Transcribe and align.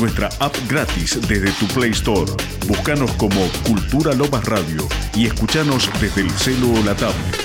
nuestra 0.00 0.30
app 0.40 0.56
gratis 0.66 1.20
desde 1.28 1.50
tu 1.52 1.66
Play 1.74 1.90
Store. 1.90 2.32
Búscanos 2.66 3.12
como 3.12 3.40
Cultura 3.66 4.14
Lomas 4.14 4.44
Radio 4.46 4.88
y 5.14 5.26
escuchanos 5.26 5.90
desde 6.00 6.22
el 6.22 6.30
celo 6.30 6.72
o 6.72 6.82
la 6.82 6.94
tablet. 6.96 7.36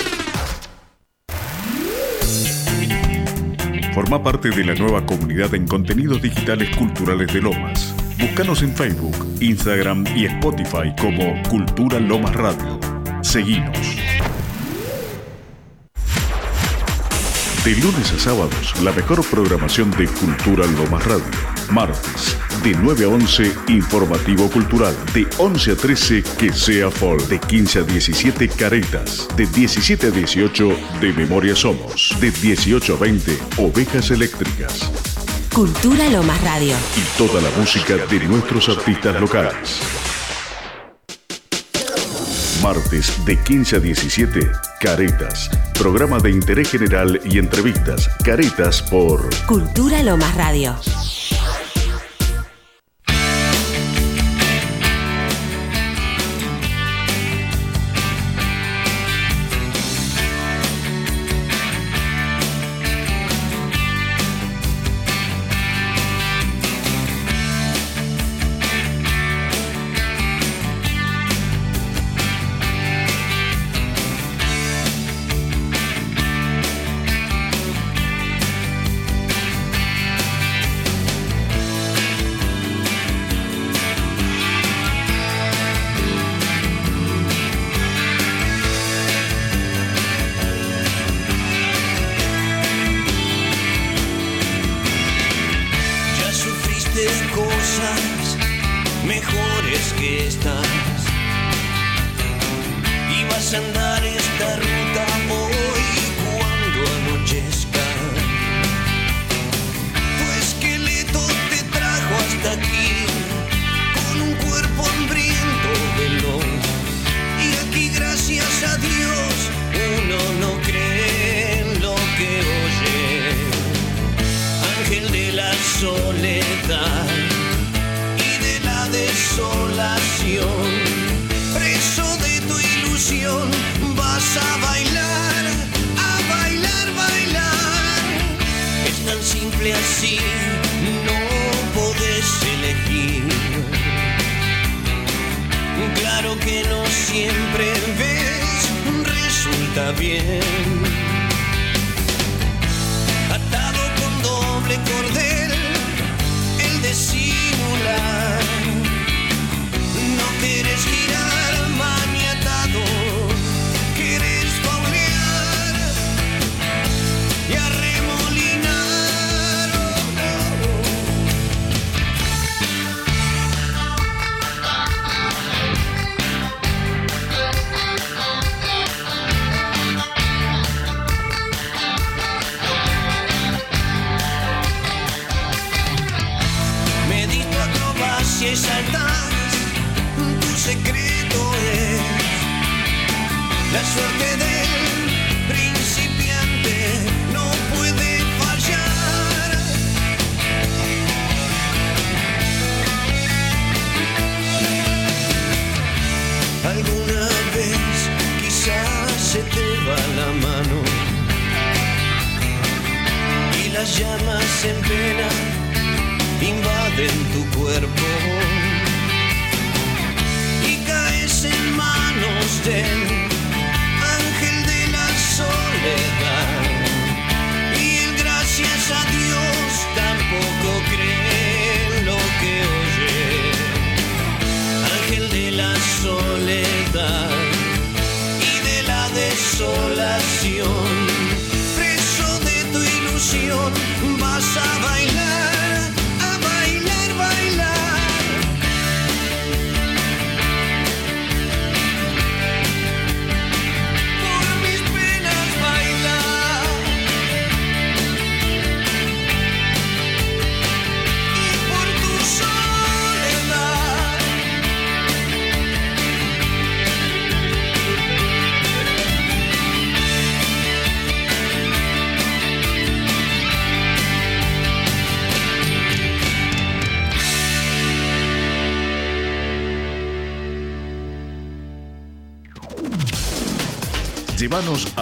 Forma 3.93 4.23
parte 4.23 4.49
de 4.49 4.63
la 4.63 4.73
nueva 4.73 5.05
comunidad 5.05 5.53
en 5.53 5.67
contenidos 5.67 6.21
digitales 6.21 6.73
culturales 6.77 7.33
de 7.33 7.41
Lomas. 7.41 7.93
Búscanos 8.19 8.61
en 8.61 8.73
Facebook, 8.73 9.15
Instagram 9.41 10.05
y 10.15 10.25
Spotify 10.25 10.93
como 10.99 11.41
Cultura 11.49 11.99
Lomas 11.99 12.35
Radio. 12.35 12.79
Seguinos. 13.21 13.77
De 17.65 17.75
lunes 17.77 18.13
a 18.13 18.19
sábados, 18.19 18.81
la 18.81 18.91
mejor 18.91 19.25
programación 19.25 19.91
de 19.91 20.07
Cultura 20.07 20.65
Lomas 20.67 21.05
Radio. 21.05 21.54
Martes, 21.71 22.37
de 22.63 22.73
9 22.73 23.05
a 23.05 23.09
11, 23.09 23.51
Informativo 23.69 24.49
Cultural. 24.49 24.95
De 25.13 25.27
11 25.37 25.71
a 25.71 25.75
13, 25.75 26.23
Que 26.37 26.53
sea 26.53 26.89
Fall. 26.89 27.27
De 27.27 27.39
15 27.39 27.79
a 27.79 27.83
17, 27.83 28.47
Caretas. 28.49 29.27
De 29.35 29.45
17 29.45 30.07
a 30.07 30.11
18, 30.11 30.77
De 30.99 31.13
Memoria 31.13 31.55
Somos. 31.55 32.15
De 32.19 32.31
18 32.31 32.95
a 32.95 32.97
20, 32.97 33.37
Ovejas 33.57 34.11
Eléctricas. 34.11 34.89
Cultura 35.53 36.09
Lomas 36.09 36.41
Radio. 36.43 36.75
Y 36.97 37.17
toda 37.17 37.41
la 37.41 37.49
música 37.57 37.95
de 37.95 38.19
nuestros 38.25 38.69
artistas 38.69 39.19
locales. 39.19 39.79
Martes 42.61 43.23
de 43.25 43.37
15 43.37 43.75
a 43.75 43.79
17, 43.79 44.51
Caretas. 44.81 45.51
Programa 45.77 46.19
de 46.19 46.31
interés 46.31 46.71
general 46.71 47.21
y 47.23 47.37
entrevistas. 47.37 48.09
Caretas 48.23 48.81
por 48.81 49.29
Cultura 49.45 50.01
Lomas 50.01 50.35
Radio. 50.35 50.75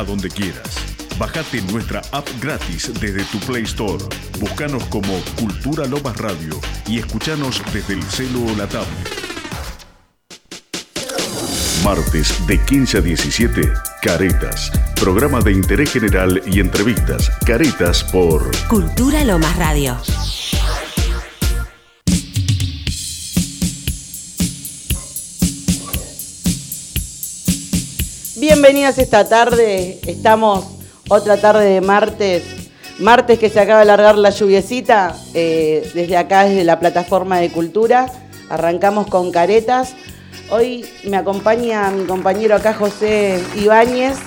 Donde 0.03 0.29
quieras. 0.29 0.75
Bajate 1.17 1.61
nuestra 1.63 2.01
app 2.11 2.27
gratis 2.41 2.91
desde 3.00 3.23
tu 3.25 3.39
Play 3.39 3.63
Store. 3.63 4.03
Búscanos 4.39 4.83
como 4.85 5.13
Cultura 5.39 5.85
Lomas 5.85 6.17
Radio 6.17 6.59
y 6.88 7.00
escuchanos 7.00 7.61
desde 7.71 7.94
el 7.94 8.03
celu 8.03 8.51
o 8.51 8.55
la 8.55 8.67
tablet. 8.67 9.23
Martes 11.83 12.47
de 12.47 12.57
15 12.63 12.97
a 12.97 13.01
17, 13.01 13.61
Caretas. 14.01 14.71
Programa 14.95 15.41
de 15.41 15.51
interés 15.51 15.91
general 15.91 16.41
y 16.45 16.61
entrevistas. 16.61 17.29
Caretas 17.45 18.03
por 18.05 18.50
Cultura 18.67 19.23
Lomas 19.25 19.55
Radio. 19.57 19.97
Bienvenidas 28.73 28.97
esta 28.97 29.29
tarde. 29.29 29.99
Estamos 30.07 30.65
otra 31.07 31.37
tarde 31.37 31.63
de 31.63 31.79
martes. 31.79 32.41
Martes 32.97 33.37
que 33.37 33.51
se 33.51 33.59
acaba 33.59 33.81
de 33.81 33.85
largar 33.85 34.17
la 34.17 34.31
lluviecita. 34.31 35.15
eh, 35.35 35.87
desde 35.93 36.17
acá, 36.17 36.45
desde 36.45 36.63
la 36.63 36.79
plataforma 36.79 37.37
de 37.37 37.51
cultura. 37.51 38.11
Arrancamos 38.49 39.05
con 39.05 39.31
caretas. 39.31 39.93
Hoy 40.49 40.87
me 41.03 41.17
acompaña 41.17 41.91
mi 41.91 42.05
compañero 42.05 42.55
acá, 42.55 42.73
José 42.73 43.43
Ibáñez, 43.61 44.17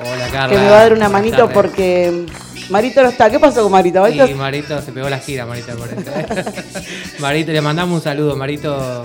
Hola 0.00 0.28
Carla. 0.28 0.48
que 0.48 0.60
me 0.60 0.70
va 0.70 0.76
a 0.76 0.80
dar 0.80 0.92
una 0.92 1.08
manito 1.08 1.48
porque 1.50 2.26
Marito 2.70 3.00
no 3.00 3.10
está. 3.10 3.30
¿Qué 3.30 3.38
pasó 3.38 3.62
con 3.62 3.70
Marito? 3.70 4.00
Marito 4.00 4.26
Y 4.26 4.34
Marito 4.34 4.82
se 4.82 4.90
pegó 4.90 5.08
la 5.08 5.20
gira, 5.20 5.46
Marito, 5.46 5.72
por 5.76 5.88
eso. 5.88 6.50
Marito, 7.20 7.52
le 7.52 7.60
mandamos 7.60 7.98
un 7.98 8.02
saludo. 8.02 8.34
Marito 8.34 9.04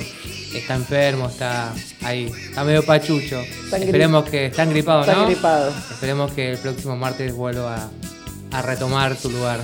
está 0.53 0.75
enfermo, 0.75 1.27
está 1.27 1.73
ahí, 2.03 2.31
está 2.49 2.63
medio 2.63 2.85
pachucho. 2.85 3.41
Esperemos 3.71 4.29
que 4.29 4.47
está 4.47 4.65
gripado, 4.65 5.01
está 5.01 5.15
¿no? 5.15 5.25
gripado. 5.25 5.73
Esperemos 5.91 6.31
que 6.31 6.51
el 6.51 6.57
próximo 6.57 6.95
martes 6.95 7.33
vuelva 7.33 7.89
a, 8.51 8.57
a 8.57 8.61
retomar 8.61 9.15
su 9.17 9.29
lugar. 9.29 9.59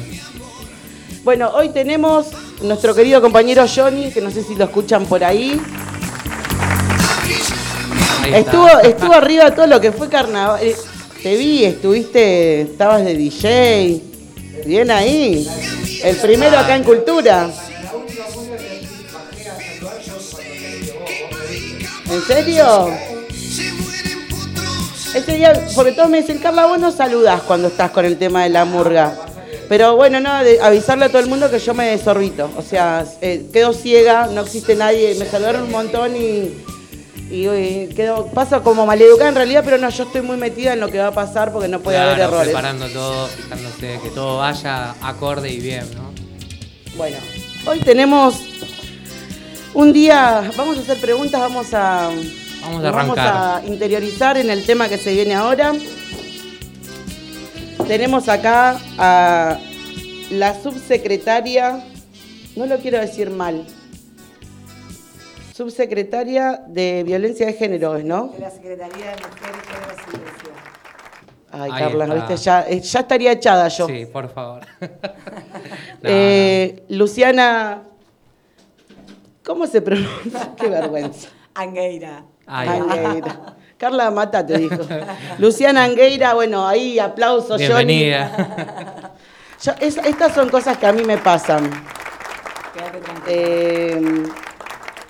Bueno, 1.24 1.50
hoy 1.56 1.70
tenemos 1.70 2.28
nuestro 2.62 2.94
querido 2.94 3.20
compañero 3.22 3.66
Johnny, 3.74 4.12
que 4.12 4.22
no 4.22 4.30
sé 4.30 4.44
si 4.44 4.56
lo 4.56 4.66
escuchan 4.66 5.06
por 5.06 5.24
ahí. 5.24 5.60
Estuvo, 8.34 8.68
estuvo 8.80 9.14
arriba 9.14 9.54
todo 9.54 9.68
lo 9.68 9.80
que 9.82 9.92
fue 9.92 10.10
carnaval. 10.10 10.60
Eh, 10.62 10.76
Te 11.22 11.36
vi, 11.38 11.64
estuviste, 11.66 12.62
estabas 12.62 13.04
de 13.04 13.16
DJ. 13.16 14.02
Bien 14.66 14.90
ahí. 14.92 15.48
El 16.04 16.16
primero 16.18 16.58
acá 16.58 16.76
en 16.76 16.84
Cultura. 16.84 17.50
¿En 22.16 22.22
serio? 22.22 22.90
Ese 25.14 25.36
día, 25.36 25.54
porque 25.76 25.92
todos 25.92 26.10
me 26.10 26.22
dicen, 26.22 26.40
Carla, 26.40 26.66
vos 26.66 26.80
no 26.80 26.92
saludás 26.92 27.42
cuando 27.42 27.68
estás 27.68 27.92
con 27.92 28.06
el 28.06 28.18
tema 28.18 28.44
de 28.44 28.50
la 28.50 28.66
murga. 28.66 29.18
Pero 29.68 29.96
bueno, 29.96 30.20
no, 30.20 30.44
de- 30.44 30.62
avisarle 30.62 31.06
a 31.06 31.10
todo 31.10 31.20
el 31.20 31.28
mundo 31.28 31.50
que 31.50 31.60
yo 31.60 31.74
me 31.74 31.88
desorbito. 31.88 32.50
O 32.58 32.62
sea, 32.62 33.06
eh, 33.22 33.46
quedo 33.52 33.74
ciega, 33.74 34.28
no 34.28 34.42
existe 34.42 34.76
nadie. 34.76 35.16
Me 35.16 35.26
saludaron 35.26 35.64
un 35.64 35.72
montón 35.72 36.16
y, 36.16 36.54
y, 37.32 37.48
eh, 37.48 37.90
quedo, 37.96 38.28
paso 38.28 38.62
como 38.62 38.86
maleducada 38.86 39.30
en 39.30 39.36
realidad, 39.36 39.64
pero 39.66 39.78
no, 39.78 39.90
yo 39.90 40.04
estoy 40.04 40.22
muy 40.22 40.38
metida 40.38 40.74
en 40.74 40.80
lo 40.82 40.90
que 40.90 41.00
va 41.00 41.08
a 41.08 41.12
pasar 41.14 41.52
porque 41.52 41.68
no 41.68 41.80
puede 41.80 41.98
haber 41.98 42.20
errores. 42.20 42.46
Preparando 42.48 42.88
todo, 42.90 43.28
fijándose 43.28 44.00
que 44.04 44.10
todo 44.14 44.38
vaya 44.38 44.96
acorde 45.02 45.50
y 45.52 45.60
bien, 45.60 45.86
¿no? 45.96 46.14
Bueno, 46.98 47.18
hoy 47.66 47.80
tenemos 47.80 48.36
un 49.76 49.94
día, 49.94 50.50
vamos 50.58 50.78
a 50.78 50.82
hacer 50.82 50.98
preguntas, 51.00 51.40
vamos 51.40 51.74
a, 51.74 52.10
Vamos 52.62 52.84
a 52.84 52.92
vamos 52.92 53.68
interiorizar 53.68 54.38
en 54.38 54.50
el 54.50 54.66
tema 54.66 54.90
que 54.90 54.98
se 54.98 55.14
viene 55.14 55.36
ahora. 55.36 55.74
Tenemos 57.88 58.28
acá 58.28 58.80
a 58.98 59.60
la 60.32 60.60
subsecretaria, 60.60 61.84
no 62.56 62.66
lo 62.66 62.78
quiero 62.80 63.00
decir 63.00 63.30
mal, 63.30 63.68
subsecretaria 65.54 66.64
de 66.68 67.04
Violencia 67.06 67.46
de 67.46 67.54
Género, 67.54 68.00
¿no? 68.00 68.30
de 68.30 68.40
la 68.40 68.50
Secretaría 68.50 69.12
de 69.12 69.16
Mujeres, 69.18 69.62
y 70.08 70.12
Diversidad. 70.18 70.52
Ay, 71.52 71.72
Ahí 71.72 71.84
Carla, 71.84 72.06
está. 72.06 72.16
¿viste? 72.16 72.38
Ya, 72.38 72.62
eh, 72.68 72.80
ya 72.82 73.00
estaría 73.02 73.32
echada 73.34 73.68
yo. 73.68 73.88
Sí, 73.88 74.06
por 74.12 74.30
favor. 74.34 74.62
No, 74.82 74.88
Eh, 76.04 76.84
Luciana, 76.90 77.84
¿cómo 79.46 79.68
se 79.68 79.82
pronuncia? 79.82 80.54
Qué 80.58 80.68
vergüenza. 80.68 81.30
Angueira. 81.54 82.24
Angueira. 82.48 83.56
Carla 83.78 84.12
Mata 84.12 84.46
te 84.46 84.58
dijo. 84.58 84.78
Luciana 85.40 85.84
Angueira, 85.86 86.34
bueno, 86.34 86.66
ahí 86.68 86.98
Bienvenida. 87.58 87.68
Johnny. 87.68 88.12
Yo- 89.64 89.74
es- 89.80 89.98
estas 89.98 90.34
son 90.34 90.50
cosas 90.50 90.78
que 90.78 90.86
a 90.86 90.94
mí 90.94 91.04
me 91.04 91.18
pasan. 91.18 91.70
Quédate 92.74 93.00
tranquila. 93.00 93.26
Eh, 93.28 94.24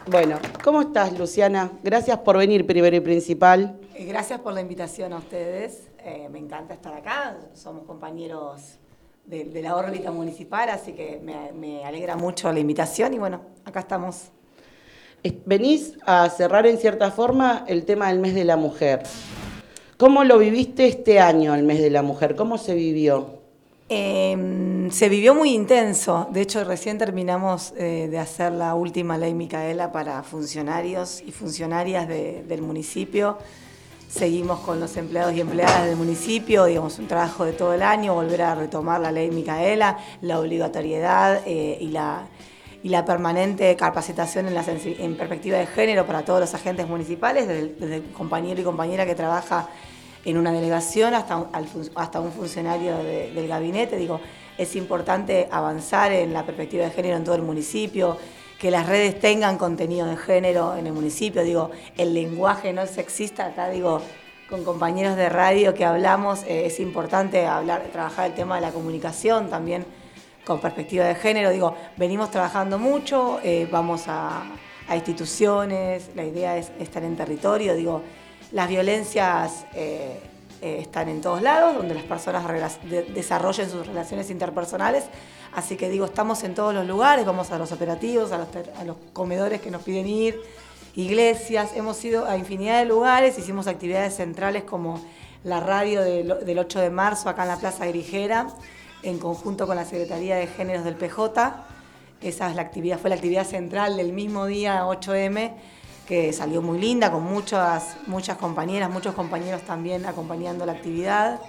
bueno, 0.08 0.38
¿cómo 0.64 0.82
estás, 0.82 1.18
Luciana? 1.18 1.72
Gracias 1.84 2.20
por 2.20 2.38
venir 2.38 2.66
primero 2.68 2.96
y 2.96 3.00
principal. 3.00 3.80
Gracias 3.98 4.40
por 4.40 4.54
la 4.54 4.62
invitación 4.62 5.14
a 5.14 5.18
ustedes. 5.18 5.90
Eh, 6.00 6.28
me 6.32 6.38
encanta 6.40 6.76
estar 6.76 6.94
acá. 6.94 7.38
Somos 7.54 7.86
compañeros 7.86 8.78
de, 9.26 9.46
de 9.46 9.62
la 9.62 9.76
órbita 9.76 10.12
municipal, 10.12 10.70
así 10.70 10.94
que 10.94 11.20
me, 11.24 11.52
me 11.54 11.84
alegra 11.86 12.16
mucho 12.16 12.52
la 12.52 12.60
invitación 12.60 13.14
y 13.14 13.18
bueno, 13.20 13.42
acá 13.66 13.80
estamos. 13.82 14.30
Es- 15.24 15.34
Venís 15.46 15.94
a 16.06 16.30
cerrar 16.30 16.68
en 16.68 16.78
cierta 16.78 17.12
forma 17.12 17.64
el 17.68 17.86
tema 17.86 18.10
del 18.10 18.20
mes 18.20 18.36
de 18.36 18.44
la 18.46 18.58
mujer. 18.58 19.04
¿Cómo 19.98 20.24
lo 20.24 20.38
viviste 20.38 20.86
este 20.88 21.20
año, 21.20 21.56
el 21.56 21.64
mes 21.64 21.80
de 21.80 21.90
la 21.90 22.02
mujer? 22.02 22.36
¿Cómo 22.36 22.58
se 22.58 22.76
vivió? 22.76 23.40
Eh, 23.88 24.88
se 24.92 25.10
vivió 25.10 25.34
muy 25.36 25.52
intenso. 25.52 26.28
De 26.32 26.42
hecho, 26.42 26.64
recién 26.64 26.98
terminamos 26.98 27.74
eh, 27.78 28.08
de 28.10 28.18
hacer 28.20 28.52
la 28.52 28.76
última 28.76 29.18
ley 29.18 29.34
Micaela 29.34 29.92
para 29.92 30.22
funcionarios 30.24 31.22
y 31.26 31.32
funcionarias 31.32 32.08
de- 32.08 32.44
del 32.44 32.62
municipio. 32.62 33.38
Seguimos 34.20 34.62
con 34.62 34.80
los 34.80 34.96
empleados 34.96 35.34
y 35.34 35.42
empleadas 35.42 35.88
del 35.88 35.98
municipio, 35.98 36.64
digamos, 36.64 37.00
un 37.00 37.08
trabajo 37.10 37.44
de 37.44 37.52
todo 37.52 37.74
el 37.74 37.82
año, 37.82 38.14
volver 38.14 38.44
a 38.44 38.56
retomar 38.56 39.02
la 39.02 39.12
ley 39.12 39.30
Micaela, 39.30 39.98
la 40.22 40.40
obligatoriedad 40.40 41.42
eh, 41.46 41.78
y, 41.82 41.90
la, 41.90 42.22
y 42.82 42.88
la 42.88 43.04
permanente 43.04 43.76
capacitación 43.76 44.48
en, 44.48 44.54
la 44.54 44.64
en 44.66 45.18
perspectiva 45.18 45.58
de 45.58 45.66
género 45.66 46.06
para 46.08 46.24
todos 46.24 46.40
los 46.40 46.54
agentes 46.54 46.88
municipales, 46.88 47.46
desde, 47.46 47.96
el- 47.96 48.04
compañero 48.14 48.62
y 48.62 48.64
compañera 48.64 49.06
que 49.06 49.16
trabaja 49.16 49.68
en 50.24 50.38
una 50.38 50.54
delegación 50.54 51.14
hasta 51.14 51.36
un, 51.36 51.48
hasta 51.96 52.22
un 52.22 52.32
funcionario 52.32 52.96
de- 53.00 53.34
del 53.34 53.50
gabinete. 53.50 53.98
Digo, 53.98 54.22
es 54.58 54.78
importante 54.78 55.50
avanzar 55.52 56.14
en 56.14 56.32
la 56.32 56.46
perspectiva 56.46 56.86
de 56.86 56.92
género 56.92 57.18
en 57.18 57.26
todo 57.26 57.36
el 57.36 57.42
municipio, 57.42 58.18
que 58.60 58.72
las 58.72 58.88
redes 58.88 59.20
tengan 59.20 59.58
contenido 59.58 60.08
de 60.08 60.18
género 60.18 60.76
en 60.76 60.88
el 60.88 60.94
municipio. 60.94 61.44
Digo, 61.44 61.72
el 61.98 62.14
lenguaje 62.14 62.74
no 62.74 62.82
es 62.82 62.92
sexista. 62.92 63.48
Acá 63.48 63.70
digo, 63.70 64.02
con 64.50 64.64
compañeros 64.64 65.16
de 65.16 65.30
radio 65.30 65.74
que 65.74 65.86
hablamos, 65.86 66.44
eh, 66.44 66.66
es 66.66 66.80
importante 66.80 67.46
hablar, 67.46 67.84
trabajar 67.92 68.28
el 68.28 68.34
tema 68.34 68.56
de 68.56 68.62
la 68.62 68.72
comunicación 68.72 69.50
también 69.50 69.86
con 70.46 70.60
perspectiva 70.60 71.06
de 71.06 71.16
género. 71.16 71.50
Digo, 71.50 71.76
venimos 71.98 72.32
trabajando 72.32 72.78
mucho, 72.80 73.40
eh, 73.44 73.68
vamos 73.70 74.04
a, 74.08 74.44
instituciones, 74.94 76.12
la 76.16 76.24
idea 76.24 76.58
es 76.58 76.72
estar 76.80 77.04
en 77.04 77.18
territorio. 77.18 77.76
Digo, 77.76 78.04
las 78.52 78.70
violencias 78.70 79.66
eh, 79.74 80.20
eh, 80.62 80.78
están 80.82 81.10
en 81.10 81.22
todos 81.22 81.42
lados, 81.42 81.76
donde 81.76 81.96
las 81.96 82.04
personas 82.04 82.46
desarrollen 83.14 83.70
sus 83.70 83.88
relaciones 83.88 84.30
interpersonales. 84.30 85.06
Así 85.56 85.78
que 85.78 85.90
digo, 85.90 86.04
estamos 86.04 86.44
en 86.44 86.54
todos 86.54 86.74
los 86.74 86.86
lugares, 86.86 87.26
vamos 87.26 87.50
a 87.52 87.58
los 87.58 87.72
operativos, 87.72 88.34
a 88.34 88.40
los, 88.84 88.98
comedores 89.14 89.62
que 89.62 89.72
nos 89.72 89.84
piden 89.84 90.06
ir, 90.06 90.38
iglesias, 90.96 91.72
hemos 91.76 92.04
ido 92.04 92.26
a 92.28 92.38
infinidad 92.38 92.80
de 92.80 92.86
lugares, 92.86 93.40
hicimos 93.40 93.68
actividades 93.68 94.18
centrales 94.18 94.64
como 94.64 95.00
la 95.46 95.62
radio 95.62 96.02
del, 96.02 96.46
del 96.46 96.60
8 96.60 96.82
de 96.82 96.90
marzo 96.90 97.30
acá 97.30 97.44
en 97.44 97.48
la 97.48 97.58
Plaza 97.58 97.86
Grijera, 97.86 98.48
en 99.02 99.18
conjunto 99.18 99.66
con 99.66 99.78
la 99.78 99.86
Secretaría 99.86 100.36
de 100.36 100.48
Géneros 100.48 100.84
del 100.84 100.96
PJ. 100.96 101.56
Esa 102.22 102.50
es 102.50 102.56
la 102.58 102.62
actividad, 102.62 103.00
fue 103.00 103.10
la 103.10 103.16
actividad 103.16 103.46
central 103.46 103.96
del 103.96 104.12
mismo 104.12 104.48
día 104.48 104.84
8M, 104.84 105.54
que 106.06 106.34
salió 106.34 106.62
muy 106.62 106.80
linda, 106.80 107.14
con 107.14 107.24
muchas, 107.24 107.96
muchas 108.08 108.38
compañeras, 108.38 108.90
muchos 108.90 109.16
compañeros 109.16 109.62
también 109.62 110.06
acompañando 110.06 110.66
la 110.66 110.74
actividad. 110.74 111.40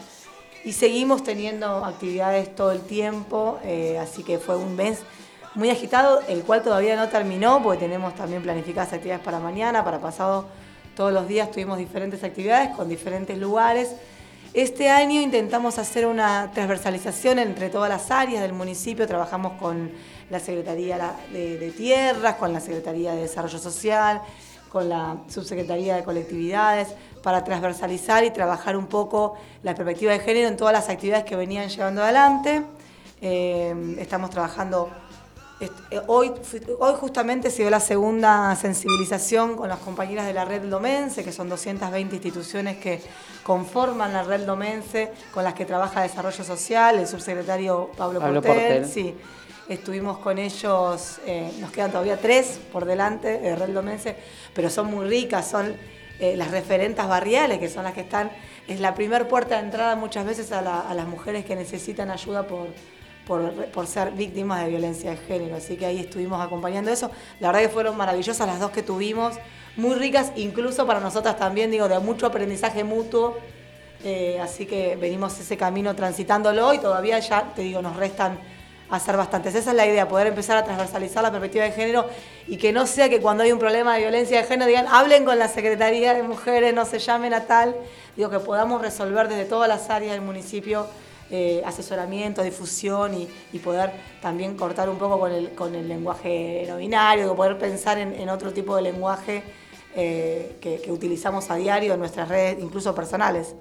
Y 0.66 0.72
seguimos 0.72 1.22
teniendo 1.22 1.84
actividades 1.84 2.52
todo 2.56 2.72
el 2.72 2.80
tiempo, 2.80 3.60
eh, 3.62 4.00
así 4.00 4.24
que 4.24 4.40
fue 4.40 4.56
un 4.56 4.74
mes 4.74 4.98
muy 5.54 5.70
agitado, 5.70 6.22
el 6.26 6.42
cual 6.42 6.64
todavía 6.64 6.96
no 6.96 7.08
terminó, 7.08 7.62
porque 7.62 7.78
tenemos 7.78 8.16
también 8.16 8.42
planificadas 8.42 8.92
actividades 8.92 9.24
para 9.24 9.38
mañana, 9.38 9.84
para 9.84 10.00
pasado, 10.00 10.48
todos 10.96 11.12
los 11.12 11.28
días 11.28 11.52
tuvimos 11.52 11.78
diferentes 11.78 12.24
actividades 12.24 12.74
con 12.74 12.88
diferentes 12.88 13.38
lugares. 13.38 13.94
Este 14.54 14.90
año 14.90 15.20
intentamos 15.20 15.78
hacer 15.78 16.04
una 16.04 16.50
transversalización 16.52 17.38
entre 17.38 17.70
todas 17.70 17.88
las 17.88 18.10
áreas 18.10 18.42
del 18.42 18.52
municipio, 18.52 19.06
trabajamos 19.06 19.52
con 19.60 19.92
la 20.30 20.40
Secretaría 20.40 21.14
de, 21.32 21.58
de 21.58 21.70
Tierras, 21.70 22.34
con 22.34 22.52
la 22.52 22.58
Secretaría 22.58 23.12
de 23.12 23.20
Desarrollo 23.20 23.60
Social, 23.60 24.20
con 24.76 24.90
la 24.90 25.16
Subsecretaría 25.28 25.96
de 25.96 26.04
Colectividades 26.04 26.88
para 27.22 27.42
transversalizar 27.42 28.24
y 28.24 28.30
trabajar 28.30 28.76
un 28.76 28.88
poco 28.88 29.34
la 29.62 29.74
perspectiva 29.74 30.12
de 30.12 30.18
género 30.18 30.48
en 30.48 30.58
todas 30.58 30.74
las 30.74 30.90
actividades 30.90 31.24
que 31.24 31.34
venían 31.34 31.70
llevando 31.70 32.02
adelante. 32.02 32.62
Eh, 33.22 33.96
estamos 33.98 34.28
trabajando 34.28 34.90
eh, 35.60 35.70
Hoy, 36.08 36.30
hoy 36.78 36.94
justamente 37.00 37.50
se 37.50 37.62
dio 37.62 37.70
la 37.70 37.80
segunda 37.80 38.54
sensibilización 38.56 39.56
con 39.56 39.70
las 39.70 39.78
compañeras 39.78 40.26
de 40.26 40.34
la 40.34 40.44
red 40.44 40.60
Domense, 40.64 41.24
que 41.24 41.32
son 41.32 41.48
220 41.48 42.14
instituciones 42.14 42.76
que 42.76 43.00
conforman 43.44 44.12
la 44.12 44.24
red 44.24 44.44
Domense, 44.44 45.10
con 45.32 45.42
las 45.42 45.54
que 45.54 45.64
trabaja 45.64 46.02
Desarrollo 46.02 46.44
Social, 46.44 46.98
el 46.98 47.06
subsecretario 47.06 47.90
Pablo, 47.96 48.20
Pablo 48.20 48.42
Portel. 48.42 48.82
Portel. 48.82 48.86
Sí, 48.86 49.14
estuvimos 49.68 50.18
con 50.18 50.38
ellos, 50.38 51.18
eh, 51.26 51.50
nos 51.60 51.70
quedan 51.70 51.90
todavía 51.90 52.18
tres 52.18 52.60
por 52.72 52.84
delante 52.84 53.38
de 53.38 53.56
red 53.56 53.70
Domense, 53.70 54.16
pero 54.54 54.70
son 54.70 54.86
muy 54.90 55.06
ricas, 55.08 55.48
son 55.48 55.74
eh, 56.18 56.36
las 56.36 56.50
referentas 56.50 57.08
barriales, 57.08 57.58
que 57.58 57.68
son 57.68 57.84
las 57.84 57.92
que 57.92 58.00
están, 58.02 58.30
es 58.68 58.80
la 58.80 58.94
primer 58.94 59.28
puerta 59.28 59.56
de 59.56 59.64
entrada 59.64 59.96
muchas 59.96 60.24
veces 60.24 60.52
a, 60.52 60.62
la- 60.62 60.80
a 60.80 60.94
las 60.94 61.06
mujeres 61.06 61.44
que 61.44 61.54
necesitan 61.56 62.10
ayuda 62.10 62.46
por, 62.46 62.68
por, 63.26 63.52
por 63.66 63.86
ser 63.86 64.12
víctimas 64.12 64.62
de 64.64 64.70
violencia 64.70 65.10
de 65.10 65.16
género. 65.16 65.56
Así 65.56 65.76
que 65.76 65.84
ahí 65.86 65.98
estuvimos 65.98 66.40
acompañando 66.40 66.90
eso. 66.90 67.10
La 67.40 67.48
verdad 67.48 67.62
que 67.62 67.68
fueron 67.68 67.96
maravillosas 67.96 68.46
las 68.46 68.60
dos 68.60 68.70
que 68.70 68.82
tuvimos, 68.82 69.36
muy 69.76 69.94
ricas, 69.94 70.32
incluso 70.36 70.86
para 70.86 71.00
nosotras 71.00 71.36
también, 71.36 71.70
digo, 71.70 71.86
de 71.88 71.98
mucho 71.98 72.26
aprendizaje 72.26 72.82
mutuo. 72.82 73.36
Eh, 74.04 74.38
así 74.40 74.66
que 74.66 74.94
venimos 74.96 75.38
ese 75.40 75.56
camino 75.56 75.94
transitándolo 75.96 76.72
y 76.72 76.78
todavía 76.78 77.18
ya, 77.18 77.52
te 77.54 77.62
digo, 77.62 77.82
nos 77.82 77.96
restan 77.96 78.38
hacer 78.90 79.16
bastantes. 79.16 79.54
Esa 79.54 79.70
es 79.70 79.76
la 79.76 79.86
idea, 79.86 80.08
poder 80.08 80.28
empezar 80.28 80.56
a 80.56 80.64
transversalizar 80.64 81.22
la 81.22 81.30
perspectiva 81.30 81.64
de 81.64 81.72
género 81.72 82.06
y 82.46 82.56
que 82.56 82.72
no 82.72 82.86
sea 82.86 83.08
que 83.08 83.20
cuando 83.20 83.42
hay 83.42 83.52
un 83.52 83.58
problema 83.58 83.94
de 83.94 84.00
violencia 84.00 84.38
de 84.40 84.44
género 84.44 84.68
digan, 84.68 84.86
hablen 84.88 85.24
con 85.24 85.38
la 85.38 85.48
Secretaría 85.48 86.14
de 86.14 86.22
Mujeres, 86.22 86.74
no 86.74 86.84
se 86.84 86.98
llamen 86.98 87.34
a 87.34 87.46
tal. 87.46 87.74
Digo, 88.16 88.30
que 88.30 88.38
podamos 88.38 88.80
resolver 88.80 89.28
desde 89.28 89.44
todas 89.44 89.68
las 89.68 89.90
áreas 89.90 90.12
del 90.12 90.22
municipio 90.22 90.86
eh, 91.30 91.60
asesoramiento, 91.66 92.42
difusión 92.42 93.14
y, 93.14 93.28
y 93.52 93.58
poder 93.58 93.90
también 94.22 94.56
cortar 94.56 94.88
un 94.88 94.96
poco 94.96 95.18
con 95.18 95.32
el, 95.32 95.50
con 95.50 95.74
el 95.74 95.88
lenguaje 95.88 96.64
no 96.68 96.76
binario, 96.76 97.34
poder 97.34 97.58
pensar 97.58 97.98
en, 97.98 98.14
en 98.14 98.28
otro 98.28 98.52
tipo 98.52 98.76
de 98.76 98.82
lenguaje 98.82 99.42
eh, 99.96 100.56
que, 100.60 100.80
que 100.80 100.92
utilizamos 100.92 101.50
a 101.50 101.56
diario 101.56 101.94
en 101.94 101.98
nuestras 101.98 102.28
redes, 102.28 102.58
incluso 102.60 102.94
personales. 102.94 103.56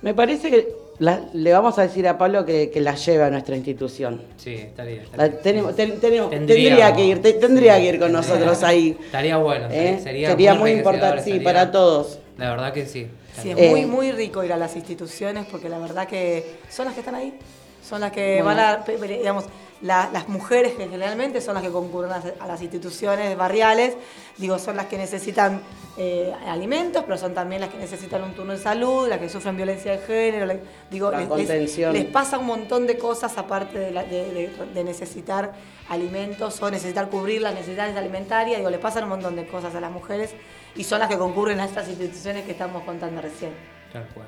Me 0.00 0.14
parece 0.14 0.50
que 0.50 0.89
la- 1.00 1.20
le 1.32 1.52
vamos 1.52 1.78
a 1.78 1.82
decir 1.82 2.06
a 2.06 2.16
Pablo 2.16 2.44
que, 2.46 2.70
que 2.70 2.80
la 2.80 2.94
lleve 2.94 3.24
a 3.24 3.30
nuestra 3.30 3.56
institución. 3.56 4.22
Sí, 4.36 4.54
estaría. 4.54 4.96
La 5.16 5.26
estaría. 5.26 5.40
tenemos, 5.40 5.74
ten- 5.74 5.98
tenemos- 5.98 6.30
Tendría- 6.30 6.68
tendría 6.68 6.94
que 6.94 7.04
ir, 7.04 7.22
te- 7.22 7.32
tendría 7.32 7.76
sí, 7.76 7.82
que 7.82 7.88
ir 7.88 7.98
con 7.98 8.12
tendría- 8.12 8.34
nosotros 8.34 8.62
ahí. 8.62 8.96
Estaría 9.06 9.36
bueno, 9.38 9.66
¿eh? 9.70 9.98
sería, 10.02 10.30
Sería 10.30 10.54
muy 10.54 10.70
importante, 10.70 11.22
sí, 11.24 11.40
para 11.40 11.70
todos. 11.72 12.18
La 12.38 12.50
verdad 12.50 12.72
que 12.72 12.86
sí. 12.86 13.08
Sí, 13.42 13.50
es 13.50 13.56
Eh, 13.58 13.70
muy, 13.70 13.86
muy 13.86 14.12
rico 14.12 14.44
ir 14.44 14.52
a 14.52 14.56
las 14.56 14.76
instituciones 14.76 15.46
porque 15.50 15.68
la 15.68 15.78
verdad 15.78 16.06
que 16.06 16.44
son 16.68 16.84
las 16.86 16.94
que 16.94 17.00
están 17.00 17.14
ahí, 17.14 17.34
son 17.82 18.00
las 18.02 18.12
que 18.12 18.42
Bueno. 18.42 18.44
van 18.44 18.58
a, 18.58 18.84
digamos, 19.06 19.44
la- 19.82 20.10
las 20.12 20.28
mujeres 20.28 20.74
que 20.74 20.84
generalmente 20.88 21.40
son 21.40 21.54
las 21.54 21.62
que 21.62 21.70
concurren 21.70 22.12
a, 22.12 22.22
a 22.40 22.46
las 22.46 22.60
instituciones 22.60 23.36
barriales, 23.36 23.94
digo, 24.36 24.58
son 24.58 24.76
las 24.76 24.86
que 24.86 24.98
necesitan 24.98 25.62
eh, 25.96 26.32
alimentos, 26.46 27.02
pero 27.04 27.16
son 27.18 27.34
también 27.34 27.60
las 27.62 27.70
que 27.70 27.78
necesitan 27.78 28.22
un 28.22 28.34
turno 28.34 28.52
de 28.52 28.58
salud, 28.58 29.08
las 29.08 29.18
que 29.18 29.28
sufren 29.28 29.56
violencia 29.56 29.92
de 29.92 29.98
género, 29.98 30.46
la- 30.46 30.56
digo, 30.90 31.10
La 31.10 31.18
les- 31.20 31.48
les, 31.92 32.04
pasa 32.06 32.38
un 32.38 32.46
montón 32.46 32.86
de 32.86 32.96
cosas 32.98 33.36
aparte 33.38 33.78
de, 33.78 33.90
la- 33.90 34.04
de- 34.04 34.32
de- 34.32 34.50
de 34.74 34.84
necesitar 34.84 35.52
alimentos 35.88 36.62
o 36.62 36.70
necesitar 36.70 37.08
cubrir 37.08 37.42
las 37.42 37.54
necesidades 37.54 37.96
alimentarias, 37.96 38.58
digo, 38.58 38.70
les 38.70 38.80
pasan 38.80 39.04
un 39.04 39.10
montón 39.10 39.34
de 39.36 39.46
cosas 39.46 39.74
a 39.74 39.80
las 39.80 39.90
mujeres 39.90 40.30
y 40.76 40.84
son 40.84 41.00
las 41.00 41.08
que 41.08 41.18
concurren 41.18 41.58
a 41.60 41.64
estas 41.64 41.88
instituciones 41.88 42.44
que 42.44 42.52
estamos 42.52 42.82
contando 42.84 43.20
recién. 43.20 43.52
Tal 43.92 44.06
cual. 44.14 44.26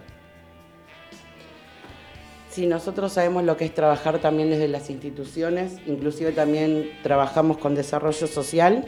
Sí, 2.53 2.67
nosotros 2.67 3.15
sabemos 3.15 3.45
lo 3.45 3.57
que 3.57 3.65
es 3.65 3.75
trabajar 3.75 4.19
también 4.19 4.51
desde 4.51 4.69
las 4.69 4.91
instituciones, 4.91 5.79
inclusive 5.87 6.33
también 6.33 6.91
trabajamos 7.03 7.57
con 7.57 7.75
desarrollo 7.75 8.27
social 8.27 8.85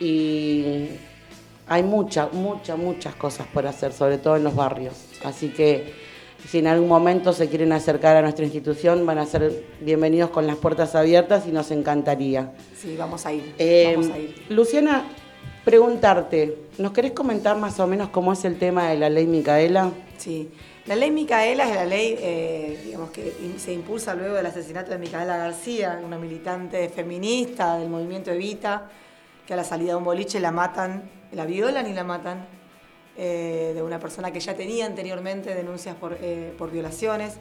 y 0.00 0.86
hay 1.68 1.82
muchas, 1.82 2.32
muchas, 2.32 2.78
muchas 2.78 3.14
cosas 3.14 3.46
por 3.48 3.66
hacer, 3.66 3.92
sobre 3.92 4.16
todo 4.16 4.36
en 4.36 4.44
los 4.44 4.54
barrios. 4.54 4.94
Así 5.22 5.50
que 5.50 5.92
si 6.48 6.60
en 6.60 6.68
algún 6.68 6.88
momento 6.88 7.34
se 7.34 7.50
quieren 7.50 7.72
acercar 7.72 8.16
a 8.16 8.22
nuestra 8.22 8.46
institución, 8.46 9.04
van 9.04 9.18
a 9.18 9.26
ser 9.26 9.64
bienvenidos 9.82 10.30
con 10.30 10.46
las 10.46 10.56
puertas 10.56 10.94
abiertas 10.94 11.46
y 11.46 11.50
nos 11.50 11.70
encantaría. 11.72 12.52
Sí, 12.74 12.96
vamos 12.96 13.26
a 13.26 13.32
ir. 13.34 13.54
Eh, 13.58 13.92
vamos 13.94 14.10
a 14.10 14.18
ir. 14.18 14.42
Luciana, 14.48 15.04
preguntarte, 15.66 16.56
¿nos 16.78 16.92
querés 16.92 17.12
comentar 17.12 17.58
más 17.58 17.78
o 17.78 17.86
menos 17.86 18.08
cómo 18.08 18.32
es 18.32 18.42
el 18.46 18.58
tema 18.58 18.88
de 18.88 18.96
la 18.96 19.10
ley 19.10 19.26
Micaela? 19.26 19.90
Sí. 20.16 20.48
La 20.86 20.94
ley 20.94 21.10
Micaela 21.10 21.68
es 21.68 21.74
la 21.74 21.84
ley 21.84 22.16
eh, 22.16 22.80
digamos 22.84 23.10
que 23.10 23.34
se 23.58 23.72
impulsa 23.72 24.14
luego 24.14 24.36
del 24.36 24.46
asesinato 24.46 24.92
de 24.92 24.98
Micaela 24.98 25.36
García, 25.36 26.00
una 26.04 26.16
militante 26.16 26.88
feminista 26.88 27.76
del 27.76 27.88
movimiento 27.88 28.30
Evita, 28.30 28.88
que 29.44 29.54
a 29.54 29.56
la 29.56 29.64
salida 29.64 29.90
de 29.90 29.96
un 29.96 30.04
boliche 30.04 30.38
la 30.38 30.52
matan, 30.52 31.10
la 31.32 31.44
violan 31.44 31.88
y 31.88 31.92
la 31.92 32.04
matan, 32.04 32.46
eh, 33.16 33.72
de 33.74 33.82
una 33.82 33.98
persona 33.98 34.30
que 34.30 34.38
ya 34.38 34.54
tenía 34.54 34.86
anteriormente 34.86 35.56
denuncias 35.56 35.96
por, 35.96 36.18
eh, 36.20 36.54
por 36.56 36.70
violaciones. 36.70 37.34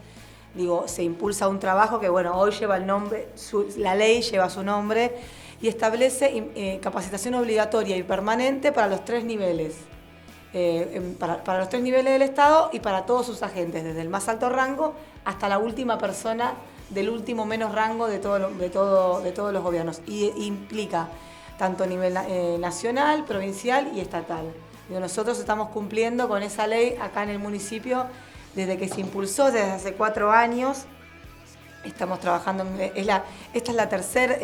Digo, 0.55 0.87
se 0.87 1.03
impulsa 1.03 1.47
un 1.47 1.59
trabajo 1.59 1.99
que, 1.99 2.09
bueno, 2.09 2.35
hoy 2.39 2.49
lleva 2.49 2.77
el 2.77 2.87
nombre, 2.87 3.27
la 3.77 3.93
ley 3.93 4.23
lleva 4.23 4.49
su 4.49 4.63
nombre 4.63 5.11
y 5.61 5.67
establece 5.67 6.49
eh, 6.55 6.79
capacitación 6.81 7.35
obligatoria 7.35 7.95
y 7.95 8.01
permanente 8.01 8.71
para 8.71 8.87
los 8.87 9.05
tres 9.05 9.23
niveles 9.23 9.75
eh, 10.57 11.15
para, 11.19 11.59
los 11.59 11.67
tres 11.67 11.83
niveles 11.83 12.13
del 12.13 12.21
Estado 12.21 12.69
y 12.71 12.79
para 12.79 13.05
todos 13.05 13.25
sus 13.25 13.43
agentes, 13.43 13.83
desde 13.83 13.99
el 13.99 14.07
más 14.07 14.29
alto 14.29 14.47
rango 14.47 14.93
hasta 15.25 15.49
la 15.49 15.57
última 15.57 15.97
persona 15.97 16.53
del 16.89 17.09
último 17.09 17.45
menos 17.45 17.75
rango 17.75 18.07
de, 18.07 18.19
todo 18.19 18.49
de, 18.51 18.69
todo, 18.69 19.19
de 19.19 19.33
todos 19.33 19.51
los 19.51 19.61
gobiernos. 19.61 20.01
Y 20.07 20.31
implica 20.45 21.09
tanto 21.57 21.83
a 21.83 21.87
nivel 21.87 22.15
eh, 22.29 22.55
nacional, 22.57 23.25
provincial 23.25 23.91
y 23.93 23.99
estatal. 23.99 24.45
Nosotros 24.87 25.39
estamos 25.39 25.71
cumpliendo 25.71 26.29
con 26.29 26.41
esa 26.41 26.67
ley 26.67 26.95
acá 27.01 27.23
en 27.23 27.31
el 27.31 27.39
municipio 27.39 28.05
desde 28.55 28.77
que 28.77 28.87
se 28.87 29.01
impulsó, 29.01 29.51
desde 29.51 29.71
hace 29.71 29.93
cuatro 29.93 30.31
años. 30.31 30.85
Estamos 31.83 32.21
trabajando, 32.21 32.65
la, 32.95 33.25
esta 33.53 33.71
es 33.71 33.75
la 33.75 33.89
tercera 33.89 34.37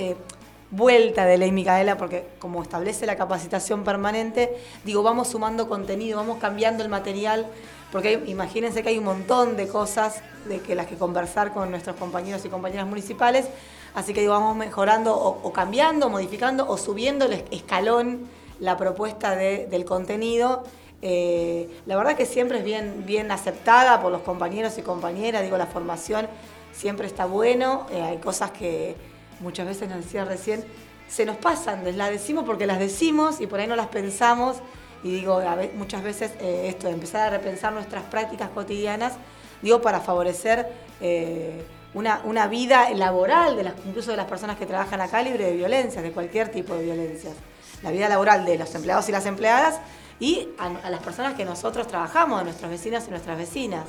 vuelta 0.72 1.26
de 1.26 1.38
Ley 1.38 1.52
Micaela, 1.52 1.98
porque 1.98 2.26
como 2.40 2.64
establece 2.64 3.06
la 3.06 3.16
capacitación 3.18 3.84
permanente, 3.84 4.56
digo, 4.86 5.04
vamos 5.04 5.28
sumando 5.28 5.68
contenido, 5.68 6.18
vamos 6.18 6.38
cambiando 6.40 6.82
el 6.84 6.90
material, 6.90 7.46
porque 7.92 8.24
imagínense 8.28 8.82
que 8.82 8.90
hay 8.90 8.98
un 8.98 9.04
montón 9.04 9.58
de 9.58 9.68
cosas 9.68 10.22
de 10.46 10.76
las 10.76 10.88
que 10.88 10.96
conversar 10.96 11.54
con 11.54 11.70
nuestros 11.70 11.98
compañeros 11.98 12.44
y 12.46 12.50
compañeras 12.50 12.88
municipales, 12.88 13.48
así 13.94 14.14
que 14.14 14.22
digo, 14.22 14.32
vamos 14.34 14.56
mejorando 14.56 15.16
o, 15.16 15.52
cambiando, 15.52 16.10
modificando 16.10 16.68
o 16.70 16.78
subiendo 16.78 17.26
el 17.26 17.34
es- 17.34 17.44
escalón 17.52 18.28
la 18.60 18.78
propuesta 18.78 19.36
de- 19.36 19.68
del 19.68 19.84
contenido. 19.86 20.64
Eh, 21.02 21.68
la 21.88 21.98
verdad 21.98 22.16
que 22.16 22.26
siempre 22.26 22.60
es 22.60 22.64
bien, 22.64 23.04
bien 23.06 23.30
aceptada 23.32 24.02
por 24.02 24.12
los 24.12 24.22
compañeros 24.22 24.78
y 24.78 24.84
compañeras, 24.84 25.42
digo, 25.44 25.58
la 25.58 25.66
formación 25.66 26.28
siempre 26.72 27.08
está 27.08 27.26
bueno, 27.26 27.88
eh, 27.92 28.02
hay 28.02 28.18
cosas 28.18 28.52
que 28.52 28.96
muchas 29.42 29.66
veces 29.68 29.90
nos 29.90 30.04
decía 30.04 30.26
recién, 30.26 30.64
se 31.08 31.26
nos 31.26 31.38
pasan, 31.38 31.84
las 31.98 32.10
decimos 32.10 32.46
porque 32.46 32.66
las 32.66 32.80
decimos 32.80 33.42
y 33.42 33.48
por 33.48 33.60
ahí 33.60 33.68
no 33.68 33.76
las 33.76 33.88
pensamos. 33.88 34.58
Y 35.04 35.12
digo, 35.12 35.42
muchas 35.76 36.04
veces 36.04 36.32
eh, 36.40 36.68
esto 36.70 36.88
empezar 36.88 37.22
a 37.22 37.30
repensar 37.38 37.74
nuestras 37.74 38.04
prácticas 38.04 38.50
cotidianas, 38.50 39.14
digo, 39.62 39.82
para 39.82 40.00
favorecer 40.00 40.68
eh, 41.02 41.66
una, 41.94 42.22
una 42.24 42.48
vida 42.48 42.90
laboral, 42.92 43.58
de 43.58 43.64
las, 43.64 43.74
incluso 43.86 44.12
de 44.12 44.18
las 44.18 44.28
personas 44.28 44.58
que 44.58 44.66
trabajan 44.66 45.02
acá, 45.02 45.22
libre 45.22 45.46
de 45.46 45.54
violencias, 45.54 46.04
de 46.04 46.12
cualquier 46.12 46.50
tipo 46.50 46.76
de 46.76 46.84
violencias. 46.84 47.34
La 47.82 47.92
vida 47.92 48.08
laboral 48.08 48.46
de 48.46 48.60
los 48.60 48.74
empleados 48.76 49.10
y 49.10 49.12
las 49.12 49.26
empleadas 49.26 49.80
y 50.20 50.50
a, 50.60 50.68
a 50.68 50.90
las 50.92 51.02
personas 51.02 51.34
que 51.34 51.44
nosotros 51.44 51.88
trabajamos, 51.88 52.40
a 52.40 52.44
nuestros 52.44 52.70
vecinos 52.70 53.04
y 53.08 53.10
nuestras 53.10 53.38
vecinas. 53.38 53.86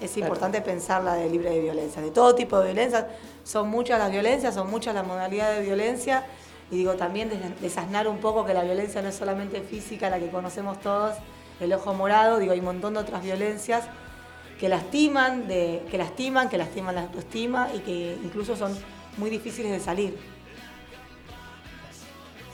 Es 0.00 0.16
importante 0.16 0.60
pensarla 0.60 1.14
de 1.14 1.28
libre 1.30 1.50
de 1.50 1.60
violencia, 1.60 2.02
de 2.02 2.10
todo 2.10 2.34
tipo 2.34 2.58
de 2.58 2.66
violencia. 2.72 3.08
Son 3.44 3.68
muchas 3.68 3.98
las 3.98 4.10
violencias, 4.10 4.54
son 4.54 4.68
muchas 4.70 4.94
las 4.94 5.06
modalidades 5.06 5.58
de 5.58 5.64
violencia. 5.64 6.24
Y 6.70 6.76
digo, 6.78 6.94
también 6.94 7.28
des- 7.28 7.60
desasnar 7.60 8.08
un 8.08 8.18
poco 8.18 8.44
que 8.44 8.54
la 8.54 8.62
violencia 8.64 9.02
no 9.02 9.08
es 9.10 9.14
solamente 9.14 9.60
física, 9.60 10.08
la 10.10 10.18
que 10.18 10.30
conocemos 10.30 10.80
todos, 10.80 11.14
el 11.60 11.72
ojo 11.72 11.94
morado, 11.94 12.38
digo, 12.38 12.52
hay 12.52 12.58
un 12.60 12.64
montón 12.64 12.94
de 12.94 13.00
otras 13.00 13.22
violencias 13.22 13.84
que 14.58 14.68
lastiman, 14.68 15.46
de, 15.48 15.84
que 15.90 15.98
lastiman, 15.98 16.48
que 16.48 16.56
lastiman 16.58 16.94
la 16.94 17.02
autoestima 17.02 17.68
y 17.74 17.80
que 17.80 18.16
incluso 18.24 18.56
son 18.56 18.76
muy 19.18 19.28
difíciles 19.30 19.70
de 19.70 19.80
salir. 19.80 20.16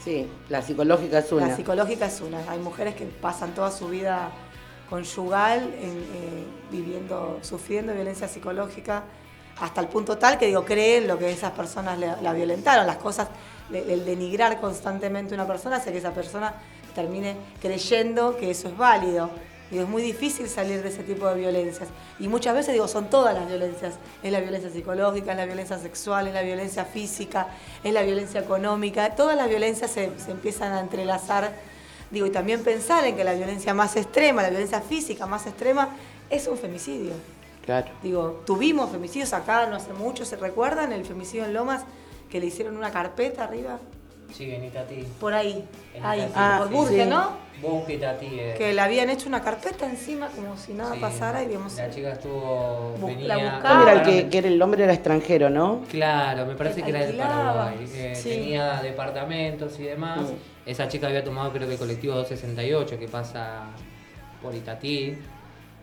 Sí, 0.03 0.27
la 0.49 0.61
psicológica 0.61 1.19
es 1.19 1.31
una. 1.31 1.47
La 1.47 1.55
psicológica 1.55 2.05
es 2.05 2.21
una. 2.21 2.39
Hay 2.49 2.59
mujeres 2.59 2.95
que 2.95 3.05
pasan 3.05 3.53
toda 3.53 3.71
su 3.71 3.87
vida 3.89 4.31
conyugal 4.89 5.61
en, 5.79 5.97
eh, 5.97 6.45
viviendo, 6.71 7.39
sufriendo 7.41 7.93
violencia 7.93 8.27
psicológica 8.27 9.03
hasta 9.59 9.81
el 9.81 9.87
punto 9.87 10.17
tal 10.17 10.37
que 10.37 10.47
digo, 10.47 10.63
creen 10.63 11.07
lo 11.07 11.17
que 11.19 11.29
esas 11.31 11.51
personas 11.51 11.99
la 11.99 12.33
violentaron. 12.33 12.87
Las 12.87 12.95
cosas, 12.95 13.27
el 13.73 14.05
denigrar 14.05 14.59
constantemente 14.61 15.33
a 15.33 15.35
una 15.35 15.47
persona 15.47 15.75
hace 15.75 15.91
que 15.91 15.97
esa 15.97 16.13
persona 16.13 16.53
termine 16.95 17.35
creyendo 17.61 18.37
que 18.37 18.51
eso 18.51 18.69
es 18.69 18.77
válido. 18.77 19.29
Digo, 19.69 19.83
es 19.83 19.89
muy 19.89 20.01
difícil 20.01 20.49
salir 20.49 20.81
de 20.81 20.89
ese 20.89 21.03
tipo 21.03 21.27
de 21.27 21.35
violencias. 21.35 21.89
Y 22.19 22.27
muchas 22.27 22.55
veces 22.55 22.73
digo, 22.73 22.87
son 22.87 23.09
todas 23.09 23.35
las 23.35 23.47
violencias. 23.47 23.95
Es 24.23 24.31
la 24.31 24.39
violencia 24.39 24.71
psicológica, 24.71 25.31
es 25.31 25.37
la 25.37 25.45
violencia 25.45 25.77
sexual, 25.77 26.27
es 26.27 26.33
la 26.33 26.41
violencia 26.41 26.85
física, 26.85 27.47
es 27.83 27.93
la 27.93 28.01
violencia 28.01 28.39
económica. 28.39 29.15
Todas 29.15 29.37
las 29.37 29.47
violencias 29.47 29.91
se, 29.91 30.11
se 30.19 30.31
empiezan 30.31 30.73
a 30.73 30.79
entrelazar. 30.79 31.51
Digo, 32.11 32.25
y 32.25 32.31
también 32.31 32.63
pensar 32.63 33.05
en 33.05 33.15
que 33.15 33.23
la 33.23 33.33
violencia 33.33 33.73
más 33.73 33.95
extrema, 33.95 34.41
la 34.41 34.49
violencia 34.49 34.81
física 34.81 35.25
más 35.27 35.45
extrema, 35.45 35.89
es 36.29 36.47
un 36.47 36.57
femicidio. 36.57 37.11
Claro. 37.65 37.87
Digo, 38.01 38.41
tuvimos 38.45 38.89
femicidios 38.91 39.31
acá 39.33 39.67
no 39.67 39.75
hace 39.75 39.93
mucho, 39.93 40.25
¿se 40.25 40.35
recuerdan 40.37 40.91
el 40.91 41.05
femicidio 41.05 41.45
en 41.45 41.53
Lomas? 41.53 41.83
Que 42.29 42.39
le 42.39 42.47
hicieron 42.47 42.75
una 42.77 42.91
carpeta 42.91 43.43
arriba, 43.43 43.79
Sí, 44.33 44.49
en 44.51 44.63
Itatí. 44.65 45.05
por 45.19 45.33
ahí, 45.33 45.67
En 45.93 46.05
ahí, 46.05 46.19
Itatí. 46.21 46.33
Ah, 46.35 46.55
por 46.59 46.67
sí, 46.69 46.73
Burge, 46.73 47.03
sí. 47.03 47.09
¿no? 47.09 47.31
Eh. 47.61 48.55
Que 48.57 48.73
le 48.73 48.81
habían 48.81 49.09
hecho 49.09 49.27
una 49.27 49.41
carpeta 49.41 49.85
encima 49.85 50.27
como 50.29 50.55
si 50.57 50.73
nada 50.73 50.93
Sí, 50.93 50.99
pasara 50.99 51.43
y 51.43 51.47
digamos, 51.47 51.75
La 51.75 51.89
chica 51.89 52.11
estuvo. 52.13 52.95
Bus- 52.99 53.09
venía. 53.09 53.27
la 53.27 53.33
¿Dónde 53.35 53.51
buscaba. 53.51 53.81
era 53.83 53.93
el 53.93 54.01
que, 54.03 54.29
que 54.29 54.37
era 54.37 54.47
el 54.47 54.61
hombre 54.61 54.83
era 54.83 54.93
extranjero, 54.93 55.49
no? 55.49 55.81
Claro, 55.89 56.45
me 56.45 56.55
parece 56.55 56.81
que 56.83 56.89
era 56.89 57.05
de 57.05 57.13
Paraguay. 57.13 57.85
eh, 57.93 58.13
sí. 58.15 58.29
Tenía 58.29 58.81
departamentos 58.81 59.79
y 59.79 59.83
demás. 59.83 60.19
Esa 60.65 60.87
chica 60.87 61.07
había 61.07 61.23
tomado, 61.23 61.51
creo 61.51 61.67
que 61.67 61.73
el 61.73 61.79
colectivo 61.79 62.13
268 62.15 62.99
que 62.99 63.07
pasa 63.07 63.63
por 64.41 64.53
Itatí. 64.55 65.17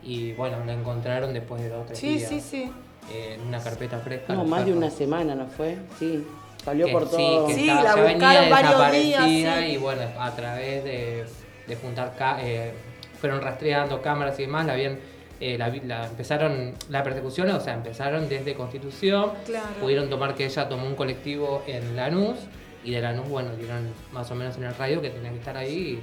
Y 0.03 0.33
bueno, 0.35 0.59
la 0.65 0.73
encontraron 0.75 1.33
después 1.35 1.61
de 1.63 1.69
dos 1.69 1.83
o 1.83 1.87
tres 1.87 1.99
sí, 1.99 2.17
días. 2.19 2.29
sí, 2.29 2.41
sí. 2.41 2.73
eh, 3.13 3.35
en 3.41 3.49
una 3.49 3.61
carpeta 3.61 3.99
fresca. 3.99 4.33
No, 4.35 4.45
más 4.45 4.65
de 4.65 4.73
una 4.73 4.91
semana, 4.91 5.35
¿no 5.35 5.47
fue? 5.47 5.77
Sí. 5.99 6.25
Salió 6.65 6.87
Que 6.87 6.93
por 6.93 7.09
sí, 7.09 7.17
todo. 7.17 7.47
que 7.49 7.55
Sí, 7.55 7.69
estaba- 7.69 7.83
la 7.83 7.95
buscaron 8.13 8.51
varios 8.51 8.93
días, 8.93 9.25
sí. 9.61 9.65
y 9.73 9.77
bueno, 9.77 10.03
a 10.19 10.31
través 10.33 10.83
de, 10.85 11.25
de 11.67 11.77
juntar, 11.77 12.15
ca- 12.17 12.39
eh, 12.43 12.73
fueron 13.21 13.41
rastreando 13.41 14.01
cámaras 14.03 14.39
y 14.39 14.43
demás, 14.43 14.67
la 14.67 14.75
habían, 14.75 14.99
eh, 15.41 15.59
la, 15.59 15.69
empezaron, 16.07 16.75
la 16.89 17.03
persecución, 17.03 17.51
o 17.51 17.61
sea, 17.61 17.75
empezaron 17.75 18.29
desde 18.29 18.55
Constitución, 18.55 19.33
Claro. 19.45 19.67
pudieron 19.81 20.09
tomar 20.09 20.35
que 20.35 20.45
ella 20.47 20.69
tomó 20.69 20.87
un 20.87 20.95
colectivo 20.95 21.63
en 21.67 21.97
Lanús 21.97 22.37
y 22.85 22.93
de 22.93 23.01
Lanús, 23.01 23.29
bueno, 23.29 23.51
dieron 23.57 23.89
más 24.13 24.31
o 24.31 24.35
menos 24.35 24.57
en 24.57 24.65
el 24.65 24.75
radio 24.75 25.01
que 25.03 25.11
tenía 25.11 25.31
que 25.31 25.39
estar 25.39 25.57
ahí 25.57 26.01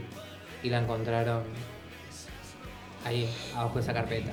y, 0.63 0.67
y 0.67 0.69
la 0.69 0.79
encontraron 0.79 1.43
ahí, 3.05 3.29
abajo 3.55 3.75
de 3.75 3.81
esa 3.81 3.93
carpeta. 3.93 4.31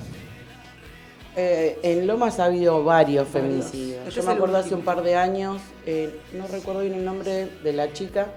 Eh, 1.35 1.79
en 1.83 2.07
Lomas 2.07 2.39
ha 2.41 2.45
habido 2.45 2.83
varios 2.83 3.25
femicidios. 3.29 3.99
Este 4.05 4.19
Yo 4.19 4.23
me 4.23 4.33
acuerdo 4.33 4.57
hace 4.57 4.75
un 4.75 4.81
par 4.81 5.01
de 5.01 5.15
años, 5.15 5.61
eh, 5.85 6.19
no 6.33 6.45
recuerdo 6.47 6.81
bien 6.81 6.93
el 6.93 7.05
nombre 7.05 7.47
de 7.63 7.73
la 7.73 7.93
chica, 7.93 8.27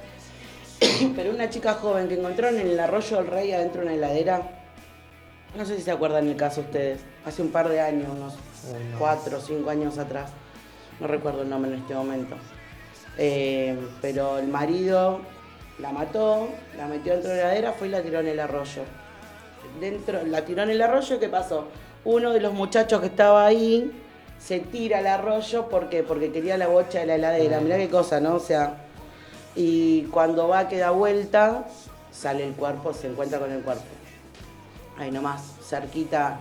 pero 1.16 1.30
una 1.30 1.50
chica 1.50 1.74
joven 1.74 2.08
que 2.08 2.14
encontraron 2.14 2.60
en 2.60 2.68
el 2.68 2.80
arroyo 2.80 3.16
del 3.18 3.26
rey 3.26 3.52
adentro 3.52 3.80
de 3.80 3.86
una 3.86 3.96
heladera. 3.96 4.42
No 5.56 5.64
sé 5.64 5.76
si 5.76 5.82
se 5.82 5.90
acuerdan 5.90 6.28
el 6.28 6.36
caso 6.36 6.62
ustedes. 6.62 7.00
Hace 7.24 7.42
un 7.42 7.50
par 7.50 7.68
de 7.68 7.80
años, 7.80 8.08
unos 8.10 8.34
cuatro 8.98 9.38
o 9.38 9.40
cinco 9.40 9.70
años 9.70 9.98
atrás. 9.98 10.30
No 11.00 11.06
recuerdo 11.06 11.42
el 11.42 11.50
nombre 11.50 11.72
en 11.72 11.80
este 11.80 11.94
momento. 11.94 12.36
Eh, 13.18 13.76
pero 14.00 14.38
el 14.38 14.48
marido 14.48 15.20
la 15.78 15.92
mató, 15.92 16.48
la 16.76 16.86
metió 16.86 17.12
dentro 17.12 17.30
de 17.30 17.36
la 17.36 17.42
heladera, 17.44 17.72
fue 17.72 17.88
y 17.88 17.90
la 17.90 18.02
tiró 18.02 18.20
en 18.20 18.28
el 18.28 18.40
arroyo. 18.40 18.82
Dentro, 19.80 20.24
la 20.24 20.44
tiró 20.44 20.62
en 20.62 20.70
el 20.70 20.82
arroyo, 20.82 21.18
¿qué 21.18 21.28
pasó? 21.28 21.68
Uno 22.04 22.32
de 22.32 22.40
los 22.40 22.52
muchachos 22.52 23.00
que 23.00 23.06
estaba 23.06 23.46
ahí 23.46 23.92
se 24.38 24.60
tira 24.60 24.98
al 24.98 25.06
arroyo 25.06 25.68
porque, 25.68 26.02
porque 26.02 26.30
quería 26.30 26.58
la 26.58 26.66
bocha 26.66 27.00
de 27.00 27.06
la 27.06 27.14
heladera. 27.14 27.60
Mirá 27.60 27.76
qué 27.76 27.88
cosa, 27.88 28.20
¿no? 28.20 28.34
O 28.34 28.40
sea, 28.40 28.83
y 29.56 30.02
cuando 30.04 30.48
va 30.48 30.68
que 30.68 30.78
da 30.78 30.90
vuelta, 30.90 31.66
sale 32.12 32.46
el 32.46 32.54
cuerpo, 32.54 32.92
se 32.92 33.08
encuentra 33.08 33.38
con 33.38 33.50
el 33.52 33.62
cuerpo. 33.62 33.84
Ahí 34.98 35.10
nomás, 35.10 35.42
cerquita, 35.68 36.38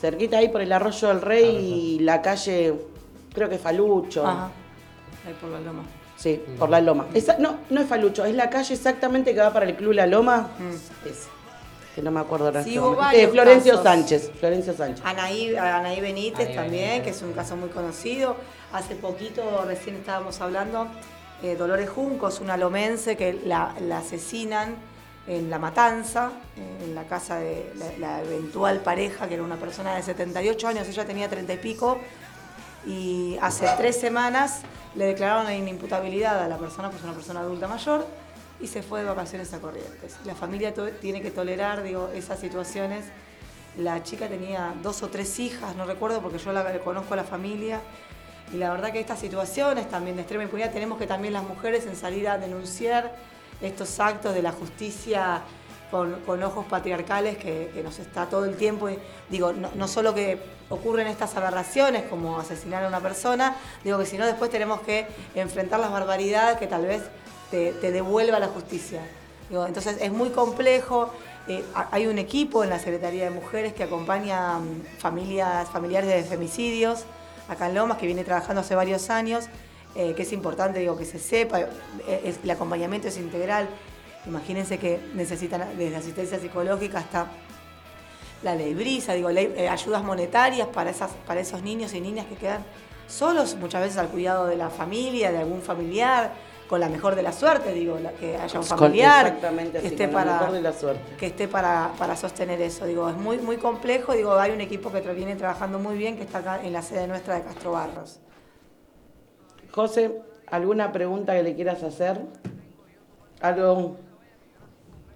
cerquita 0.00 0.38
ahí 0.38 0.48
por 0.48 0.60
el 0.60 0.72
arroyo 0.72 1.08
del 1.08 1.20
rey 1.20 1.96
y 1.96 1.98
la 2.00 2.20
calle, 2.22 2.74
creo 3.32 3.48
que 3.48 3.58
Falucho. 3.58 4.26
Ajá. 4.26 4.50
Ahí 5.26 5.34
por 5.40 5.50
la 5.50 5.60
loma. 5.60 5.82
Sí, 6.16 6.40
por 6.58 6.68
la 6.70 6.80
loma. 6.80 7.06
Esa, 7.14 7.36
no, 7.38 7.56
no 7.70 7.80
es 7.80 7.88
Falucho, 7.88 8.24
es 8.24 8.34
la 8.34 8.48
calle 8.50 8.74
exactamente 8.74 9.34
que 9.34 9.40
va 9.40 9.52
para 9.52 9.66
el 9.66 9.74
Club 9.76 9.92
La 9.92 10.06
Loma. 10.06 10.50
Mm. 10.58 11.08
Ese. 11.08 11.28
Que 11.96 12.00
no 12.00 12.10
me 12.10 12.20
acuerdo 12.20 12.46
ahora. 12.46 12.62
Sí, 12.62 12.76
este 12.78 13.22
Eh, 13.24 13.28
Florencio 13.28 13.72
casos. 13.72 13.84
Sánchez. 13.84 14.30
Florencio 14.38 14.72
Sánchez. 14.74 15.04
Anaí, 15.04 15.54
Anaí 15.56 16.00
Benítez 16.00 16.46
Anaí 16.46 16.54
también, 16.56 16.88
Benítez. 16.88 17.04
que 17.04 17.10
es 17.10 17.22
un 17.22 17.32
caso 17.32 17.56
muy 17.56 17.68
conocido. 17.70 18.36
Hace 18.72 18.94
poquito, 18.94 19.42
recién 19.66 19.96
estábamos 19.96 20.40
hablando, 20.40 20.86
eh, 21.42 21.56
Dolores 21.56 21.90
Juncos, 21.90 22.40
una 22.40 22.56
lomense 22.56 23.16
que 23.16 23.40
la, 23.44 23.74
asesinan 23.96 24.76
en 25.26 25.50
La 25.50 25.58
Matanza, 25.58 26.32
eh, 26.56 26.84
en 26.84 26.94
la 26.94 27.04
casa 27.04 27.36
de 27.36 27.72
la, 27.76 27.98
la 27.98 28.22
eventual 28.22 28.80
pareja, 28.80 29.28
que 29.28 29.34
era 29.34 29.42
una 29.42 29.56
persona 29.56 29.94
de 29.94 30.02
78 30.02 30.68
años, 30.68 30.88
ella 30.88 31.04
tenía 31.04 31.28
30 31.28 31.52
y 31.54 31.58
pico, 31.58 31.98
y 32.86 33.38
hace 33.40 33.66
tres 33.76 33.98
semanas 34.00 34.62
le 34.94 35.06
declararon 35.06 35.44
la 35.44 35.54
inimputabilidad 35.54 36.42
a 36.42 36.48
la 36.48 36.58
persona, 36.58 36.90
pues 36.90 37.02
una 37.02 37.12
persona 37.12 37.40
adulta 37.40 37.68
mayor, 37.68 38.06
y 38.60 38.66
se 38.66 38.82
fue 38.82 39.00
de 39.00 39.06
vacaciones 39.06 39.52
a 39.52 39.60
Corrientes. 39.60 40.16
La 40.24 40.34
familia 40.34 40.72
tiene 41.00 41.20
que 41.20 41.30
tolerar 41.30 41.82
digo, 41.82 42.10
esas 42.14 42.38
situaciones. 42.38 43.06
La 43.76 44.02
chica 44.02 44.28
tenía 44.28 44.74
dos 44.82 45.02
o 45.02 45.08
tres 45.08 45.38
hijas, 45.40 45.74
no 45.76 45.86
recuerdo 45.86 46.20
porque 46.20 46.38
yo 46.38 46.52
la 46.52 46.78
conozco 46.80 47.14
a 47.14 47.16
la 47.16 47.24
familia. 47.24 47.80
Y 48.52 48.56
la 48.58 48.70
verdad 48.70 48.92
que 48.92 49.00
estas 49.00 49.18
situaciones 49.18 49.88
también 49.88 50.16
de 50.16 50.22
extrema 50.22 50.44
impunidad 50.44 50.70
tenemos 50.72 50.98
que 50.98 51.06
también 51.06 51.32
las 51.32 51.42
mujeres 51.44 51.86
en 51.86 51.96
salir 51.96 52.28
a 52.28 52.36
denunciar 52.38 53.12
estos 53.62 53.98
actos 53.98 54.34
de 54.34 54.42
la 54.42 54.52
justicia 54.52 55.40
con, 55.90 56.42
ojos 56.42 56.64
patriarcales 56.66 57.36
que, 57.36 57.80
nos 57.84 57.98
está 57.98 58.26
todo 58.26 58.44
el 58.44 58.56
tiempo. 58.56 58.88
y 58.90 58.98
digo, 59.30 59.52
no, 59.52 59.88
solo 59.88 60.14
que 60.14 60.38
ocurren 60.70 61.06
estas 61.06 61.36
aberraciones 61.36 62.04
como 62.04 62.38
asesinar 62.38 62.84
a 62.84 62.88
una 62.88 63.00
persona, 63.00 63.56
digo 63.84 63.98
que 63.98 64.06
sino 64.06 64.24
después 64.26 64.50
tenemos 64.50 64.80
que 64.80 65.06
enfrentar 65.34 65.80
las 65.80 65.90
barbaridades 65.90 66.58
que 66.58 66.66
tal 66.66 66.86
vez 66.86 67.02
te, 67.50 67.72
devuelva 67.72 68.38
la 68.38 68.48
justicia. 68.48 69.00
Entonces 69.50 69.98
es 70.00 70.12
muy 70.12 70.30
complejo. 70.30 71.10
eh, 71.48 71.64
ha- 71.74 71.88
hay 71.90 72.06
un 72.06 72.18
equipo 72.18 72.62
en 72.64 72.70
la 72.70 72.78
Secretaría 72.78 73.24
de 73.24 73.30
Mujeres 73.30 73.72
que 73.74 73.82
acompaña 73.82 74.58
mm, 74.58 74.98
familias, 74.98 75.68
familiares 75.68 76.08
de 76.08 76.22
femicidios 76.22 77.04
acá 77.48 77.68
en 77.68 77.74
Lomas, 77.74 77.98
que 77.98 78.06
viene 78.06 78.24
trabajando 78.24 78.60
hace 78.60 78.74
varios 78.74 79.10
años, 79.10 79.46
eh, 79.94 80.14
que 80.14 80.22
es 80.22 80.32
importante 80.32 80.78
digo, 80.78 80.96
que 80.96 81.04
se 81.04 81.18
sepa, 81.18 81.60
eh, 81.60 82.34
el 82.42 82.50
acompañamiento 82.50 83.08
es 83.08 83.18
integral. 83.18 83.68
Imagínense 84.26 84.78
que 84.78 85.00
necesitan 85.14 85.76
desde 85.76 85.96
asistencia 85.96 86.38
psicológica 86.38 86.98
hasta 86.98 87.26
la 88.42 88.54
ley 88.54 88.74
brisa, 88.74 89.14
digo, 89.14 89.30
eh, 89.30 89.68
ayudas 89.68 90.02
monetarias 90.02 90.68
para, 90.68 90.90
esas, 90.90 91.10
para 91.26 91.40
esos 91.40 91.62
niños 91.62 91.94
y 91.94 92.00
niñas 92.00 92.26
que 92.26 92.36
quedan 92.36 92.64
solos, 93.12 93.56
muchas 93.56 93.82
veces 93.82 93.98
al 93.98 94.08
cuidado 94.08 94.46
de 94.46 94.56
la 94.56 94.70
familia, 94.70 95.30
de 95.30 95.38
algún 95.38 95.62
familiar, 95.62 96.32
con 96.72 96.80
la 96.80 96.88
mejor 96.88 97.14
de 97.14 97.22
la 97.22 97.32
suerte, 97.32 97.74
digo, 97.74 97.98
que 98.18 98.34
haya 98.34 98.58
un 98.58 98.64
familiar 98.64 99.26
exactamente 99.26 99.80
que 99.80 99.88
esté 99.88 100.06
con 100.06 100.14
la 100.14 100.24
para 100.24 100.38
mejor 100.38 100.52
de 100.54 100.62
la 100.62 100.72
suerte. 100.72 101.16
que 101.18 101.26
esté 101.26 101.46
para, 101.46 101.92
para 101.98 102.16
sostener 102.16 102.62
eso. 102.62 102.86
Digo, 102.86 103.10
es 103.10 103.16
muy, 103.16 103.36
muy 103.36 103.58
complejo, 103.58 104.14
digo, 104.14 104.32
hay 104.38 104.52
un 104.52 104.62
equipo 104.62 104.90
que 104.90 105.00
viene 105.12 105.36
trabajando 105.36 105.78
muy 105.78 105.98
bien, 105.98 106.16
que 106.16 106.22
está 106.22 106.38
acá 106.38 106.60
en 106.64 106.72
la 106.72 106.80
sede 106.80 107.06
nuestra 107.06 107.34
de 107.34 107.42
Castro 107.42 107.72
Barros. 107.72 108.20
José, 109.70 110.22
¿alguna 110.46 110.92
pregunta 110.92 111.34
que 111.34 111.42
le 111.42 111.54
quieras 111.54 111.82
hacer? 111.82 112.22
Algo. 113.42 113.96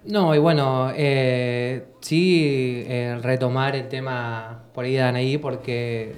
No, 0.05 0.35
y 0.35 0.37
bueno, 0.37 0.91
eh, 0.95 1.87
sí 2.01 2.85
eh, 2.87 3.17
retomar 3.21 3.75
el 3.75 3.87
tema 3.87 4.65
por 4.75 4.85
ahí 4.85 4.93
de 4.93 5.01
Anaí, 5.01 5.37
porque 5.39 6.15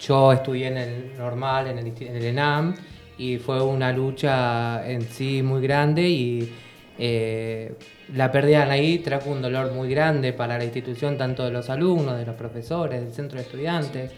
yo 0.00 0.32
estudié 0.32 0.68
en 0.68 0.76
el 0.76 1.18
normal, 1.18 1.68
en 1.68 1.78
el, 1.78 1.86
en 1.86 2.16
el 2.16 2.24
ENAM, 2.24 2.74
y 3.18 3.36
fue 3.38 3.62
una 3.62 3.92
lucha 3.92 4.88
en 4.88 5.02
sí 5.02 5.42
muy 5.42 5.60
grande 5.60 6.08
y 6.08 6.52
eh, 6.98 7.74
la 8.14 8.30
pérdida 8.30 8.58
de 8.58 8.64
Anaí 8.64 8.98
trajo 8.98 9.30
un 9.30 9.40
dolor 9.40 9.72
muy 9.72 9.88
grande 9.88 10.32
para 10.32 10.58
la 10.58 10.64
institución, 10.64 11.16
tanto 11.16 11.44
de 11.44 11.50
los 11.50 11.70
alumnos, 11.70 12.18
de 12.18 12.26
los 12.26 12.34
profesores, 12.34 13.00
del 13.00 13.12
centro 13.12 13.38
de 13.38 13.44
estudiantes. 13.44 14.12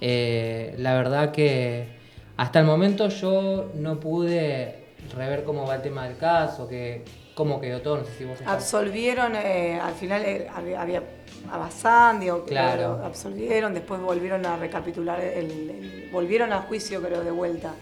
Eh, 0.00 0.74
la 0.78 0.94
verdad 0.94 1.30
que 1.30 1.86
hasta 2.36 2.60
el 2.60 2.66
momento 2.66 3.08
yo 3.08 3.70
no 3.74 4.00
pude 4.00 4.84
rever 5.16 5.44
cómo 5.44 5.66
va 5.66 5.76
el 5.76 5.82
tema 5.82 6.08
del 6.08 6.16
caso, 6.16 6.66
que 6.66 7.04
cómo 7.34 7.60
quedó 7.60 7.80
todo, 7.82 7.98
no 7.98 8.04
sé 8.04 8.12
si 8.16 8.24
vos 8.24 8.38
Absolvieron, 8.46 9.34
eh, 9.36 9.80
al 9.80 9.94
final 9.94 10.22
eh, 10.24 10.48
había, 10.54 10.80
había 10.80 11.02
a 11.50 11.58
Bazán, 11.58 12.20
digo, 12.20 12.44
Claro. 12.44 12.98
lo 12.98 13.04
absolvieron, 13.04 13.74
después 13.74 14.00
volvieron 14.00 14.46
a 14.46 14.56
recapitular, 14.56 15.20
el, 15.20 15.50
el- 15.50 16.08
volvieron 16.12 16.52
a 16.52 16.62
juicio 16.62 17.02
creo 17.02 17.22
de 17.24 17.30
vuelta. 17.30 17.74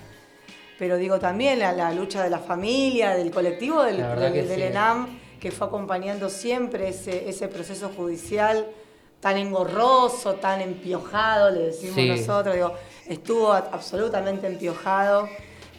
Pero 0.78 0.96
digo 0.96 1.18
también 1.20 1.58
la, 1.58 1.72
la 1.72 1.92
lucha 1.92 2.24
de 2.24 2.30
la 2.30 2.38
familia, 2.38 3.10
del 3.14 3.30
colectivo 3.30 3.82
del, 3.84 3.98
del- 3.98 4.32
que 4.32 4.42
del 4.42 4.56
sí. 4.60 4.62
ENAM, 4.66 5.18
que 5.38 5.50
fue 5.50 5.66
acompañando 5.66 6.28
siempre 6.28 6.88
ese, 6.88 7.28
ese 7.28 7.46
proceso 7.48 7.90
judicial 7.94 8.66
tan 9.20 9.36
engorroso, 9.36 10.34
tan 10.34 10.60
empiojado, 10.60 11.50
le 11.50 11.66
decimos 11.66 11.94
Sí. 11.94 12.08
nosotros, 12.08 12.54
digo, 12.56 12.72
estuvo 13.06 13.52
absolutamente 13.52 14.46
empiojado. 14.48 15.28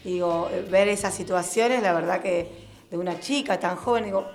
Digo, 0.06 0.50
eh, 0.52 0.66
ver 0.70 0.88
esas 0.90 1.14
situaciones, 1.14 1.82
la 1.82 1.94
verdad 1.94 2.22
que 2.22 2.63
de 2.94 3.00
una 3.00 3.20
chica 3.20 3.60
tan 3.60 3.76
joven, 3.76 4.04
digo, 4.06 4.28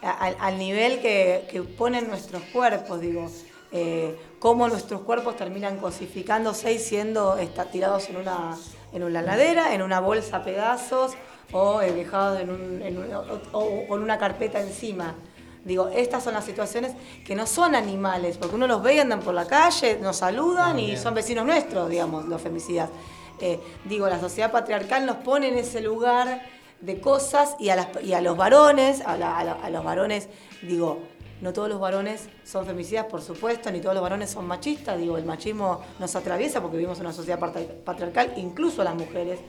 al, 0.00 0.36
al 0.38 0.58
nivel 0.58 1.00
que, 1.00 1.48
que 1.50 1.60
ponen 1.62 2.06
nuestros 2.06 2.40
cuerpos, 2.52 3.00
digo, 3.00 3.28
eh, 3.72 4.16
cómo 4.38 4.68
nuestros 4.68 5.00
cuerpos 5.00 5.36
terminan 5.36 5.76
cosificándose 5.78 6.72
y 6.72 6.78
siendo 6.78 7.36
está, 7.36 7.64
tirados 7.64 8.08
en 8.08 8.18
una, 8.18 8.56
en 8.92 9.02
una 9.02 9.22
ladera, 9.22 9.74
en 9.74 9.82
una 9.82 9.98
bolsa 9.98 10.36
a 10.36 10.44
pedazos 10.44 11.14
o 11.50 11.82
eh, 11.82 11.90
dejados 11.90 12.40
en, 12.40 12.50
un, 12.50 12.80
en 12.80 12.96
un- 12.96 13.12
o- 13.12 13.40
o 13.58 13.88
con 13.88 14.04
una 14.04 14.18
carpeta 14.18 14.60
encima. 14.60 15.16
Digo, 15.64 15.88
estas 15.88 16.22
son 16.22 16.34
las 16.34 16.44
situaciones 16.44 16.92
que 17.26 17.34
no 17.34 17.44
son 17.44 17.74
animales, 17.74 18.38
porque 18.38 18.54
uno 18.54 18.68
los 18.68 18.84
ve 18.84 18.94
y 18.94 18.98
andan 19.00 19.18
por 19.18 19.34
la 19.34 19.46
calle, 19.48 19.98
nos 20.00 20.18
saludan 20.18 20.78
y 20.78 20.96
son 20.96 21.12
vecinos 21.12 21.44
nuestros, 21.44 21.90
digamos, 21.90 22.24
los 22.26 22.40
femicidas. 22.40 22.88
Eh, 23.40 23.58
digo, 23.84 24.08
la 24.08 24.20
sociedad 24.20 24.52
patriarcal 24.52 25.04
nos 25.06 25.16
pone 25.16 25.48
en 25.48 25.58
ese 25.58 25.80
lugar 25.80 26.40
de 26.80 27.00
cosas 27.00 27.56
y 27.58 27.68
a, 27.68 27.90
a 28.16 28.20
los 28.20 28.36
varones, 28.36 29.02
a, 29.02 29.12
a 29.12 29.40
a 29.40 29.70
los 29.70 29.84
varones, 29.84 30.28
digo, 30.62 31.00
no 31.40 31.52
todos 31.52 31.68
los 31.68 31.80
varones 31.80 32.28
son 32.44 32.66
femicidas, 32.66 33.06
por 33.06 33.22
supuesto, 33.22 33.70
ni 33.70 33.80
todos 33.80 33.94
los 33.94 34.02
varones 34.02 34.30
son 34.30 34.46
machistas, 34.46 34.98
digo, 34.98 35.16
el 35.16 35.24
machismo 35.24 35.80
nos 35.98 36.14
atraviesa 36.16 36.60
porque 36.60 36.76
vivimos 36.76 36.98
en 36.98 37.06
una 37.06 37.14
sociedad 37.14 37.38
patri- 37.38 37.66
patriarcal, 37.84 38.34
incluso 38.36 38.84
las 38.84 38.94
mujeres. 38.94 39.40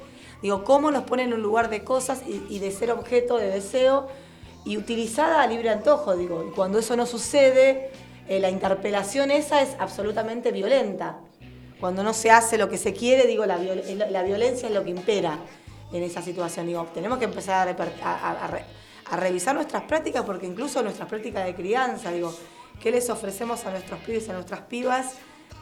Digo, 0.42 0.64
cómo 0.64 0.90
nos 0.90 1.04
ponen 1.04 1.28
en 1.28 1.34
un 1.34 1.42
lugar 1.42 1.70
de 1.70 1.84
cosas 1.84 2.24
y, 2.26 2.60
de 2.60 2.72
ser 2.72 2.92
objeto 2.92 3.38
de 3.38 3.50
deseo 3.50 4.08
y 4.66 4.78
utilizada 4.78 5.42
a 5.42 5.48
libre 5.48 5.70
antojo, 5.70 6.16
digo, 6.16 6.46
y 6.48 6.52
cuando 6.56 6.80
eso 6.80 6.96
no 6.96 7.06
sucede, 7.06 7.92
eh, 8.28 8.40
la 8.40 8.50
interpelación 8.50 9.30
esa 9.30 9.62
es 9.62 9.76
absolutamente 9.78 10.52
violenta. 10.52 11.20
Cuando 11.80 12.04
no 12.04 12.14
se 12.14 12.32
hace 12.32 12.58
lo 12.58 12.70
que 12.70 12.78
se 12.78 12.94
quiere, 12.94 13.28
digo, 13.28 13.46
la 13.46 13.58
violencia 13.58 14.68
es 14.70 14.74
lo 14.74 14.84
que 14.84 14.92
impera 14.92 15.40
en 15.92 16.04
esa 16.04 16.22
situación. 16.22 16.68
Digo, 16.68 16.86
tenemos 16.94 17.18
que 17.18 17.26
empezar 17.26 17.68
a, 17.68 19.18
revisar 19.18 19.56
nuestras 19.56 19.84
prácticas, 19.84 20.24
porque 20.24 20.46
incluso 20.46 20.82
nuestras 20.82 21.08
prácticas 21.08 21.46
de 21.46 21.56
crianza, 21.56 22.12
digo, 22.12 22.34
¿qué 22.80 22.92
les 22.92 23.10
ofrecemos 23.10 23.66
a 23.66 23.72
nuestros 23.72 24.00
pibes 24.02 24.28
y 24.28 24.32
a 24.32 24.34
nuestras 24.34 24.62
pibas 24.62 25.16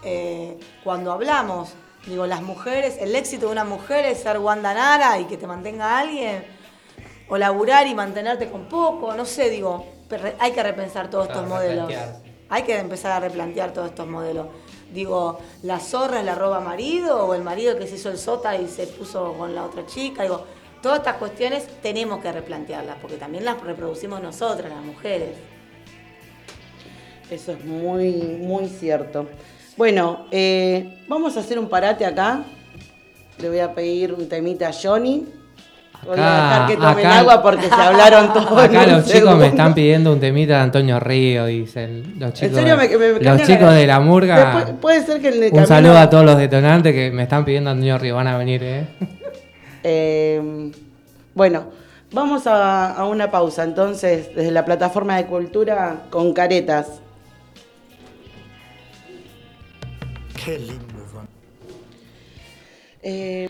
eh, 0.04 0.60
cuando 0.84 1.12
hablamos? 1.12 1.74
Digo, 2.06 2.26
las 2.28 2.42
mujeres, 2.42 2.98
el 3.00 3.16
éxito 3.16 3.48
de 3.48 3.52
una 3.52 3.66
mujer 3.66 4.06
es 4.06 4.20
ser 4.22 4.38
Wanda 4.40 4.74
Nara 4.74 5.20
y 5.20 5.26
que 5.26 5.38
te 5.38 5.48
mantenga 5.48 6.00
alguien, 6.00 6.46
o 7.28 7.38
laburar 7.38 7.88
y 7.88 7.96
mantenerte 7.96 8.50
con 8.50 8.66
poco, 8.66 9.14
no 9.14 9.26
sé, 9.26 9.50
digo, 9.50 9.86
hay 10.40 10.52
que 10.52 10.64
repensar 10.64 11.10
todos 11.10 11.28
Claro, 11.28 11.42
estos 11.42 11.54
modelos. 11.54 11.94
Hay 12.50 12.64
que 12.64 12.78
empezar 12.78 13.12
a 13.12 13.20
replantear 13.20 13.74
todos 13.74 13.90
estos 13.90 14.08
modelos. 14.08 14.48
Digo, 14.94 15.40
¿la 15.64 15.80
zorra 15.80 16.20
es 16.20 16.26
la 16.26 16.36
roba 16.36 16.60
marido 16.60 17.26
o 17.26 17.34
el 17.36 17.44
marido 17.44 17.78
que 17.78 17.88
se 17.88 17.96
hizo 17.96 18.10
el 18.10 18.18
sota 18.18 18.56
y 18.58 18.68
se 18.68 18.88
puso 18.88 19.34
con 19.34 19.54
la 19.54 19.66
otra 19.66 19.86
chica? 19.86 20.24
Digo, 20.24 20.46
todas 20.82 21.00
estas 21.00 21.18
cuestiones 21.18 21.68
tenemos 21.82 22.22
que 22.22 22.32
replantearlas 22.32 22.98
porque 23.02 23.18
también 23.18 23.46
las 23.46 23.62
reproducimos 23.62 24.22
nosotras, 24.22 24.72
las 24.72 24.84
mujeres. 24.84 25.38
Eso 27.30 27.52
es 27.52 27.64
muy, 27.64 28.12
muy 28.42 28.68
cierto. 28.68 29.28
Bueno, 29.78 30.26
eh, 30.32 31.04
vamos 31.08 31.38
a 31.38 31.42
hacer 31.42 31.60
un 31.60 31.70
parate 31.70 32.06
acá. 32.06 32.44
Le 33.38 33.50
voy 33.50 33.60
a 33.60 33.74
pedir 33.74 34.14
un 34.14 34.28
temita 34.28 34.70
a 34.70 34.74
Johnny. 34.74 35.26
Voy 36.06 36.18
a 36.18 36.22
Acá- 36.22 36.44
dejar 36.54 36.68
que 36.68 36.76
tomen 36.78 37.06
acá- 37.06 37.20
agua 37.20 37.42
porque 37.42 37.68
se 37.68 37.74
hablaron 37.74 38.34
todos. 38.34 38.64
Acá 38.64 38.88
los 38.88 39.04
chicos 39.06 39.12
segundo. 39.12 39.38
me 39.38 39.48
están 39.48 39.74
pidiendo 39.74 40.14
un 40.14 40.20
temita 40.20 40.54
de 40.56 40.60
Antonio 40.62 41.00
Río, 41.00 41.46
dicen. 41.46 42.16
Los 42.18 42.34
chicos, 42.34 42.50
En 42.50 42.56
serio, 42.56 42.78
me, 42.78 42.88
me- 42.88 43.14
me 43.14 43.20
los 43.20 43.42
chicos 43.44 43.74
de 43.74 43.86
la 43.88 44.00
murga. 44.00 44.56
Después- 44.56 44.76
puede 44.80 45.06
ser 45.06 45.22
que 45.22 45.30
Un 45.30 45.40
camino- 45.50 45.66
saludo 45.68 45.98
a 45.98 46.10
todos 46.10 46.26
los 46.26 46.38
detonantes 46.38 46.94
que 46.94 47.12
me 47.12 47.24
están 47.24 47.44
pidiendo 47.46 47.70
Antonio 47.70 47.98
Río. 47.98 48.16
Van 48.16 48.28
a 48.28 48.38
venir, 48.38 48.64
¿eh? 48.64 48.86
Eh, 49.84 50.72
bueno, 51.36 51.66
vamos 52.12 52.46
a, 52.48 52.92
a 52.94 53.06
una 53.06 53.32
pausa 53.32 53.64
entonces 53.64 54.36
desde 54.36 54.52
la 54.52 54.66
plataforma 54.66 55.16
de 55.16 55.26
cultura 55.26 56.04
con 56.10 56.34
caretas. 56.34 57.00
Qué 60.44 60.60
lindo, 60.60 61.06
Juan. 61.14 61.28
Eh, 63.04 63.50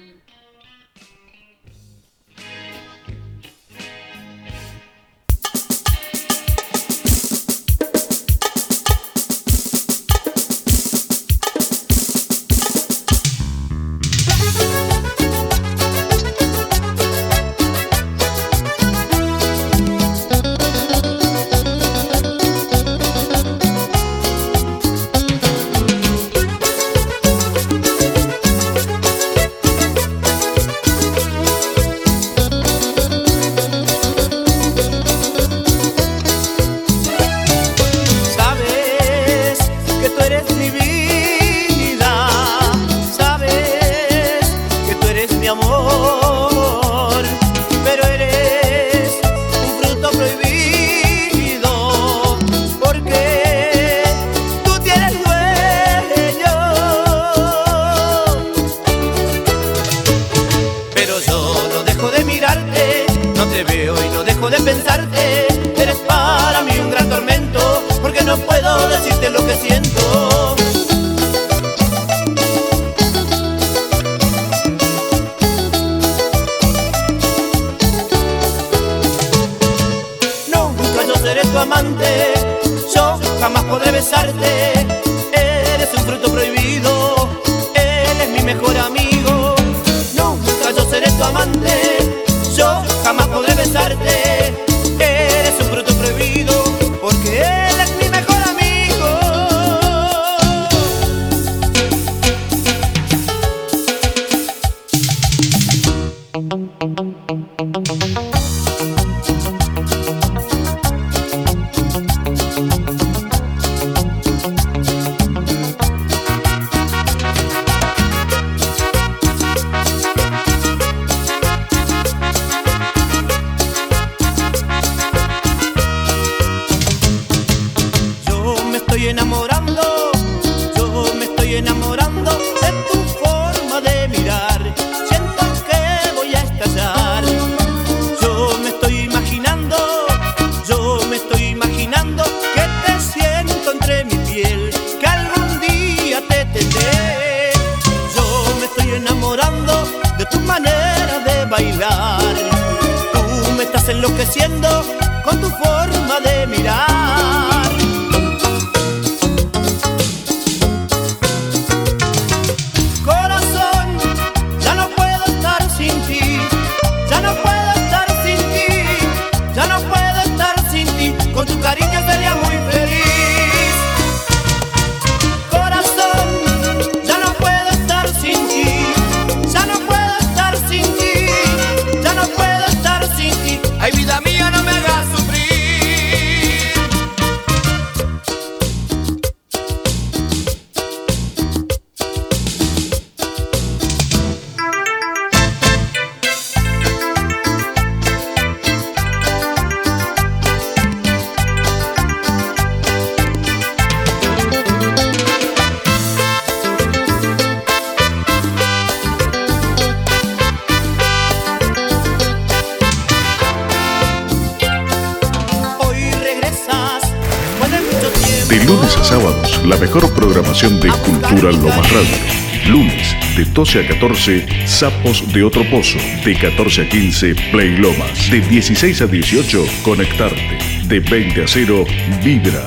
Cultura 221.30 221.52
Lomas 221.52 221.92
Radio. 221.92 222.72
Lunes, 222.72 223.16
de 223.38 223.46
12 223.46 223.86
a 223.86 223.88
14, 223.88 224.48
Sapos 224.66 225.32
de 225.32 225.44
Otro 225.44 225.64
Pozo. 225.70 226.00
De 226.26 226.36
14 226.36 226.82
a 226.82 226.90
15, 226.90 227.36
Play 227.52 227.78
Lomas. 227.78 228.32
De 228.32 228.42
16 228.42 229.04
a 229.04 229.06
18, 229.06 229.64
Conectarte. 229.84 230.58
De 230.86 231.00
20 231.00 231.44
a 231.44 231.48
0, 231.48 231.86
Vibra. 232.24 232.66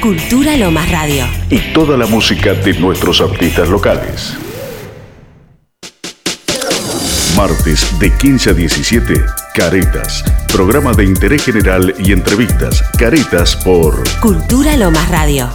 Cultura 0.00 0.56
Lomas 0.56 0.90
Radio. 0.90 1.24
Y 1.50 1.58
toda 1.72 1.96
la 1.96 2.06
música 2.06 2.52
de 2.52 2.74
nuestros 2.80 3.20
artistas 3.20 3.68
locales. 3.68 4.36
Martes 7.36 7.96
de 8.00 8.12
15 8.12 8.50
a 8.50 8.54
17, 8.54 9.24
Caretas. 9.54 10.24
Programa 10.52 10.94
de 10.94 11.04
interés 11.04 11.44
general 11.44 11.94
y 11.96 12.10
entrevistas. 12.10 12.82
Caretas 12.98 13.54
por 13.54 14.02
Cultura 14.20 14.76
Lomas 14.76 15.08
Radio. 15.08 15.48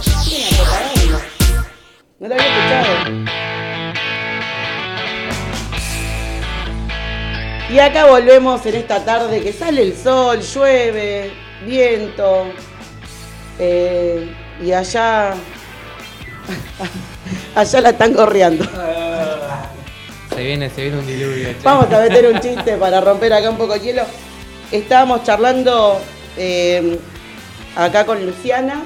Y 7.76 7.78
acá 7.78 8.06
volvemos 8.06 8.64
en 8.64 8.76
esta 8.76 9.04
tarde 9.04 9.42
que 9.42 9.52
sale 9.52 9.82
el 9.82 9.94
sol, 9.94 10.40
llueve, 10.40 11.30
viento. 11.66 12.46
eh, 13.58 14.34
y 14.64 14.72
allá. 14.72 15.34
allá 17.54 17.80
la 17.82 17.90
están 17.90 18.14
corriendo. 18.14 18.64
Se 20.34 20.42
viene, 20.42 20.70
se 20.70 20.80
viene 20.84 20.98
un 21.00 21.06
diluvio. 21.06 21.48
che. 21.48 21.56
Vamos 21.62 21.92
a 21.92 22.00
meter 22.00 22.32
un 22.32 22.40
chiste 22.40 22.78
para 22.78 22.98
romper 23.02 23.34
acá 23.34 23.50
un 23.50 23.58
poco 23.58 23.74
el 23.74 23.82
hielo. 23.82 24.04
Estábamos 24.72 25.22
charlando 25.24 26.00
eh, 26.38 26.98
acá 27.76 28.06
con 28.06 28.24
Luciana. 28.24 28.84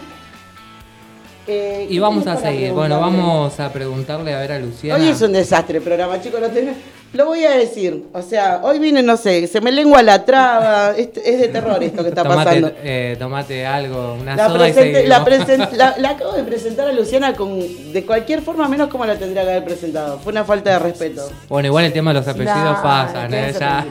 Eh, 1.47 1.87
Y 1.89 1.95
¿qué 1.95 2.01
vamos 2.01 2.27
a 2.27 2.37
seguir. 2.37 2.73
Bueno, 2.73 2.99
vamos 2.99 3.61
a 3.61 3.73
preguntarle 3.73 4.35
a 4.35 4.41
ver 4.41 4.51
a 4.51 4.59
Luciana. 4.59 5.01
Hoy 5.01 5.11
es 5.11 5.23
un 5.23 5.33
desastre 5.33 5.79
el 5.79 5.85
programa, 5.85 6.21
chicos. 6.21 6.41
Lo, 6.41 6.49
tenés- 6.49 6.75
lo 7.13 7.27
voy 7.27 7.45
a 7.45 7.51
decir. 7.53 8.05
O 8.13 8.23
sea, 8.23 8.61
hoy 8.63 8.79
viene, 8.79 9.03
no 9.03 9.17
sé, 9.17 9.47
se 9.47 9.61
me 9.61 9.73
lengua 9.73 10.03
la 10.03 10.25
traba. 10.25 10.91
Es, 10.97 11.09
es 11.25 11.41
de 11.41 11.49
terror 11.49 11.83
esto 11.83 12.03
que 12.03 12.11
está 12.11 12.23
tomate, 12.23 12.45
pasando. 12.45 12.73
eh, 12.83 13.17
tomate 13.19 13.67
algo, 13.67 14.15
una 14.21 14.37
La, 14.37 14.47
soda 14.49 14.69
y 14.69 14.73
la, 15.07 15.25
la- 15.77 15.95
la 15.99 16.11
acabo 16.11 16.33
de 16.33 16.45
presentar 16.45 16.89
a 16.89 16.93
Luciana 16.93 17.35
con 17.35 17.59
de 17.93 18.07
cualquier 18.07 18.43
forma 18.43 18.69
menos 18.69 18.89
como 18.89 19.05
la 19.07 19.17
tendría 19.17 19.43
que 19.43 19.51
haber 19.51 19.65
presentado. 19.65 20.19
Fue 20.21 20.33
una 20.33 20.45
falta 20.45 20.71
de 20.71 20.79
respeto. 20.79 21.29
Bueno, 21.49 21.67
igual 21.69 21.85
el 21.87 21.93
tema 21.93 22.13
de 22.13 22.21
los 22.21 22.29
apellidos 22.29 22.77
No, 22.77 22.83
pasan, 22.83 23.33
¿eh? 23.35 23.37
quédense 23.39 23.59
Ya. 23.61 23.87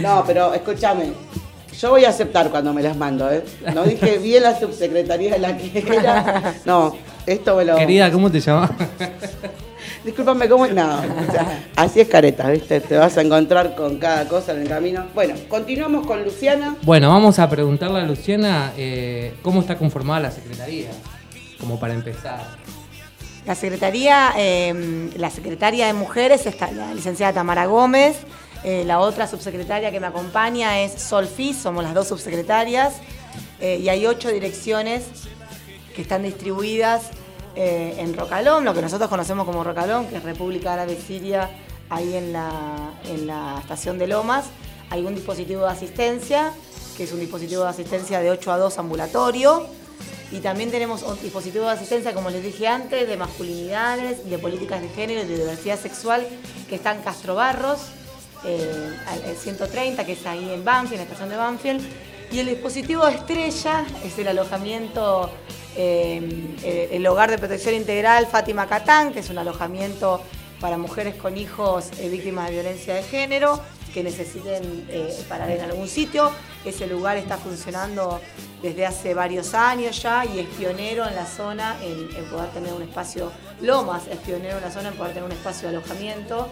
No, 0.00 0.24
pero 0.26 0.54
escúchame. 0.54 1.12
Yo 1.78 1.90
voy 1.90 2.04
a 2.04 2.10
aceptar 2.10 2.48
cuando 2.50 2.72
me 2.72 2.82
las 2.82 2.96
mando, 2.96 3.30
¿eh? 3.32 3.42
No 3.74 3.82
dije 3.82 4.18
bien 4.18 4.42
la 4.44 4.58
subsecretaría 4.58 5.32
de 5.32 5.38
la 5.38 5.56
que 5.56 5.78
era. 5.96 6.54
No, 6.64 6.94
esto 7.26 7.56
me 7.56 7.64
lo. 7.64 7.76
Querida, 7.76 8.10
¿cómo 8.12 8.30
te 8.30 8.40
llamas? 8.40 8.70
Discúlpame, 10.04 10.48
¿cómo? 10.48 10.66
No, 10.66 10.98
o 10.98 11.32
sea, 11.32 11.64
así 11.76 12.00
es 12.00 12.08
careta, 12.08 12.50
¿viste? 12.50 12.80
Te 12.80 12.96
vas 12.96 13.16
a 13.16 13.20
encontrar 13.22 13.76
con 13.76 13.98
cada 13.98 14.26
cosa 14.26 14.52
en 14.52 14.62
el 14.62 14.68
camino. 14.68 15.06
Bueno, 15.14 15.34
continuamos 15.48 16.06
con 16.06 16.24
Luciana. 16.24 16.76
bueno, 16.82 17.08
vamos 17.08 17.38
a 17.38 17.48
preguntarle 17.48 18.00
a 18.00 18.04
Luciana 18.04 18.72
eh, 18.76 19.34
cómo 19.42 19.60
está 19.60 19.76
conformada 19.78 20.20
la 20.20 20.30
secretaría, 20.32 20.90
como 21.60 21.78
para 21.78 21.94
empezar. 21.94 22.40
La 23.46 23.54
secretaría, 23.54 24.32
eh, 24.36 25.10
la 25.16 25.30
secretaria 25.30 25.86
de 25.86 25.92
mujeres 25.92 26.46
está 26.46 26.70
la 26.72 26.92
licenciada 26.94 27.32
Tamara 27.32 27.66
Gómez. 27.66 28.16
eh, 28.64 28.84
la 28.86 29.00
otra 29.00 29.26
subsecretaria 29.26 29.90
que 29.90 29.98
me 30.00 30.06
acompaña 30.06 30.80
es 30.82 30.92
Solfis, 31.00 31.56
somos 31.56 31.82
las 31.84 31.94
dos 31.94 32.08
subsecretarias. 32.08 32.94
eh, 33.60 33.78
y 33.80 33.88
hay 33.88 34.06
ocho 34.06 34.28
direcciones 34.30 35.04
que 35.94 36.02
están 36.02 36.22
distribuidas 36.24 37.10
eh, 37.54 37.96
en 37.98 38.14
Rocalón, 38.14 38.64
lo 38.64 38.74
que 38.74 38.82
nosotros 38.82 39.08
conocemos 39.10 39.44
como 39.44 39.62
Rocalón, 39.62 40.06
que 40.06 40.16
es 40.16 40.22
República 40.22 40.72
Árabe 40.72 40.96
Siria, 40.96 41.50
ahí 41.90 42.14
en 42.14 42.32
la, 42.32 43.58
estación 43.60 43.98
de 43.98 44.06
Lomas. 44.06 44.46
Hay 44.90 45.04
un 45.04 45.14
dispositivo 45.14 45.62
de 45.62 45.70
asistencia, 45.70 46.52
que 46.96 47.04
es 47.04 47.12
un 47.12 47.20
dispositivo 47.20 47.62
de 47.62 47.68
asistencia 47.68 48.20
de 48.20 48.30
8 48.30 48.52
a 48.52 48.58
2 48.58 48.78
ambulatorio. 48.78 49.66
Y 50.30 50.40
también 50.40 50.70
tenemos 50.70 51.02
un 51.02 51.20
dispositivo 51.20 51.66
de 51.66 51.72
asistencia, 51.72 52.14
como 52.14 52.30
les 52.30 52.42
dije 52.42 52.66
antes, 52.66 53.06
de 53.06 53.16
masculinidades, 53.18 54.28
de 54.28 54.38
políticas 54.38 54.80
de 54.80 54.88
género 54.88 55.22
y 55.22 55.26
de 55.26 55.36
diversidad 55.36 55.78
sexual, 55.78 56.26
que 56.68 56.76
está 56.76 56.94
en 56.94 57.02
Castro 57.02 57.34
Barros, 57.34 57.80
eh, 58.44 58.96
el 59.26 59.36
130, 59.36 60.06
que 60.06 60.12
es 60.12 60.26
ahí 60.26 60.50
en 60.50 60.64
Banfield, 60.64 60.94
en 60.94 60.98
la 60.98 61.04
estación 61.04 61.28
de 61.28 61.36
Banfield. 61.36 61.82
Y 62.32 62.38
el 62.38 62.46
dispositivo 62.46 63.06
estrella 63.06 63.84
es 64.02 64.18
el 64.18 64.28
alojamiento, 64.28 65.30
eh, 65.76 66.56
eh, 66.62 66.88
el 66.92 67.06
hogar 67.06 67.30
de 67.30 67.38
protección 67.38 67.74
integral 67.74 68.26
Fátima 68.26 68.66
Catán, 68.66 69.12
que 69.12 69.20
es 69.20 69.30
un 69.30 69.38
alojamiento 69.38 70.22
para 70.60 70.78
mujeres 70.78 71.16
con 71.16 71.36
hijos 71.36 71.90
eh, 71.98 72.08
víctimas 72.08 72.46
de 72.46 72.52
violencia 72.52 72.94
de 72.94 73.02
género 73.02 73.60
que 73.92 74.02
necesiten 74.02 74.86
eh, 74.88 75.12
parar 75.28 75.50
en 75.50 75.60
algún 75.60 75.88
sitio. 75.88 76.30
Ese 76.64 76.86
lugar 76.86 77.16
está 77.16 77.36
funcionando 77.36 78.20
desde 78.62 78.86
hace 78.86 79.12
varios 79.12 79.54
años 79.54 80.00
ya 80.00 80.24
y 80.24 80.38
es 80.38 80.46
pionero 80.46 81.06
en 81.06 81.14
la 81.16 81.26
zona 81.26 81.76
en, 81.82 82.16
en 82.16 82.24
poder 82.30 82.50
tener 82.50 82.72
un 82.72 82.82
espacio, 82.82 83.32
Lomas 83.60 84.06
es 84.08 84.18
pionero 84.18 84.56
en 84.58 84.62
la 84.62 84.70
zona 84.70 84.90
en 84.90 84.94
poder 84.94 85.12
tener 85.12 85.24
un 85.24 85.32
espacio 85.32 85.68
de 85.68 85.76
alojamiento 85.76 86.48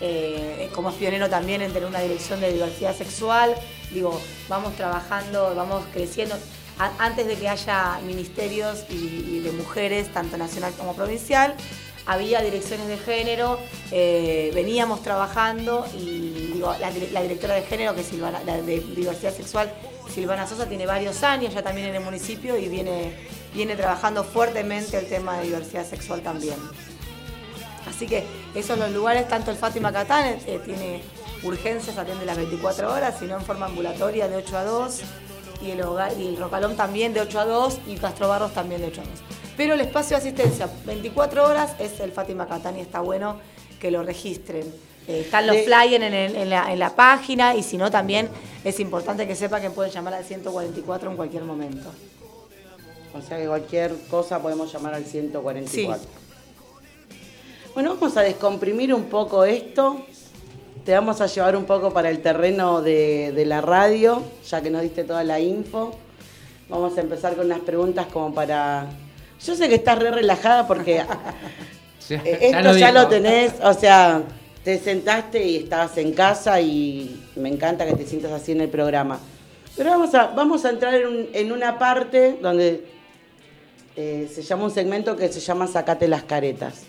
eh, 0.00 0.70
como 0.74 0.90
es 0.90 0.96
pionero 0.96 1.28
también 1.28 1.62
en 1.62 1.72
tener 1.72 1.88
una 1.88 2.00
dirección 2.00 2.40
de 2.40 2.52
diversidad 2.52 2.94
sexual. 2.96 3.54
Digo, 3.92 4.20
vamos 4.48 4.74
trabajando, 4.76 5.54
vamos 5.54 5.84
creciendo. 5.92 6.36
Antes 6.78 7.26
de 7.26 7.36
que 7.36 7.48
haya 7.48 8.00
ministerios 8.04 8.84
y, 8.90 9.38
de 9.40 9.52
mujeres, 9.52 10.12
tanto 10.12 10.36
nacional 10.36 10.72
como 10.76 10.94
provincial, 10.96 11.54
había 12.06 12.42
direcciones 12.42 12.88
de 12.88 12.98
género, 12.98 13.58
eh, 13.92 14.50
veníamos 14.54 15.02
trabajando 15.02 15.86
y 15.96 16.50
digo, 16.54 16.74
la, 16.80 16.90
dire- 16.92 17.10
la 17.12 17.22
directora 17.22 17.54
de 17.54 17.62
género, 17.62 17.94
que 17.94 18.00
es 18.00 18.08
Silvana, 18.08 18.40
de 18.44 18.80
diversidad 18.80 19.32
sexual, 19.34 19.72
Silvana 20.12 20.46
Sosa, 20.46 20.66
tiene 20.68 20.84
varios 20.84 21.22
años 21.22 21.54
ya 21.54 21.62
también 21.62 21.88
en 21.88 21.94
el 21.94 22.02
municipio 22.02 22.58
y 22.58 22.68
viene, 22.68 23.14
viene 23.54 23.76
trabajando 23.76 24.24
fuertemente 24.24 24.98
el 24.98 25.06
tema 25.06 25.38
de 25.38 25.44
diversidad 25.44 25.86
sexual 25.88 26.20
también. 26.22 26.56
Así 27.88 28.06
que 28.06 28.24
esos 28.54 28.78
los 28.78 28.90
lugares, 28.90 29.28
tanto 29.28 29.50
el 29.50 29.56
Fátima 29.56 29.92
Catán 29.92 30.38
eh, 30.46 30.60
tiene 30.64 31.02
urgencias, 31.42 31.96
atiende 31.98 32.24
las 32.26 32.36
24 32.36 32.92
horas, 32.92 33.14
sino 33.18 33.36
en 33.36 33.42
forma 33.42 33.66
ambulatoria 33.66 34.26
de 34.28 34.36
8 34.36 34.58
a 34.58 34.64
2, 34.64 35.00
y 35.64 35.70
el, 35.70 35.82
hogar, 35.82 36.12
y 36.18 36.28
el 36.28 36.36
Rocalón 36.36 36.76
también 36.76 37.14
de 37.14 37.20
8 37.20 37.40
a 37.40 37.44
2, 37.44 37.78
y 37.88 37.96
Castro 37.96 38.28
Barros 38.28 38.52
también 38.52 38.80
de 38.80 38.88
8 38.88 39.00
a 39.00 39.04
2. 39.04 39.12
Pero 39.56 39.74
el 39.74 39.80
espacio 39.80 40.16
de 40.16 40.22
asistencia 40.22 40.68
24 40.84 41.44
horas 41.44 41.74
es 41.78 42.00
el 42.00 42.12
Fátima 42.12 42.46
Catán 42.46 42.76
y 42.76 42.80
está 42.80 43.00
bueno 43.00 43.38
que 43.80 43.90
lo 43.90 44.02
registren. 44.02 44.62
Eh, 45.06 45.20
están 45.20 45.46
los 45.46 45.56
flyers 45.58 46.02
en, 46.02 46.50
la, 46.50 46.72
en 46.72 46.78
la 46.78 46.96
página 46.96 47.54
y 47.54 47.62
si 47.62 47.76
no 47.76 47.90
también 47.90 48.28
es 48.64 48.80
importante 48.80 49.26
que 49.26 49.36
sepan 49.36 49.62
que 49.62 49.70
pueden 49.70 49.92
llamar 49.92 50.14
al 50.14 50.24
144 50.24 51.10
en 51.10 51.16
cualquier 51.16 51.44
momento. 51.44 51.90
O 53.14 53.20
sea 53.20 53.38
que 53.38 53.46
cualquier 53.46 53.94
cosa 54.10 54.40
podemos 54.40 54.72
llamar 54.72 54.94
al 54.94 55.04
144. 55.04 56.02
Sí. 56.02 56.24
Bueno, 57.74 57.94
vamos 57.94 58.16
a 58.16 58.22
descomprimir 58.22 58.92
un 58.92 59.04
poco 59.04 59.44
esto. 59.44 60.04
Te 60.84 60.92
vamos 60.92 61.20
a 61.20 61.26
llevar 61.26 61.56
un 61.56 61.64
poco 61.64 61.92
para 61.92 62.10
el 62.10 62.20
terreno 62.20 62.82
de, 62.82 63.32
de 63.32 63.46
la 63.46 63.60
radio, 63.62 64.22
ya 64.48 64.60
que 64.60 64.70
nos 64.70 64.82
diste 64.82 65.04
toda 65.04 65.24
la 65.24 65.40
info. 65.40 65.96
Vamos 66.68 66.96
a 66.98 67.00
empezar 67.00 67.34
con 67.36 67.46
unas 67.46 67.60
preguntas 67.60 68.06
como 68.12 68.34
para... 68.34 68.86
Yo 69.44 69.54
sé 69.54 69.68
que 69.68 69.76
estás 69.76 69.98
re 69.98 70.10
relajada 70.10 70.66
porque 70.66 71.02
Ya- 72.08 72.20
Eh, 72.24 72.38
Esto 72.50 72.76
ya, 72.76 72.88
dijo. 72.88 72.92
lo 73.02 73.08
tenés, 73.08 73.52
o 73.62 73.72
sea, 73.72 74.22
te 74.62 74.78
sentaste 74.78 75.42
y 75.42 75.56
estabas 75.56 75.96
en 75.96 76.12
casa 76.12 76.60
y 76.60 77.24
me 77.36 77.48
encanta 77.48 77.86
que 77.86 77.94
te 77.94 78.04
sientas 78.06 78.32
así 78.32 78.52
en 78.52 78.60
el 78.60 78.68
programa. 78.68 79.18
Pero 79.76 79.88
vamos 79.90 80.14
a, 80.14 80.26
vamos 80.26 80.64
a 80.66 80.70
entrar 80.70 80.94
en, 80.94 81.06
un- 81.06 81.28
en 81.32 81.50
una 81.50 81.78
parte 81.78 82.38
donde 82.42 82.84
eh, 83.96 84.30
se 84.32 84.42
llama 84.42 84.64
un 84.64 84.70
segmento 84.70 85.16
que 85.16 85.28
se 85.32 85.40
llama 85.40 85.66
Sacate 85.66 86.06
las 86.08 86.24
caretas. 86.24 86.82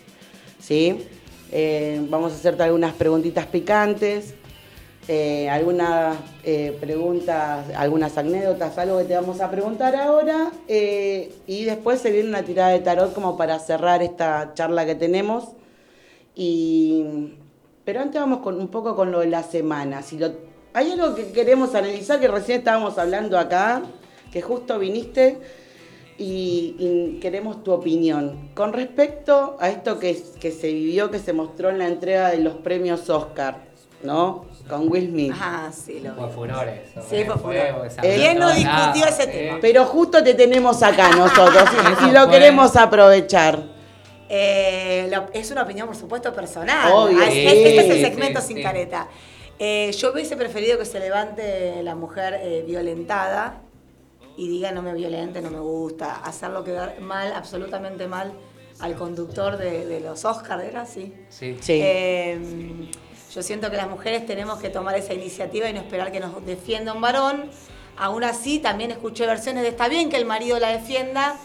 ¿Sí? 0.60 1.06
Eh, 1.52 2.04
vamos 2.08 2.32
a 2.32 2.36
hacerte 2.36 2.62
algunas 2.62 2.94
preguntitas 2.94 3.46
picantes. 3.46 4.34
eh, 5.08 5.48
algunas 5.48 6.16
eh, 6.42 6.76
preguntas, 6.80 7.66
algunas 7.76 8.18
anécdotas, 8.18 8.76
algo 8.78 8.98
que 8.98 9.04
te 9.04 9.14
vamos 9.14 9.40
a 9.40 9.50
preguntar 9.50 9.94
ahora. 9.94 10.50
eh, 10.68 11.32
y 11.46 11.64
después 11.64 12.00
se 12.00 12.10
viene 12.10 12.28
una 12.28 12.42
tirada 12.42 12.70
de 12.70 12.80
tarot 12.80 13.14
como 13.14 13.36
para 13.36 13.58
cerrar 13.60 14.02
esta 14.02 14.52
charla 14.54 14.84
que 14.84 14.94
tenemos. 14.96 15.44
Y, 16.34 17.34
pero 17.84 18.00
antes 18.00 18.20
vamos 18.20 18.40
con, 18.40 18.60
un 18.60 18.68
poco 18.68 18.96
con 18.96 19.12
lo 19.12 19.20
de 19.20 19.28
la 19.28 19.42
semana. 19.42 20.02
Si 20.02 20.18
lo, 20.18 20.32
hay 20.74 20.90
algo 20.90 21.14
que 21.14 21.30
queremos 21.32 21.74
analizar, 21.74 22.20
que 22.20 22.28
recién 22.28 22.58
estábamos 22.58 22.98
hablando 22.98 23.38
acá, 23.38 23.82
que 24.32 24.42
justo 24.42 24.78
viniste 24.78 25.38
y, 26.18 26.76
y 26.78 27.18
queremos 27.20 27.62
tu 27.62 27.72
opinión. 27.72 28.50
Con 28.54 28.72
respecto 28.72 29.56
a 29.60 29.68
esto 29.68 29.98
que, 29.98 30.22
que 30.40 30.50
se 30.50 30.68
vivió, 30.68 31.10
que 31.10 31.18
se 31.18 31.32
mostró 31.32 31.70
en 31.70 31.78
la 31.78 31.86
entrega 31.86 32.30
de 32.30 32.38
los 32.38 32.54
premios 32.54 33.08
Oscar, 33.10 33.58
¿no? 34.02 34.46
Con 34.68 34.90
Will 34.90 35.08
Smith. 35.10 35.32
Ah, 35.38 35.70
sí, 35.72 36.00
lo 36.00 36.14
Fue 36.14 36.26
vi. 36.26 36.32
furor 36.32 36.68
eso. 36.68 37.02
Sí, 37.08 37.24
fue 37.24 37.36
furor. 37.36 37.90
se 37.90 38.00
habló 38.00 38.14
¿Quién 38.14 38.38
no 38.38 38.50
discutió 38.52 39.06
ese 39.06 39.24
sí. 39.24 39.30
tema? 39.30 39.58
Pero 39.60 39.84
justo 39.84 40.22
te 40.24 40.34
tenemos 40.34 40.82
acá 40.82 41.10
nosotros 41.16 41.64
y, 42.02 42.08
y 42.08 42.10
lo 42.12 42.22
Fue- 42.24 42.30
queremos 42.32 42.76
aprovechar. 42.76 43.62
Eh, 44.28 45.08
lo- 45.10 45.26
es 45.32 45.50
una 45.50 45.62
opinión, 45.62 45.86
por 45.86 45.96
supuesto, 45.96 46.32
personal. 46.34 46.90
Obvio, 46.92 47.22
es- 47.22 47.32
sí, 47.32 47.46
este 47.46 47.76
es 47.78 47.90
el 47.90 48.00
segmento 48.04 48.40
sí, 48.40 48.48
sin 48.48 48.56
sí. 48.58 48.62
careta. 48.62 49.08
Eh, 49.58 49.92
yo 49.96 50.12
hubiese 50.12 50.36
preferido 50.36 50.78
que 50.78 50.84
se 50.84 50.98
levante 51.00 51.82
la 51.82 51.94
mujer 51.94 52.40
eh, 52.42 52.64
violentada 52.66 53.62
y 54.36 54.48
diga 54.48 54.72
no 54.72 54.82
me 54.82 54.94
violente, 54.94 55.40
no 55.40 55.50
me 55.50 55.60
gusta, 55.60 56.16
hacerlo 56.16 56.64
quedar 56.64 57.00
mal, 57.00 57.32
absolutamente 57.32 58.06
mal 58.06 58.32
al 58.80 58.94
conductor 58.94 59.56
de, 59.56 59.86
de 59.86 60.00
los 60.00 60.24
Oscars, 60.24 60.64
¿era 60.64 60.82
así? 60.82 61.14
Sí. 61.30 61.56
Sí. 61.60 61.80
Eh, 61.82 62.90
yo 63.32 63.42
siento 63.42 63.70
que 63.70 63.76
las 63.76 63.88
mujeres 63.88 64.26
tenemos 64.26 64.58
que 64.58 64.70
tomar 64.70 64.96
esa 64.96 65.14
iniciativa 65.14 65.68
y 65.68 65.72
no 65.72 65.80
esperar 65.80 66.12
que 66.12 66.20
nos 66.20 66.44
defienda 66.44 66.92
un 66.92 67.00
varón. 67.00 67.50
Aún 67.96 68.24
así, 68.24 68.58
también 68.58 68.90
escuché 68.90 69.26
versiones 69.26 69.62
de 69.62 69.70
está 69.70 69.88
bien 69.88 70.10
que 70.10 70.16
el 70.16 70.26
marido 70.26 70.58
la 70.58 70.68
defienda. 70.68 71.36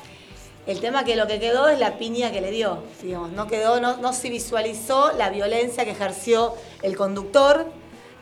El 0.67 0.79
tema 0.79 1.03
que 1.03 1.15
lo 1.15 1.25
que 1.27 1.39
quedó 1.39 1.69
es 1.69 1.79
la 1.79 1.97
piña 1.97 2.31
que 2.31 2.39
le 2.39 2.51
dio. 2.51 2.83
Digamos, 3.01 3.31
no 3.31 3.47
quedó, 3.47 3.81
no, 3.81 3.97
no 3.97 4.13
se 4.13 4.29
visualizó 4.29 5.11
la 5.13 5.29
violencia 5.29 5.85
que 5.85 5.91
ejerció 5.91 6.53
el 6.81 6.95
conductor 6.95 7.71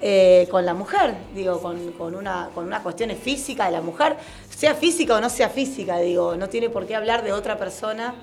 eh, 0.01 0.47
con 0.49 0.65
la 0.65 0.73
mujer, 0.73 1.13
digo, 1.35 1.61
con, 1.61 1.91
con 1.93 2.15
una, 2.15 2.49
con 2.55 2.65
una 2.65 2.81
cuestión 2.83 3.09
física 3.11 3.65
de 3.65 3.71
la 3.71 3.81
mujer, 3.81 4.15
sea 4.49 4.73
física 4.75 5.15
o 5.15 5.21
no 5.21 5.29
sea 5.29 5.49
física, 5.49 5.97
digo, 5.99 6.35
no 6.35 6.47
tiene 6.49 6.69
por 6.69 6.85
qué 6.87 6.95
hablar 6.95 7.23
de 7.23 7.31
otra 7.33 7.57
persona 7.57 8.15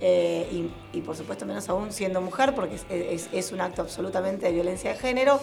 eh, 0.00 0.68
y, 0.92 1.00
por 1.00 1.16
supuesto 1.16 1.46
menos 1.46 1.68
aún 1.68 1.92
siendo 1.92 2.20
mujer, 2.20 2.54
porque 2.54 2.74
es, 2.74 2.84
es- 2.90 3.28
es 3.32 3.52
un 3.52 3.60
acto 3.60 3.82
absolutamente 3.82 4.46
de 4.46 4.52
violencia 4.52 4.90
de 4.92 4.98
género, 4.98 5.40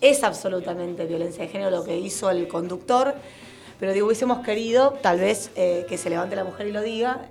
es 0.00 0.22
absolutamente 0.22 1.06
violencia 1.06 1.44
de 1.44 1.48
género 1.48 1.70
lo 1.70 1.84
que 1.84 1.96
hizo 1.98 2.30
el 2.30 2.46
conductor, 2.48 3.14
pero 3.80 3.92
digo, 3.92 4.06
hubiésemos 4.06 4.44
querido 4.44 4.92
tal 5.02 5.18
vez 5.18 5.50
eh, 5.56 5.86
que 5.88 5.96
se 5.98 6.10
levante 6.10 6.36
la 6.36 6.44
mujer 6.44 6.66
y 6.68 6.72
lo 6.72 6.82
diga, 6.82 7.22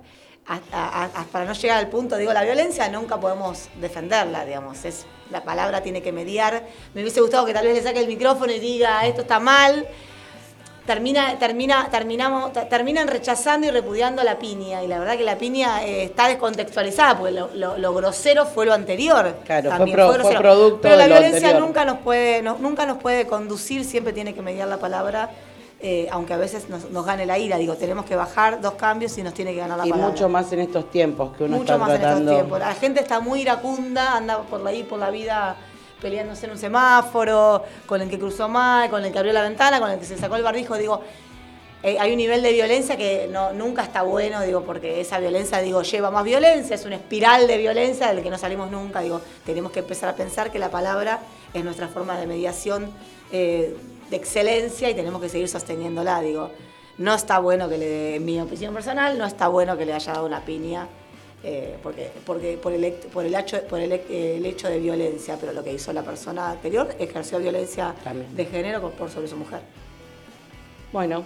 para 1.32 1.44
no 1.44 1.52
llegar 1.54 1.78
al 1.78 1.88
punto, 1.88 2.16
digo, 2.16 2.32
la 2.32 2.42
violencia 2.42 2.88
nunca 2.88 3.18
podemos 3.18 3.68
defenderla, 3.80 4.44
digamos, 4.44 4.84
es, 4.84 5.06
la 5.30 5.42
palabra 5.44 5.82
tiene 5.82 6.02
que 6.02 6.12
mediar, 6.12 6.64
me 6.94 7.02
hubiese 7.02 7.20
gustado 7.20 7.46
que 7.46 7.54
tal 7.54 7.66
vez 7.66 7.74
le 7.76 7.82
saque 7.82 8.00
el 8.00 8.08
micrófono 8.08 8.52
y 8.52 8.58
diga, 8.58 9.06
esto 9.06 9.22
está 9.22 9.38
mal, 9.40 9.86
termina, 10.86 11.38
termina, 11.38 11.88
terminamos, 11.90 12.52
ter- 12.52 12.68
terminan 12.68 13.06
rechazando 13.08 13.66
y 13.66 13.70
repudiando 13.70 14.24
la 14.24 14.38
piña. 14.38 14.82
Y 14.82 14.88
la 14.88 14.98
verdad 14.98 15.16
que 15.16 15.22
la 15.22 15.38
piña 15.38 15.84
eh, 15.84 16.02
está 16.04 16.26
descontextualizada, 16.26 17.16
porque 17.18 17.32
lo, 17.32 17.50
lo- 17.54 17.78
lo 17.78 17.94
grosero 17.94 18.44
fue 18.46 18.66
lo 18.66 18.74
anterior. 18.74 19.36
Claro, 19.44 19.70
fue 19.70 19.78
También 19.78 19.96
pro- 19.96 20.06
fue 20.06 20.14
grosero. 20.18 20.40
producto 20.40 20.80
Pero 20.82 20.96
la 20.96 21.04
de 21.04 21.08
lo 21.08 21.14
violencia 21.14 21.46
anterior. 21.48 21.66
nunca 21.68 21.84
nos 21.84 21.98
puede, 21.98 22.42
no- 22.42 22.58
nunca 22.58 22.84
nos 22.84 22.98
puede 22.98 23.26
conducir, 23.28 23.84
siempre 23.84 24.12
tiene 24.12 24.34
que 24.34 24.42
mediar 24.42 24.66
la 24.66 24.78
palabra. 24.78 25.30
Eh, 25.84 26.08
aunque 26.12 26.32
a 26.32 26.36
veces 26.36 26.68
nos, 26.68 26.90
nos 26.90 27.04
gane 27.04 27.26
la 27.26 27.38
ira, 27.38 27.56
digo, 27.58 27.74
tenemos 27.74 28.04
que 28.04 28.14
bajar 28.14 28.60
dos 28.60 28.74
cambios 28.74 29.18
y 29.18 29.22
nos 29.22 29.34
tiene 29.34 29.52
que 29.52 29.58
ganar 29.58 29.78
la 29.78 29.86
Y 29.86 29.90
palabra. 29.90 30.10
mucho 30.12 30.28
más 30.28 30.52
en 30.52 30.60
estos 30.60 30.90
tiempos 30.90 31.36
que 31.36 31.44
uno 31.44 31.56
Mucho 31.56 31.74
está 31.74 31.84
más 31.84 31.94
en 31.98 32.02
estos 32.02 32.26
tiempos. 32.26 32.58
La 32.60 32.74
gente 32.74 33.00
está 33.00 33.18
muy 33.20 33.40
iracunda, 33.42 34.16
anda 34.16 34.42
por 34.42 34.64
ahí 34.66 34.84
por 34.84 34.98
la 35.00 35.10
vida 35.10 35.56
peleándose 36.00 36.46
en 36.46 36.52
un 36.52 36.58
semáforo, 36.58 37.62
con 37.86 38.00
el 38.00 38.08
que 38.08 38.18
cruzó 38.18 38.48
mal, 38.48 38.90
con 38.90 39.04
el 39.04 39.12
que 39.12 39.18
abrió 39.18 39.32
la 39.32 39.42
ventana, 39.42 39.80
con 39.80 39.90
el 39.90 39.98
que 39.98 40.04
se 40.04 40.16
sacó 40.18 40.36
el 40.36 40.42
barbijo. 40.42 40.76
Digo, 40.76 41.00
eh, 41.84 41.96
hay 41.98 42.12
un 42.12 42.16
nivel 42.16 42.42
de 42.42 42.52
violencia 42.52 42.96
que 42.96 43.28
no, 43.30 43.52
nunca 43.52 43.82
está 43.82 44.02
bueno, 44.02 44.40
digo, 44.42 44.62
porque 44.62 45.00
esa 45.00 45.18
violencia, 45.18 45.58
digo, 45.60 45.82
lleva 45.82 46.10
más 46.12 46.24
violencia, 46.24 46.74
es 46.76 46.84
una 46.84 46.94
espiral 46.96 47.46
de 47.48 47.56
violencia 47.58 48.08
del 48.12 48.22
que 48.22 48.30
no 48.30 48.38
salimos 48.38 48.70
nunca. 48.70 49.00
Digo, 49.00 49.20
tenemos 49.44 49.72
que 49.72 49.80
empezar 49.80 50.08
a 50.08 50.14
pensar 50.14 50.50
que 50.52 50.58
la 50.60 50.70
palabra 50.70 51.20
es 51.54 51.64
nuestra 51.64 51.88
forma 51.88 52.16
de 52.18 52.26
mediación 52.26 52.90
eh, 53.32 53.76
de 54.12 54.18
excelencia 54.18 54.90
y 54.90 54.94
tenemos 54.94 55.20
que 55.22 55.28
seguir 55.30 55.48
sosteniéndola. 55.48 56.20
Digo, 56.20 56.50
no 56.98 57.14
está 57.14 57.38
bueno 57.38 57.66
que 57.68 57.78
le 57.78 57.86
dé, 57.88 58.16
en 58.16 58.24
mi 58.26 58.38
opinión 58.38 58.74
personal, 58.74 59.16
no 59.18 59.24
está 59.24 59.48
bueno 59.48 59.76
que 59.78 59.86
le 59.86 59.94
haya 59.94 60.12
dado 60.12 60.26
una 60.26 60.44
piña. 60.44 60.86
eh, 61.44 61.76
porque, 61.82 62.10
porque 62.24 62.56
por, 62.62 62.72
el, 62.72 62.92
por, 62.92 63.24
el, 63.24 63.34
hecho, 63.34 63.60
por 63.68 63.80
el, 63.80 63.90
hect- 63.90 64.08
el 64.10 64.44
hecho 64.46 64.68
de 64.68 64.78
violencia, 64.78 65.36
pero 65.40 65.52
lo 65.52 65.64
que 65.64 65.72
hizo 65.72 65.92
la 65.92 66.02
persona 66.02 66.50
anterior 66.52 66.94
ejerció 67.00 67.38
violencia 67.40 67.94
También. 68.04 68.36
de 68.36 68.44
género 68.44 68.80
por- 68.82 68.92
por 68.92 69.10
sobre 69.10 69.26
su 69.26 69.36
mujer. 69.36 69.60
Bueno, 70.92 71.24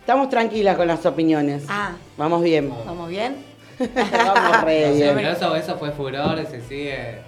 estamos 0.00 0.28
tranquilas 0.28 0.76
con 0.76 0.88
las 0.88 1.06
opiniones. 1.06 1.62
Ah. 1.68 1.92
Vamos 2.18 2.42
bien. 2.42 2.70
¿Vamos 2.84 3.08
bien? 3.08 3.36
Vamos 3.78 4.62
re 4.62 4.88
Sí, 4.92 4.96
bien. 4.98 5.14
pero 5.14 5.30
eso, 5.30 5.56
eso 5.56 5.78
fue 5.78 5.90
furor, 5.92 6.44
se 6.50 6.60
sigue 6.62 7.20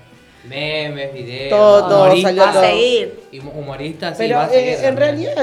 memes, 0.45 1.13
videos, 1.15 1.51
Todo, 1.51 1.89
todo, 1.89 2.03
humoristas, 2.05 2.23
salió 2.31 2.43
Va 2.43 2.51
a 2.51 2.53
todo. 2.53 2.63
seguir. 2.65 3.21
y 3.33 3.39
humoristas, 3.41 4.17
sí, 4.17 4.23
Pero 4.25 4.37
va 4.37 4.45
a 4.45 4.49
seguir 4.49 4.69
eh, 4.75 4.87
en 4.89 4.97
realidad 4.97 5.35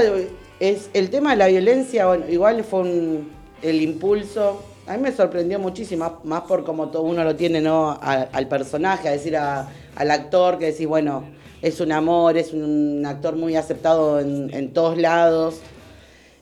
es 0.59 0.89
el 0.93 1.09
tema 1.09 1.31
de 1.31 1.37
la 1.37 1.47
violencia, 1.47 2.07
bueno, 2.07 2.25
igual 2.29 2.63
fue 2.63 2.81
un- 2.81 3.31
el 3.61 3.81
impulso. 3.81 4.63
A 4.87 4.97
mí 4.97 5.03
me 5.03 5.11
sorprendió 5.11 5.59
muchísimo, 5.59 6.03
más- 6.03 6.25
más 6.25 6.41
por 6.41 6.63
como 6.63 6.89
todo 6.89 7.03
uno 7.03 7.23
lo 7.23 7.35
tiene, 7.35 7.61
¿no? 7.61 7.91
A- 7.91 8.27
al 8.31 8.47
personaje, 8.47 9.07
a 9.07 9.11
decir 9.11 9.37
a- 9.37 9.69
al 9.95 10.11
actor, 10.11 10.57
que 10.57 10.67
decís, 10.67 10.87
bueno, 10.87 11.23
es 11.61 11.79
un 11.79 11.91
amor, 11.91 12.37
es 12.37 12.53
un 12.53 13.05
actor 13.05 13.35
muy 13.35 13.55
aceptado 13.55 14.19
en, 14.19 14.53
en 14.53 14.73
todos 14.73 14.97
lados. 14.97 15.59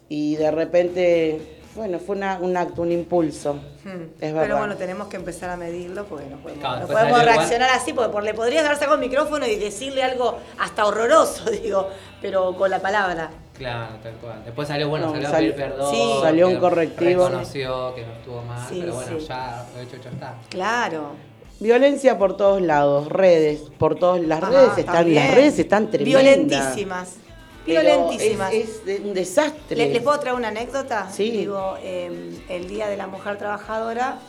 Y 0.10 0.36
de 0.38 0.52
repente, 0.52 1.41
bueno, 1.78 2.00
fue 2.00 2.16
una- 2.18 2.38
un 2.42 2.58
acto, 2.58 2.82
un 2.82 2.92
impulso. 2.92 3.54
Hmm. 3.86 4.04
Es 4.20 4.34
verdad. 4.34 4.42
Pero 4.42 4.58
bueno, 4.58 4.76
tenemos 4.76 5.08
que 5.08 5.16
empezar 5.16 5.50
a 5.50 5.56
medirlo 5.56 6.04
porque 6.06 6.26
no 6.26 6.38
podemos, 6.38 6.60
Claro, 6.60 6.76
no 6.76 6.80
después 6.88 6.98
podemos 7.00 7.18
salió 7.20 7.32
igual. 7.32 7.38
reaccionar 7.48 7.70
así, 7.70 7.94
porque 7.94 8.12
por, 8.12 8.24
le 8.24 8.34
podrías 8.34 8.66
haber 8.66 8.78
sacado 8.78 8.96
el 8.96 9.02
micrófono 9.02 9.46
y 9.48 9.56
decirle 9.56 10.04
algo 10.04 10.38
hasta 10.60 10.86
horroroso, 10.86 11.50
digo, 11.52 11.88
pero 12.22 12.54
con 12.58 12.70
la 12.70 12.80
palabra. 12.82 13.30
Claro, 13.58 13.96
tal 14.04 14.13
cual. 14.16 14.42
Después 14.46 14.68
salió, 14.68 14.90
bueno, 14.90 15.08
No, 15.08 15.12
salió 15.13 15.28
a 15.28 15.32
salió- 15.32 15.56
pedir 15.56 15.70
perdón. 15.70 15.92
sí. 15.96 16.10
Salió 16.22 16.48
un 16.48 16.54
que 16.56 16.60
correctivo. 16.60 17.26
Reconoció 17.30 17.96
que 17.96 18.06
no 18.06 18.13
estuvo 18.13 18.42
mal, 18.42 18.68
Sí, 18.70 18.78
pero 18.82 18.94
bueno, 18.96 19.20
sí. 19.20 19.26
ya 19.28 19.66
lo 19.76 19.82
hecho, 19.82 19.96
hecho 19.96 20.10
está. 20.10 20.34
Claro. 20.50 21.12
Violencia 21.60 22.20
por 22.20 22.38
todos 22.38 22.62
lados, 22.62 23.08
redes, 23.10 23.62
por 23.80 23.96
todas 23.96 24.22
las 24.22 24.44
Ajá, 24.44 24.52
redes 24.52 24.78
están, 24.78 24.96
también. 24.96 25.26
las 25.26 25.34
redes 25.36 25.58
están 25.60 25.90
tremendas. 25.90 26.22
Violentísimas. 26.22 27.16
Violentísimas. 27.67 28.53
Es, 28.53 28.82
un 29.03 29.13
desastre. 29.13 29.75
¿Le- 29.77 29.89
¿Les 29.93 30.01
puedo 30.01 30.19
traer 30.19 30.36
una 30.36 30.47
anécdota? 30.47 31.10
Sí. 31.12 31.30
Digo, 31.32 31.75
eh, 31.82 32.39
el 32.49 32.67
Día 32.67 32.88
de 32.88 32.97
la 32.97 33.08
Mujer 33.08 33.38
Trabajadora, 33.38 34.19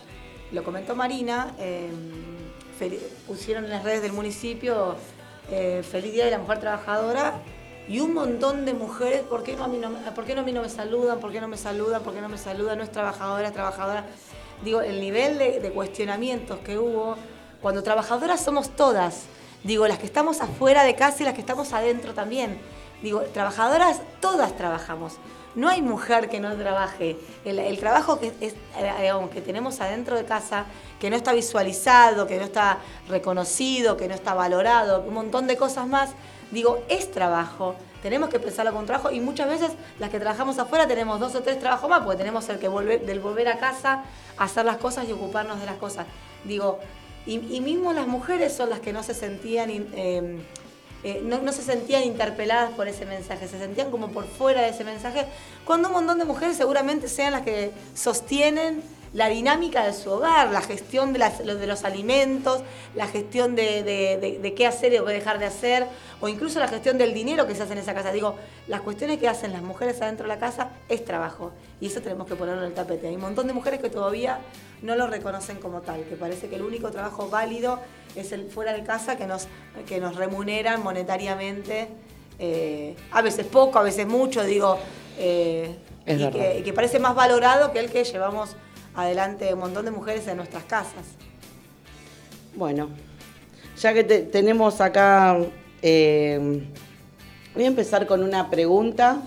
lo 0.53 0.65
comentó 0.65 0.95
Marina, 0.97 1.55
eh, 1.59 1.89
fel- 2.79 2.99
pusieron 3.27 3.65
en 3.65 3.71
las 3.71 3.85
redes 3.85 4.03
del 4.03 4.13
municipio 4.13 4.97
eh, 5.51 5.83
Feliz 5.89 6.13
Día 6.13 6.25
de 6.27 6.31
la 6.33 6.39
Mujer 6.39 6.61
Trabajadora 6.61 7.41
y 7.89 8.01
un 8.01 8.13
montón 8.13 8.65
de 8.67 8.75
mujeres, 8.75 9.23
¿por 9.23 9.43
qué, 9.43 9.57
no 9.57 9.65
a 9.65 9.69
mí 9.69 9.79
no, 9.79 9.89
me- 9.91 9.99
¿por 10.13 10.25
qué 10.25 10.35
no 10.35 10.43
a 10.43 10.45
mí 10.45 10.53
no 10.53 10.61
me 10.63 10.69
saludan? 10.69 11.21
¿Por 11.21 11.33
qué 11.33 11.41
no 11.41 11.49
me 11.49 11.57
saludan? 11.57 12.03
¿Por 12.03 12.13
qué 12.15 12.21
no 12.21 12.29
me 12.29 12.37
saludan? 12.39 12.79
No 12.79 12.85
es 12.85 12.93
trabajadora, 12.93 13.49
es 13.49 13.55
trabajadora. 13.55 14.05
Digo, 14.65 14.81
el 14.83 15.01
nivel 15.01 15.39
de, 15.39 15.61
de 15.61 15.71
cuestionamientos 15.71 16.59
que 16.59 16.77
hubo, 16.79 17.17
cuando 17.63 17.83
trabajadoras 17.83 18.43
somos 18.45 18.71
todas, 18.77 19.23
digo, 19.65 19.87
las 19.89 19.99
que 19.99 20.07
estamos 20.07 20.41
afuera 20.41 20.85
de 20.85 20.95
casa 20.97 21.23
y 21.23 21.25
las 21.25 21.35
que 21.35 21.41
estamos 21.41 21.73
adentro 21.73 22.13
también. 22.13 22.59
Digo, 23.03 23.21
trabajadoras, 23.33 24.01
todas 24.21 24.57
trabajamos. 24.57 25.15
No 25.55 25.69
hay 25.69 25.83
mujer 25.83 26.29
que 26.29 26.41
no 26.41 26.55
trabaje. 26.57 27.17
El, 27.45 27.79
trabajo 27.79 28.21
que, 28.21 28.33
es, 28.41 28.55
eh, 28.79 29.13
que 29.33 29.41
tenemos 29.41 29.81
adentro 29.81 30.17
de 30.17 30.25
casa, 30.25 30.67
que 31.01 31.11
no 31.11 31.17
está 31.17 31.33
visualizado, 31.33 32.27
que 32.27 32.37
no 32.37 32.45
está 32.45 32.79
reconocido, 33.09 33.97
que 33.97 34.09
no 34.09 34.15
está 34.15 34.35
valorado, 34.35 35.03
un 35.03 35.15
montón 35.15 35.47
de 35.47 35.57
cosas 35.57 35.87
más, 35.87 36.11
digo, 36.51 36.85
es 36.89 37.11
trabajo. 37.11 37.75
Tenemos 38.03 38.29
que 38.29 38.39
pensarlo 38.39 38.71
como 38.71 38.81
un 38.81 38.87
trabajo 38.87 39.11
y 39.11 39.21
muchas 39.21 39.49
veces 39.49 39.73
las 39.99 40.11
que 40.11 40.21
trabajamos 40.21 40.59
afuera 40.59 40.87
tenemos 40.87 41.19
dos 41.19 41.35
o 41.35 41.43
tres 41.43 41.59
trabajos 41.59 41.89
más, 41.89 42.03
porque 42.03 42.19
tenemos 42.19 42.49
el 42.49 42.59
que 42.59 42.69
volver, 42.69 43.05
del 43.05 43.21
volver 43.21 43.49
a 43.49 43.59
casa, 43.59 44.05
hacer 44.37 44.65
las 44.65 44.77
cosas 44.77 45.09
y 45.09 45.13
ocuparnos 45.13 45.59
de 45.61 45.67
las 45.67 45.77
cosas. 45.77 46.07
Digo, 46.45 46.79
y, 47.27 47.61
mismo 47.61 47.93
las 47.93 48.07
mujeres 48.07 48.55
son 48.55 48.71
las 48.71 48.81
que 48.81 48.93
no 48.93 49.03
se 49.03 49.15
sentían... 49.15 49.71
eh, 49.71 50.41
eh, 51.05 51.21
no, 51.25 51.39
no 51.39 51.53
se 51.53 51.63
sentían 51.63 52.03
interpeladas 52.03 52.73
por 52.73 52.89
ese 52.89 53.07
mensaje, 53.07 53.47
se 53.49 53.59
sentían 53.59 53.91
como 53.91 54.09
por 54.09 54.27
fuera 54.27 54.63
de 54.63 54.71
ese 54.71 54.85
mensaje, 54.85 55.27
cuando 55.65 55.89
un 55.89 55.95
montón 55.95 56.19
de 56.19 56.25
mujeres 56.25 56.57
seguramente 56.57 57.09
sean 57.09 57.33
las 57.33 57.43
que 57.43 57.71
sostienen 57.95 58.83
la 59.15 59.29
dinámica 59.29 59.85
de 59.87 59.93
su 59.93 60.11
hogar, 60.11 60.51
la 60.51 60.61
gestión 60.61 61.13
de, 61.13 61.19
las- 61.19 61.39
de 61.39 61.67
los 61.67 61.85
alimentos, 61.85 62.63
la 62.95 63.07
gestión 63.07 63.55
de, 63.57 63.83
de- 63.83 64.55
qué 64.55 64.67
hacer 64.67 64.93
y 64.93 64.99
qué 64.99 65.13
dejar 65.13 65.39
de 65.39 65.47
hacer, 65.47 65.87
o 66.21 66.29
incluso 66.29 66.59
la 66.61 66.69
gestión 66.69 66.99
del 66.99 67.15
dinero 67.15 67.47
que 67.47 67.55
se 67.55 67.63
hace 67.63 67.73
en 67.73 67.79
esa 67.79 67.95
casa. 67.95 68.13
Digo, 68.13 68.35
las 68.67 68.81
cuestiones 68.83 69.19
que 69.19 69.29
hacen 69.29 69.53
las 69.53 69.63
mujeres 69.63 70.01
adentro 70.03 70.25
de 70.25 70.35
la 70.35 70.39
casa 70.39 70.71
es 70.89 71.05
trabajo, 71.05 71.53
y 71.81 71.87
eso 71.87 72.01
tenemos 72.03 72.27
que 72.27 72.35
ponerlo 72.37 72.63
en 72.63 72.69
el 72.69 72.75
tapete. 72.75 73.09
Hay 73.09 73.15
un 73.15 73.23
montón 73.23 73.47
de 73.47 73.53
mujeres 73.55 73.81
que 73.81 73.89
todavía 73.91 74.41
no 74.83 74.95
lo 74.95 75.07
reconocen 75.07 75.59
como 75.59 75.81
tal, 75.81 76.03
que 76.05 76.17
parece 76.17 76.49
que 76.49 76.57
el 76.57 76.63
único 76.63 76.91
trabajo 76.91 77.29
válido 77.29 77.81
es 78.15 78.33
el 78.33 78.51
fuera 78.51 78.73
de 78.73 78.83
casa 78.85 79.17
que 79.17 79.27
nos, 79.27 79.49
que 79.89 80.01
nos 80.01 80.17
remuneran 80.17 80.83
monetariamente, 80.83 81.89
eh, 82.39 82.95
a 83.11 83.23
veces 83.23 83.47
poco, 83.47 83.79
a 83.79 83.83
veces 83.83 84.07
mucho, 84.07 84.45
digo, 84.45 84.79
eh, 85.19 85.75
que, 86.31 86.59
y 86.61 86.63
que 86.63 86.73
parece 86.73 86.99
más 86.99 87.15
valorado 87.15 87.73
que 87.73 87.81
el 87.81 87.91
que 87.91 88.05
llevamos 88.05 88.55
adelante 89.03 89.53
un 89.55 89.61
montón 89.61 89.85
de 89.85 89.91
mujeres 89.91 90.27
en 90.29 90.37
nuestras 90.37 90.65
casas. 90.65 91.05
Bueno, 92.55 92.89
ya 93.81 93.93
que 93.95 94.05
te- 94.05 94.21
tenemos 94.23 94.81
acá, 94.81 95.37
eh, 95.83 96.67
voy 97.55 97.65
a 97.65 97.69
empezar 97.69 98.07
con 98.07 98.23
una 98.23 98.51
pregunta. 98.51 99.19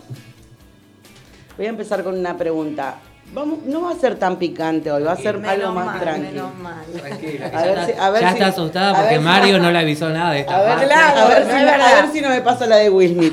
Voy 1.58 1.66
a 1.66 1.70
empezar 1.70 2.04
con 2.04 2.18
una 2.18 2.38
pregunta. 2.38 2.96
Vamos, 3.34 3.60
no 3.66 3.84
va 3.84 3.92
a 3.92 3.96
ser 3.96 4.20
tan 4.20 4.36
picante 4.38 4.92
hoy, 4.92 5.04
va 5.04 5.14
a 5.14 5.16
ser 5.16 5.38
Menos 5.38 5.52
algo 5.56 5.72
más 5.72 5.86
mal, 5.86 6.00
tranquilo. 6.02 6.32
menos 6.50 6.56
mal. 6.60 6.84
Tranquila, 6.94 7.46
A 7.46 7.50
ya, 7.52 7.62
ver 7.62 7.70
está, 7.78 7.86
si- 7.86 7.94
a 8.02 8.10
ver 8.10 8.22
ya 8.22 8.28
si- 8.28 8.34
está 8.34 8.48
asustada 8.48 8.94
porque 8.96 9.16
si- 9.16 9.22
Mario 9.22 9.60
no 9.60 9.72
le 9.72 9.80
avisó 9.80 10.10
nada 10.10 10.32
de 10.34 10.40
esta 10.42 10.58
A 10.58 10.62
ver. 10.76 10.86
Claro, 10.88 11.20
a, 11.22 11.28
ver 11.30 11.40
no 11.40 11.46
si, 11.46 11.52
no- 11.54 11.60
a 11.60 11.64
verdad. 11.72 12.02
ver 12.04 12.12
si 12.12 12.22
no 12.22 12.30
me 12.30 12.42
pasa 12.42 12.66
la 12.68 12.76
de 12.76 12.90
Will 12.90 13.14
Smith. 13.14 13.32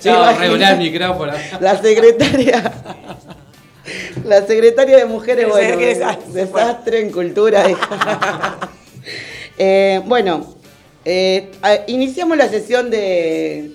Chao, 0.00 0.16
Imagínate. 0.16 0.38
regular 0.40 0.72
el 0.72 0.78
micrófono. 0.90 1.32
La 1.60 1.76
secretaria. 1.80 2.72
La 4.24 4.46
secretaria 4.46 4.96
de 4.96 5.04
Mujeres, 5.06 5.48
bueno, 5.48 5.76
desastre. 5.76 6.32
desastre 6.32 7.00
en 7.00 7.10
cultura. 7.10 7.64
Eh, 9.58 10.00
bueno, 10.06 10.54
eh, 11.04 11.50
iniciamos 11.86 12.38
la 12.38 12.48
sesión 12.48 12.90
de 12.90 13.74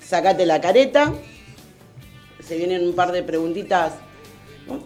Sacate 0.00 0.46
la 0.46 0.60
careta. 0.60 1.12
Se 2.42 2.56
vienen 2.56 2.82
un 2.82 2.94
par 2.94 3.12
de 3.12 3.22
preguntitas. 3.22 3.92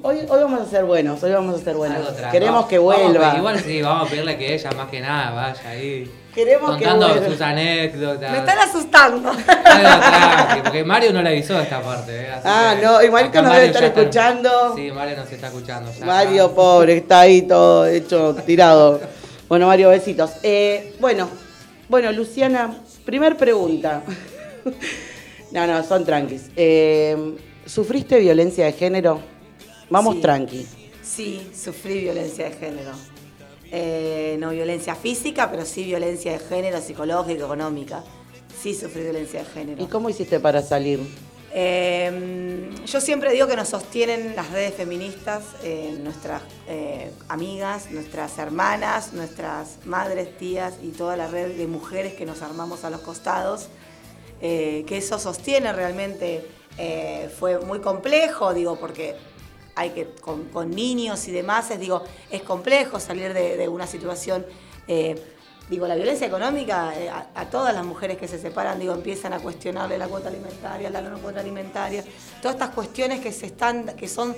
Hoy, 0.02 0.18
hoy 0.28 0.42
vamos 0.42 0.60
a 0.60 0.66
ser 0.66 0.84
buenos, 0.84 1.22
hoy 1.22 1.30
vamos 1.30 1.60
a 1.60 1.64
ser 1.64 1.76
buenos. 1.76 2.08
Queremos 2.32 2.66
que 2.66 2.78
vuelva. 2.78 3.34
igual 3.36 3.60
sí, 3.60 3.80
vamos 3.82 4.08
a 4.08 4.10
pedirle 4.10 4.36
que 4.36 4.54
ella 4.54 4.70
más 4.72 4.90
que 4.90 5.00
nada 5.00 5.30
vaya 5.30 5.70
ahí. 5.70 6.10
Queremos 6.36 6.76
que 6.76 6.84
contando 6.84 7.24
sus 7.30 7.40
anécdotas. 7.40 8.30
Me 8.30 8.38
están 8.38 8.58
asustando. 8.58 9.32
Porque 10.62 10.84
Mario 10.84 11.12
no 11.14 11.22
le 11.22 11.30
avisó 11.30 11.58
esta 11.58 11.80
parte. 11.80 12.12
¿eh? 12.14 12.28
Ah, 12.44 12.74
no, 12.80 13.02
y 13.02 13.10
Marito 13.10 13.30
acá 13.30 13.42
nos 13.42 13.48
Mario 13.52 13.60
debe 13.62 13.66
estar 13.72 13.84
está- 13.84 14.00
escuchando. 14.02 14.76
Sí, 14.76 14.92
Mario 14.92 15.16
nos 15.16 15.32
está 15.32 15.46
escuchando. 15.48 15.90
ya. 15.98 16.04
Mario, 16.04 16.52
pobre, 16.54 16.98
está 16.98 17.20
ahí 17.20 17.42
todo 17.42 17.86
hecho, 17.86 18.36
tirado. 18.46 19.00
Bueno, 19.48 19.66
Mario, 19.66 19.88
besitos. 19.88 20.30
Eh, 20.42 20.94
bueno, 21.00 21.28
bueno, 21.88 22.12
Luciana, 22.12 22.76
primer 23.06 23.36
pregunta. 23.38 24.02
No, 25.52 25.66
no, 25.66 25.82
son 25.84 26.04
tranquis. 26.04 26.50
Eh, 26.54 27.34
¿Sufriste 27.64 28.18
violencia 28.18 28.66
de 28.66 28.72
género? 28.72 29.20
Vamos 29.88 30.16
Sí. 30.16 30.20
tranqui. 30.20 30.66
Sí, 31.02 31.50
sufrí 31.54 32.00
violencia 32.00 32.46
de 32.50 32.52
género. 32.56 32.90
Eh, 33.72 34.36
no 34.38 34.50
violencia 34.50 34.94
física, 34.94 35.50
pero 35.50 35.64
sí 35.64 35.84
violencia 35.84 36.32
de 36.32 36.38
género, 36.38 36.80
psicológica, 36.80 37.44
económica. 37.44 38.04
Sí 38.60 38.74
sufrí 38.74 39.02
violencia 39.02 39.40
de 39.40 39.46
género. 39.46 39.82
¿Y 39.82 39.86
cómo 39.86 40.08
hiciste 40.08 40.40
para 40.40 40.62
salir? 40.62 41.00
Eh, 41.58 42.68
yo 42.84 43.00
siempre 43.00 43.32
digo 43.32 43.46
que 43.46 43.56
nos 43.56 43.68
sostienen 43.68 44.36
las 44.36 44.50
redes 44.50 44.74
feministas, 44.74 45.42
eh, 45.62 45.98
nuestras 46.02 46.42
eh, 46.68 47.10
amigas, 47.30 47.90
nuestras 47.92 48.36
hermanas, 48.36 49.14
nuestras 49.14 49.78
madres, 49.86 50.36
tías 50.36 50.74
y 50.82 50.88
toda 50.88 51.16
la 51.16 51.28
red 51.28 51.56
de 51.56 51.66
mujeres 51.66 52.12
que 52.12 52.26
nos 52.26 52.42
armamos 52.42 52.84
a 52.84 52.90
los 52.90 53.00
costados. 53.00 53.68
que 54.38 54.84
eso 54.90 55.18
sostiene 55.18 55.72
realmente 55.72 56.46
fue 57.38 57.58
muy 57.60 57.80
complejo, 57.80 58.52
digo, 58.52 58.76
porque 58.76 59.16
hay 59.76 59.90
que 59.90 60.08
con, 60.20 60.70
niños 60.70 61.28
y 61.28 61.32
demás, 61.32 61.70
es, 61.70 61.78
digo, 61.78 62.02
es 62.30 62.42
complejo 62.42 62.98
salir 62.98 63.32
de, 63.32 63.68
una 63.68 63.86
situación. 63.86 64.44
eh, 64.88 65.14
digo, 65.68 65.86
la 65.86 65.96
violencia 65.96 66.26
económica, 66.26 66.92
eh, 66.98 67.10
a, 67.10 67.50
todas 67.50 67.74
las 67.74 67.84
mujeres 67.84 68.16
que 68.16 68.26
se 68.26 68.38
separan, 68.38 68.78
digo, 68.78 68.94
empiezan 68.94 69.32
a 69.32 69.38
cuestionarle 69.38 69.98
la 69.98 70.08
cuota 70.08 70.28
alimentaria, 70.28 70.90
la 70.90 71.02
no 71.02 71.18
cuota 71.18 71.40
alimentaria, 71.40 72.04
todas 72.40 72.54
estas 72.54 72.70
cuestiones 72.70 73.20
que 73.20 73.32
se 73.32 73.46
están, 73.46 73.86
que 73.96 74.08
son, 74.08 74.34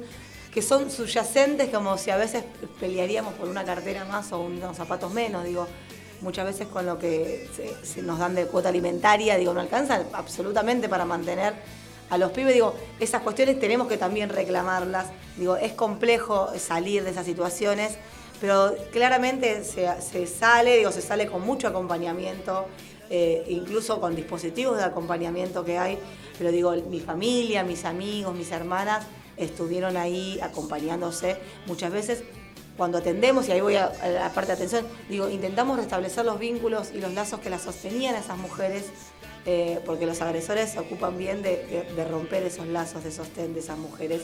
que 0.53 0.61
son 0.61 0.91
subyacentes, 0.91 1.69
como 1.71 1.97
si 1.99 2.11
a 2.11 2.17
veces 2.17 2.45
pelearíamos 2.81 3.35
por 3.35 3.49
una 3.49 3.65
cartera 3.65 4.05
más 4.07 4.33
o 4.33 4.41
unos 4.41 4.77
zapatos 4.77 5.13
menos, 5.13 5.45
digo, 5.45 5.67
muchas 6.21 6.47
veces 6.47 6.67
con 6.67 6.85
lo 6.85 6.99
que 6.99 7.49
se 7.85 8.03
nos 8.03 8.19
dan 8.19 8.35
de 8.35 8.47
cuota 8.47 8.71
alimentaria, 8.71 9.37
digo, 9.37 9.55
no 9.55 9.61
alcanza 9.61 10.05
absolutamente 10.15 10.89
para 10.89 11.05
mantener 11.05 11.55
a 12.11 12.19
los 12.19 12.33
pibes, 12.33 12.55
digo, 12.55 12.75
esas 13.01 13.23
cuestiones 13.23 13.61
tenemos 13.61 13.87
que 13.87 13.97
también 13.97 14.31
reclamarlas, 14.31 15.09
digo, 15.37 15.57
es 15.57 15.73
complejo 15.73 16.49
salir 16.59 17.05
de 17.05 17.11
esas 17.11 17.27
situaciones, 17.27 17.99
pero 18.41 18.75
claramente 18.93 19.65
se, 19.65 20.27
sale, 20.27 20.79
digo, 20.79 20.93
se 20.93 21.03
sale 21.03 21.27
con 21.27 21.43
mucho 21.43 21.69
acompañamiento, 21.69 22.67
eh, 23.11 23.45
incluso 23.49 24.01
con 24.01 24.15
dispositivos 24.15 24.77
de 24.79 24.85
acompañamiento 24.85 25.65
que 25.65 25.79
hay, 25.79 25.99
pero 26.39 26.53
digo, 26.53 26.73
mi 26.89 27.01
familia, 27.01 27.65
mis 27.65 27.85
amigos, 27.85 28.35
mis 28.35 28.51
hermanas 28.53 29.05
estuvieron 29.37 29.97
ahí 29.97 30.39
acompañándose 30.43 31.37
muchas 31.67 31.93
veces. 31.93 32.23
Cuando 32.77 32.99
atendemos, 32.99 33.49
y 33.49 33.53
ahí 33.53 33.61
voy 33.61 33.75
a, 33.75 33.87
a 33.87 34.09
la 34.09 34.33
parte 34.33 34.49
de 34.49 34.55
atención, 34.55 34.87
digo, 35.09 35.29
intentamos 35.29 35.77
restablecer 35.77 36.25
los 36.25 36.39
vínculos 36.39 36.93
y 36.95 37.01
los 37.01 37.13
lazos 37.13 37.41
que 37.41 37.51
las 37.51 37.63
sostenían 37.63 38.15
a 38.15 38.19
esas 38.21 38.39
mujeres, 38.39 38.85
eh, 39.51 39.81
porque 39.87 40.05
los 40.05 40.21
agresores 40.21 40.69
se 40.69 40.79
ocupan 40.79 41.17
bien 41.17 41.41
de, 41.41 42.07
romper 42.11 42.43
esos 42.43 42.67
lazos 42.67 43.03
de 43.03 43.11
sostén 43.11 43.55
de 43.55 43.61
esas 43.61 43.79
mujeres 43.79 44.21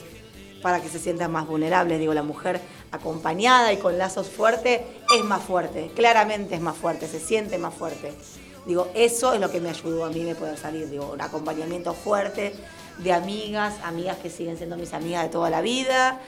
para 0.61 0.79
que 0.81 0.87
se 0.87 0.99
sientan 0.99 1.31
más 1.31 1.47
vulnerables. 1.47 1.99
Digo, 1.99 2.13
la 2.13 2.21
mujer 2.21 2.61
acompañada 2.91 3.73
y 3.73 3.77
con 3.77 3.97
lazos 3.97 4.29
fuertes 4.29 4.81
es 5.17 5.23
más 5.23 5.41
fuerte, 5.41 5.89
claramente 5.95 6.53
es 6.53 6.61
más 6.61 6.77
fuerte, 6.77 7.07
se 7.07 7.19
siente 7.19 7.57
más 7.57 7.73
fuerte. 7.73 8.13
Digo, 8.67 8.87
eso 8.93 9.33
es 9.33 9.41
lo 9.41 9.49
que 9.49 9.59
me 9.59 9.69
ayudó 9.69 10.05
a 10.05 10.11
mí 10.11 10.23
de 10.23 10.35
poder 10.35 10.59
salir, 10.59 10.91
digo, 10.91 11.13
un 11.13 11.21
acompañamiento 11.21 11.95
fuerte 11.95 12.53
de 12.99 13.11
amigas, 13.11 13.73
amigas 13.83 14.17
que 14.17 14.29
siguen 14.29 14.57
siendo 14.57 14.77
mis 14.77 14.93
amigas 14.93 15.23
de 15.23 15.29
toda 15.29 15.49
la 15.49 15.61
vida, 15.61 16.21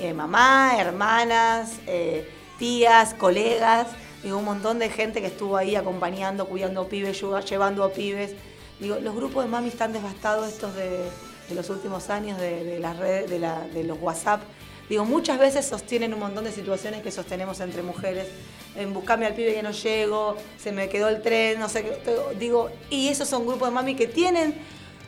eh, 0.00 0.14
mamá, 0.14 0.78
hermanas, 0.78 1.72
eh, 1.86 2.26
tías, 2.58 3.12
colegas, 3.12 3.88
digo, 4.22 4.38
un 4.38 4.44
montón 4.44 4.78
de 4.78 4.90
gente 4.90 5.20
que 5.20 5.28
estuvo 5.28 5.56
ahí 5.56 5.76
acompañando, 5.76 6.46
cuidando 6.46 6.88
pibes, 6.88 7.22
llevando 7.48 7.84
a 7.84 7.92
pibes. 7.92 8.32
Digo, 8.78 8.96
los 9.00 9.14
grupos 9.14 9.44
de 9.44 9.50
mami 9.50 9.68
están 9.68 9.92
devastados 9.92 10.48
estos 10.48 10.74
de, 10.74 10.88
de 11.48 11.54
los 11.54 11.68
últimos 11.70 12.08
años, 12.10 12.38
de, 12.40 12.64
de 12.64 12.78
las 12.78 12.96
redes, 12.98 13.28
de, 13.30 13.38
la- 13.38 13.66
de 13.68 13.84
los 13.84 13.98
WhatsApp. 14.00 14.40
Digo, 14.88 15.04
muchas 15.04 15.38
veces 15.38 15.66
sostienen 15.66 16.12
un 16.14 16.20
montón 16.20 16.44
de 16.44 16.50
situaciones 16.52 17.02
que 17.02 17.10
sostenemos 17.12 17.60
entre 17.60 17.82
mujeres. 17.82 18.26
En 18.76 18.92
buscarme 18.92 19.26
al 19.26 19.34
pibe 19.34 19.54
que 19.54 19.62
no 19.62 19.70
llego, 19.72 20.36
se 20.58 20.72
me 20.72 20.88
quedó 20.88 21.08
el 21.08 21.22
tren, 21.22 21.60
no 21.60 21.68
sé 21.68 21.82
qué. 21.82 22.36
Digo, 22.38 22.70
y 22.88 23.08
esos 23.08 23.28
son 23.28 23.46
grupos 23.46 23.68
de 23.68 23.74
mami 23.74 23.94
que 23.94 24.06
tienen 24.06 24.54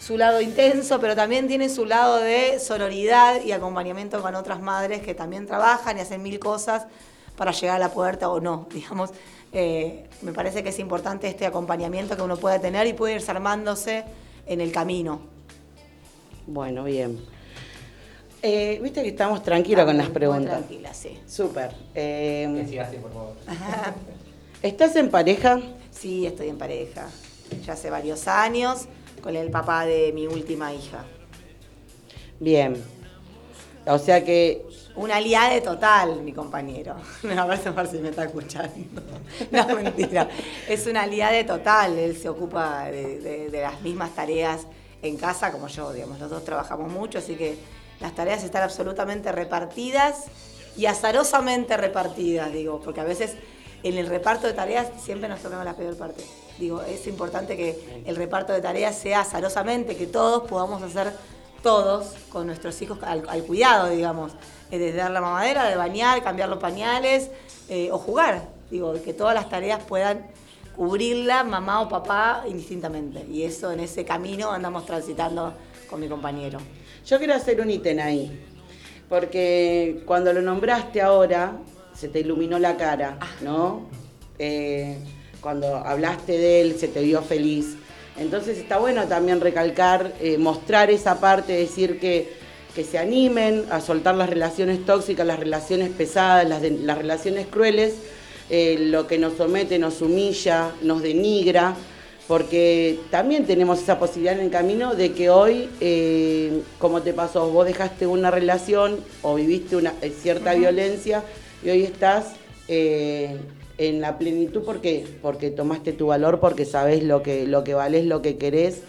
su 0.00 0.18
lado 0.18 0.40
intenso, 0.40 1.00
pero 1.00 1.14
también 1.16 1.46
tienen 1.48 1.70
su 1.70 1.84
lado 1.86 2.18
de 2.18 2.58
sororidad 2.60 3.42
y 3.44 3.52
acompañamiento 3.52 4.20
con 4.20 4.34
otras 4.34 4.60
madres 4.60 5.00
que 5.00 5.14
también 5.14 5.46
trabajan 5.46 5.96
y 5.96 6.00
hacen 6.00 6.22
mil 6.22 6.38
cosas 6.40 6.86
para 7.36 7.52
llegar 7.52 7.76
a 7.76 7.78
la 7.78 7.90
puerta 7.90 8.28
o 8.30 8.40
no. 8.40 8.66
Digamos, 8.74 9.10
eh, 9.52 10.08
me 10.22 10.32
parece 10.32 10.62
que 10.62 10.70
es 10.70 10.78
importante 10.78 11.28
este 11.28 11.46
acompañamiento 11.46 12.16
que 12.16 12.22
uno 12.22 12.36
puede 12.36 12.58
tener 12.58 12.86
y 12.86 12.92
puede 12.92 13.14
irse 13.14 13.30
armándose 13.30 14.04
en 14.46 14.60
el 14.60 14.72
camino. 14.72 15.20
Bueno, 16.46 16.84
bien. 16.84 17.18
Eh, 18.42 18.80
Viste 18.82 19.02
que 19.02 19.10
estamos 19.10 19.42
tranquilos 19.42 19.84
con 19.84 19.96
las 19.96 20.08
preguntas. 20.08 20.58
Tranquila, 20.58 20.92
sí. 20.92 21.18
Súper. 21.26 21.72
Eh, 21.94 22.80
así, 22.80 22.96
por 22.96 23.12
favor. 23.12 23.34
¿Estás 24.62 24.96
en 24.96 25.10
pareja? 25.10 25.60
Sí, 25.90 26.26
estoy 26.26 26.48
en 26.48 26.58
pareja. 26.58 27.08
Ya 27.64 27.74
hace 27.74 27.90
varios 27.90 28.26
años 28.26 28.86
con 29.22 29.36
el 29.36 29.50
papá 29.50 29.86
de 29.86 30.12
mi 30.12 30.26
última 30.26 30.74
hija. 30.74 31.04
Bien. 32.40 32.82
O 33.86 33.98
sea 33.98 34.24
que 34.24 34.64
Un 34.94 35.10
aliade 35.10 35.60
total, 35.62 36.22
mi 36.22 36.32
compañero. 36.32 36.96
Si- 37.22 37.28
a 37.30 37.44
ver 37.46 37.86
si 37.88 37.98
me 37.98 38.10
está 38.10 38.24
escuchando. 38.24 39.02
No, 39.50 39.66
mentira. 39.74 40.28
Es 40.68 40.86
un 40.86 40.96
aliade 40.96 41.44
total. 41.44 41.98
Él 41.98 42.16
se 42.16 42.28
ocupa 42.28 42.84
de, 42.86 43.18
de- 43.20 43.50
de 43.50 43.60
las 43.62 43.80
mismas 43.80 44.14
tareas 44.14 44.62
en 45.00 45.16
casa 45.16 45.50
como 45.50 45.68
yo, 45.68 45.92
digamos. 45.92 46.18
Los 46.20 46.30
dos 46.30 46.44
trabajamos 46.44 46.90
mucho, 46.92 47.18
así 47.18 47.34
que 47.36 47.56
las 48.00 48.14
tareas 48.14 48.44
están 48.44 48.62
absolutamente 48.62 49.32
repartidas 49.32 50.24
y 50.76 50.86
azarosamente 50.86 51.76
repartidas, 51.76 52.52
digo, 52.52 52.80
porque 52.80 53.00
a 53.00 53.04
veces 53.04 53.34
en 53.82 53.96
el 53.98 54.06
reparto 54.06 54.46
de 54.46 54.52
tareas 54.52 54.88
siempre 55.02 55.28
nos 55.28 55.40
tocamos 55.40 55.64
la 55.64 55.74
peor 55.74 55.96
parte. 55.96 56.24
Digo, 56.58 56.82
es 56.82 57.06
importante 57.06 57.56
que 57.56 58.02
el 58.06 58.16
reparto 58.16 58.52
de 58.52 58.60
tareas 58.60 58.96
sea 58.96 59.20
azarosamente, 59.20 59.96
que 59.96 60.06
todos 60.06 60.48
podamos 60.48 60.82
hacer 60.82 61.12
todos 61.62 62.14
con 62.30 62.46
nuestros 62.46 62.80
hijos 62.82 62.98
al, 63.02 63.22
al 63.28 63.42
cuidado, 63.44 63.88
digamos, 63.90 64.32
desde 64.78 64.98
dar 64.98 65.10
la 65.10 65.20
mamadera, 65.20 65.68
de 65.68 65.76
bañar, 65.76 66.22
cambiar 66.22 66.48
los 66.48 66.58
pañales 66.58 67.30
eh, 67.68 67.90
o 67.92 67.98
jugar. 67.98 68.48
Digo, 68.70 68.94
que 69.02 69.12
todas 69.12 69.34
las 69.34 69.48
tareas 69.48 69.82
puedan 69.82 70.26
cubrirla 70.76 71.44
mamá 71.44 71.80
o 71.80 71.88
papá 71.88 72.44
indistintamente. 72.48 73.24
Y 73.30 73.42
eso 73.42 73.70
en 73.72 73.80
ese 73.80 74.04
camino 74.04 74.50
andamos 74.50 74.86
transitando 74.86 75.52
con 75.88 76.00
mi 76.00 76.08
compañero. 76.08 76.58
Yo 77.04 77.18
quiero 77.18 77.34
hacer 77.34 77.60
un 77.60 77.70
ítem 77.70 77.98
ahí, 77.98 78.40
porque 79.08 80.02
cuando 80.06 80.32
lo 80.32 80.40
nombraste 80.40 81.02
ahora, 81.02 81.58
se 81.94 82.08
te 82.08 82.20
iluminó 82.20 82.58
la 82.58 82.76
cara, 82.76 83.18
¿no? 83.42 83.82
Eh, 84.38 84.96
cuando 85.40 85.76
hablaste 85.76 86.38
de 86.38 86.62
él, 86.62 86.78
se 86.78 86.88
te 86.88 87.02
vio 87.02 87.20
feliz. 87.22 87.76
Entonces 88.16 88.58
está 88.58 88.78
bueno 88.78 89.06
también 89.08 89.40
recalcar, 89.40 90.12
eh, 90.20 90.38
mostrar 90.38 90.90
esa 90.90 91.20
parte, 91.20 91.52
decir 91.52 91.98
que, 91.98 92.41
que 92.74 92.84
se 92.84 92.98
animen 92.98 93.64
a 93.70 93.80
soltar 93.80 94.14
las 94.14 94.30
relaciones 94.30 94.84
tóxicas, 94.86 95.26
las 95.26 95.38
relaciones 95.38 95.90
pesadas, 95.90 96.48
las, 96.48 96.62
de- 96.62 96.70
las 96.70 96.96
relaciones 96.98 97.46
crueles, 97.46 97.94
eh, 98.50 98.76
lo 98.80 99.06
que 99.06 99.18
nos 99.18 99.34
somete, 99.36 99.78
nos 99.78 100.00
humilla, 100.02 100.70
nos 100.82 101.02
denigra, 101.02 101.74
porque 102.28 102.98
también 103.10 103.44
tenemos 103.46 103.80
esa 103.82 103.98
posibilidad 103.98 104.38
en 104.38 104.44
el 104.46 104.50
camino 104.50 104.94
de 104.94 105.12
que 105.12 105.28
hoy, 105.28 105.68
eh, 105.80 106.62
como 106.78 107.02
te 107.02 107.12
pasó, 107.12 107.50
vos 107.50 107.66
dejaste 107.66 108.06
una 108.06 108.30
relación 108.30 109.00
o 109.22 109.34
viviste 109.34 109.76
una 109.76 109.92
eh, 110.00 110.10
cierta 110.10 110.54
violencia 110.54 111.22
y 111.64 111.70
hoy 111.70 111.82
estás 111.82 112.32
eh, 112.68 113.36
en 113.76 114.00
la 114.00 114.18
plenitud 114.18 114.62
porque, 114.64 115.04
porque 115.20 115.50
tomaste 115.50 115.92
tu 115.92 116.06
valor, 116.06 116.40
porque 116.40 116.64
sabes 116.64 117.02
lo 117.02 117.22
que, 117.22 117.46
lo 117.46 117.64
que 117.64 117.74
valés, 117.74 118.06
lo 118.06 118.22
que 118.22 118.36
querés 118.36 118.80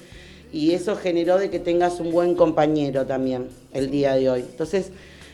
y 0.54 0.72
eso 0.72 0.96
generó 0.96 1.38
de 1.38 1.50
que 1.50 1.60
tengas 1.60 2.00
un 2.00 2.12
buen 2.12 2.36
compañero 2.36 3.06
también 3.06 3.48
el 3.74 3.90
día 3.90 4.14
de 4.14 4.30
hoy. 4.30 4.40
Entonces, 4.42 4.92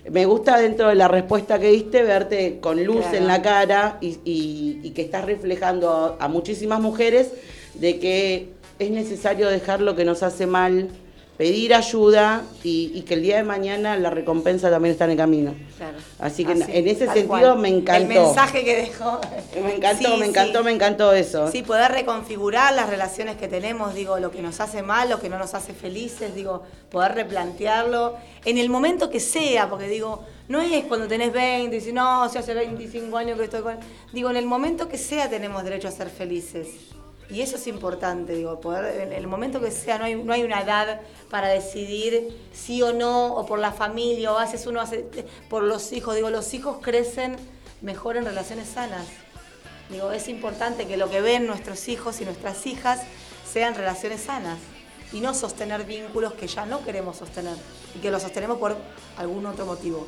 me 0.09 0.25
gusta 0.25 0.57
dentro 0.59 0.87
de 0.87 0.95
la 0.95 1.07
respuesta 1.09 1.59
que 1.59 1.69
diste 1.71 2.01
verte 2.03 2.57
con 2.61 2.83
luz 2.83 3.01
Claro. 3.01 3.17
en 3.17 3.27
la 3.27 3.41
cara 3.41 3.97
y, 4.01 4.17
y- 4.23 4.79
y 4.81 4.89
que 4.91 5.01
estás 5.01 5.25
reflejando 5.25 5.89
a, 6.19 6.23
a 6.23 6.27
muchísimas 6.29 6.79
mujeres 6.79 7.31
de 7.75 7.99
que 7.99 8.47
es 8.79 8.89
necesario 8.91 9.49
dejar 9.49 9.81
lo 9.81 9.95
que 9.97 10.05
nos 10.05 10.23
hace 10.23 10.47
mal, 10.47 10.87
pedir 11.39 11.73
ayuda 11.73 12.43
y, 12.65 12.91
y 12.93 13.03
que 13.03 13.13
el 13.13 13.21
día 13.21 13.37
de 13.37 13.43
mañana 13.43 13.95
la 13.95 14.09
recompensa 14.09 14.69
también 14.69 14.91
está 14.91 15.05
en 15.05 15.11
el 15.11 15.17
camino. 15.17 15.55
Claro. 15.77 15.97
Así 16.19 16.43
que 16.43 16.51
en 16.51 16.87
ese 16.89 17.05
sentido 17.05 17.27
cual. 17.29 17.57
me 17.59 17.69
encantó. 17.69 18.01
El 18.01 18.07
mensaje 18.09 18.65
que 18.65 18.75
dejó. 18.75 19.21
Me 19.63 19.75
encantó, 19.75 20.09
Sí, 20.09 20.17
me 20.19 20.25
encantó, 20.25 20.59
sí. 20.59 20.65
me 20.65 20.71
encantó 20.71 21.13
eso. 21.13 21.49
Sí, 21.49 21.63
poder 21.63 21.93
reconfigurar 21.93 22.73
las 22.73 22.89
relaciones 22.89 23.37
que 23.37 23.47
tenemos, 23.47 23.95
digo, 23.95 24.19
lo 24.19 24.31
que 24.31 24.41
nos 24.41 24.59
hace 24.59 24.83
mal, 24.83 25.09
lo 25.09 25.21
que 25.21 25.29
no 25.29 25.39
nos 25.39 25.53
hace 25.53 25.73
felices, 25.73 26.35
digo, 26.35 26.63
poder 26.91 27.15
replantearlo 27.15 28.17
en 28.43 28.57
el 28.57 28.69
momento 28.69 29.09
que 29.09 29.21
sea, 29.21 29.69
porque 29.69 29.87
digo, 29.87 30.25
no 30.49 30.59
es 30.59 30.83
cuando 30.83 31.07
tenés 31.07 31.31
20 31.31 31.73
y 31.73 31.79
si 31.79 31.93
no, 31.93 32.27
si 32.27 32.37
hace 32.37 32.53
25 32.53 33.15
años 33.15 33.37
que 33.37 33.45
estoy 33.45 33.61
con... 33.61 33.77
Digo, 34.11 34.29
en 34.29 34.35
el 34.35 34.45
momento 34.45 34.89
que 34.89 34.97
sea 34.97 35.29
tenemos 35.29 35.63
derecho 35.63 35.87
a 35.87 35.91
ser 35.91 36.09
felices. 36.09 36.67
Y 37.29 37.41
eso 37.41 37.57
es 37.57 37.67
importante, 37.67 38.33
digo, 38.33 38.59
poder, 38.59 39.01
en 39.01 39.13
el 39.13 39.27
momento 39.27 39.61
que 39.61 39.69
sea, 39.69 39.99
no 39.99 40.05
hay, 40.05 40.15
no 40.15 40.33
hay 40.33 40.41
una 40.41 40.61
edad 40.61 41.01
para 41.29 41.47
decidir 41.47 42.35
sí 42.53 42.81
o 42.81 42.91
no, 42.91 43.35
o 43.35 43.45
por 43.45 43.59
la 43.59 43.71
familia, 43.71 44.33
o 44.33 44.39
haces 44.39 44.65
uno 44.65 44.81
hace, 44.81 45.05
por 45.47 45.61
los 45.61 45.91
hijos. 45.93 46.15
Digo, 46.15 46.31
los 46.31 46.53
hijos 46.55 46.77
crecen 46.81 47.35
mejor 47.81 48.17
en 48.17 48.25
relaciones 48.25 48.69
sanas. 48.69 49.05
Digo, 49.89 50.11
es 50.11 50.27
importante 50.27 50.87
que 50.87 50.97
lo 50.97 51.09
que 51.09 51.21
ven 51.21 51.45
nuestros 51.45 51.87
hijos 51.87 52.19
y 52.19 52.25
nuestras 52.25 52.65
hijas 52.65 53.01
sean 53.51 53.75
relaciones 53.75 54.21
sanas 54.21 54.57
y 55.11 55.19
no 55.19 55.33
sostener 55.33 55.83
vínculos 55.83 56.33
que 56.33 56.47
ya 56.47 56.65
no 56.65 56.83
queremos 56.83 57.17
sostener 57.17 57.55
y 57.95 57.99
que 57.99 58.11
los 58.11 58.21
sostenemos 58.23 58.57
por 58.57 58.75
algún 59.17 59.45
otro 59.45 59.65
motivo. 59.65 60.07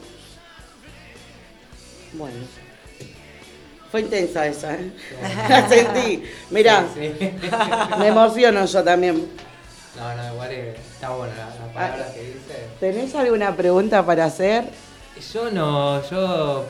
Bueno. 2.14 2.61
Fue 3.92 4.02
intensa 4.02 4.48
esa, 4.48 4.74
¿eh? 4.76 4.92
La 5.50 5.68
sentí. 5.68 6.24
Mirá, 6.50 6.86
Sí, 6.94 7.14
sí. 7.20 7.32
me 8.00 8.08
emociono 8.08 8.66
yo 8.66 8.84
también. 8.84 9.28
No, 9.98 10.16
no, 10.16 10.34
igual 10.34 10.50
eh, 10.52 10.76
está 10.94 11.10
buena 11.10 11.34
la, 11.36 11.46
la 11.68 11.74
palabra 11.74 12.14
que 12.14 12.22
dice. 12.22 12.68
¿Tenés 12.80 13.14
alguna 13.16 13.54
pregunta 13.56 14.06
para 14.06 14.26
hacer? 14.26 14.64
Yo 15.34 15.52
no, 15.52 16.02
yo. 16.10 16.66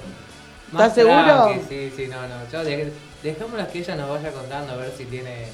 ¿Estás 0.71 0.95
seguro? 0.95 1.23
tranqui, 1.23 1.61
Sí, 1.69 1.93
sí, 1.95 2.07
no, 2.07 2.21
no. 2.23 2.49
Yo 2.51 2.63
de, 2.63 2.91
dejémosla 3.21 3.67
que 3.67 3.79
ella 3.79 3.95
nos 3.97 4.09
vaya 4.09 4.31
contando 4.31 4.73
a 4.73 4.77
ver 4.77 4.91
si 4.97 5.05
tiene 5.05 5.45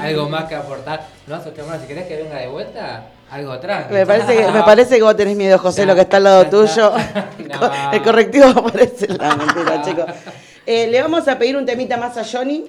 algo 0.00 0.28
más 0.28 0.44
que 0.46 0.56
aportar. 0.56 1.06
No 1.28 1.36
asustémonos, 1.36 1.80
si 1.82 1.86
querés 1.86 2.08
que 2.08 2.16
venga 2.16 2.38
de 2.38 2.48
vuelta, 2.48 3.06
algo 3.30 3.56
tranqui. 3.60 3.94
Me 3.94 4.04
parece, 4.04 4.36
que, 4.36 4.50
me 4.50 4.62
parece 4.64 4.96
que 4.96 5.02
vos 5.02 5.16
tenés 5.16 5.36
miedo, 5.36 5.58
José, 5.60 5.86
lo 5.86 5.94
que 5.94 6.00
está 6.00 6.16
al 6.16 6.24
lado 6.24 6.46
tuyo. 6.46 6.92
No. 7.44 7.92
El 7.92 8.02
correctivo 8.02 8.46
aparece. 8.46 9.06
La 9.06 9.36
mentira, 9.36 9.82
chicos. 9.82 10.06
Eh, 10.66 10.86
le 10.88 11.00
vamos 11.02 11.28
a 11.28 11.38
pedir 11.38 11.56
un 11.56 11.66
temita 11.66 11.96
más 11.96 12.16
a 12.16 12.24
Johnny, 12.24 12.64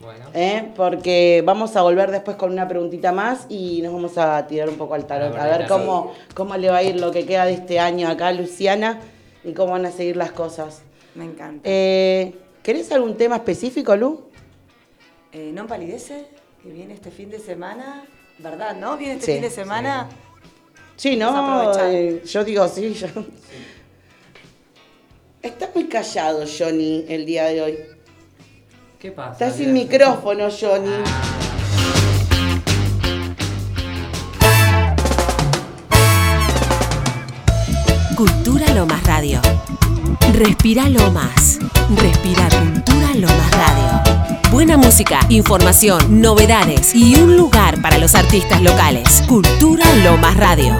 Bueno, 0.00 0.26
eh, 0.34 0.70
porque 0.76 1.42
vamos 1.46 1.76
a 1.76 1.82
volver 1.82 2.10
después 2.10 2.36
con 2.36 2.52
una 2.52 2.68
preguntita 2.68 3.12
más 3.12 3.46
y 3.48 3.80
nos 3.82 3.92
vamos 3.92 4.18
a 4.18 4.46
tirar 4.46 4.68
un 4.68 4.76
poco 4.76 4.94
al 4.94 5.06
tarot. 5.06 5.34
A 5.36 5.46
ver 5.46 5.66
cómo, 5.68 6.12
cómo 6.34 6.56
le 6.56 6.68
va 6.70 6.78
a 6.78 6.82
ir 6.82 7.00
lo 7.00 7.10
que 7.10 7.24
queda 7.24 7.46
de 7.46 7.54
este 7.54 7.78
año 7.78 8.08
acá 8.08 8.28
a 8.28 8.32
Luciana 8.32 9.00
y 9.44 9.52
cómo 9.52 9.72
van 9.72 9.86
a 9.86 9.90
seguir 9.92 10.16
las 10.16 10.32
cosas. 10.32 10.82
Me 11.14 11.24
encanta. 11.24 11.62
Eh, 11.64 12.34
¿Querés 12.62 12.92
algún 12.92 13.16
tema 13.16 13.36
específico, 13.36 13.96
Lu? 13.96 14.24
Eh, 15.32 15.50
¿No 15.54 15.62
empalidece? 15.62 16.26
Que 16.62 16.68
viene 16.70 16.94
este 16.94 17.10
fin 17.10 17.30
de 17.30 17.38
semana, 17.38 18.04
¿verdad? 18.38 18.76
¿No? 18.76 18.96
Viene 18.98 19.14
este 19.14 19.26
Sí. 19.26 19.32
fin 19.32 19.42
de 19.42 19.50
semana. 19.50 20.08
Sí, 20.96 21.18
Vamos 21.18 21.34
a 21.34 21.42
¿no? 21.42 21.54
aprovechar. 21.60 21.90
Eh, 21.94 22.22
yo 22.26 22.44
digo 22.44 22.68
sí, 22.68 22.92
yo. 22.94 23.08
Está 25.42 25.68
muy 25.74 25.88
callado 25.88 26.44
Johnny 26.46 27.04
el 27.08 27.26
día 27.26 27.46
de 27.46 27.62
hoy. 27.62 27.78
¿qué 29.00 29.10
pasa? 29.10 29.32
Está 29.32 29.50
sin 29.50 29.72
micrófono, 29.72 30.48
Johnny. 30.48 31.02
Cultura 38.16 38.72
Lomas 38.72 39.02
Radio. 39.02 39.40
Respira 40.34 40.88
Lomas. 40.88 41.58
Respira 41.96 42.48
Cultura 42.48 43.12
Lomas 43.14 43.50
Radio. 43.50 44.22
Buena 44.52 44.76
música, 44.76 45.18
información, 45.28 46.20
novedades 46.20 46.94
y 46.94 47.16
un 47.16 47.36
lugar 47.36 47.82
para 47.82 47.98
los 47.98 48.14
artistas 48.14 48.62
locales. 48.62 49.24
Cultura 49.26 49.84
Lomas 50.04 50.36
Radio. 50.36 50.76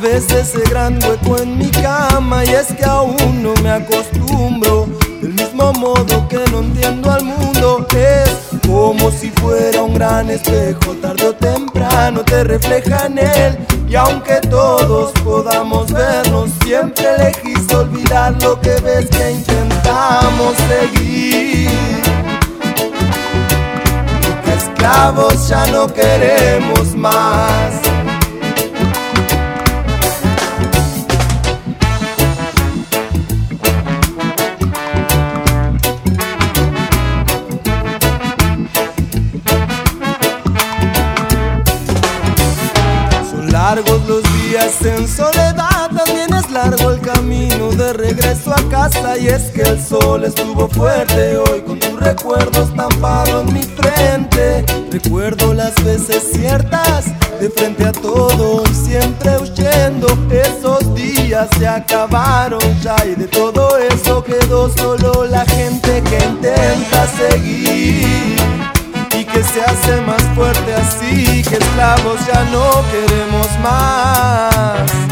Vez 0.00 0.30
ese 0.30 0.60
gran 0.70 0.98
hueco 1.04 1.36
en 1.38 1.58
mi 1.58 1.70
cama 1.70 2.44
y 2.44 2.48
es 2.48 2.68
que 2.72 2.84
aún 2.84 3.42
no 3.42 3.52
me 3.62 3.70
acostumbro. 3.70 4.86
Del 5.20 5.34
mismo 5.34 5.72
modo 5.74 6.26
que 6.28 6.38
no 6.50 6.60
entiendo 6.60 7.10
al 7.10 7.24
mundo 7.24 7.86
es 7.94 8.58
como 8.66 9.10
si 9.10 9.30
fuera 9.30 9.82
un 9.82 9.94
gran 9.94 10.30
espejo. 10.30 10.94
Tarde 11.02 11.26
o 11.26 11.34
temprano 11.34 12.22
te 12.24 12.44
refleja 12.44 13.06
en 13.06 13.18
él 13.18 13.58
y 13.88 13.94
aunque 13.96 14.40
todos 14.48 15.12
podamos 15.24 15.92
vernos 15.92 16.50
siempre 16.64 17.04
elegís 17.16 17.70
olvidar 17.74 18.34
lo 18.42 18.58
que 18.60 18.76
ves 18.80 19.06
que 19.10 19.32
intentamos 19.32 20.54
seguir. 20.68 21.70
Esclavos 24.56 25.48
ya 25.48 25.66
no 25.66 25.92
queremos 25.92 26.94
más. 26.96 27.99
Días 44.70 44.82
en 44.98 45.08
soledad, 45.08 45.90
también 45.96 46.32
es 46.34 46.50
largo 46.50 46.90
el 46.90 47.00
camino 47.00 47.70
de 47.70 47.92
regreso 47.92 48.52
a 48.52 48.68
casa 48.68 49.18
y 49.18 49.28
es 49.28 49.50
que 49.50 49.62
el 49.62 49.82
sol 49.82 50.24
estuvo 50.24 50.68
fuerte 50.68 51.38
hoy 51.38 51.60
con 51.62 51.78
tus 51.78 51.98
recuerdos 51.98 52.68
estampado 52.68 53.40
en 53.40 53.52
mi 53.52 53.62
frente. 53.62 54.64
Recuerdo 54.90 55.54
las 55.54 55.74
veces 55.84 56.30
ciertas 56.32 57.06
de 57.40 57.50
frente 57.50 57.86
a 57.86 57.92
todo 57.92 58.62
y 58.70 58.74
siempre 58.74 59.38
huyendo. 59.38 60.08
Esos 60.30 60.94
días 60.94 61.48
se 61.58 61.66
acabaron 61.66 62.60
ya 62.80 62.96
y 63.06 63.14
de 63.14 63.26
todo 63.26 63.78
eso 63.78 64.22
quedó 64.22 64.70
solo 64.70 65.24
la 65.24 65.44
gente 65.46 66.02
que 66.02 66.24
intenta 66.24 67.06
seguir 67.16 68.79
se 69.52 69.60
hace 69.62 70.00
más 70.02 70.22
fuerte 70.34 70.74
así, 70.74 71.42
que 71.42 71.56
esclavos 71.56 72.24
ya 72.26 72.44
no 72.44 72.84
queremos 72.90 73.48
más. 73.60 75.09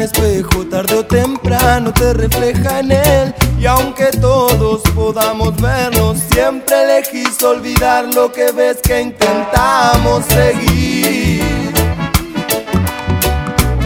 Espejo, 0.00 0.64
tarde 0.66 0.94
o 0.94 1.04
temprano 1.04 1.92
te 1.92 2.12
refleja 2.12 2.80
en 2.80 2.92
él. 2.92 3.34
Y 3.58 3.66
aunque 3.66 4.06
todos 4.20 4.82
podamos 4.94 5.60
vernos, 5.60 6.18
siempre 6.30 6.74
elegís 6.82 7.42
olvidar 7.42 8.04
lo 8.14 8.30
que 8.32 8.52
ves 8.52 8.78
que 8.82 9.00
intentamos 9.00 10.24
seguir. 10.26 11.72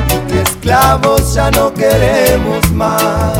Y 0.08 0.32
que 0.32 0.42
esclavos 0.42 1.34
ya 1.34 1.50
no 1.50 1.72
queremos 1.72 2.70
más. 2.72 3.38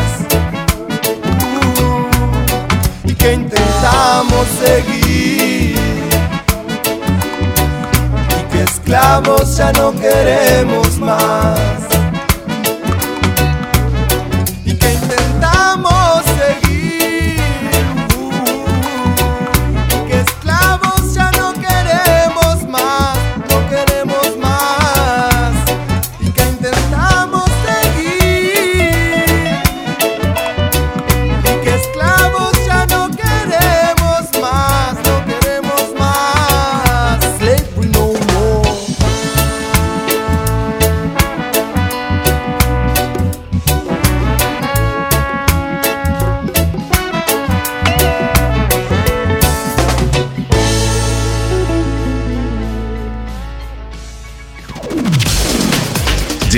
Uh, 1.45 3.09
y 3.09 3.14
que 3.14 3.33
intentamos 3.35 4.47
seguir 4.64 5.77
y 8.39 8.53
que 8.53 8.62
esclavos 8.62 9.57
ya 9.57 9.73
no 9.73 9.93
queremos 9.93 10.99
más. 10.99 11.91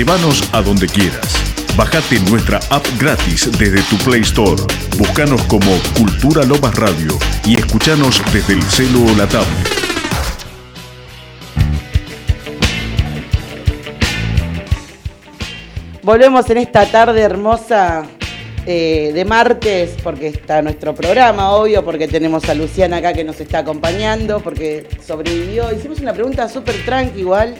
Llévanos 0.05 0.47
a 0.53 0.61
donde 0.61 0.85
quieras. 0.85 1.33
Bájate 1.75 2.19
nuestra 2.29 2.59
app 2.69 2.85
gratis 2.99 3.49
desde 3.57 3.81
tu 3.89 3.97
Play 4.05 4.21
Store. 4.21 4.61
Búscanos 4.99 5.41
como 5.45 5.71
Cultura 5.97 6.43
Lomas 6.43 6.75
Radio 6.75 7.17
y 7.43 7.55
escuchanos 7.55 8.21
desde 8.31 8.53
el 8.53 8.61
celo 8.61 8.99
o 9.03 9.15
la 9.17 9.25
tablet. 9.25 9.67
Volvemos 16.03 16.47
en 16.51 16.57
esta 16.59 16.85
tarde 16.85 17.21
hermosa 17.21 18.03
eh, 18.67 19.09
de 19.11 19.25
martes, 19.25 19.95
porque 20.03 20.27
está 20.27 20.61
nuestro 20.61 20.93
programa, 20.93 21.49
obvio, 21.53 21.83
porque 21.83 22.07
tenemos 22.07 22.47
a 22.47 22.53
Luciana 22.53 22.97
acá 22.97 23.11
que 23.13 23.23
nos 23.23 23.41
está 23.41 23.59
acompañando, 23.59 24.39
porque 24.39 24.87
sobrevivió. 25.03 25.73
Hicimos 25.73 25.99
una 25.99 26.13
pregunta 26.13 26.47
súper 26.47 26.85
tranqui 26.85 27.21
igual. 27.21 27.55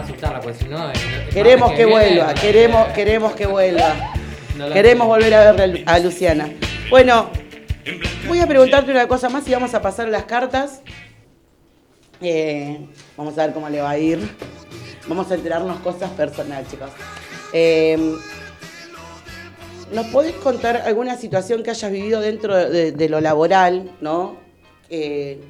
No 0.00 0.06
asustarla, 0.06 0.40
pues 0.40 0.56
si 0.58 0.64
no. 0.64 0.90
el 0.90 1.28
Queremos 1.32 1.70
que 1.72 1.84
viene, 1.86 1.90
vuelva, 1.92 2.32
no- 2.34 2.40
queremos, 2.40 2.88
queremos 2.88 3.32
que 3.34 3.46
vuelva. 3.46 3.94
no 4.56 4.70
Queremos 4.70 5.06
volver 5.06 5.34
a 5.34 5.52
ver 5.52 5.82
a 5.86 5.98
Luciana. 5.98 6.48
Bueno, 6.88 7.28
voy 8.26 8.40
a 8.40 8.46
preguntarte 8.46 8.90
una 8.90 9.06
cosa 9.06 9.28
más 9.28 9.46
y 9.46 9.52
vamos 9.52 9.74
a 9.74 9.82
pasar 9.82 10.08
las 10.08 10.24
cartas. 10.24 10.80
Eh, 12.22 12.80
vamos 13.16 13.36
a 13.38 13.46
ver 13.46 13.54
cómo 13.54 13.68
le 13.68 13.80
va 13.80 13.90
a 13.90 13.98
ir. 13.98 14.18
Vamos 15.06 15.30
a 15.30 15.34
enterarnos 15.34 15.78
cosas 15.80 16.10
personales, 16.10 16.68
chicos. 16.70 16.90
Eh, 17.52 18.16
¿Nos 19.92 20.06
podés 20.06 20.32
contar 20.36 20.76
alguna 20.86 21.16
situación 21.16 21.62
que 21.62 21.70
hayas 21.70 21.90
vivido 21.90 22.20
dentro 22.20 22.56
de, 22.56 22.92
de 22.92 23.08
lo 23.08 23.20
laboral, 23.20 23.90
no? 24.00 24.36
Eh, 24.88 25.40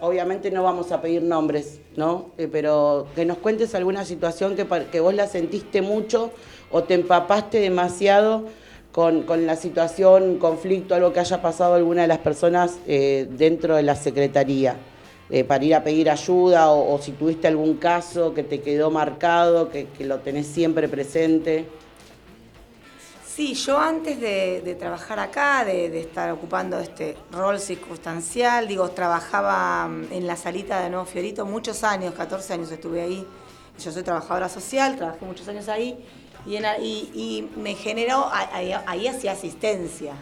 obviamente 0.00 0.50
no 0.50 0.62
vamos 0.62 0.92
a 0.92 1.00
pedir 1.00 1.22
nombres, 1.22 1.80
¿no? 1.96 2.30
Eh, 2.38 2.48
pero 2.50 3.06
que 3.14 3.24
nos 3.24 3.38
cuentes 3.38 3.74
alguna 3.74 4.04
situación 4.04 4.54
que, 4.56 4.66
que 4.90 5.00
vos 5.00 5.14
la 5.14 5.26
sentiste 5.26 5.82
mucho 5.82 6.30
o 6.70 6.82
te 6.82 6.94
empapaste 6.94 7.60
demasiado 7.60 8.44
con, 8.92 9.22
con 9.22 9.46
la 9.46 9.56
situación, 9.56 10.38
conflicto, 10.38 10.94
algo 10.94 11.12
que 11.12 11.20
haya 11.20 11.40
pasado 11.40 11.74
alguna 11.74 12.02
de 12.02 12.08
las 12.08 12.18
personas 12.18 12.78
eh, 12.86 13.26
dentro 13.30 13.76
de 13.76 13.82
la 13.82 13.94
secretaría. 13.96 14.76
eh, 15.30 15.44
para 15.44 15.64
ir 15.64 15.74
a 15.74 15.84
pedir 15.84 16.08
ayuda 16.10 16.70
o, 16.70 16.94
o 16.94 16.98
si 16.98 17.12
tuviste 17.12 17.48
algún 17.48 17.74
caso 17.74 18.32
que 18.34 18.42
te 18.42 18.60
quedó 18.60 18.90
marcado, 18.90 19.68
que, 19.70 19.86
que 19.96 20.04
lo 20.04 20.20
tenés 20.20 20.46
siempre 20.46 20.88
presente. 20.88 21.66
Sí, 23.38 23.54
yo 23.54 23.78
antes 23.78 24.20
de, 24.20 24.76
trabajar 24.80 25.20
acá, 25.20 25.64
de, 25.64 26.00
estar 26.00 26.28
ocupando 26.32 26.76
este 26.80 27.16
rol 27.30 27.60
circunstancial, 27.60 28.66
digo, 28.66 28.90
trabajaba 28.90 29.86
mm, 29.86 30.12
en 30.12 30.26
la 30.26 30.34
salita 30.34 30.82
de 30.82 30.90
Nuevo 30.90 31.06
Fiorito 31.06 31.46
muchos 31.46 31.84
años, 31.84 32.14
14 32.14 32.54
años 32.54 32.72
estuve 32.72 33.00
ahí. 33.00 33.24
Yo 33.78 33.92
soy 33.92 34.02
trabajadora 34.02 34.48
social, 34.48 34.96
trabajé 34.96 35.24
muchos 35.24 35.46
años 35.46 35.68
ahí 35.68 36.04
y, 36.46 37.48
me 37.54 37.76
generó, 37.76 38.28
ahí, 38.32 38.72
ahí 38.72 39.06
hacía 39.06 39.30
asistencia. 39.30 40.14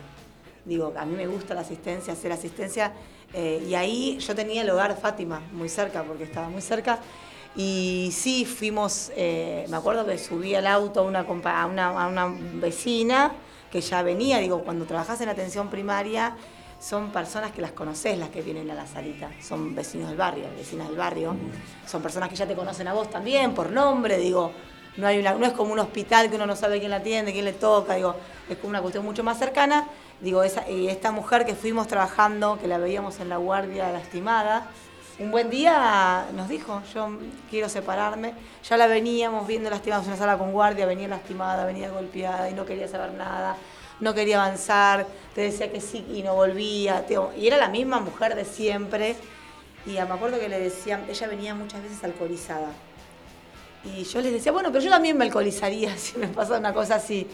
Digo, 0.66 0.92
a 0.94 1.06
mí 1.06 1.16
me 1.16 1.26
gusta 1.26 1.54
la 1.54 1.62
asistencia, 1.62 2.12
hacer 2.12 2.32
asistencia. 2.32 2.92
eh, 3.32 3.64
y 3.66 3.74
ahí 3.76 4.18
yo 4.18 4.34
tenía 4.34 4.60
el 4.60 4.68
hogar 4.68 4.94
Fátima, 5.00 5.40
muy 5.52 5.70
cerca, 5.70 6.02
porque 6.02 6.24
estaba 6.24 6.50
muy 6.50 6.60
cerca. 6.60 7.00
Y 7.56 8.10
sí, 8.12 8.44
fuimos, 8.44 9.10
eh, 9.16 9.64
me 9.68 9.76
acuerdo 9.76 10.04
que 10.04 10.18
subí 10.18 10.54
al 10.54 10.66
auto 10.66 11.00
a 11.00 11.02
una, 11.02 11.20
a 11.20 11.62
a 11.62 12.06
una 12.06 12.26
vecina 12.54 13.32
que 13.70 13.80
ya 13.80 14.02
venía, 14.02 14.38
digo, 14.38 14.62
cuando 14.62 14.84
trabajas 14.84 15.20
en 15.22 15.28
atención 15.28 15.70
primaria, 15.70 16.36
son 16.78 17.10
personas 17.10 17.52
que 17.52 17.62
las 17.62 17.72
conoces 17.72 18.18
las 18.18 18.28
que 18.28 18.42
vienen 18.42 18.70
a 18.70 18.74
la 18.74 18.86
salita, 18.86 19.30
son 19.42 19.74
vecinos 19.74 20.08
del 20.08 20.18
barrio, 20.18 20.44
vecinas 20.56 20.88
del 20.88 20.96
barrio, 20.96 21.34
son 21.86 22.02
personas 22.02 22.28
que 22.28 22.36
ya 22.36 22.46
te 22.46 22.54
conocen 22.54 22.88
a 22.88 22.92
vos 22.92 23.08
también 23.08 23.54
por 23.54 23.70
nombre, 23.70 24.18
digo, 24.18 24.52
no, 24.96 25.06
hay 25.06 25.18
una, 25.18 25.34
no 25.34 25.46
es 25.46 25.52
como 25.52 25.72
un 25.72 25.78
hospital 25.78 26.30
que 26.30 26.36
uno 26.36 26.46
no 26.46 26.56
sabe 26.56 26.78
quién 26.78 26.90
la 26.90 26.96
atiende, 26.96 27.32
quién 27.32 27.44
le 27.44 27.52
toca, 27.52 27.94
digo, 27.94 28.14
es 28.48 28.56
como 28.58 28.70
una 28.70 28.80
cuestión 28.80 29.04
mucho 29.04 29.22
más 29.22 29.38
cercana. 29.38 29.86
Digo, 30.20 30.42
esa, 30.42 30.68
y 30.70 30.88
esta 30.88 31.12
mujer 31.12 31.44
que 31.44 31.54
fuimos 31.54 31.86
trabajando, 31.86 32.58
que 32.58 32.66
la 32.66 32.78
veíamos 32.78 33.20
en 33.20 33.28
la 33.28 33.36
guardia 33.36 33.92
lastimada, 33.92 34.70
un 35.18 35.30
buen 35.30 35.48
día 35.48 36.26
nos 36.34 36.48
dijo, 36.48 36.82
yo 36.92 37.08
quiero 37.48 37.68
separarme. 37.68 38.34
Ya 38.68 38.76
la 38.76 38.86
veníamos 38.86 39.46
viendo 39.46 39.70
lastimada, 39.70 40.02
en 40.02 40.08
una 40.08 40.16
sala 40.16 40.36
con 40.36 40.52
guardia, 40.52 40.86
venía 40.86 41.08
lastimada, 41.08 41.64
venía 41.64 41.90
golpeada 41.90 42.50
y 42.50 42.54
no 42.54 42.66
quería 42.66 42.86
saber 42.86 43.12
nada, 43.12 43.56
no 44.00 44.12
quería 44.14 44.42
avanzar, 44.42 45.06
te 45.34 45.42
decía 45.42 45.72
que 45.72 45.80
sí 45.80 46.04
y 46.12 46.22
no 46.22 46.34
volvía. 46.34 47.04
y 47.36 47.46
era 47.46 47.56
la 47.56 47.68
misma 47.68 48.00
mujer 48.00 48.34
de 48.34 48.44
siempre. 48.44 49.16
Y 49.86 49.92
me 49.92 50.00
acuerdo 50.00 50.38
que 50.38 50.48
le 50.48 50.58
decían, 50.58 51.04
ella 51.08 51.28
venía 51.28 51.54
muchas 51.54 51.82
veces 51.82 52.02
alcoholizada. 52.04 52.72
Y 53.84 54.02
yo 54.04 54.20
les 54.20 54.32
decía, 54.32 54.50
bueno, 54.52 54.70
pero 54.72 54.82
yo 54.82 54.90
también 54.90 55.16
me 55.16 55.24
alcoholizaría 55.24 55.96
si 55.96 56.18
me 56.18 56.28
pasa 56.28 56.58
una 56.58 56.74
cosa 56.74 56.96
así. 56.96 57.26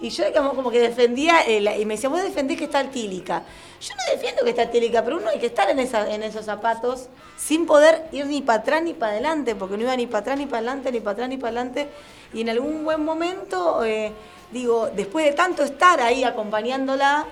Y 0.00 0.10
yo 0.10 0.24
como, 0.34 0.54
como 0.54 0.70
que 0.70 0.78
defendía, 0.80 1.40
el- 1.40 1.68
y 1.80 1.86
me 1.86 1.94
decía, 1.94 2.08
vos 2.10 2.22
defendés 2.22 2.58
que 2.58 2.64
está 2.64 2.80
altílica. 2.80 3.42
Yo 3.80 3.94
no 3.94 4.02
defiendo 4.12 4.42
que 4.44 4.50
está 4.50 4.62
altílica, 4.62 5.02
pero 5.04 5.16
uno 5.16 5.28
hay 5.30 5.38
que 5.38 5.46
estar 5.46 5.68
en, 5.70 5.78
esos 6.22 6.44
zapatos 6.44 7.08
sin 7.38 7.66
poder 7.66 8.06
ir 8.12 8.26
ni 8.26 8.42
para 8.42 8.60
atrás 8.60 8.82
ni 8.82 8.92
para 8.94 9.12
adelante, 9.12 9.54
porque 9.54 9.76
no 9.76 9.82
iba 9.84 9.96
ni 9.96 10.06
para 10.06 10.20
atrás 10.20 10.38
ni 10.38 10.46
para 10.46 10.58
adelante, 10.58 10.92
ni 10.92 11.00
para 11.00 11.12
atrás 11.12 11.28
ni 11.28 11.36
para 11.38 11.48
adelante. 11.60 11.88
Y 12.34 12.42
en 12.42 12.50
algún 12.50 12.84
buen 12.84 13.04
momento, 13.04 13.84
eh, 13.84 14.12
digo, 14.50 14.88
después 14.94 15.24
de 15.24 15.32
tanto 15.32 15.62
estar 15.62 16.00
ahí 16.00 16.24
acompañándola, 16.24 17.26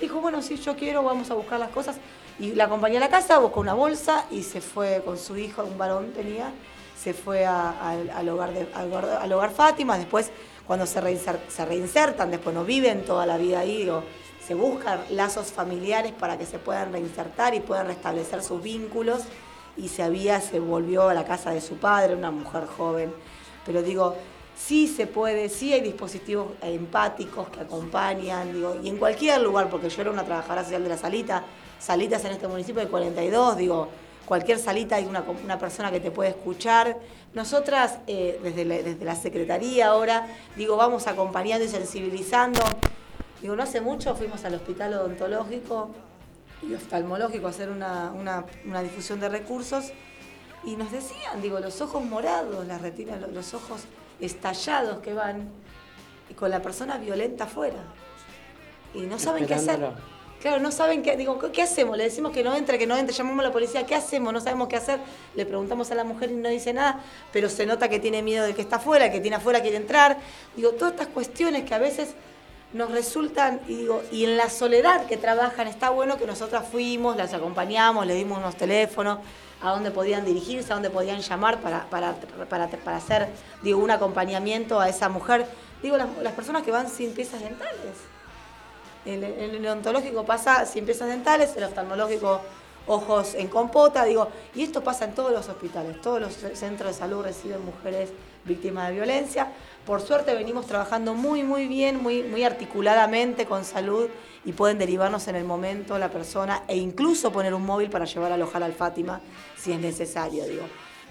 dijo, 0.00 0.20
bueno, 0.20 0.42
sí, 0.42 0.56
yo 0.56 0.76
quiero, 0.76 1.02
vamos 1.02 1.30
a 1.30 1.34
buscar 1.34 1.58
las 1.58 1.70
cosas. 1.70 1.96
Y 2.38 2.52
la 2.52 2.64
acompañé 2.64 2.96
a 2.96 3.00
la 3.00 3.08
casa, 3.08 3.38
buscó 3.38 3.60
una 3.60 3.74
bolsa 3.74 4.24
y 4.30 4.42
se 4.42 4.60
fue 4.60 5.02
con 5.04 5.18
su 5.18 5.36
hijo, 5.36 5.62
un 5.64 5.78
varón 5.78 6.12
tenía, 6.12 6.50
se 7.00 7.14
fue 7.14 7.44
a- 7.46 7.70
al, 7.90 8.10
al 8.10 8.28
hogar 8.28 8.52
de- 8.52 8.66
al 8.74 9.32
hogar 9.32 9.50
Fátima, 9.52 9.96
después 9.98 10.30
cuando 10.66 10.86
se, 10.86 11.00
reinser- 11.00 11.48
se 11.48 11.64
reinsertan, 11.64 12.30
después 12.30 12.54
no 12.54 12.64
viven 12.64 13.04
toda 13.04 13.26
la 13.26 13.36
vida 13.36 13.60
ahí, 13.60 13.78
digo, 13.78 14.02
se 14.46 14.54
buscan 14.54 15.00
lazos 15.10 15.52
familiares 15.52 16.12
para 16.12 16.36
que 16.38 16.46
se 16.46 16.58
puedan 16.58 16.92
reinsertar 16.92 17.54
y 17.54 17.60
puedan 17.60 17.86
restablecer 17.86 18.42
sus 18.42 18.62
vínculos. 18.62 19.22
Y 19.76 19.88
se 19.88 20.02
había, 20.04 20.40
se 20.40 20.60
volvió 20.60 21.08
a 21.08 21.14
la 21.14 21.24
casa 21.24 21.50
de 21.50 21.60
su 21.60 21.76
padre, 21.78 22.14
una 22.14 22.30
mujer 22.30 22.66
joven. 22.66 23.12
Pero 23.66 23.82
digo, 23.82 24.14
sí 24.56 24.86
se 24.86 25.06
puede, 25.06 25.48
sí 25.48 25.72
hay 25.72 25.80
dispositivos 25.80 26.48
empáticos 26.62 27.48
que 27.48 27.60
acompañan, 27.60 28.52
digo, 28.52 28.76
y 28.82 28.88
en 28.88 28.98
cualquier 28.98 29.40
lugar, 29.40 29.68
porque 29.70 29.88
yo 29.88 30.02
era 30.02 30.10
una 30.12 30.24
trabajadora 30.24 30.62
social 30.62 30.84
de 30.84 30.90
la 30.90 30.96
salita, 30.96 31.42
salitas 31.80 32.24
en 32.24 32.32
este 32.32 32.46
municipio 32.46 32.80
de 32.82 32.88
42, 32.88 33.56
digo, 33.56 33.88
cualquier 34.26 34.58
salita 34.58 34.96
hay 34.96 35.06
una, 35.06 35.22
una 35.22 35.58
persona 35.58 35.90
que 35.90 36.00
te 36.00 36.10
puede 36.10 36.30
escuchar. 36.30 36.98
Nosotras, 37.34 37.98
eh, 38.06 38.40
desde, 38.42 38.64
la, 38.64 38.76
desde 38.76 39.04
la 39.04 39.16
Secretaría 39.16 39.88
ahora, 39.88 40.26
digo, 40.56 40.76
vamos 40.76 41.06
acompañando 41.06 41.64
y 41.64 41.68
sensibilizando. 41.68 42.60
Digo, 43.40 43.56
no 43.56 43.62
hace 43.62 43.80
mucho 43.80 44.14
fuimos 44.14 44.44
al 44.44 44.54
hospital 44.54 44.94
odontológico 44.94 45.90
y 46.62 46.74
oftalmológico 46.74 47.46
a 47.46 47.50
hacer 47.50 47.68
una, 47.68 48.12
una, 48.12 48.46
una 48.64 48.82
difusión 48.82 49.20
de 49.20 49.28
recursos 49.28 49.92
y 50.64 50.76
nos 50.76 50.90
decían, 50.90 51.42
digo, 51.42 51.60
los 51.60 51.80
ojos 51.80 52.02
morados, 52.02 52.66
las 52.66 52.80
retinas, 52.80 53.20
los, 53.20 53.54
ojos 53.54 53.82
estallados 54.20 55.00
que 55.00 55.12
van 55.12 55.50
y 56.30 56.34
con 56.34 56.50
la 56.50 56.62
persona 56.62 56.96
violenta 56.96 57.44
afuera. 57.44 57.82
Y 58.94 59.00
no 59.00 59.18
saben 59.18 59.46
qué 59.46 59.54
hacer. 59.54 59.92
Claro, 60.44 60.60
no 60.60 60.70
saben 60.70 61.02
qué, 61.02 61.16
digo, 61.16 61.38
¿qué 61.38 61.62
hacemos? 61.62 61.96
Le 61.96 62.04
decimos 62.04 62.30
que 62.30 62.44
no 62.44 62.54
entre, 62.54 62.78
que 62.78 62.86
no 62.86 62.94
entre, 62.98 63.16
llamamos 63.16 63.40
a 63.40 63.48
la 63.48 63.50
policía, 63.50 63.86
¿qué 63.86 63.94
hacemos? 63.94 64.30
No 64.30 64.42
sabemos 64.42 64.68
qué 64.68 64.76
hacer. 64.76 65.00
Le 65.34 65.46
preguntamos 65.46 65.90
a 65.90 65.94
la 65.94 66.04
mujer 66.04 66.30
y 66.32 66.34
no 66.34 66.50
dice 66.50 66.74
nada, 66.74 67.00
pero 67.32 67.48
se 67.48 67.64
nota 67.64 67.88
que 67.88 67.98
tiene 67.98 68.20
miedo 68.20 68.44
de 68.44 68.54
que 68.54 68.60
está 68.60 68.76
afuera, 68.76 69.10
que 69.10 69.20
tiene 69.20 69.38
afuera 69.38 69.62
quiere 69.62 69.78
entrar. 69.78 70.18
Digo, 70.54 70.72
todas 70.72 70.92
estas 70.92 71.06
cuestiones 71.06 71.64
que 71.64 71.72
a 71.72 71.78
veces 71.78 72.10
nos 72.74 72.90
resultan, 72.90 73.62
y 73.68 73.76
digo, 73.76 74.02
y 74.12 74.24
en 74.24 74.36
la 74.36 74.50
soledad 74.50 75.06
que 75.06 75.16
trabajan, 75.16 75.66
está 75.66 75.88
bueno 75.88 76.18
que 76.18 76.26
nosotras 76.26 76.68
fuimos, 76.70 77.16
las 77.16 77.32
acompañamos, 77.32 78.06
le 78.06 78.14
dimos 78.14 78.36
unos 78.36 78.54
teléfonos, 78.54 79.20
a 79.62 79.70
dónde 79.70 79.92
podían 79.92 80.26
dirigirse, 80.26 80.72
a 80.72 80.74
dónde 80.74 80.90
podían 80.90 81.20
llamar 81.22 81.62
para, 81.62 81.86
para, 81.86 82.16
para, 82.50 82.68
para 82.68 82.96
hacer, 82.98 83.28
digo, 83.62 83.78
un 83.78 83.90
acompañamiento 83.90 84.78
a 84.78 84.90
esa 84.90 85.08
mujer. 85.08 85.46
Digo, 85.82 85.96
las 85.96 86.32
personas 86.34 86.64
que 86.64 86.70
van 86.70 86.90
sin 86.90 87.14
piezas 87.14 87.40
dentales. 87.40 88.13
El 89.04 89.66
odontológico 89.66 90.24
pasa 90.24 90.64
sin 90.66 90.84
piezas 90.84 91.08
dentales, 91.08 91.56
el 91.56 91.64
oftalmológico 91.64 92.40
ojos 92.86 93.34
en 93.34 93.48
compota, 93.48 94.04
digo, 94.04 94.28
y 94.54 94.62
esto 94.62 94.82
pasa 94.82 95.04
en 95.06 95.14
todos 95.14 95.32
los 95.32 95.48
hospitales, 95.48 96.00
todos 96.00 96.20
los 96.20 96.32
centros 96.58 96.92
de 96.92 96.98
salud 96.98 97.22
reciben 97.22 97.64
mujeres 97.64 98.10
víctimas 98.44 98.88
de 98.88 98.94
violencia. 98.94 99.48
Por 99.86 100.00
suerte 100.00 100.34
venimos 100.34 100.66
trabajando 100.66 101.14
muy, 101.14 101.42
muy 101.42 101.66
bien, 101.66 102.02
muy, 102.02 102.22
muy 102.22 102.44
articuladamente 102.44 103.46
con 103.46 103.64
salud 103.64 104.08
y 104.44 104.52
pueden 104.52 104.78
derivarnos 104.78 105.28
en 105.28 105.36
el 105.36 105.44
momento 105.44 105.98
la 105.98 106.10
persona 106.10 106.64
e 106.68 106.76
incluso 106.76 107.32
poner 107.32 107.54
un 107.54 107.64
móvil 107.64 107.90
para 107.90 108.04
llevar 108.04 108.32
a 108.32 108.34
alojar 108.34 108.62
al 108.62 108.74
Fátima 108.74 109.20
si 109.56 109.72
es 109.72 109.80
necesario, 109.80 110.44
digo. 110.44 110.64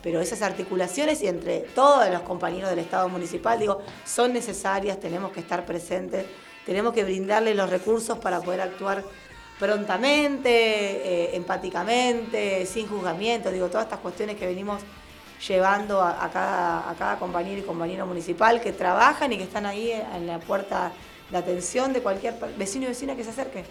Pero 0.03 0.19
esas 0.19 0.41
articulaciones 0.41 1.23
y 1.23 1.27
entre 1.27 1.61
todos 1.61 2.09
los 2.09 2.21
compañeros 2.21 2.69
del 2.69 2.79
Estado 2.79 3.07
municipal, 3.07 3.57
digo, 3.57 3.79
son 4.05 4.33
necesarias, 4.33 4.99
tenemos 4.99 5.31
que 5.31 5.39
estar 5.39 5.65
presentes, 5.65 6.25
tenemos 6.65 6.93
que 6.93 7.03
brindarles 7.03 7.55
los 7.55 7.69
recursos 7.69 8.17
para 8.19 8.41
poder 8.41 8.61
actuar 8.61 9.03
prontamente, 9.59 10.49
eh, 10.49 11.35
empáticamente, 11.35 12.65
sin 12.65 12.87
juzgamiento, 12.87 13.51
digo, 13.51 13.67
todas 13.67 13.85
estas 13.85 13.99
cuestiones 13.99 14.35
que 14.35 14.45
venimos 14.45 14.81
llevando 15.47 16.01
a, 16.01 16.29
cada, 16.31 17.17
compañero 17.19 17.59
y 17.59 17.63
compañero 17.63 18.05
municipal 18.05 18.61
que 18.61 18.71
trabajan 18.71 19.33
y 19.33 19.37
que 19.37 19.43
están 19.43 19.65
ahí 19.65 19.91
en 19.91 20.27
la 20.27 20.39
puerta 20.39 20.91
de 21.29 21.37
atención 21.37 21.93
de 21.93 22.01
cualquier 22.01 22.35
vecino 22.57 22.85
y 22.85 22.89
vecina 22.89 23.15
que 23.15 23.23
se 23.23 23.31
acerque. 23.31 23.65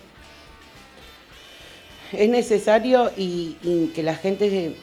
Es 2.12 2.28
necesario 2.28 3.10
y, 3.16 3.56
y 3.62 3.92
que 3.94 4.02
la 4.02 4.14
gente, 4.14 4.76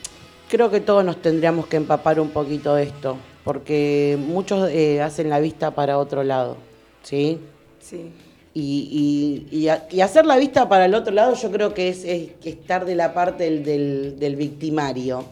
creo 0.50 0.72
que 0.72 0.80
todos 0.80 1.06
nos 1.06 1.22
tendríamos 1.22 1.68
que 1.68 1.78
empapar 1.78 2.20
un 2.20 2.32
poquito 2.32 2.74
de 2.74 2.84
esto, 2.84 3.18
porque 3.44 4.18
muchos 4.20 4.70
eh, 4.72 5.02
hacen 5.02 5.30
la 5.30 5.40
vista 5.40 5.72
para 5.72 6.00
otro 6.00 6.24
lado, 6.24 6.58
¿sí? 7.04 7.40
Sí. 7.80 8.12
Y, 8.54 9.46
y- 9.52 9.58
y 9.58 9.68
a- 9.70 9.88
y 9.92 10.02
hacer 10.02 10.26
la 10.26 10.38
vista 10.38 10.68
para 10.68 10.86
el 10.86 10.96
otro 10.96 11.14
lado 11.14 11.36
yo 11.36 11.52
creo 11.52 11.74
que 11.74 11.90
es, 11.90 12.04
es 12.04 12.30
estar 12.44 12.86
de 12.86 12.96
la 12.96 13.14
parte 13.14 13.44
del, 13.46 13.64
del- 13.64 14.20
del 14.20 14.36
victimario. 14.36 15.24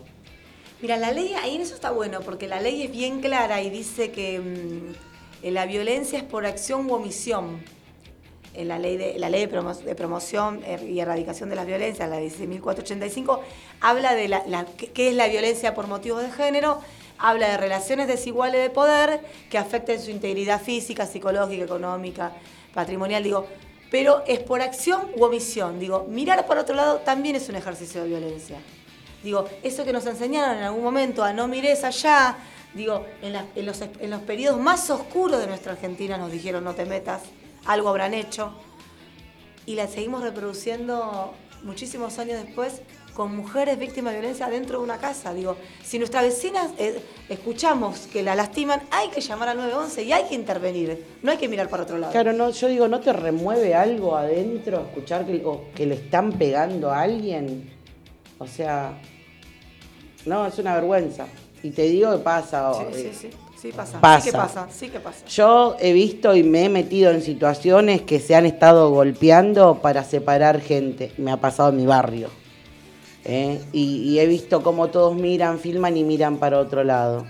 Mira, 0.81 0.97
la 0.97 1.11
ley, 1.11 1.33
ahí 1.41 1.55
en 1.55 1.61
eso 1.61 1.73
está 1.73 1.89
bueno, 1.91 2.19
porque 2.21 2.47
la 2.47 2.61
ley 2.61 2.83
es 2.83 2.91
bien 2.91 3.19
clara 3.19 3.61
y 3.63 3.69
dice 3.71 4.11
que 4.11 4.39
mm, 4.39 5.47
la 5.51 5.65
violencia 5.65 6.19
es 6.19 6.23
por 6.23 6.45
acción 6.45 6.89
u 6.89 6.93
omisión. 6.93 7.61
En 8.53 8.67
la 8.69 8.79
ley 8.79 8.97
de, 8.97 9.19
la 9.19 9.29
ley 9.29 9.45
de, 9.45 9.51
promo- 9.55 9.75
de 9.77 9.93
promoción 9.95 10.61
eh, 10.65 10.79
y 10.89 10.99
erradicación 10.99 11.49
de 11.49 11.55
las 11.55 11.65
violencias, 11.67 12.09
la 12.09 12.19
16.485, 12.19 13.39
habla 13.81 14.15
de 14.15 14.27
la, 14.27 14.43
la- 14.47 14.65
qué 14.65 15.09
es 15.09 15.15
la 15.15 15.27
violencia 15.27 15.73
por 15.75 15.87
motivos 15.87 16.23
de 16.23 16.31
género, 16.31 16.79
habla 17.19 17.49
de 17.49 17.57
relaciones 17.57 18.07
desiguales 18.07 18.61
de 18.61 18.69
poder 18.69 19.21
que 19.49 19.57
afecten 19.57 20.01
su 20.01 20.11
integridad 20.11 20.61
física, 20.61 21.05
psicológica, 21.05 21.63
económica, 21.63 22.31
patrimonial, 22.73 23.23
digo, 23.23 23.47
pero 23.89 24.23
es 24.27 24.39
por 24.39 24.61
acción 24.61 25.09
u 25.15 25.23
omisión. 25.23 25.79
Digo, 25.79 26.05
mirar 26.09 26.45
para 26.45 26.61
otro 26.61 26.75
lado 26.75 26.97
también 26.99 27.35
es 27.35 27.47
un 27.49 27.55
ejercicio 27.55 28.03
de 28.03 28.09
violencia. 28.09 28.57
Digo, 29.23 29.47
eso 29.63 29.83
que 29.83 29.93
nos 29.93 30.05
enseñaron 30.05 30.57
en 30.57 30.63
algún 30.63 30.83
momento 30.83 31.23
a 31.23 31.33
no 31.33 31.47
mires 31.47 31.83
allá, 31.83 32.37
digo, 32.73 33.05
en, 33.21 33.35
en 33.55 33.65
los, 33.65 33.81
en 33.81 34.09
los 34.09 34.21
periodos 34.21 34.59
más 34.59 34.89
oscuros 34.89 35.39
de 35.39 35.47
nuestra 35.47 35.71
Argentina 35.73 36.17
nos 36.17 36.31
dijeron 36.31 36.63
no 36.63 36.75
te 36.75 36.85
metas, 36.85 37.23
algo 37.65 37.89
habrán 37.89 38.13
hecho. 38.13 38.53
Y 39.65 39.75
la 39.75 39.87
seguimos 39.87 40.21
reproduciendo 40.21 41.33
muchísimos 41.63 42.19
años 42.19 42.41
después 42.43 42.81
con 43.17 43.35
mujeres 43.35 43.79
víctimas 43.79 44.13
de 44.13 44.19
violencia 44.19 44.47
dentro 44.47 44.77
de 44.77 44.83
una 44.83 44.97
casa. 44.99 45.33
Digo, 45.33 45.55
si 45.83 45.97
nuestras 45.97 46.21
vecinas 46.21 46.69
eh, 46.77 47.01
escuchamos 47.29 48.01
que 48.13 48.21
la 48.21 48.35
lastiman, 48.35 48.79
hay 48.91 49.09
que 49.09 49.21
llamar 49.21 49.49
al 49.49 49.57
911 49.57 50.03
y 50.03 50.11
hay 50.13 50.25
que 50.25 50.35
intervenir. 50.35 51.03
No 51.23 51.31
hay 51.31 51.37
que 51.39 51.47
mirar 51.49 51.67
para 51.67 51.81
otro 51.81 51.97
lado. 51.97 52.11
Claro, 52.11 52.31
no, 52.31 52.51
yo 52.51 52.67
digo, 52.67 52.87
¿no 52.87 52.99
te 52.99 53.11
remueve 53.13 53.73
algo 53.73 54.15
adentro 54.15 54.81
escuchar 54.81 55.25
que, 55.25 55.41
o 55.43 55.63
que 55.73 55.87
le 55.87 55.95
están 55.95 56.33
pegando 56.33 56.91
a 56.91 57.01
alguien? 57.01 57.73
O 58.37 58.45
sea, 58.45 58.95
no, 60.27 60.45
es 60.45 60.59
una 60.59 60.75
vergüenza. 60.75 61.25
Y 61.63 61.71
te 61.71 61.83
digo 61.89 62.11
que 62.11 62.19
pasa. 62.23 62.71
Sí, 62.75 62.83
o- 62.87 62.93
sí, 62.93 63.01
eh, 63.01 63.13
sí. 63.19 63.29
Sí 63.59 63.71
pasa. 63.71 63.99
Pasa. 63.99 64.21
Sí 64.21 64.29
que 64.31 64.37
pasa. 64.37 64.67
Sí 64.69 64.89
que 64.89 64.99
pasa. 64.99 65.25
Yo 65.25 65.75
he 65.79 65.91
visto 65.91 66.35
y 66.35 66.43
me 66.43 66.65
he 66.65 66.69
metido 66.69 67.09
en 67.09 67.23
situaciones 67.23 68.03
que 68.03 68.19
se 68.19 68.35
han 68.35 68.45
estado 68.45 68.91
golpeando 68.91 69.79
para 69.81 70.03
separar 70.03 70.61
gente. 70.61 71.13
Me 71.17 71.31
ha 71.31 71.37
pasado 71.37 71.69
en 71.69 71.77
mi 71.77 71.87
barrio. 71.87 72.29
¿Eh? 73.27 73.59
Y, 73.73 74.09
y 74.09 74.19
he 74.19 74.25
visto 74.25 74.63
cómo 74.63 74.87
todos 74.87 75.15
miran, 75.15 75.59
filman 75.59 75.95
y 75.97 76.03
miran 76.03 76.37
para 76.37 76.59
otro 76.59 76.83
lado. 76.83 77.25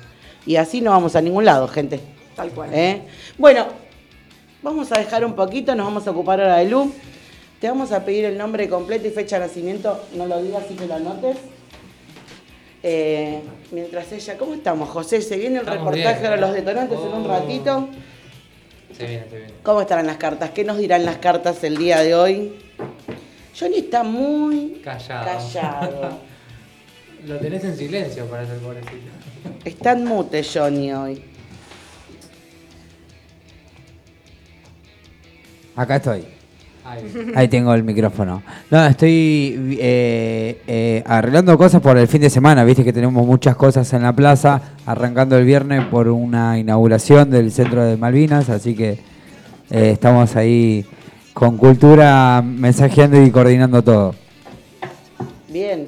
Y 0.46 0.56
así 0.56 0.80
no 0.82 0.92
vamos 0.92 1.16
a 1.16 1.22
ningún 1.22 1.44
lado, 1.46 1.68
gente. 1.68 2.00
Tal 2.36 2.52
cual. 2.52 2.70
¿eh? 2.74 3.02
Bueno, 3.38 3.66
vamos 4.64 4.92
a 4.92 5.00
dejar 5.00 5.26
un 5.26 5.34
poquito, 5.34 5.76
nos 5.76 5.86
vamos 5.88 6.08
a 6.08 6.12
ocupar 6.12 6.40
ahora 6.40 6.58
de 6.58 6.66
Lu. 6.70 6.92
Te 7.60 7.68
vamos 7.68 7.92
a 7.92 8.06
pedir 8.06 8.26
el 8.26 8.38
nombre 8.38 8.70
completo 8.70 9.08
y 9.08 9.12
fecha 9.12 9.40
de 9.40 9.48
nacimiento. 9.48 10.00
No 10.16 10.28
lo 10.28 10.42
digas, 10.42 10.64
así 10.66 10.76
que 10.76 10.86
lo 10.86 10.94
anotes. 10.96 11.38
Eh, 12.84 13.42
mientras 13.72 14.12
ella, 14.12 14.38
¿cómo 14.38 14.54
estamos, 14.54 14.88
José? 14.90 15.22
Se 15.22 15.36
viene 15.38 15.56
el 15.56 15.62
Estamos 15.68 15.86
reportaje 15.94 16.20
bien. 16.22 16.32
de 16.32 16.38
los 16.38 16.54
detonantes 16.54 17.00
en 17.00 17.08
un 17.14 17.26
Oh. 17.26 17.28
ratito. 17.28 17.90
Se 18.96 19.06
viene, 19.08 19.26
se 19.30 19.38
viene. 19.38 19.54
¿Cómo 19.64 19.82
estarán 19.82 20.06
las 20.08 20.18
cartas? 20.18 20.52
¿Qué 20.52 20.64
nos 20.64 20.78
dirán 20.78 21.04
las 21.04 21.18
cartas 21.18 21.64
el 21.64 21.78
día 21.78 22.00
de 22.02 22.16
hoy? 22.16 22.54
Johnny 23.60 23.78
está 23.78 24.04
muy 24.04 24.82
Callado. 24.84 25.26
callado. 25.26 26.10
Lo 27.28 27.38
tenés 27.40 27.64
en 27.64 27.76
silencio 27.76 28.26
para 28.28 28.44
el 28.44 28.50
pobrecito. 28.60 29.12
Está 29.66 29.94
en 29.94 30.06
mute 30.06 30.44
Johnny 30.44 30.92
hoy. 30.94 31.22
Acá 35.76 35.96
estoy. 35.98 36.26
Ahí. 36.86 37.34
Ahí 37.36 37.48
tengo 37.48 37.74
el 37.74 37.84
micrófono. 37.84 38.42
No, 38.72 38.86
estoy 38.86 39.78
eh, 39.80 40.62
eh, 40.68 41.04
arreglando 41.06 41.58
cosas 41.58 41.82
por 41.82 41.98
el 41.98 42.08
fin 42.08 42.22
de 42.22 42.30
semana. 42.30 42.64
Viste 42.64 42.84
que 42.84 42.94
tenemos 42.94 43.26
muchas 43.26 43.56
cosas 43.56 43.92
en 43.94 44.04
la 44.04 44.14
plaza. 44.14 44.62
Arrancando 44.86 45.38
el 45.38 45.46
viernes 45.46 45.86
por 45.86 46.08
una 46.08 46.58
inauguración 46.58 47.30
del 47.30 47.52
centro 47.52 47.84
de 47.84 47.98
Malvinas. 47.98 48.50
Así 48.50 48.74
que 48.76 48.92
eh, 49.70 49.92
estamos 49.92 50.36
ahí 50.36 50.86
con 51.38 51.56
cultura 51.56 52.42
mensajeando 52.44 53.22
y 53.22 53.30
coordinando 53.30 53.84
todo. 53.84 54.16
Bien. 55.50 55.86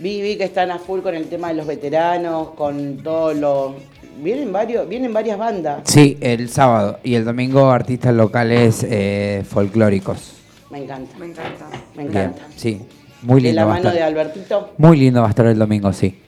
Vi, 0.00 0.20
vi 0.20 0.36
que 0.36 0.44
están 0.44 0.72
a 0.72 0.80
full 0.80 1.00
con 1.00 1.14
el 1.14 1.28
tema 1.28 1.48
de 1.48 1.54
los 1.54 1.66
veteranos, 1.66 2.50
con 2.50 2.96
todos 2.98 3.36
los... 3.36 3.74
Vienen, 4.20 4.52
varios, 4.52 4.88
vienen 4.88 5.12
varias 5.12 5.38
bandas. 5.38 5.82
Sí, 5.84 6.18
el 6.20 6.48
sábado 6.48 6.98
y 7.04 7.14
el 7.14 7.24
domingo 7.24 7.70
artistas 7.70 8.12
locales 8.14 8.84
eh, 8.88 9.44
folclóricos. 9.48 10.32
Me 10.70 10.78
encanta. 10.82 11.16
Me 11.18 11.26
encanta. 11.26 11.66
Me 11.94 12.08
Bien, 12.08 12.22
encanta. 12.24 12.42
sí, 12.56 12.80
muy 13.22 13.40
De 13.40 13.48
lindo. 13.48 13.60
la 13.60 13.64
va 13.64 13.70
a 13.70 13.74
mano 13.76 13.88
estar. 13.90 13.94
de 13.94 14.02
Albertito. 14.02 14.70
Muy 14.76 14.96
lindo 14.96 15.20
va 15.20 15.28
a 15.28 15.30
estar 15.30 15.46
el 15.46 15.56
domingo, 15.58 15.92
sí. 15.92 16.18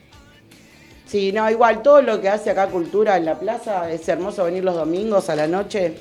Sí, 1.05 1.33
no, 1.33 1.51
igual 1.51 1.83
todo 1.83 2.01
lo 2.01 2.21
que 2.21 2.29
hace 2.29 2.51
acá 2.51 2.69
Cultura 2.69 3.17
en 3.17 3.25
la 3.25 3.41
plaza, 3.41 3.91
es 3.91 4.09
hermoso 4.09 4.45
venir 4.45 4.63
los 4.63 4.77
domingos 4.77 5.29
a 5.31 5.35
la 5.35 5.49
noche 5.49 5.95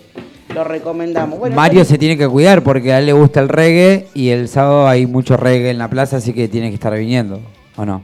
lo 0.54 0.64
recomendamos. 0.64 1.40
Bueno, 1.40 1.56
Mario 1.56 1.86
se 1.86 1.98
tiene 1.98 2.18
que 2.18 2.28
cuidar 2.28 2.64
porque 2.64 2.92
a 2.94 3.00
él 3.00 3.06
le 3.06 3.14
gusta 3.14 3.40
el 3.40 3.50
reggae 3.50 4.08
y 4.14 4.30
el 4.30 4.48
sábado 4.48 4.88
hay 4.88 5.06
mucho 5.06 5.38
reggae 5.38 5.70
en 5.70 5.78
la 5.78 5.90
plaza, 5.90 6.18
así 6.18 6.34
que 6.34 6.48
tiene 6.48 6.70
que 6.70 6.76
estar 6.76 6.94
viniendo, 6.98 7.40
¿o 7.76 7.86
no? 7.86 8.04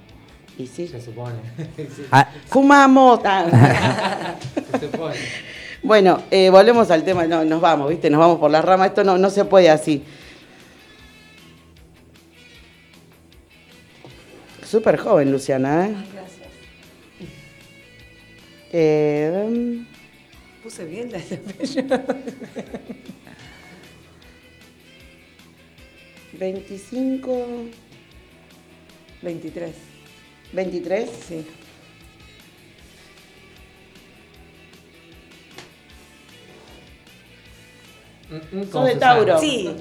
Y 0.57 0.67
sí. 0.67 0.87
Se 0.87 1.01
supone. 1.01 1.33
Sí, 1.77 2.03
Ah, 2.11 2.29
Fumamos. 2.47 3.19
Ah. 3.25 4.35
se 4.79 4.79
supone. 4.91 5.15
bueno, 5.83 6.21
eh, 6.31 6.49
volvemos 6.49 6.89
al 6.91 7.03
tema. 7.03 7.25
No, 7.25 7.43
nos 7.43 7.59
vamos, 7.59 7.89
¿viste? 7.89 8.09
Nos 8.09 8.19
vamos 8.19 8.39
por 8.39 8.49
las 8.51 8.63
ramas. 8.63 8.87
Esto 8.89 9.03
no, 9.03 9.17
no 9.17 9.29
se 9.29 9.43
puede 9.45 9.69
así. 9.69 10.03
Súper 14.63 14.97
joven, 14.97 15.31
Luciana, 15.31 15.87
¿eh? 15.87 15.95
Gracias. 16.13 16.49
Eh, 18.71 19.83
Puse 20.65 20.83
bien 20.83 21.11
la 21.11 21.19
¿25? 26.39 27.69
23. 29.21 29.75
¿23? 30.53 31.07
Sí. 31.27 31.45
Mm, 38.29 38.35
mm, 38.57 38.61
Sos 38.63 38.69
como 38.71 38.85
de. 38.85 38.95
Tauro. 38.95 39.39
Sí. 39.39 39.75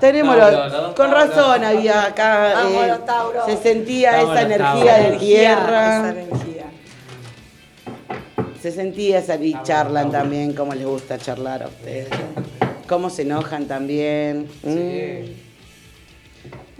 Tenemos 0.00 0.36
Tauro, 0.36 0.56
los- 0.64 0.72
los 0.72 0.94
con 0.94 1.10
Tauros. 1.10 1.28
razón 1.36 1.64
había 1.64 2.04
acá, 2.04 2.52
Vamos, 2.54 2.84
eh, 2.86 3.56
se 3.56 3.56
sentía 3.62 4.12
Vamos, 4.12 4.32
esa 4.36 4.42
energía 4.42 4.94
de 4.98 5.16
tierra, 5.18 5.98
Esa 5.98 6.10
energía. 6.10 6.37
Se 8.70 8.76
sentía 8.76 9.18
esa 9.18 9.36
y 9.36 9.54
charlan 9.62 10.10
también, 10.10 10.52
cómo 10.52 10.74
les 10.74 10.86
gusta 10.86 11.16
charlar 11.18 11.62
a 11.62 11.68
ustedes, 11.68 12.08
cómo 12.88 13.08
se 13.10 13.22
enojan 13.22 13.66
también, 13.66 14.48
Sí. 14.62 14.68
Mm, 14.68 15.48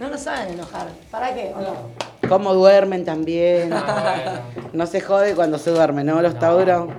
No 0.01 0.09
nos 0.09 0.21
saben 0.21 0.53
enojar. 0.53 0.87
¿Para 1.11 1.33
qué? 1.35 1.51
¿O 1.55 1.59
no? 1.59 1.73
No. 2.21 2.29
cómo 2.29 2.53
duermen 2.53 3.03
también, 3.05 3.71
Ah, 3.73 4.41
bueno. 4.53 4.69
no 4.73 4.85
se 4.87 5.01
jode 5.01 5.33
cuando 5.35 5.57
se 5.57 5.71
duermen, 5.71 6.05
¿no? 6.05 6.21
Los 6.21 6.35
No. 6.35 6.39
Tauros. 6.39 6.89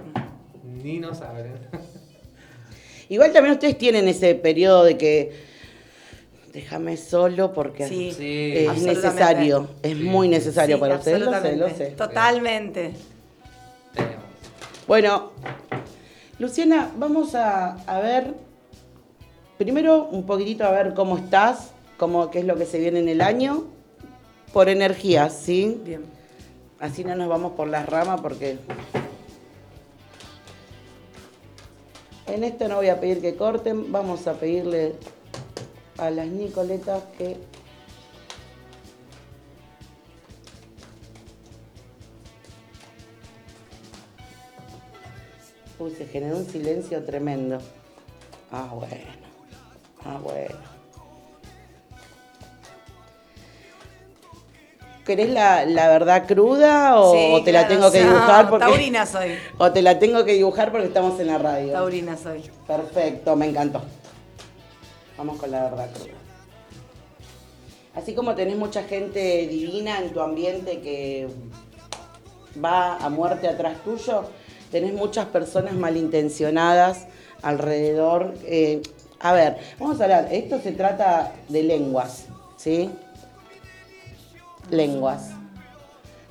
Ni 0.83 0.99
no 0.99 1.15
saben. 1.15 1.53
Igual 3.09 3.33
también 3.33 3.55
ustedes 3.55 3.79
tienen 3.79 4.07
ese 4.09 4.35
periodo 4.35 4.85
de 4.85 4.97
que 4.99 5.33
déjame 6.53 6.97
solo 6.97 7.53
porque 7.53 7.87
Sí, 7.89 8.09
es 8.69 8.83
necesario, 8.83 9.69
es 9.83 9.97
Sí. 9.97 10.05
muy 10.05 10.29
necesario 10.29 10.77
Sí, 10.77 10.81
para 10.81 10.97
ustedes, 10.97 11.21
lo 11.21 11.27
sé, 11.27 11.31
lo 11.31 11.37
absolutamente. 11.37 11.85
sé. 11.87 11.91
Totalmente. 11.97 12.91
Bueno, 14.91 15.31
Luciana, 16.41 16.91
vamos 16.97 17.37
a, 17.37 17.75
a 17.87 18.01
ver, 18.01 18.35
primero 19.57 20.07
un 20.07 20.27
poquitito 20.27 20.65
a 20.65 20.73
ver 20.73 20.95
cómo 20.95 21.17
estás, 21.17 21.71
cómo, 21.97 22.29
qué 22.33 22.41
es 22.41 22.45
lo 22.45 22.57
que 22.57 22.67
se 22.67 22.81
viene 22.81 22.99
en 22.99 23.09
el 23.09 23.21
año, 23.21 23.67
por 24.53 24.69
energías, 24.69 25.33
¿sí? 25.33 25.81
Bien. 25.85 26.03
Así 26.81 27.05
no 27.05 27.15
nos 27.15 27.29
vamos 27.29 27.53
por 27.53 27.69
las 27.69 27.89
ramas 27.89 28.21
porque... 28.21 28.59
En 32.27 32.43
esto 32.43 32.67
no 32.67 32.75
voy 32.75 32.89
a 32.89 32.99
pedir 32.99 33.21
que 33.21 33.37
corten, 33.37 33.93
vamos 33.93 34.27
a 34.27 34.33
pedirle 34.41 34.97
a 35.99 36.11
las 36.11 36.27
Nicoletas 36.27 37.05
que... 37.17 37.37
Uy, 45.81 45.95
se 45.97 46.07
generó 46.07 46.37
un 46.37 46.47
silencio 46.47 47.03
tremendo. 47.05 47.59
Ah, 48.53 48.69
bueno. 48.75 48.95
Ah, 50.05 50.19
bueno. 50.23 50.57
¿Querés 55.07 55.31
la, 55.31 55.65
la 55.65 55.89
verdad 55.89 56.27
cruda 56.27 57.01
o, 57.01 57.15
Sí, 57.15 57.31
o 57.33 57.43
te 57.43 57.51
la 57.51 57.67
tengo 57.67 57.91
que 57.91 58.03
dibujar? 58.03 58.51
Porque, 58.51 58.67
Taurina 58.67 59.07
soy. 59.07 59.39
O 59.59 59.73
te 59.73 59.81
la 59.81 59.99
tengo 59.99 60.23
que 60.27 60.35
dibujar 60.35 60.71
porque 60.71 60.87
estamos 60.89 61.19
en 61.19 61.29
la 61.29 61.39
radio. 61.39 61.73
Taurina 61.73 62.15
soy. 62.19 62.43
Perfecto, 62.67 63.35
me 63.35 63.49
encantó. 63.49 63.81
Vamos 65.17 65.39
con 65.39 65.51
la 65.51 65.63
verdad 65.63 65.89
cruda. 65.95 66.19
Así 67.95 68.15
como 68.15 68.35
tenés 68.35 68.57
mucha 68.57 68.83
gente 68.83 69.47
divina 69.49 69.99
en 69.99 70.13
tu 70.13 70.21
ambiente 70.21 70.81
que 70.83 71.29
va 72.63 72.97
a 72.97 73.09
muerte 73.09 73.49
atrás 73.49 73.83
tuyo, 73.83 74.25
tenés 74.71 74.95
muchas 74.95 75.27
personas 75.27 75.75
malintencionadas 75.75 77.07
alrededor. 77.43 78.35
Eh, 78.45 78.83
a 79.19 79.33
ver, 79.33 79.59
vamos 79.79 80.01
a 80.01 80.05
hablar, 80.05 80.29
esto 80.31 80.61
se 80.61 80.73
trata 80.73 81.33
de 81.49 81.63
lenguas, 81.63 82.27
¿sí? 82.57 82.91
Lenguas. 84.71 85.31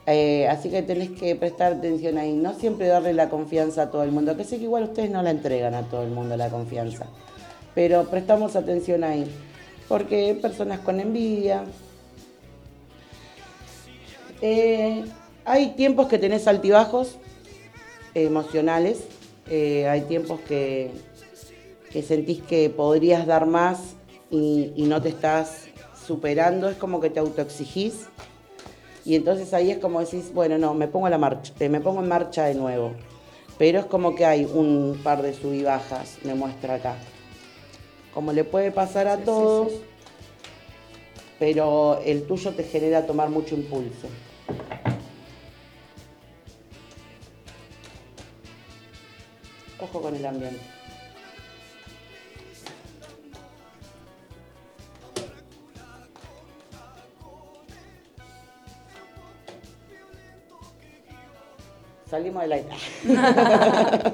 Eh, 0.08 0.48
así 0.48 0.72
que 0.72 0.82
tenés 0.82 1.12
que 1.12 1.36
prestar 1.36 1.74
atención 1.74 2.18
ahí. 2.18 2.34
No 2.34 2.56
siempre 2.56 2.88
darle 2.88 3.14
la 3.14 3.30
confianza 3.30 3.84
a 3.84 3.92
todo 3.92 4.02
el 4.04 4.12
mundo, 4.12 4.36
que 4.36 4.44
sé 4.44 4.58
que 4.58 4.64
igual 4.64 4.86
ustedes 4.86 5.12
no 5.12 5.22
la 5.22 5.30
entregan 5.30 5.76
a 5.76 5.84
todo 5.84 6.02
el 6.02 6.10
mundo 6.10 6.36
la 6.36 6.50
confianza. 6.50 7.06
Pero 7.76 8.06
prestamos 8.06 8.56
atención 8.56 9.04
ahí. 9.04 9.30
Porque 9.88 10.28
hay 10.28 10.34
personas 10.34 10.80
con 10.80 11.00
envidia. 11.00 11.64
Eh, 14.42 15.04
hay 15.46 15.72
tiempos 15.72 16.08
que 16.08 16.18
tenés 16.18 16.48
altibajos 16.48 17.18
emocionales. 18.14 19.03
Eh, 19.47 19.88
hay 19.88 20.01
tiempos 20.01 20.39
que, 20.41 20.91
que 21.91 22.03
sentís 22.03 22.41
que 22.43 22.70
podrías 22.70 23.26
dar 23.26 23.45
más 23.45 23.95
y, 24.30 24.74
y 24.76 24.84
no 24.84 25.01
te 25.01 25.10
estás 25.10 25.68
superando. 26.05 26.70
Es 26.70 26.78
como 26.78 26.99
que 26.99 27.10
te 27.10 27.20
autoexigís. 27.20 28.07
Y 29.05 29.16
entonces 29.16 29.53
ahí 29.53 29.72
es 29.72 29.78
como 29.80 30.01
decís, 30.01 30.32
bueno, 30.34 30.57
no, 30.57 30.74
me 30.74 30.88
pongo 30.88 31.10
la 31.10 31.18
marcha, 31.18 31.53
eh, 31.60 31.70
me 31.70 31.82
pongo 31.82 32.01
en 32.01 32.07
marcha 32.07 32.45
de 32.45 32.53
nuevo. 32.53 32.93
Pero 33.57 33.80
es 33.80 33.86
como 33.86 34.16
que 34.16 34.26
hay 34.26 34.45
un 34.45 34.99
par 35.03 35.22
de 35.22 35.34
sub 35.34 35.53
y 35.53 35.64
bajas, 35.64 36.18
me 36.24 36.34
muestra 36.34 36.76
acá. 36.76 36.95
Como 38.14 38.34
le 38.34 38.43
puede 38.43 38.72
pasar 38.72 39.07
a 39.07 39.18
todos, 39.18 39.72
pero 41.39 41.99
el 42.05 42.24
tuyo 42.24 42.51
te 42.51 42.64
genera 42.64 43.05
tomar 43.05 43.30
mucho 43.30 43.55
impulso. 43.55 44.07
Ojo 49.82 50.01
con 50.01 50.15
el 50.15 50.25
ambiente. 50.25 50.59
Salimos 62.09 62.41
del 62.43 62.51
aire. 62.53 62.69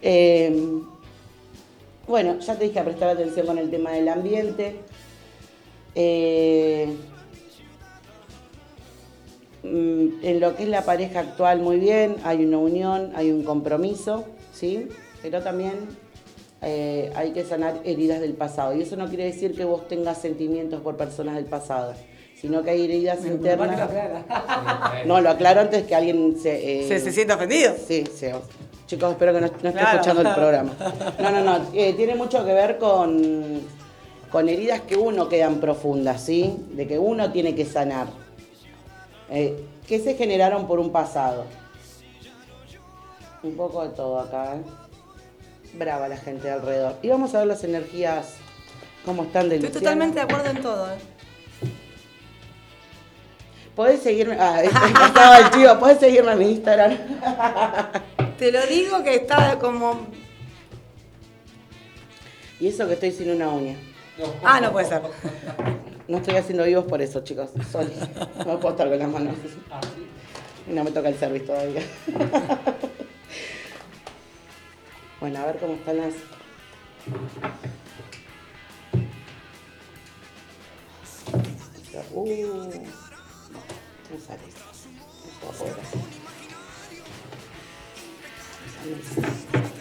Eh, 0.00 0.80
bueno, 2.06 2.38
ya 2.38 2.54
te 2.54 2.66
dije 2.66 2.78
a 2.78 2.84
prestar 2.84 3.08
atención 3.08 3.48
con 3.48 3.58
el 3.58 3.68
tema 3.68 3.90
del 3.90 4.08
ambiente. 4.08 4.76
Eh, 5.96 6.96
mm, 9.64 10.08
en 10.22 10.38
lo 10.40 10.54
que 10.54 10.62
es 10.62 10.68
la 10.68 10.84
pareja 10.84 11.18
actual, 11.18 11.60
muy 11.60 11.80
bien, 11.80 12.14
hay 12.22 12.44
una 12.44 12.58
unión, 12.58 13.10
hay 13.16 13.32
un 13.32 13.42
compromiso, 13.42 14.24
¿sí? 14.58 14.88
Pero 15.22 15.42
también 15.42 15.74
eh, 16.62 17.10
hay 17.14 17.30
que 17.32 17.44
sanar 17.44 17.80
heridas 17.84 18.20
del 18.20 18.34
pasado. 18.34 18.74
Y 18.74 18.82
eso 18.82 18.96
no 18.96 19.08
quiere 19.08 19.24
decir 19.24 19.54
que 19.56 19.64
vos 19.64 19.86
tengas 19.88 20.18
sentimientos 20.20 20.80
por 20.80 20.96
personas 20.96 21.36
del 21.36 21.44
pasado, 21.46 21.94
sino 22.40 22.62
que 22.62 22.70
hay 22.70 22.84
heridas 22.84 23.24
internas. 23.24 23.88
No, 25.06 25.20
lo 25.20 25.30
aclaro 25.30 25.60
antes 25.60 25.84
que 25.84 25.94
alguien 25.94 26.36
se... 26.40 26.80
eh, 26.84 26.88
¿Se, 26.88 27.00
se 27.00 27.12
siente 27.12 27.32
ofendido? 27.34 27.74
Sí, 27.86 28.04
sí. 28.14 28.26
Chicos, 28.86 29.10
espero 29.12 29.34
que 29.34 29.40
no, 29.42 29.46
no 29.48 29.54
esté 29.54 29.72
Claro. 29.72 29.90
escuchando 30.00 30.22
el 30.22 30.34
programa. 30.34 30.72
No, 31.20 31.30
no, 31.30 31.40
no. 31.44 31.66
eh, 31.74 31.92
tiene 31.94 32.14
mucho 32.14 32.44
que 32.46 32.52
ver 32.54 32.78
con, 32.78 33.60
con 34.30 34.48
heridas 34.48 34.80
que 34.82 34.96
uno 34.96 35.28
quedan 35.28 35.56
profundas, 35.60 36.22
¿sí? 36.22 36.54
De 36.72 36.86
que 36.86 36.98
uno 36.98 37.30
tiene 37.32 37.54
que 37.54 37.64
sanar. 37.66 38.06
Eh, 39.30 39.62
que 39.86 39.98
se 40.00 40.14
generaron 40.14 40.66
por 40.66 40.78
un 40.80 40.90
pasado. 40.90 41.44
Un 43.42 43.56
poco 43.56 43.84
de 43.84 43.90
todo 43.90 44.18
acá, 44.18 44.56
¿eh? 44.56 44.62
Brava 45.74 46.08
la 46.08 46.16
gente 46.16 46.48
de 46.48 46.54
alrededor. 46.54 46.96
Y 47.02 47.08
vamos 47.08 47.34
a 47.34 47.38
ver 47.38 47.46
las 47.46 47.62
energías, 47.62 48.34
cómo 49.04 49.24
están 49.24 49.48
de 49.48 49.56
Estoy 49.56 49.70
totalmente 49.70 50.16
de 50.16 50.22
acuerdo 50.22 50.50
en 50.50 50.62
todo. 50.62 50.90
¿eh? 50.92 50.98
Podés 53.76 54.02
seguirme. 54.02 54.36
Ah, 54.40 54.60
estaba 54.62 55.38
el 55.38 55.50
chivo. 55.50 55.78
Podés 55.78 56.00
seguirme 56.00 56.32
en 56.32 56.38
mi 56.38 56.50
Instagram. 56.50 56.98
Te 58.38 58.50
lo 58.50 58.66
digo 58.66 59.04
que 59.04 59.14
está 59.14 59.56
como. 59.60 60.00
Y 62.58 62.66
eso 62.66 62.88
que 62.88 62.94
estoy 62.94 63.12
sin 63.12 63.30
una 63.30 63.50
uña. 63.50 63.76
Ah, 64.42 64.60
no 64.60 64.72
puede 64.72 64.88
ser. 64.88 65.02
No 66.08 66.16
estoy 66.18 66.36
haciendo 66.36 66.64
vivos 66.64 66.86
por 66.86 67.00
eso, 67.00 67.22
chicos. 67.22 67.50
Sorry. 67.70 67.92
No 68.38 68.58
puedo 68.58 68.70
estar 68.70 68.88
con 68.88 68.98
las 68.98 69.08
manos. 69.08 69.36
Y 70.68 70.72
no 70.72 70.82
me 70.82 70.90
toca 70.90 71.08
el 71.10 71.16
service 71.16 71.46
todavía. 71.46 71.82
Bueno, 75.20 75.38
a 75.40 75.46
ver 75.46 75.58
cómo 75.58 75.74
están 75.74 75.98
las 75.98 76.14
Uh, 82.12 82.24
no 82.24 84.18
sale. 84.18 84.42
No 85.42 85.50
puedo 89.62 89.77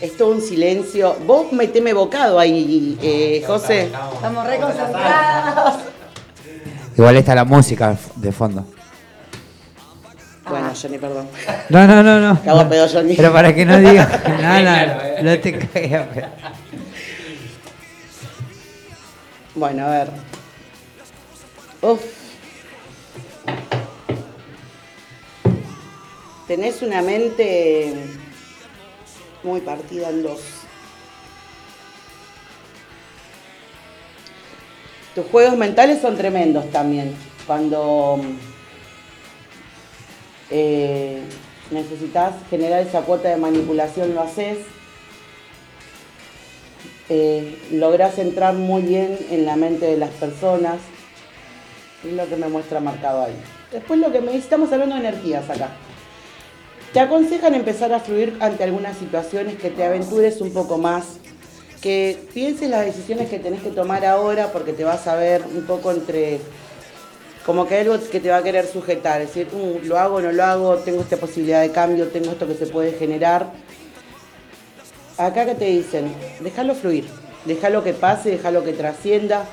Es 0.00 0.16
todo 0.16 0.32
un 0.32 0.42
silencio. 0.42 1.16
Vos 1.26 1.52
meteme 1.52 1.92
bocado 1.92 2.38
ahí, 2.38 2.98
eh, 3.02 3.42
José. 3.46 3.90
Estamos 4.14 4.46
reconcentrados. 4.46 5.74
Igual 6.96 7.16
está 7.16 7.34
la 7.34 7.44
música 7.44 7.96
de 8.16 8.32
fondo. 8.32 8.66
Bueno, 10.48 10.70
Johnny, 10.80 10.98
perdón. 10.98 11.26
No, 11.70 11.86
no, 11.86 12.02
no, 12.02 12.20
no. 12.20 12.42
Cago 12.42 12.68
pedo, 12.68 12.88
Johnny. 12.88 13.16
Pero 13.16 13.32
para 13.32 13.54
que 13.54 13.64
no 13.64 13.78
digas 13.78 14.08
nada, 14.40 15.16
no 15.22 15.38
te 15.38 15.58
caigas. 15.58 16.06
Bueno, 19.54 19.86
a 19.86 19.90
ver. 19.90 20.10
Uf. 21.80 22.00
Tenés 26.46 26.82
una 26.82 27.02
mente 27.02 27.94
muy 29.46 29.60
partida 29.60 30.10
en 30.10 30.22
dos. 30.24 30.40
Tus 35.14 35.24
juegos 35.26 35.56
mentales 35.56 36.02
son 36.02 36.16
tremendos 36.16 36.70
también. 36.70 37.14
Cuando 37.46 38.20
eh, 40.50 41.22
necesitas 41.70 42.34
generar 42.50 42.82
esa 42.82 43.02
cuota 43.02 43.28
de 43.28 43.36
manipulación, 43.36 44.14
lo 44.14 44.20
haces. 44.20 44.58
Eh, 47.08 47.56
lográs 47.70 48.18
entrar 48.18 48.54
muy 48.54 48.82
bien 48.82 49.16
en 49.30 49.46
la 49.46 49.56
mente 49.56 49.86
de 49.86 49.96
las 49.96 50.10
personas. 50.10 50.78
Es 52.04 52.12
lo 52.12 52.28
que 52.28 52.36
me 52.36 52.48
muestra 52.48 52.80
marcado 52.80 53.22
ahí. 53.24 53.36
Después 53.72 54.00
lo 54.00 54.12
que 54.12 54.20
me 54.20 54.36
estamos 54.36 54.72
hablando 54.72 54.96
de 54.96 55.08
energías 55.08 55.48
acá. 55.48 55.70
Te 56.92 57.00
aconsejan 57.00 57.54
empezar 57.54 57.92
a 57.92 58.00
fluir 58.00 58.36
ante 58.40 58.64
algunas 58.64 58.96
situaciones, 58.96 59.56
que 59.56 59.70
te 59.70 59.84
aventures 59.84 60.40
un 60.40 60.52
poco 60.52 60.78
más, 60.78 61.04
que 61.80 62.18
pienses 62.32 62.70
las 62.70 62.86
decisiones 62.86 63.28
que 63.28 63.38
tenés 63.38 63.62
que 63.62 63.70
tomar 63.70 64.04
ahora 64.06 64.50
porque 64.50 64.72
te 64.72 64.82
vas 64.84 65.06
a 65.06 65.14
ver 65.14 65.44
un 65.54 65.66
poco 65.66 65.92
entre 65.92 66.40
como 67.44 67.66
que 67.68 67.78
algo 67.78 67.96
que 68.10 68.18
te 68.18 68.30
va 68.30 68.38
a 68.38 68.42
querer 68.42 68.66
sujetar, 68.66 69.20
es 69.20 69.28
decir, 69.28 69.48
"Uh, 69.52 69.78
lo 69.84 69.98
hago, 69.98 70.20
no 70.20 70.32
lo 70.32 70.42
hago, 70.42 70.76
tengo 70.78 71.02
esta 71.02 71.16
posibilidad 71.16 71.60
de 71.60 71.70
cambio, 71.70 72.08
tengo 72.08 72.32
esto 72.32 72.48
que 72.48 72.54
se 72.54 72.66
puede 72.66 72.92
generar. 72.92 73.52
Acá 75.16 75.46
que 75.46 75.54
te 75.54 75.66
dicen, 75.66 76.12
déjalo 76.40 76.74
fluir, 76.74 77.06
déjalo 77.44 77.84
que 77.84 77.92
pase, 77.92 78.30
déjalo 78.30 78.64
que 78.64 78.72
trascienda. 78.72 79.44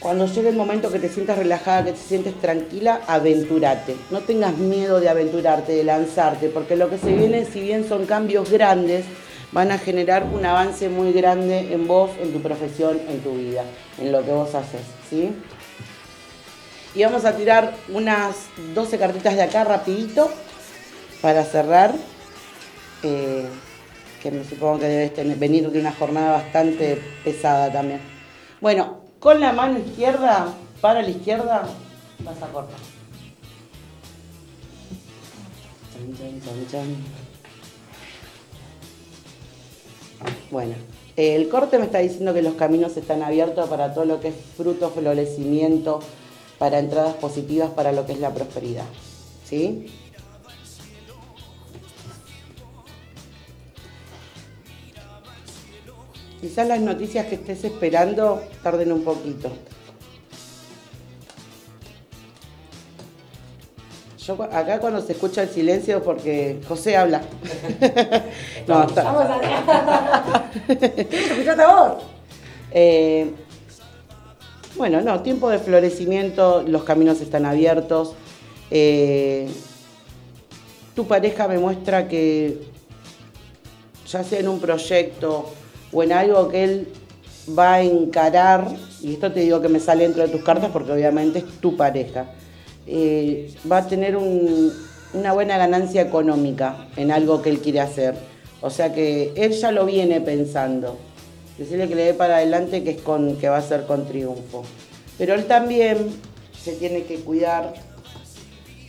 Cuando 0.00 0.26
llegue 0.26 0.50
el 0.50 0.56
momento 0.56 0.92
que 0.92 1.00
te 1.00 1.08
sientas 1.08 1.38
relajada, 1.38 1.86
que 1.86 1.92
te 1.92 1.98
sientes 1.98 2.40
tranquila, 2.40 3.00
aventúrate. 3.08 3.96
No 4.10 4.20
tengas 4.20 4.56
miedo 4.56 5.00
de 5.00 5.08
aventurarte, 5.08 5.72
de 5.72 5.82
lanzarte, 5.82 6.48
porque 6.48 6.76
lo 6.76 6.88
que 6.88 6.98
se 6.98 7.12
viene, 7.12 7.44
si 7.44 7.60
bien 7.60 7.88
son 7.88 8.06
cambios 8.06 8.48
grandes, 8.50 9.04
van 9.50 9.72
a 9.72 9.78
generar 9.78 10.24
un 10.24 10.46
avance 10.46 10.88
muy 10.88 11.12
grande 11.12 11.72
en 11.72 11.88
vos, 11.88 12.10
en 12.20 12.32
tu 12.32 12.40
profesión, 12.40 13.00
en 13.08 13.20
tu 13.20 13.32
vida, 13.32 13.64
en 13.98 14.12
lo 14.12 14.24
que 14.24 14.30
vos 14.30 14.54
haces, 14.54 14.82
¿sí? 15.10 15.30
Y 16.94 17.02
vamos 17.02 17.24
a 17.24 17.36
tirar 17.36 17.74
unas 17.92 18.36
12 18.74 18.98
cartitas 18.98 19.34
de 19.34 19.42
acá 19.42 19.64
rapidito 19.64 20.30
para 21.20 21.44
cerrar. 21.44 21.94
eh, 23.02 23.46
que 24.22 24.32
me 24.32 24.42
supongo 24.44 24.80
que 24.80 24.86
debes 24.86 25.38
venir 25.38 25.70
de 25.70 25.78
una 25.80 25.92
jornada 25.92 26.32
bastante 26.32 27.00
pesada 27.22 27.70
también. 27.72 28.00
Bueno, 28.60 29.07
con 29.20 29.40
la 29.40 29.52
mano 29.52 29.78
izquierda, 29.78 30.54
para 30.80 31.02
la 31.02 31.10
izquierda, 31.10 31.68
vas 32.24 32.42
a 32.42 32.46
cortar. 32.48 32.78
Bueno, 40.50 40.74
el 41.16 41.48
corte 41.48 41.78
me 41.78 41.84
está 41.84 41.98
diciendo 41.98 42.32
que 42.32 42.42
los 42.42 42.54
caminos 42.54 42.96
están 42.96 43.22
abiertos 43.22 43.68
para 43.68 43.92
todo 43.92 44.04
lo 44.04 44.20
que 44.20 44.28
es 44.28 44.34
fruto, 44.56 44.90
florecimiento, 44.90 46.00
para 46.58 46.78
entradas 46.78 47.14
positivas, 47.14 47.70
para 47.70 47.92
lo 47.92 48.06
que 48.06 48.12
es 48.12 48.20
la 48.20 48.32
prosperidad. 48.32 48.86
¿Sí? 49.44 49.86
Quizás 56.40 56.68
las 56.68 56.80
noticias 56.80 57.26
que 57.26 57.34
estés 57.34 57.64
esperando 57.64 58.42
tarden 58.62 58.92
un 58.92 59.02
poquito. 59.02 59.50
Yo 64.24 64.40
acá 64.42 64.78
cuando 64.78 65.00
se 65.00 65.12
escucha 65.12 65.42
el 65.42 65.48
silencio 65.48 66.02
porque 66.02 66.60
José 66.68 66.96
habla. 66.96 67.22
no, 68.68 68.84
está- 68.84 69.02
Vamos 69.04 69.24
a 69.30 70.50
escucharte 70.68 71.62
a 71.62 71.74
vos. 71.74 72.02
Eh, 72.70 73.30
bueno, 74.76 75.00
no, 75.00 75.22
tiempo 75.22 75.48
de 75.50 75.58
florecimiento, 75.58 76.62
los 76.66 76.84
caminos 76.84 77.20
están 77.20 77.46
abiertos. 77.46 78.12
Eh, 78.70 79.48
tu 80.94 81.06
pareja 81.08 81.48
me 81.48 81.58
muestra 81.58 82.06
que 82.06 82.58
ya 84.06 84.22
sea 84.22 84.40
en 84.40 84.48
un 84.48 84.60
proyecto 84.60 85.50
o 85.92 86.02
en 86.02 86.12
algo 86.12 86.48
que 86.48 86.64
él 86.64 86.88
va 87.58 87.74
a 87.74 87.82
encarar, 87.82 88.68
y 89.02 89.12
esto 89.14 89.32
te 89.32 89.40
digo 89.40 89.60
que 89.60 89.68
me 89.68 89.80
sale 89.80 90.04
dentro 90.04 90.22
de 90.22 90.28
tus 90.28 90.42
cartas 90.42 90.70
porque 90.72 90.92
obviamente 90.92 91.38
es 91.40 91.44
tu 91.60 91.76
pareja, 91.76 92.26
eh, 92.86 93.50
va 93.70 93.78
a 93.78 93.86
tener 93.88 94.16
un- 94.16 94.72
una 95.14 95.32
buena 95.32 95.56
ganancia 95.56 96.02
económica 96.02 96.88
en 96.96 97.10
algo 97.10 97.40
que 97.40 97.48
él 97.50 97.60
quiere 97.60 97.80
hacer. 97.80 98.14
O 98.60 98.70
sea 98.70 98.92
que 98.92 99.32
él 99.36 99.52
ya 99.52 99.70
lo 99.72 99.86
viene 99.86 100.20
pensando. 100.20 100.98
Decirle 101.56 101.88
que 101.88 101.94
le 101.94 102.04
dé 102.04 102.14
para 102.14 102.36
adelante 102.36 102.84
que, 102.84 102.90
es 102.90 103.00
con, 103.00 103.36
que 103.36 103.48
va 103.48 103.56
a 103.56 103.62
ser 103.62 103.86
con 103.86 104.06
triunfo. 104.06 104.64
Pero 105.16 105.34
él 105.34 105.46
también 105.46 106.08
se 106.62 106.72
tiene 106.72 107.04
que 107.04 107.16
cuidar 107.20 107.72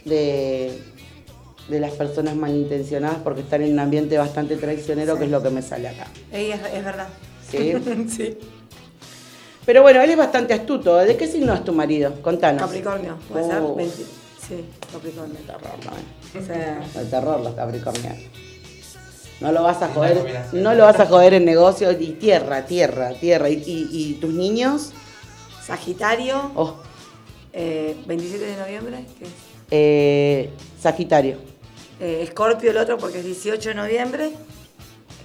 de, 0.06 0.78
de 1.70 1.80
las 1.80 1.92
personas 1.94 2.36
malintencionadas 2.36 3.18
porque 3.24 3.42
están 3.42 3.62
en 3.62 3.74
un 3.74 3.80
ambiente 3.80 4.18
bastante 4.18 4.56
traicionero, 4.58 5.18
que 5.18 5.26
es 5.26 5.32
lo 5.32 5.42
que 5.42 5.50
me 5.50 5.62
sale 5.62 5.88
acá. 5.90 6.08
Ey, 6.32 6.52
es, 6.52 6.60
es 6.74 6.84
verdad. 6.84 7.08
¿sí? 7.50 7.74
sí. 8.16 8.38
Pero 9.66 9.82
bueno, 9.84 10.02
él 10.02 10.10
es 10.10 10.18
bastante 10.18 10.54
astuto. 10.54 10.96
¿De 10.98 11.16
qué 11.16 11.28
signo 11.28 11.54
es 11.54 11.64
tu 11.64 11.74
marido? 11.74 12.14
Contanos. 12.22 12.62
Capricornio, 12.64 13.18
puede 13.32 13.46
ser. 13.46 13.62
20. 13.62 13.96
Sí, 13.96 14.66
Capricornio. 14.92 15.36
Terror, 15.46 15.62
¿no? 15.86 16.40
O 16.42 16.46
sea, 16.46 16.82
El 16.96 17.10
terror, 17.10 17.40
los 17.42 17.54
capricornianos. 17.54 18.24
No 19.42 19.52
lo 19.54 19.64
vas 19.64 19.82
a 19.82 19.88
joder, 19.90 20.44
no 20.54 20.74
lo 20.74 20.84
vas 20.84 21.00
a 21.00 21.06
joder 21.06 21.34
en 21.36 21.46
negocio 21.46 21.92
y 21.92 22.08
tierra, 22.14 22.66
tierra, 22.66 23.12
tierra. 23.14 23.50
¿Y, 23.50 23.54
y- 23.66 23.88
y 23.92 24.14
tus 24.16 24.34
niños? 24.34 24.92
Sagitario, 25.66 26.52
Oh, 26.56 26.76
eh, 27.54 27.96
27 28.08 28.44
de 28.46 28.58
noviembre, 28.58 28.98
es 29.22 29.30
eh, 29.72 30.50
Sagitario. 30.82 31.38
Eh, 32.00 32.22
Escorpio 32.24 32.72
el 32.72 32.78
otro 32.78 32.98
porque 32.98 33.20
es 33.20 33.26
18 33.26 33.70
de 33.70 33.76
noviembre. 33.76 34.32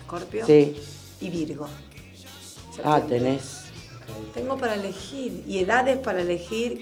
Escorpio. 0.00 0.46
Sí. 0.46 0.76
Y 1.20 1.30
Virgo. 1.30 1.68
Ah, 2.82 3.00
tenés. 3.06 3.62
Tengo 4.34 4.56
para 4.58 4.74
elegir. 4.74 5.44
Y 5.46 5.58
edades 5.60 5.98
para 5.98 6.20
elegir. 6.20 6.78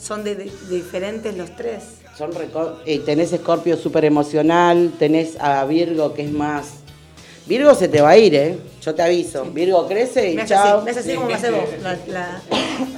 Son 0.00 0.22
de, 0.24 0.34
de- 0.36 0.52
diferentes 0.70 1.36
los 1.36 1.54
tres. 1.56 1.82
Son 2.16 2.30
eh, 2.84 2.98
tenés 3.00 3.32
Escorpio 3.32 3.76
súper 3.76 4.04
emocional, 4.04 4.92
tenés 4.98 5.36
a 5.40 5.64
Virgo 5.64 6.14
que 6.14 6.22
es 6.24 6.32
más. 6.32 6.66
Virgo 7.46 7.74
se 7.74 7.88
te 7.88 8.00
va 8.00 8.10
a 8.10 8.18
ir, 8.18 8.34
¿eh? 8.34 8.58
Yo 8.82 8.94
te 8.94 9.02
aviso. 9.02 9.44
Virgo 9.46 9.86
crece 9.86 10.32
y 10.32 10.34
Me 10.36 10.42
hace 10.42 10.54
chao. 10.54 10.76
así, 10.78 10.84
me 10.84 10.90
hace 10.90 11.00
así 11.00 11.14
como 11.14 11.26
me 11.28 11.34
hace 11.34 11.50
vos. 11.50 11.64
La, 11.82 11.98
la- 12.08 12.42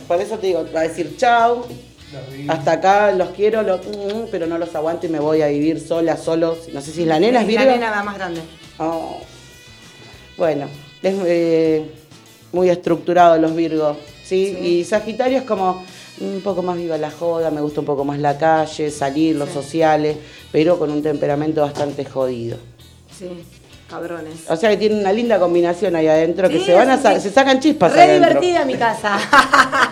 Por 0.09 0.21
eso 0.21 0.39
te 0.39 0.49
digo, 0.49 0.65
va 0.75 0.81
a 0.81 0.83
decir 0.85 1.17
chao. 1.17 1.67
Hasta 2.49 2.73
acá 2.73 3.13
los 3.13 3.31
quiero, 3.31 3.63
los- 3.63 3.81
mm, 3.87 4.29
pero 4.31 4.47
no 4.47 4.59
los 4.59 4.75
aguanto 4.75 5.07
y 5.07 5.09
me 5.11 5.21
voy 5.21 5.43
a 5.43 5.47
vivir 5.49 5.81
sola, 5.81 6.17
solo. 6.17 6.57
No 6.73 6.81
sé 6.81 6.91
si 6.93 7.03
es 7.03 7.09
la 7.09 7.21
nena 7.21 7.41
es 7.43 7.47
la 7.47 7.61
Virgo. 7.63 7.71
nena 7.73 7.91
va 7.91 8.03
más 8.03 8.17
grande. 8.17 8.41
Oh. 8.79 9.19
Bueno, 10.37 10.67
es 11.03 11.15
eh, 11.27 11.91
muy 12.53 12.69
estructurado 12.71 13.37
los 13.39 13.55
Virgos, 13.55 13.97
¿sí? 14.25 14.57
Y 14.63 14.85
Sagitario 14.85 15.39
es 15.39 15.45
como 15.45 15.85
un 16.21 16.41
poco 16.43 16.63
más 16.63 16.77
viva 16.77 16.97
la 16.99 17.11
joda, 17.11 17.51
me 17.51 17.61
gusta 17.61 17.81
un 17.81 17.87
poco 17.87 18.05
más 18.05 18.19
la 18.19 18.37
calle, 18.39 18.91
salir, 18.91 19.37
los 19.37 19.51
sociales, 19.51 20.17
pero 20.53 20.79
con 20.79 20.91
un 20.91 21.03
temperamento 21.03 21.61
bastante 21.63 22.05
jodido. 22.05 22.59
Sí. 23.17 23.29
Cabrones. 23.89 24.49
O 24.49 24.57
sea 24.57 24.71
que 24.71 24.77
tienen 24.77 25.01
una 25.01 25.13
linda 25.13 25.39
combinación 25.41 25.97
ahí 25.97 26.07
adentro, 26.07 26.49
que 26.49 26.61
se 26.65 26.73
van 26.75 26.91
a 26.91 26.97
sa- 26.99 27.17
sí. 27.17 27.23
se 27.23 27.31
sacan 27.35 27.59
chispas 27.59 27.93
Re 27.93 28.03
adentro. 28.03 28.29
divertida 28.29 28.65
mi 28.65 28.75
casa. 28.75 29.19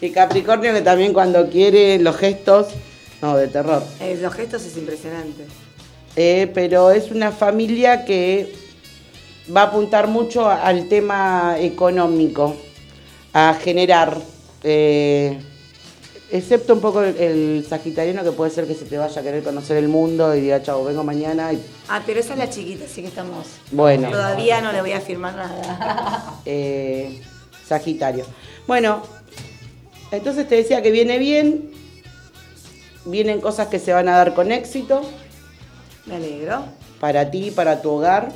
Y 0.00 0.10
Capricornio 0.10 0.72
que 0.72 0.82
también 0.82 1.12
cuando 1.12 1.48
quiere 1.48 1.98
los 1.98 2.16
gestos, 2.16 2.68
no, 3.20 3.36
de 3.36 3.48
terror. 3.48 3.82
Eh, 4.00 4.18
los 4.20 4.32
gestos 4.32 4.64
es 4.64 4.76
impresionante. 4.76 5.44
Eh, 6.16 6.50
pero 6.54 6.90
es 6.90 7.10
una 7.10 7.32
familia 7.32 8.04
que 8.04 8.52
va 9.54 9.62
a 9.62 9.64
apuntar 9.64 10.06
mucho 10.08 10.48
al 10.48 10.88
tema 10.88 11.56
económico, 11.58 12.54
a 13.32 13.54
generar, 13.60 14.16
eh, 14.62 15.38
excepto 16.30 16.74
un 16.74 16.80
poco 16.80 17.02
el, 17.02 17.16
el 17.16 17.66
sagitariano 17.68 18.22
que 18.22 18.32
puede 18.32 18.50
ser 18.50 18.66
que 18.66 18.74
se 18.74 18.84
te 18.84 18.98
vaya 18.98 19.20
a 19.20 19.24
querer 19.24 19.42
conocer 19.42 19.76
el 19.78 19.88
mundo 19.88 20.34
y 20.34 20.40
diga, 20.42 20.62
chao, 20.62 20.84
vengo 20.84 21.02
mañana 21.02 21.52
y 21.52 21.62
Ah, 21.88 22.02
pero 22.04 22.20
esa 22.20 22.34
es 22.34 22.38
la 22.38 22.50
chiquita, 22.50 22.84
así 22.84 23.00
que 23.02 23.08
estamos. 23.08 23.46
bueno. 23.72 24.10
Todavía 24.10 24.60
no 24.60 24.72
le 24.72 24.80
voy 24.80 24.92
a 24.92 25.00
firmar 25.00 25.34
nada. 25.34 26.40
eh, 26.44 27.20
Sagitario. 27.66 28.24
Bueno, 28.66 29.02
entonces 30.10 30.48
te 30.48 30.56
decía 30.56 30.82
que 30.82 30.90
viene 30.90 31.18
bien, 31.18 31.70
vienen 33.04 33.40
cosas 33.40 33.68
que 33.68 33.78
se 33.78 33.92
van 33.92 34.08
a 34.08 34.16
dar 34.16 34.34
con 34.34 34.52
éxito 34.52 35.02
Me 36.06 36.16
alegro. 36.16 36.64
para 37.00 37.30
ti, 37.30 37.50
para 37.50 37.82
tu 37.82 37.90
hogar. 37.90 38.32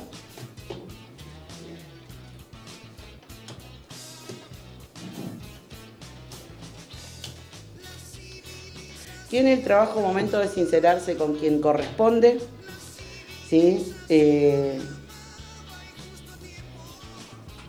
Tiene 9.29 9.53
el 9.53 9.63
trabajo 9.63 9.99
momento 9.99 10.37
de 10.37 10.47
sincerarse 10.47 11.15
con 11.15 11.33
quien 11.35 11.59
corresponde. 11.59 12.39
¿sí? 13.49 13.93
Eh, 14.07 14.79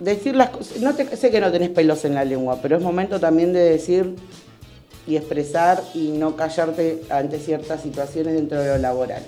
decir 0.00 0.34
las 0.36 0.50
cosas. 0.50 0.78
No 0.80 0.94
te, 0.94 1.16
sé 1.16 1.30
que 1.30 1.40
no 1.40 1.50
tenés 1.52 1.70
pelos 1.70 2.04
en 2.04 2.14
la 2.14 2.24
lengua, 2.24 2.58
pero 2.60 2.76
es 2.76 2.82
momento 2.82 3.20
también 3.20 3.52
de 3.52 3.60
decir 3.60 4.14
y 5.06 5.16
expresar 5.16 5.82
y 5.92 6.08
no 6.08 6.36
callarte 6.36 7.02
ante 7.10 7.38
ciertas 7.38 7.82
situaciones 7.82 8.34
dentro 8.34 8.60
de 8.60 8.68
lo 8.68 8.78
laboral. 8.78 9.22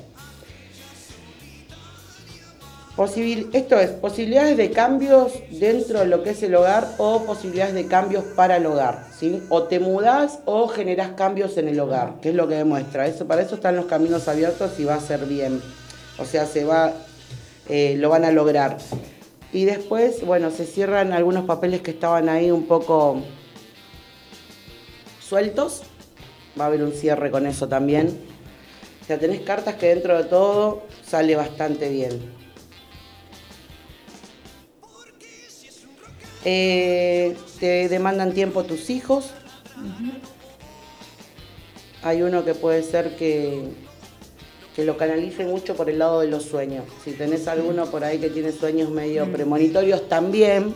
Posibil- 2.96 3.50
esto 3.52 3.78
es, 3.78 3.90
posibilidades 3.90 4.56
de 4.56 4.70
cambios 4.70 5.32
dentro 5.50 5.98
de 5.98 6.06
lo 6.06 6.22
que 6.22 6.30
es 6.30 6.42
el 6.42 6.54
hogar 6.54 6.88
o 6.96 7.24
posibilidades 7.24 7.74
de 7.74 7.86
cambios 7.86 8.24
para 8.24 8.56
el 8.56 8.64
hogar, 8.64 9.08
¿sí? 9.18 9.42
O 9.50 9.64
te 9.64 9.80
mudás 9.80 10.38
o 10.46 10.66
generás 10.68 11.10
cambios 11.10 11.58
en 11.58 11.68
el 11.68 11.78
hogar, 11.78 12.14
que 12.22 12.30
es 12.30 12.34
lo 12.34 12.48
que 12.48 12.54
demuestra. 12.54 13.06
Eso, 13.06 13.26
para 13.26 13.42
eso 13.42 13.56
están 13.56 13.76
los 13.76 13.84
caminos 13.84 14.28
abiertos 14.28 14.70
y 14.78 14.84
va 14.84 14.94
a 14.94 15.00
ser 15.00 15.26
bien. 15.26 15.60
O 16.18 16.24
sea, 16.24 16.46
se 16.46 16.64
va, 16.64 16.94
eh, 17.68 17.96
lo 17.98 18.08
van 18.08 18.24
a 18.24 18.30
lograr. 18.30 18.78
Y 19.52 19.64
después, 19.64 20.24
bueno, 20.24 20.50
se 20.50 20.66
cierran 20.66 21.12
algunos 21.12 21.44
papeles 21.44 21.80
que 21.80 21.92
estaban 21.92 22.28
ahí 22.28 22.50
un 22.50 22.66
poco 22.66 23.22
sueltos. 25.20 25.82
Va 26.58 26.64
a 26.64 26.66
haber 26.68 26.82
un 26.82 26.92
cierre 26.92 27.30
con 27.30 27.46
eso 27.46 27.68
también. 27.68 28.18
O 29.02 29.04
sea, 29.06 29.18
tenés 29.18 29.40
cartas 29.42 29.76
que 29.76 29.86
dentro 29.86 30.16
de 30.16 30.24
todo 30.24 30.82
sale 31.04 31.36
bastante 31.36 31.88
bien. 31.88 32.34
Eh, 36.44 37.36
te 37.58 37.88
demandan 37.88 38.32
tiempo 38.32 38.64
tus 38.64 38.90
hijos. 38.90 39.32
Hay 42.02 42.22
uno 42.22 42.44
que 42.44 42.54
puede 42.54 42.82
ser 42.82 43.16
que, 43.16 43.72
que 44.76 44.84
lo 44.84 44.98
canalice 44.98 45.46
mucho 45.46 45.74
por 45.74 45.88
el 45.88 45.98
lado 45.98 46.20
de 46.20 46.28
los 46.28 46.44
sueños. 46.44 46.84
Si 47.02 47.12
tenés 47.12 47.48
alguno 47.48 47.86
por 47.86 48.04
ahí 48.04 48.18
que 48.18 48.28
tiene 48.28 48.52
sueños 48.52 48.90
medio 48.90 49.32
premonitorios 49.32 50.06
también, 50.06 50.74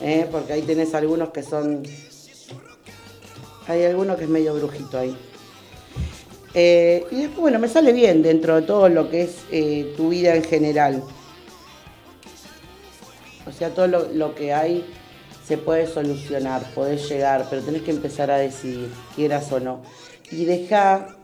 eh, 0.00 0.26
porque 0.32 0.54
ahí 0.54 0.62
tenés 0.62 0.94
algunos 0.94 1.28
que 1.28 1.42
son... 1.42 1.82
Hay 3.66 3.84
alguno 3.84 4.16
que 4.16 4.24
es 4.24 4.30
medio 4.30 4.54
brujito 4.54 4.98
ahí. 4.98 5.14
Eh, 6.54 7.04
y 7.10 7.16
después, 7.16 7.40
bueno, 7.40 7.58
me 7.58 7.68
sale 7.68 7.92
bien 7.92 8.22
dentro 8.22 8.56
de 8.56 8.62
todo 8.62 8.88
lo 8.88 9.10
que 9.10 9.24
es 9.24 9.36
eh, 9.52 9.92
tu 9.98 10.08
vida 10.08 10.34
en 10.34 10.44
general. 10.44 11.02
O 13.46 13.52
sea, 13.52 13.68
todo 13.68 13.86
lo, 13.86 14.08
lo 14.14 14.34
que 14.34 14.54
hay 14.54 14.82
se 15.46 15.58
puede 15.58 15.86
solucionar, 15.86 16.62
podés 16.74 17.06
llegar, 17.06 17.48
pero 17.50 17.60
tenés 17.60 17.82
que 17.82 17.90
empezar 17.90 18.30
a 18.30 18.38
decidir, 18.38 18.88
quieras 19.14 19.52
o 19.52 19.60
no. 19.60 19.82
Y 20.30 20.46
deja 20.46 21.18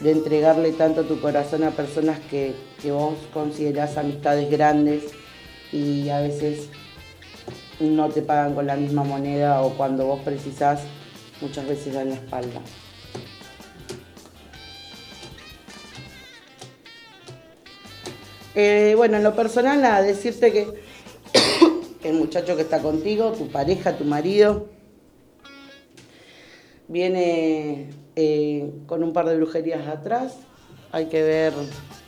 de 0.00 0.10
entregarle 0.10 0.72
tanto 0.72 1.04
tu 1.04 1.20
corazón 1.20 1.64
a 1.64 1.70
personas 1.70 2.18
que, 2.30 2.54
que 2.82 2.90
vos 2.90 3.14
considerás 3.32 3.96
amistades 3.96 4.50
grandes 4.50 5.04
y 5.72 6.08
a 6.08 6.20
veces 6.20 6.68
no 7.80 8.08
te 8.08 8.22
pagan 8.22 8.54
con 8.54 8.66
la 8.66 8.76
misma 8.76 9.04
moneda 9.04 9.62
o 9.62 9.70
cuando 9.76 10.06
vos 10.06 10.20
precisás, 10.20 10.80
muchas 11.40 11.66
veces 11.66 11.94
dan 11.94 12.10
la 12.10 12.16
espalda. 12.16 12.60
Eh, 18.54 18.94
bueno, 18.96 19.16
en 19.16 19.24
lo 19.24 19.34
personal, 19.34 19.82
nada, 19.82 20.02
decirte 20.02 20.52
que 20.52 20.68
el 22.08 22.14
muchacho 22.14 22.54
que 22.54 22.62
está 22.62 22.80
contigo, 22.80 23.32
tu 23.32 23.48
pareja, 23.48 23.96
tu 23.96 24.04
marido, 24.04 24.68
viene 26.86 27.88
eh, 28.16 28.70
con 28.86 29.02
un 29.02 29.12
par 29.12 29.26
de 29.26 29.36
brujerías 29.36 29.86
atrás. 29.88 30.34
Hay 30.92 31.06
que 31.06 31.22
ver 31.22 31.52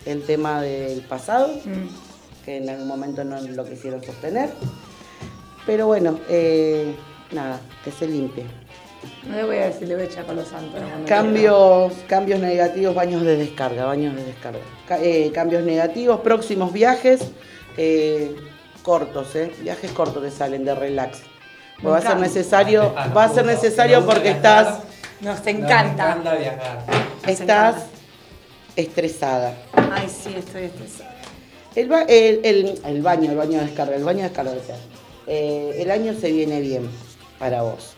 el 0.04 0.22
tema 0.22 0.62
del 0.62 1.00
pasado, 1.00 1.50
que 2.44 2.58
en 2.58 2.68
algún 2.68 2.86
momento 2.86 3.24
no 3.24 3.40
lo 3.40 3.64
quisieron 3.64 4.02
sostener. 4.04 4.50
Pero 5.66 5.86
bueno, 5.88 6.18
eh, 6.28 6.94
nada, 7.32 7.60
que 7.84 7.90
se 7.90 8.06
limpie. 8.06 8.44
No 9.28 9.36
le 9.36 9.44
voy 9.44 9.56
a 9.56 9.66
decir, 9.66 9.88
le 9.88 9.94
voy 9.96 10.04
a 10.04 10.06
echar 10.06 10.24
con 10.24 10.36
los 10.36 10.46
santos. 10.48 10.80
Cambios, 11.08 11.92
cambios 12.08 12.38
negativos, 12.40 12.94
baños 12.94 13.22
de 13.22 13.36
descarga, 13.36 13.84
baños 13.86 14.14
de 14.14 14.24
descarga. 14.24 14.60
Ca- 14.86 15.02
eh, 15.02 15.32
cambios 15.34 15.64
negativos, 15.64 16.20
próximos 16.20 16.72
viajes 16.72 17.20
eh, 17.76 18.36
cortos, 18.82 19.34
eh, 19.34 19.52
viajes 19.62 19.90
cortos 19.90 20.22
que 20.22 20.30
salen 20.30 20.64
de 20.64 20.74
relax. 20.76 21.22
Va 21.84 21.98
a 21.98 22.00
ser 22.00 22.16
necesario, 22.18 22.94
va 23.16 23.24
a 23.24 23.28
ser 23.28 23.44
necesario 23.44 24.06
porque 24.06 24.30
estás, 24.30 24.78
Nos 25.20 25.46
encanta. 25.46 26.12
encanta 26.12 26.34
viajar. 26.34 26.84
Nos 27.22 27.28
estás 27.30 27.74
encanta. 27.76 27.86
estresada. 28.76 29.54
Ay, 29.72 30.08
sí, 30.08 30.34
estoy 30.36 30.64
estresada. 30.64 31.14
El, 31.74 31.88
ba- 31.88 32.02
el- 32.02 32.40
el- 32.44 32.80
el 32.84 33.02
baño, 33.02 33.30
el 33.30 33.36
baño 33.36 33.58
de 33.60 33.66
descarga, 33.66 33.96
el 33.96 34.04
baño 34.04 34.18
de 34.18 34.24
descarga. 34.28 34.52
o 34.52 34.64
sea, 34.66 34.76
eh, 35.26 35.76
el 35.78 35.90
año 35.90 36.14
se 36.18 36.30
viene 36.32 36.60
bien 36.60 36.88
para 37.38 37.62
vos, 37.62 37.92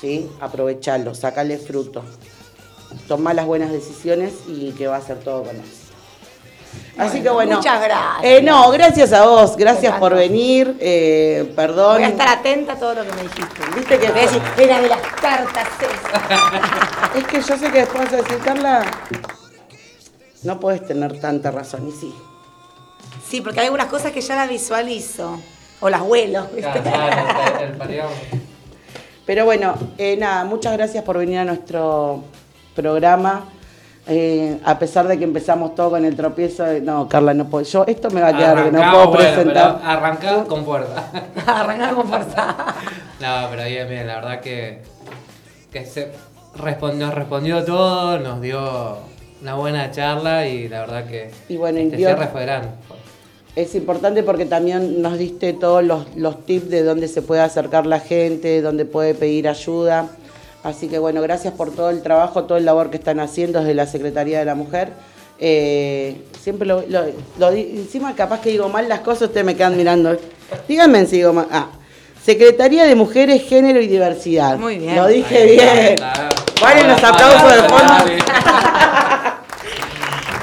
¿sí? 0.00 0.28
Aprovechalo, 0.40 1.14
sacale 1.14 1.58
fruto. 1.58 2.04
Tomá 3.06 3.34
las 3.34 3.46
buenas 3.46 3.70
decisiones 3.70 4.32
y 4.48 4.72
que 4.72 4.86
va 4.88 4.96
a 4.96 5.00
ser 5.00 5.18
todo 5.20 5.44
con 5.44 5.56
éxito. 5.56 5.79
Así 7.00 7.20
Bueno, 7.20 7.22
que 7.22 7.30
bueno. 7.30 7.56
muchas 7.56 7.80
gracias. 7.82 8.24
Eh, 8.24 8.42
no, 8.42 8.70
gracias 8.70 9.12
a 9.12 9.24
vos, 9.26 9.56
gracias 9.56 9.98
por 9.98 10.14
venir. 10.14 10.76
eh, 10.80 11.52
perdón. 11.56 11.94
Voy 11.94 12.04
a 12.04 12.08
estar 12.08 12.28
atenta 12.28 12.72
a 12.74 12.76
todo 12.76 12.94
lo 12.94 13.02
que 13.04 13.12
me 13.12 13.22
dijiste. 13.22 13.62
Viste 13.74 13.98
que- 13.98 14.10
Voy 14.10 14.18
a 14.20 14.22
decir, 14.22 14.42
era 14.58 14.80
de 14.80 14.88
las 14.88 15.00
cartas 15.20 15.66
esas. 15.80 17.16
Es 17.16 17.24
que 17.24 17.40
yo 17.40 17.56
sé 17.58 17.70
que 17.72 17.78
después 17.80 18.04
vas 18.04 18.12
a 18.12 18.16
decir, 18.16 18.38
Carla, 18.44 18.82
no 20.42 20.60
puedes 20.60 20.86
tener 20.86 21.18
tanta 21.20 21.50
razón. 21.50 21.88
Y 21.88 21.92
sí. 21.92 22.14
Sí, 23.28 23.40
porque 23.40 23.60
hay 23.60 23.66
algunas 23.66 23.86
cosas 23.88 24.12
que 24.12 24.20
ya 24.20 24.36
las 24.36 24.48
visualizo. 24.48 25.40
O 25.82 25.88
las 25.88 26.02
vuelo. 26.02 26.46
Pero 29.26 29.44
bueno, 29.44 29.74
eh, 29.98 30.16
nada, 30.18 30.44
muchas 30.44 30.72
gracias 30.74 31.04
por 31.04 31.16
venir 31.18 31.38
a 31.38 31.44
nuestro 31.44 32.24
programa. 32.74 33.44
Eh, 34.12 34.58
a 34.64 34.76
pesar 34.76 35.06
de 35.06 35.16
que 35.18 35.22
empezamos 35.24 35.76
todo 35.76 35.90
con 35.90 36.04
el 36.04 36.16
tropiezo, 36.16 36.64
de- 36.64 36.80
no, 36.80 37.08
Carla, 37.08 37.32
no 37.32 37.48
puedo. 37.48 37.64
Yo, 37.64 37.84
esto 37.86 38.10
me 38.10 38.20
va 38.20 38.28
a 38.28 38.36
quedar 38.36 38.64
que 38.64 38.72
no 38.72 38.78
puedo 38.90 39.06
bueno, 39.08 39.12
presentar. 39.12 39.80
arrancá 39.84 40.44
con 40.44 40.64
fuerza. 40.64 41.04
Arrancar 41.46 41.94
con 41.94 42.08
fuerza. 42.08 42.56
No, 43.20 43.46
pero 43.50 43.64
bien, 43.68 43.88
bien, 43.88 44.06
la 44.08 44.16
verdad 44.16 44.40
que, 44.40 44.82
que 45.72 45.86
se 45.86 46.10
nos 46.96 47.14
respondió 47.14 47.64
todo, 47.64 48.18
nos 48.18 48.40
dio 48.40 48.98
una 49.42 49.54
buena 49.54 49.92
charla 49.92 50.44
y 50.48 50.68
la 50.68 50.80
verdad 50.80 51.04
que 51.06 51.30
Y 51.48 51.56
bueno, 51.56 51.78
este 51.78 51.96
dio- 51.96 52.08
cierre 52.08 52.26
fue 52.26 52.42
grande. 52.42 52.68
Es 53.54 53.74
importante 53.76 54.22
porque 54.24 54.44
también 54.44 55.02
nos 55.02 55.18
diste 55.18 55.52
todos 55.52 55.84
los, 55.84 56.16
los 56.16 56.44
tips 56.46 56.68
de 56.70 56.82
dónde 56.82 57.06
se 57.06 57.22
puede 57.22 57.42
acercar 57.42 57.86
la 57.86 58.00
gente, 58.00 58.60
dónde 58.60 58.84
puede 58.86 59.14
pedir 59.14 59.48
ayuda. 59.48 60.08
Así 60.62 60.88
que 60.88 60.98
bueno, 60.98 61.22
gracias 61.22 61.54
por 61.54 61.70
todo 61.74 61.90
el 61.90 62.02
trabajo, 62.02 62.44
todo 62.44 62.58
el 62.58 62.64
labor 62.66 62.90
que 62.90 62.96
están 62.98 63.18
haciendo 63.20 63.60
desde 63.60 63.74
la 63.74 63.86
Secretaría 63.86 64.38
de 64.38 64.44
la 64.44 64.54
Mujer. 64.54 64.92
Eh, 65.38 66.20
siempre 66.42 66.68
lo, 66.68 66.84
lo- 66.86 67.48
encima 67.50 68.14
capaz 68.14 68.40
que 68.40 68.50
digo 68.50 68.68
mal 68.68 68.88
las 68.88 69.00
cosas, 69.00 69.28
ustedes 69.28 69.46
me 69.46 69.56
quedan 69.56 69.76
mirando. 69.76 70.16
Díganme 70.68 71.06
si 71.06 71.16
digo 71.16 71.32
mal. 71.32 71.46
Ah, 71.50 71.68
Secretaría 72.22 72.84
de 72.84 72.94
Mujeres, 72.94 73.42
Género 73.48 73.80
y 73.80 73.86
Diversidad. 73.86 74.58
Muy 74.58 74.76
bien. 74.78 74.96
Lo 74.96 75.06
dije 75.06 75.44
bien. 75.46 75.96
claro. 75.96 76.28
Valen 76.60 76.88
los 76.88 77.02
aplausos 77.02 77.54
de 77.62 77.68
fondo. 77.68 77.94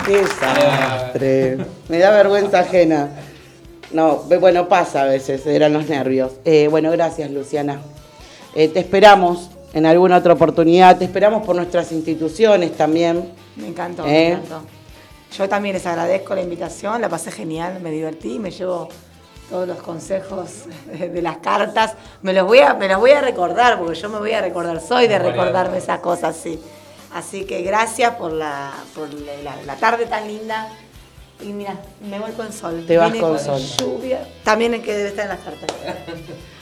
Qué 0.05 0.17
desastre. 0.21 1.57
Me 1.89 1.99
da 1.99 2.09
vergüenza 2.11 2.59
ajena. 2.61 3.09
No, 3.91 4.23
bueno, 4.39 4.67
pasa 4.67 5.03
a 5.03 5.05
veces, 5.05 5.45
eran 5.45 5.73
los 5.73 5.87
nervios. 5.87 6.31
Eh, 6.43 6.67
bueno, 6.69 6.89
gracias, 6.91 7.29
Luciana. 7.31 7.79
Eh, 8.55 8.67
te 8.69 8.79
esperamos 8.79 9.51
en 9.77 9.85
alguna 9.85 10.17
otra 10.17 10.33
oportunidad, 10.33 10.97
te 10.97 11.05
esperamos 11.05 11.45
por 11.45 11.55
nuestras 11.55 11.91
instituciones 11.91 12.75
también. 12.75 13.31
Me 13.55 13.67
encantó, 13.67 14.07
¿Eh? 14.07 14.07
me 14.07 14.27
encantó. 14.29 14.61
Yo 15.37 15.47
también 15.47 15.75
les 15.75 15.85
agradezco 15.85 16.33
la 16.33 16.41
invitación, 16.41 16.99
la 16.99 17.09
pasé 17.09 17.31
genial, 17.31 17.79
me 17.79 17.91
divertí, 17.91 18.39
me 18.39 18.49
llevo 18.49 18.89
todos 19.51 19.67
los 19.67 19.77
consejos 19.77 20.63
de 20.87 21.21
las 21.21 21.37
cartas. 21.37 21.93
Me 22.23 22.33
los 22.33 22.47
voy 22.47 22.57
a, 22.59 22.73
me 22.73 22.87
los 22.87 22.97
voy 22.97 23.11
a 23.11 23.21
recordar, 23.21 23.77
porque 23.77 23.93
yo 23.93 24.09
me 24.09 24.17
voy 24.17 24.31
a 24.31 24.41
recordar, 24.41 24.81
soy 24.81 25.07
de 25.07 25.19
recordarme 25.19 25.77
esas 25.77 25.99
cosas, 25.99 26.35
sí. 26.35 26.59
Así 27.13 27.45
que 27.45 27.61
gracias 27.61 28.15
por 28.15 28.31
la, 28.31 28.73
por 28.95 29.13
la, 29.13 29.61
la 29.63 29.75
tarde 29.75 30.07
tan 30.07 30.27
linda. 30.27 30.69
Y 31.39 31.53
mira, 31.53 31.75
me 32.09 32.17
voy 32.17 32.31
con 32.31 32.51
sol. 32.51 32.83
Te 32.87 32.97
vas 32.97 33.11
Vine 33.11 33.23
con 33.23 33.37
sol. 33.37 33.61
Lluvia. 33.61 34.27
También 34.43 34.73
el 34.73 34.81
que 34.81 34.95
debe 34.95 35.09
estar 35.09 35.25
en 35.25 35.29
las 35.29 35.39
cartas. 35.39 35.69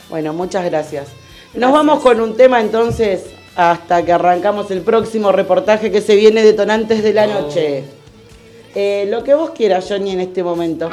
Bueno, 0.08 0.34
muchas 0.34 0.64
gracias. 0.66 1.08
Nos 1.56 1.72
vamos 1.72 2.02
con 2.02 2.20
un 2.20 2.36
tema 2.36 2.60
entonces 2.60 3.24
hasta 3.56 4.04
que 4.04 4.12
arrancamos 4.12 4.70
el 4.72 4.82
próximo 4.82 5.32
reportaje 5.32 5.90
que 5.90 6.02
se 6.02 6.16
viene 6.16 6.44
detonantes 6.44 7.02
de 7.02 7.14
la 7.14 7.28
noche. 7.28 7.84
Eh, 8.76 9.08
lo 9.10 9.24
que 9.24 9.34
vos 9.36 9.52
quieras, 9.52 9.86
Johnny, 9.88 10.12
en 10.12 10.20
este 10.20 10.44
momento. 10.44 10.90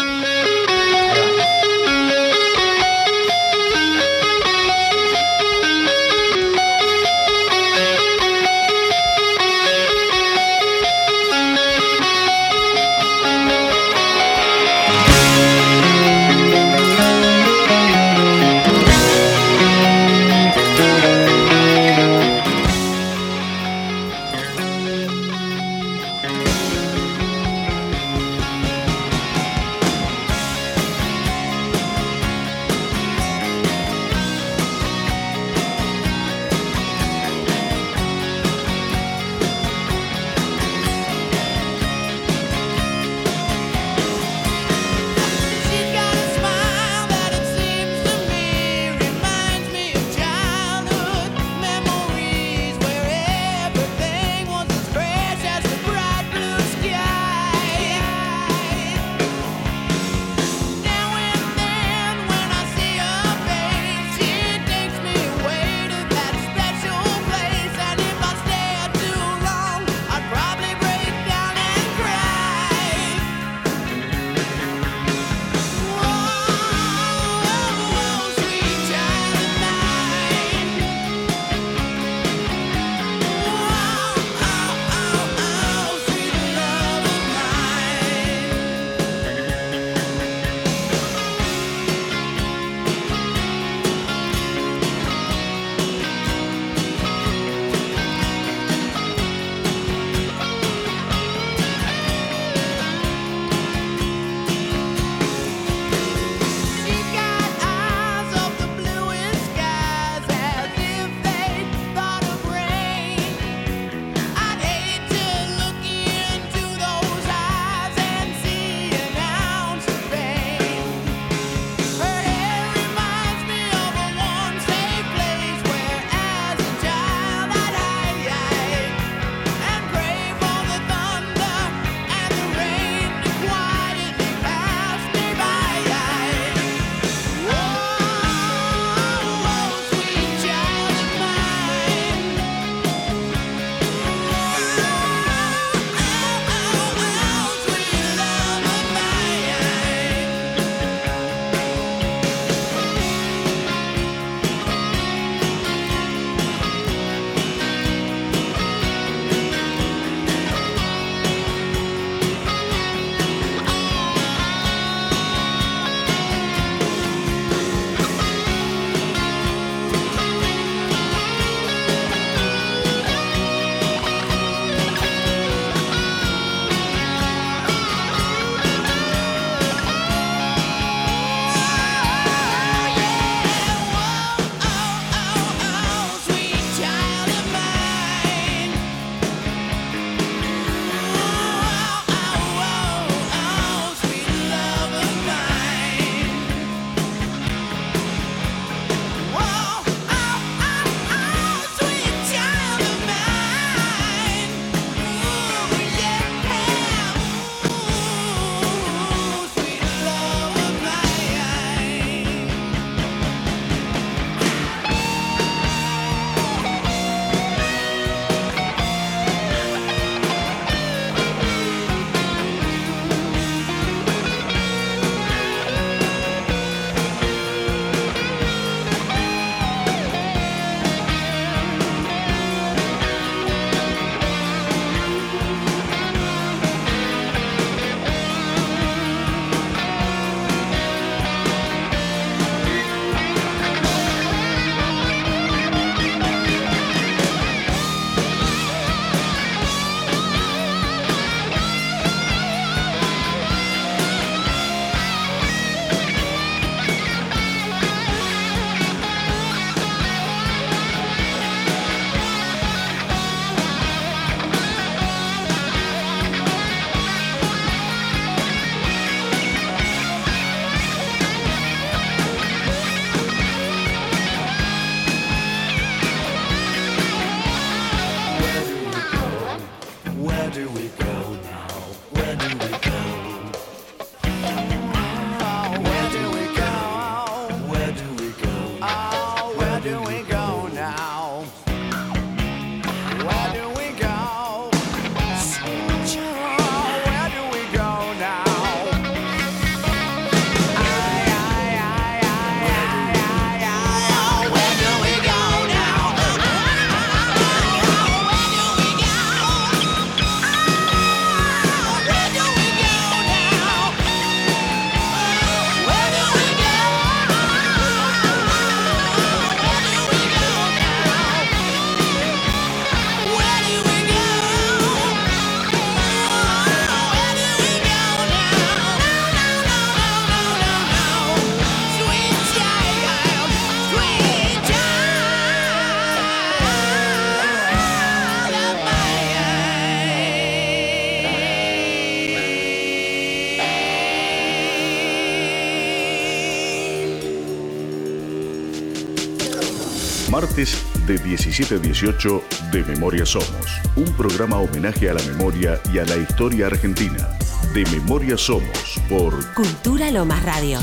Martes 351.23 351.25
de 351.25 351.31
17 351.31 351.75
a 351.75 351.79
18 351.79 352.43
de 352.73 352.85
Memoria 352.85 353.27
Somos. 353.27 353.81
Un 353.97 354.13
programa 354.17 354.59
homenaje 354.59 355.09
a 355.11 355.15
la 355.15 355.23
memoria 355.23 355.81
y 355.93 355.99
a 355.99 356.05
la 356.05 356.17
historia 356.17 356.67
argentina. 356.67 357.29
De 357.75 357.85
Memoria 357.87 358.37
Somos 358.37 359.01
por 359.09 359.33
Cultura 359.55 360.11
Lomas 360.11 360.43
Radio. 360.43 360.79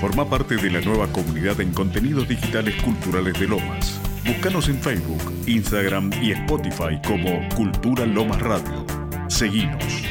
Forma 0.00 0.28
parte 0.28 0.56
de 0.56 0.70
la 0.70 0.80
nueva 0.80 1.08
comunidad 1.08 1.60
en 1.60 1.72
contenidos 1.72 2.28
digitales 2.28 2.80
culturales 2.82 3.38
de 3.38 3.48
Lomas. 3.48 4.00
Búscanos 4.26 4.68
en 4.68 4.80
Facebook, 4.80 5.32
Instagram 5.46 6.10
y 6.22 6.32
Spotify 6.32 7.00
como 7.06 7.48
Cultura 7.54 8.06
Lomas 8.06 8.40
Radio. 8.40 8.86
Seguinos. 9.28 10.02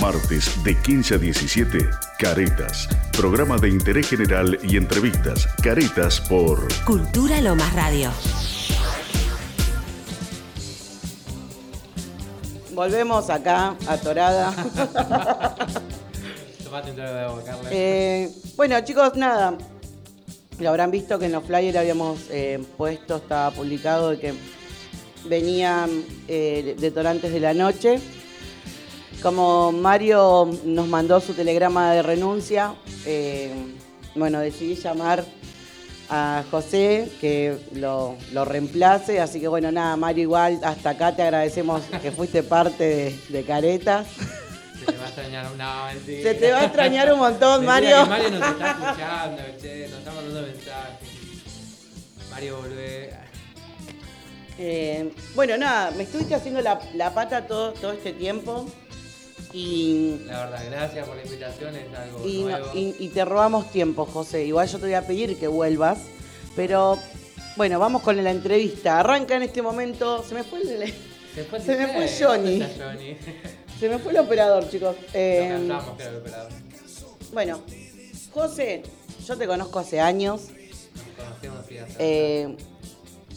Martes 0.00 0.62
de 0.62 0.76
15 0.76 1.14
a 1.14 1.18
17, 1.18 1.78
Caretas. 2.18 2.88
Programa 3.16 3.56
de 3.58 3.68
interés 3.68 4.08
general 4.08 4.58
y 4.62 4.76
entrevistas. 4.76 5.48
Caretas 5.62 6.20
por 6.20 6.68
Cultura 6.84 7.40
Lomas 7.40 7.72
Radio. 7.74 8.10
Volvemos 12.72 13.30
acá, 13.30 13.76
atorada. 13.86 14.52
Eh, 17.70 18.32
bueno, 18.56 18.80
chicos, 18.80 19.14
nada. 19.14 19.56
Lo 20.58 20.70
habrán 20.70 20.90
visto 20.90 21.20
que 21.20 21.26
en 21.26 21.32
los 21.32 21.44
flyers 21.44 21.76
habíamos 21.76 22.18
eh, 22.30 22.60
puesto, 22.76 23.18
estaba 23.18 23.52
publicado 23.52 24.10
de 24.10 24.18
que 24.18 24.34
venían 25.28 25.88
eh, 26.26 26.74
detonantes 26.76 27.32
de 27.32 27.38
la 27.38 27.54
noche. 27.54 28.00
Como 29.24 29.72
Mario 29.72 30.50
nos 30.66 30.86
mandó 30.86 31.18
su 31.18 31.32
telegrama 31.32 31.94
de 31.94 32.02
renuncia, 32.02 32.74
eh, 33.06 33.54
bueno, 34.14 34.38
decidí 34.38 34.74
llamar 34.74 35.24
a 36.10 36.44
José 36.50 37.10
que 37.22 37.56
lo, 37.72 38.16
lo 38.32 38.44
reemplace. 38.44 39.22
Así 39.22 39.40
que 39.40 39.48
bueno, 39.48 39.72
nada, 39.72 39.96
Mario, 39.96 40.24
igual 40.24 40.60
hasta 40.62 40.90
acá 40.90 41.16
te 41.16 41.22
agradecemos 41.22 41.80
que 42.02 42.12
fuiste 42.12 42.42
parte 42.42 42.84
de, 42.84 43.18
de 43.30 43.44
Caretas. 43.44 44.08
Se 44.78 44.92
te 44.92 44.98
va 44.98 45.04
a 45.04 45.06
extrañar 45.06 45.46
mentira. 45.94 46.22
Se 46.22 46.34
te 46.34 46.52
va 46.52 46.58
a 46.60 46.64
extrañar 46.66 47.10
un 47.14 47.18
montón, 47.20 47.64
Mario. 47.64 48.04
Mario 48.04 48.30
nos 48.30 48.46
está 48.46 48.70
escuchando, 48.72 49.42
che, 49.58 49.88
nos 49.88 49.98
está 50.00 50.12
mandando 50.12 50.42
mensajes. 50.42 51.08
Mario, 52.30 52.58
volvé. 52.58 53.10
Eh, 54.58 55.14
bueno, 55.34 55.56
nada, 55.56 55.92
me 55.92 56.02
estuviste 56.02 56.34
haciendo 56.34 56.60
la, 56.60 56.78
la 56.92 57.14
pata 57.14 57.46
todo, 57.46 57.72
todo 57.72 57.92
este 57.92 58.12
tiempo 58.12 58.66
y, 59.54 60.18
La 60.26 60.40
verdad, 60.46 60.64
gracias 60.70 61.06
por 61.06 61.16
la 61.16 61.22
invitación, 61.22 61.76
es 61.76 61.96
algo 61.96 62.28
y, 62.28 62.42
no- 62.42 62.48
nuevo. 62.50 62.70
y- 62.74 62.96
y 62.98 63.08
te 63.08 63.24
robamos 63.24 63.70
tiempo, 63.70 64.04
José. 64.04 64.44
Igual 64.44 64.66
yo 64.68 64.78
te 64.78 64.84
voy 64.86 64.94
a 64.94 65.06
pedir 65.06 65.38
que 65.38 65.46
vuelvas, 65.46 65.98
pero 66.56 66.98
bueno, 67.56 67.78
vamos 67.78 68.02
con 68.02 68.22
la 68.22 68.30
entrevista. 68.30 68.98
Arranca 69.00 69.36
en 69.36 69.42
este 69.44 69.62
momento, 69.62 70.24
se 70.24 70.34
me 70.34 70.42
fue 70.42 70.60
el, 70.62 70.92
se 71.34 71.44
fue, 71.44 71.60
se 71.60 71.76
me 71.76 71.86
fue 71.86 72.08
Johnny. 72.18 72.60
se 73.80 73.88
me 73.88 73.98
fue 73.98 74.12
el 74.12 74.18
operador, 74.18 74.68
chicos. 74.68 74.96
Eh, 75.12 75.48
cantamos, 75.50 76.00
el 76.00 76.16
operador. 76.16 76.50
bueno, 77.32 77.60
José, 78.32 78.82
yo 79.26 79.36
te 79.38 79.46
conozco 79.46 79.78
hace 79.78 80.00
años. 80.00 80.42
Nos 80.96 81.38
conocemos 81.40 81.90
Eh, 82.00 82.56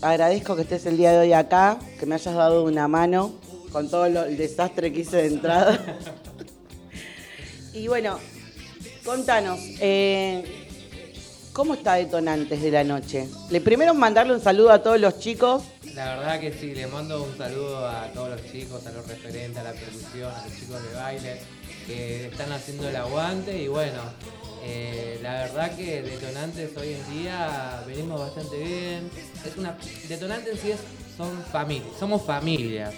agradezco 0.02 0.56
que 0.56 0.64
estés 0.64 0.86
el 0.88 0.98
día 0.98 1.12
de 1.12 1.20
hoy 1.20 1.34
acá, 1.34 1.78
que 2.00 2.06
me 2.08 2.16
hayas 2.16 2.34
dado 2.36 2.64
una 2.64 2.88
mano 2.88 3.34
con 3.72 3.90
todo 3.90 4.08
lo- 4.10 4.26
el 4.26 4.38
desastre 4.38 4.92
que 4.92 5.02
hice 5.02 5.18
de 5.18 5.28
entrada. 5.28 5.98
y 7.74 7.88
bueno, 7.88 8.20
contanos, 9.06 9.60
eh, 9.80 10.44
¿cómo 11.54 11.74
está 11.76 11.96
Detonantes 11.96 12.62
de 12.62 12.72
la 12.72 12.84
Noche? 12.84 13.28
Le 13.50 13.62
primero 13.62 13.94
mandarle 13.94 14.34
un 14.34 14.42
saludo 14.42 14.72
a 14.72 14.82
todos 14.82 15.00
los 15.00 15.20
chicos. 15.20 15.64
La 15.94 16.16
verdad 16.18 16.40
que 16.40 16.54
sí, 16.54 16.76
le 16.76 16.86
mando 16.88 17.24
un 17.24 17.36
saludo 17.38 17.88
a 17.88 18.08
todos 18.14 18.30
los 18.30 18.52
chicos, 18.52 18.86
a 18.86 18.92
los 18.92 19.08
referentes, 19.08 19.58
a 19.58 19.64
la 19.64 19.72
percusión, 19.74 20.32
a 20.32 20.46
los 20.46 20.56
chicos 20.60 20.84
de 20.84 20.96
baile 20.96 21.42
que 21.88 22.28
están 22.28 22.52
haciendo 22.52 22.88
el 22.88 22.96
aguante 22.96 23.58
y 23.64 23.68
bueno, 23.68 24.02
eh, 24.64 25.20
la 25.24 25.34
verdad 25.44 25.76
que 25.76 26.04
detonantes 26.04 26.76
hoy 26.78 26.94
en 26.94 27.18
día 27.24 27.82
venimos 27.88 28.20
bastante 28.20 28.58
bien. 28.58 29.10
Es 29.46 29.58
una 29.58 29.76
detonantes 30.08 30.54
en 30.56 30.60
sí 30.60 30.72
es, 30.72 30.80
son 31.16 31.42
familia, 31.52 31.88
somos 31.98 32.22
familia. 32.24 32.92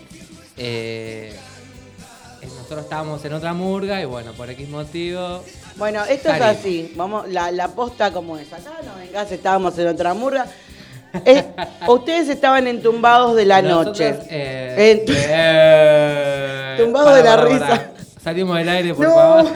Eh, 0.62 1.34
eh, 2.42 2.46
nosotros 2.46 2.82
estábamos 2.82 3.24
en 3.26 3.34
otra 3.34 3.54
murga 3.54 4.02
y 4.02 4.06
bueno, 4.06 4.34
por 4.34 4.50
X 4.50 4.68
motivo. 4.70 5.44
Bueno, 5.78 6.04
esto 6.06 6.30
es 6.34 6.42
así, 6.42 6.94
vamos, 6.96 7.30
la, 7.30 7.52
la 7.52 7.70
posta 7.70 8.12
como 8.12 8.38
es. 8.38 8.52
Acá 8.52 8.72
no 8.86 8.96
vengas, 9.00 9.32
estábamos 9.32 9.78
en 9.80 9.88
otra 9.88 10.14
murga. 10.14 10.46
Eh, 11.26 11.44
ustedes 11.88 12.30
estaban 12.30 12.68
entumbados 12.68 13.36
de 13.36 13.46
la 13.46 13.62
Nosotros, 13.62 14.00
noche. 14.00 14.16
eh, 14.30 15.04
En- 15.08 15.16
eh, 15.16 16.76
Tumbados 16.84 17.16
de 17.16 17.24
la 17.24 17.38
risa. 17.38 17.92
Salimos 18.22 18.58
del 18.58 18.70
aire, 18.70 18.94
por 18.94 19.08
No. 19.08 19.14
favor. 19.16 19.48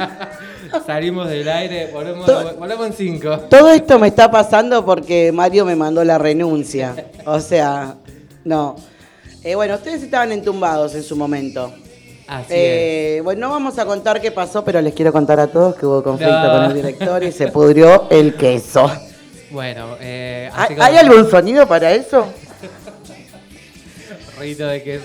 Salimos 0.87 1.29
del 1.29 1.47
aire, 1.47 1.89
volvemos, 1.93 2.25
To- 2.25 2.55
volvemos 2.57 2.87
en 2.87 2.93
cinco. 2.93 3.37
Todo 3.49 3.69
esto 3.71 3.99
me 3.99 4.07
está 4.07 4.31
pasando 4.31 4.83
porque 4.85 5.31
Mario 5.31 5.65
me 5.65 5.75
mandó 5.75 6.03
la 6.03 6.17
renuncia. 6.17 6.95
O 7.25 7.39
sea, 7.39 7.95
no. 8.45 8.75
Eh, 9.43 9.55
bueno, 9.55 9.75
ustedes 9.75 10.03
estaban 10.03 10.31
entumbados 10.31 10.95
en 10.95 11.03
su 11.03 11.15
momento. 11.15 11.73
Así 12.27 12.47
Eh, 12.51 13.21
bueno, 13.23 13.47
no 13.47 13.53
vamos 13.53 13.77
a 13.77 13.85
contar 13.85 14.21
qué 14.21 14.31
pasó, 14.31 14.63
pero 14.63 14.81
les 14.81 14.93
quiero 14.93 15.11
contar 15.11 15.39
a 15.39 15.47
todos 15.47 15.75
que 15.75 15.85
hubo 15.85 16.01
conflicto 16.01 16.33
No. 16.41 16.51
con 16.53 16.63
el 16.65 16.73
director 16.73 17.23
y 17.23 17.31
se 17.31 17.49
pudrió 17.49 18.07
el 18.09 18.35
queso. 18.35 18.85
es. 18.91 19.51
Bueno, 19.51 19.97
eh, 19.99 20.49
¿Hay, 20.53 20.65
así 20.65 20.73
hay 20.81 20.97
como- 21.05 21.13
algún 21.17 21.31
sonido 21.31 21.67
para 21.67 21.91
eso? 21.91 22.25
Rito 24.39 24.65
de 24.65 24.81
queso. 24.83 25.03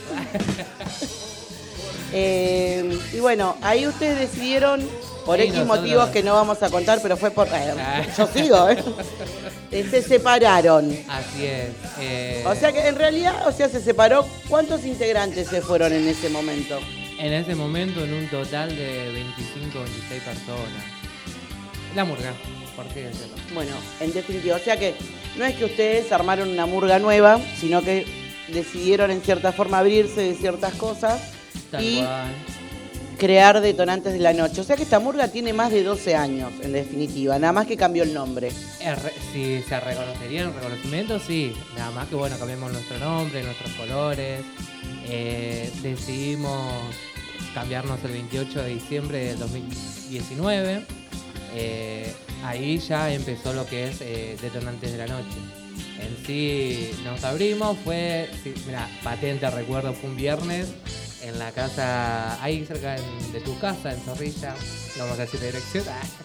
Eh, 2.12 2.98
y 3.12 3.20
bueno, 3.20 3.56
ahí 3.60 3.86
ustedes 3.86 4.18
decidieron, 4.18 4.80
por 5.28 5.40
X 5.42 5.64
motivos 5.66 6.08
que 6.08 6.22
no 6.22 6.32
vamos 6.32 6.62
a 6.62 6.70
contar, 6.70 7.00
pero 7.02 7.16
fue 7.18 7.30
por... 7.30 7.46
eh, 7.48 7.74
Ah. 7.78 8.02
yo 8.16 8.26
sigo, 8.28 8.68
¿eh? 8.70 8.82
Eh, 9.70 9.86
Se 9.90 10.00
separaron. 10.00 10.86
Así 11.10 11.44
es. 11.44 11.68
eh, 12.00 12.42
O 12.46 12.54
sea 12.54 12.72
que 12.72 12.88
en 12.88 12.96
realidad, 12.96 13.46
o 13.46 13.52
sea, 13.52 13.68
se 13.68 13.82
separó. 13.82 14.26
¿Cuántos 14.48 14.86
integrantes 14.86 15.48
se 15.48 15.60
fueron 15.60 15.92
en 15.92 16.08
ese 16.08 16.30
momento? 16.30 16.78
En 17.18 17.34
ese 17.34 17.54
momento, 17.54 18.02
en 18.02 18.14
un 18.14 18.26
total 18.28 18.70
de 18.74 19.12
25 19.12 19.78
o 19.78 19.82
26 19.82 20.22
personas. 20.22 20.84
La 21.94 22.06
murga, 22.06 22.32
por 22.76 22.86
qué 22.86 23.02
decirlo. 23.08 23.34
Bueno, 23.52 23.72
en 24.00 24.12
definitiva, 24.14 24.56
o 24.56 24.60
sea 24.60 24.78
que 24.78 24.94
no 25.36 25.44
es 25.44 25.54
que 25.56 25.66
ustedes 25.66 26.10
armaron 26.12 26.48
una 26.48 26.64
murga 26.64 26.98
nueva, 26.98 27.38
sino 27.60 27.82
que 27.82 28.06
decidieron 28.48 29.10
en 29.10 29.20
cierta 29.20 29.52
forma 29.52 29.80
abrirse 29.80 30.22
de 30.22 30.34
ciertas 30.34 30.72
cosas 30.76 31.20
Tal 31.70 31.84
y 31.84 31.96
cual. 31.98 32.28
Crear 33.18 33.60
detonantes 33.60 34.12
de 34.12 34.20
la 34.20 34.32
noche. 34.32 34.60
O 34.60 34.64
sea 34.64 34.76
que 34.76 34.84
esta 34.84 34.98
murga 35.00 35.28
tiene 35.28 35.52
más 35.52 35.70
de 35.70 35.82
12 35.82 36.14
años, 36.16 36.52
en 36.62 36.72
definitiva, 36.72 37.38
nada 37.38 37.52
más 37.52 37.66
que 37.66 37.76
cambió 37.76 38.02
el 38.04 38.14
nombre. 38.14 38.48
Re- 38.80 39.12
Si 39.32 39.62
se 39.68 39.80
reconocería 39.80 40.42
en 40.42 40.54
reconocimiento, 40.54 41.18
sí. 41.18 41.52
Nada 41.76 41.90
más 41.90 42.08
que 42.08 42.14
bueno, 42.14 42.38
cambiamos 42.38 42.72
nuestro 42.72 42.98
nombre, 42.98 43.42
nuestros 43.42 43.72
colores. 43.72 44.40
Eh, 45.10 45.70
decidimos 45.82 46.72
cambiarnos 47.54 47.98
el 48.04 48.12
28 48.12 48.62
de 48.62 48.68
diciembre 48.70 49.18
del 49.26 49.38
2019. 49.38 50.82
Eh, 51.54 52.12
ahí 52.44 52.78
ya 52.78 53.12
empezó 53.12 53.52
lo 53.52 53.66
que 53.66 53.88
es 53.88 54.00
eh, 54.00 54.36
Detonantes 54.40 54.92
de 54.92 54.98
la 54.98 55.06
Noche. 55.06 55.36
En 56.00 56.26
sí 56.26 56.90
nos 57.04 57.24
abrimos, 57.24 57.76
fue, 57.84 58.28
sí, 58.44 58.52
mira, 58.66 58.88
patente 59.02 59.50
recuerdo, 59.50 59.92
fue 59.94 60.10
un 60.10 60.16
viernes 60.16 60.68
en 61.22 61.38
la 61.38 61.50
casa, 61.52 62.42
ahí 62.42 62.64
cerca 62.64 62.96
de 63.32 63.40
tu 63.40 63.58
casa, 63.58 63.92
en 63.92 64.00
Zorrilla, 64.00 64.54
no 64.96 65.04
vamos 65.04 65.18
a 65.18 65.22
decir 65.22 65.40
la 65.40 65.46
dirección. 65.46 65.84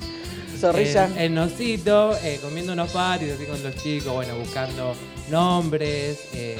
Zorrilla. 0.59 1.05
En, 1.15 1.17
en 1.19 1.35
Nosito, 1.35 2.15
eh, 2.23 2.39
comiendo 2.41 2.73
unos 2.73 2.91
patis 2.91 3.31
así 3.31 3.45
con 3.45 3.61
los 3.63 3.75
chicos, 3.75 4.13
bueno, 4.13 4.37
buscando 4.37 4.95
nombres, 5.29 6.19
eh, 6.33 6.57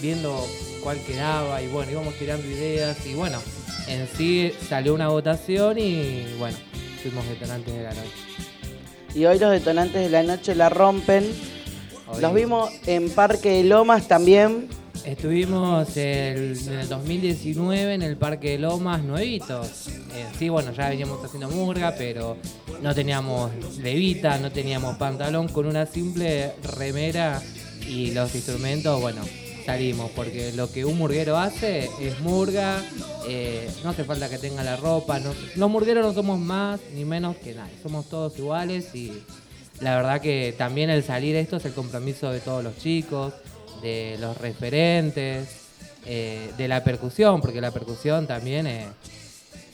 viendo 0.00 0.46
cuál 0.82 0.98
quedaba 1.00 1.60
y 1.62 1.68
bueno, 1.68 1.90
íbamos 1.92 2.14
tirando 2.14 2.46
ideas 2.46 2.96
y 3.06 3.14
bueno, 3.14 3.38
en 3.88 4.06
sí 4.16 4.52
salió 4.68 4.94
una 4.94 5.08
votación 5.08 5.78
y 5.78 6.24
bueno, 6.38 6.56
fuimos 7.02 7.26
detonantes 7.28 7.74
de 7.74 7.82
la 7.82 7.90
noche. 7.94 8.10
Y 9.14 9.24
hoy 9.24 9.38
los 9.38 9.50
detonantes 9.50 10.02
de 10.02 10.10
la 10.10 10.22
noche 10.22 10.54
la 10.54 10.68
rompen. 10.68 11.24
Hoy- 12.06 12.20
Los 12.20 12.34
vimos 12.34 12.70
en 12.86 13.10
Parque 13.10 13.48
de 13.50 13.64
Lomas 13.64 14.06
también. 14.06 14.68
Estuvimos 15.06 15.96
en 15.96 16.56
el 16.68 16.88
2019 16.88 17.94
en 17.94 18.02
el 18.02 18.16
Parque 18.16 18.50
de 18.50 18.58
Lomas 18.58 19.04
Nuevitos. 19.04 19.86
Eh, 20.12 20.26
sí, 20.36 20.48
bueno, 20.48 20.72
ya 20.72 20.88
veníamos 20.88 21.24
haciendo 21.24 21.48
murga, 21.48 21.94
pero 21.96 22.36
no 22.82 22.92
teníamos 22.92 23.52
levita, 23.78 24.36
no 24.38 24.50
teníamos 24.50 24.96
pantalón, 24.96 25.46
con 25.46 25.66
una 25.66 25.86
simple 25.86 26.54
remera 26.76 27.40
y 27.88 28.10
los 28.10 28.34
instrumentos, 28.34 29.00
bueno, 29.00 29.22
salimos, 29.64 30.10
porque 30.10 30.50
lo 30.52 30.72
que 30.72 30.84
un 30.84 30.98
murguero 30.98 31.38
hace 31.38 31.88
es 32.00 32.18
murga, 32.18 32.82
eh, 33.28 33.70
no 33.84 33.90
hace 33.90 34.02
falta 34.02 34.28
que 34.28 34.38
tenga 34.38 34.64
la 34.64 34.74
ropa, 34.74 35.20
los 35.54 35.70
murgueros 35.70 36.04
no 36.04 36.14
somos 36.14 36.40
más 36.40 36.80
ni 36.96 37.04
menos 37.04 37.36
que 37.36 37.54
nadie, 37.54 37.74
somos 37.80 38.08
todos 38.08 38.36
iguales 38.38 38.92
y 38.96 39.12
la 39.80 39.94
verdad 39.94 40.20
que 40.20 40.52
también 40.58 40.90
el 40.90 41.04
salir 41.04 41.36
esto 41.36 41.58
es 41.58 41.64
el 41.64 41.74
compromiso 41.74 42.32
de 42.32 42.40
todos 42.40 42.64
los 42.64 42.76
chicos, 42.78 43.34
de 43.80 44.16
los 44.20 44.36
referentes, 44.38 45.48
eh, 46.04 46.52
de 46.56 46.68
la 46.68 46.84
percusión, 46.84 47.40
porque 47.40 47.60
la 47.60 47.70
percusión 47.70 48.26
también 48.26 48.66
eh, 48.66 48.86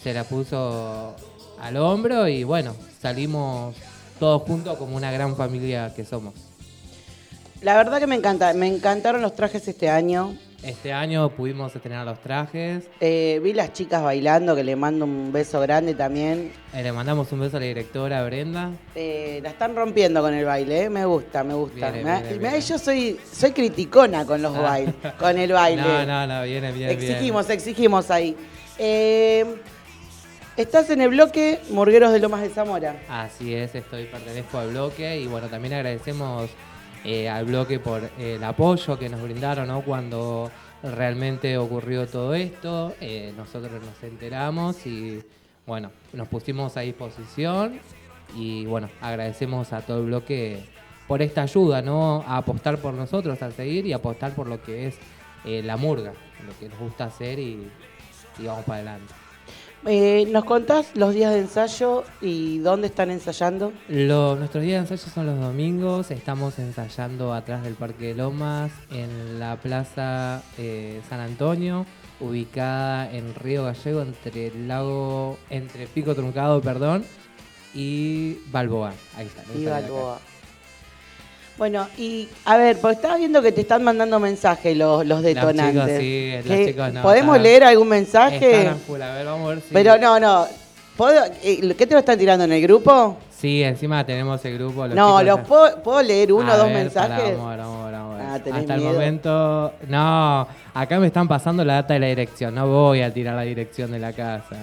se 0.03 0.15
la 0.15 0.25
puso 0.25 1.15
al 1.61 1.77
hombro 1.77 2.27
y 2.27 2.45
bueno, 2.45 2.75
salimos 3.01 3.77
todos 4.19 4.43
juntos 4.43 4.79
como 4.79 4.97
una 4.97 5.11
gran 5.11 5.37
familia 5.37 5.93
que 5.95 6.05
somos. 6.05 6.35
La 7.61 7.77
verdad 7.77 8.01
que 8.01 8.07
me 8.07 8.17
encanta, 8.17 8.53
me 8.55 8.67
encantaron 8.67 9.23
los 9.23 9.37
trajes 9.37 9.69
este 9.69 9.89
año. 9.89 10.37
Este 10.63 10.93
año 10.93 11.29
pudimos 11.31 11.75
estrenar 11.75 12.07
los 12.07 12.21
trajes, 12.21 12.85
Eh, 13.01 13.41
vi 13.43 13.53
las 13.53 13.73
chicas 13.73 14.01
bailando, 14.01 14.55
que 14.55 14.63
le 14.63 14.77
mando 14.77 15.05
un 15.05 15.33
beso 15.33 15.61
grande 15.61 15.95
también. 15.95 16.53
eh, 16.73 16.83
le 16.85 16.93
mandamos 16.93 17.33
un 17.33 17.41
beso 17.41 17.57
a 17.57 17.61
la 17.61 17.67
directora 17.67 18.23
Brenda. 18.25 18.71
Eh, 18.95 19.41
la 19.43 19.51
están 19.51 19.75
rompiendo 19.75 20.21
con 20.23 20.33
el 20.33 20.45
baile, 20.45 20.89
me 20.89 21.05
gusta, 21.05 21.43
me 21.43 21.55
gusta. 21.55 21.91
Viene, 21.91 22.05
Me 22.05 22.11
da- 22.11 22.21
viene, 22.21 22.37
y 22.37 22.39
me 22.39 22.45
da- 22.45 22.51
viene. 22.51 22.65
yo 22.67 22.79
soy, 22.79 23.19
soy 23.33 23.51
criticona 23.51 24.25
con 24.25 24.41
los 24.41 24.55
Ah. 24.57 24.61
bailes, 24.61 24.95
con 25.19 25.37
el 25.37 25.53
baile. 25.53 25.83
No, 25.83 26.07
no, 26.07 26.27
no, 26.29 26.43
viene 26.45 26.71
bien. 26.71 26.91
exigimos, 26.91 27.51
exigimos 27.51 28.11
ahí. 28.13 28.37
Estás 30.57 30.91
en 30.91 31.01
el 31.01 31.09
bloque 31.09 31.59
Murgueros 31.71 32.13
de 32.13 32.21
Lomas 32.21 32.43
de 32.43 32.51
Zamora. 32.51 32.95
Así 33.09 33.53
es, 33.55 33.75
estoy 33.75 34.05
pertenezco 34.05 34.59
al 34.59 34.69
bloque 34.69 35.19
y 35.19 35.27
bueno, 35.27 35.49
también 35.49 35.75
agradecemos 35.75 36.51
eh, 37.05 37.29
al 37.29 37.47
bloque 37.47 37.79
por 37.81 38.11
el 38.19 38.43
apoyo 38.45 38.99
que 38.99 39.09
nos 39.09 39.21
brindaron 39.23 39.83
cuando 39.83 40.51
realmente 40.83 41.59
ocurrió 41.59 42.07
todo 42.07 42.35
esto. 42.35 42.95
Eh, 43.01 43.33
nosotros 43.37 43.73
nos 43.73 44.03
enteramos 44.03 44.87
y 44.87 45.23
bueno, 45.67 45.91
nos 46.13 46.29
pusimos 46.29 46.77
a 46.77 46.81
disposición 46.81 47.81
y 48.37 48.67
bueno, 48.67 48.89
agradecemos 49.01 49.73
a 49.73 49.83
todo 49.83 49.99
el 49.99 50.07
bloque 50.07 50.65
por 51.07 51.23
esta 51.23 51.43
ayuda, 51.43 51.83
¿no? 51.83 52.25
A 52.27 52.39
apostar 52.39 52.79
por 52.79 52.95
nosotros, 52.95 53.43
a 53.43 53.51
seguir 53.51 53.87
y 53.87 53.93
apostar 53.93 54.35
por 54.35 54.47
lo 54.47 54.63
que 54.63 54.87
es 54.87 54.99
eh, 55.45 55.63
la 55.63 55.77
murga, 55.77 56.13
lo 56.47 56.59
que 56.59 56.69
nos 56.69 56.79
gusta 56.79 57.05
hacer 57.05 57.39
y, 57.39 57.69
y 58.39 58.47
vamos 58.47 58.65
para 58.65 58.79
adelante. 58.79 59.22
Eh, 59.85 60.29
¿Nos 60.31 60.45
contás 60.45 60.87
los 60.95 61.13
días 61.13 61.33
de 61.33 61.41
ensayo 61.41 62.05
y 62.21 62.59
dónde 62.59 62.87
están 62.87 63.11
ensayando? 63.11 63.73
Lo- 63.89 64.37
nuestros 64.37 64.63
días 64.63 64.89
de 64.89 64.95
ensayo 64.95 65.13
son 65.13 65.27
los 65.27 65.41
domingos. 65.41 66.11
Estamos 66.13 66.59
ensayando 66.61 67.35
atrás 67.35 67.65
del 67.65 67.75
Parque 67.75 68.09
de 68.09 68.15
Lomas, 68.15 68.71
en 68.93 69.41
la 69.41 69.57
Plaza 69.57 70.43
eh, 70.57 71.01
San 71.09 71.19
Antonio, 71.19 71.85
ubicada 72.21 73.11
en 73.13 73.35
Río 73.35 73.65
Gallego, 73.65 74.03
entre 74.03 74.49
el 74.49 74.69
lago, 74.69 75.37
entre 75.51 75.89
Pico 75.89 76.15
Truncado, 76.15 76.61
perdón, 76.61 77.05
y 77.75 78.35
Balboa. 78.53 78.93
Ahí 79.17 79.27
está. 79.27 79.43
no 79.53 79.61
Y. 79.61 79.65
Balboa. 79.67 80.21
Bueno, 81.59 81.87
y 81.99 82.29
a 82.45 82.57
ver, 82.57 82.79
porque 82.79 82.97
estaba 82.97 83.17
viendo 83.17 83.43
que 83.43 83.53
te 83.53 83.61
están 83.61 83.85
mandando 83.85 84.19
mensajes 84.19 84.77
los, 84.77 85.07
los 85.07 85.23
detonantes. 85.23 85.73
chicos, 85.73 85.91
sí, 85.99 86.33
los 86.37 86.45
Que- 86.47 86.67
chicos 86.67 86.93
no, 86.93 87.03
¿Podemos 87.03 87.41
leer 87.41 87.65
algún 87.65 87.89
mensaje? 87.89 88.59
Están 88.61 88.75
a 88.75 88.77
full, 88.77 89.01
a 89.03 89.15
ver, 89.15 89.27
vamos 89.27 89.47
a 89.47 89.55
ver 89.55 89.61
si. 89.63 89.73
Pero 89.73 89.99
no, 89.99 90.19
no. 90.19 90.47
¿Puedo- 90.97 91.25
eh, 91.43 91.75
¿Qué 91.77 91.87
te 91.87 91.95
lo 91.95 92.01
están 92.01 92.19
tirando 92.19 92.45
en 92.45 92.53
el 92.53 92.63
grupo? 92.63 93.17
Sí, 93.39 93.63
encima 93.63 94.05
tenemos 94.07 94.45
el 94.45 94.55
grupo. 94.55 94.87
los 94.87 94.95
no, 94.95 95.23
¿los 95.23 95.41
puedo, 95.41 95.83
puedo 95.83 96.03
leer 96.03 96.33
uno 96.33 96.53
o 96.53 96.57
dos 96.57 96.67
ver, 96.67 96.77
mensajes? 96.77 97.37
pará, 97.37 97.37
vamos 97.37 97.57
vamos 97.59 97.93
vamos. 97.93 98.21
Ah, 98.21 98.35
Hasta 98.35 98.77
miedo. 98.77 98.91
el 98.91 98.95
momento. 98.95 99.73
No, 99.89 100.47
acá 100.75 101.01
me 101.01 101.09
están 101.09 101.27
pasando 101.29 101.65
la 101.65 101.75
data 101.75 101.95
de 101.95 102.01
la 102.01 102.07
dirección. 102.07 102.55
No 102.55 102.67
voy 102.69 103.03
a 103.03 103.13
tirar 103.13 103.35
la 103.35 103.43
dirección 103.43 103.91
de 103.91 103.99
la 103.99 104.13
casa. 104.13 104.57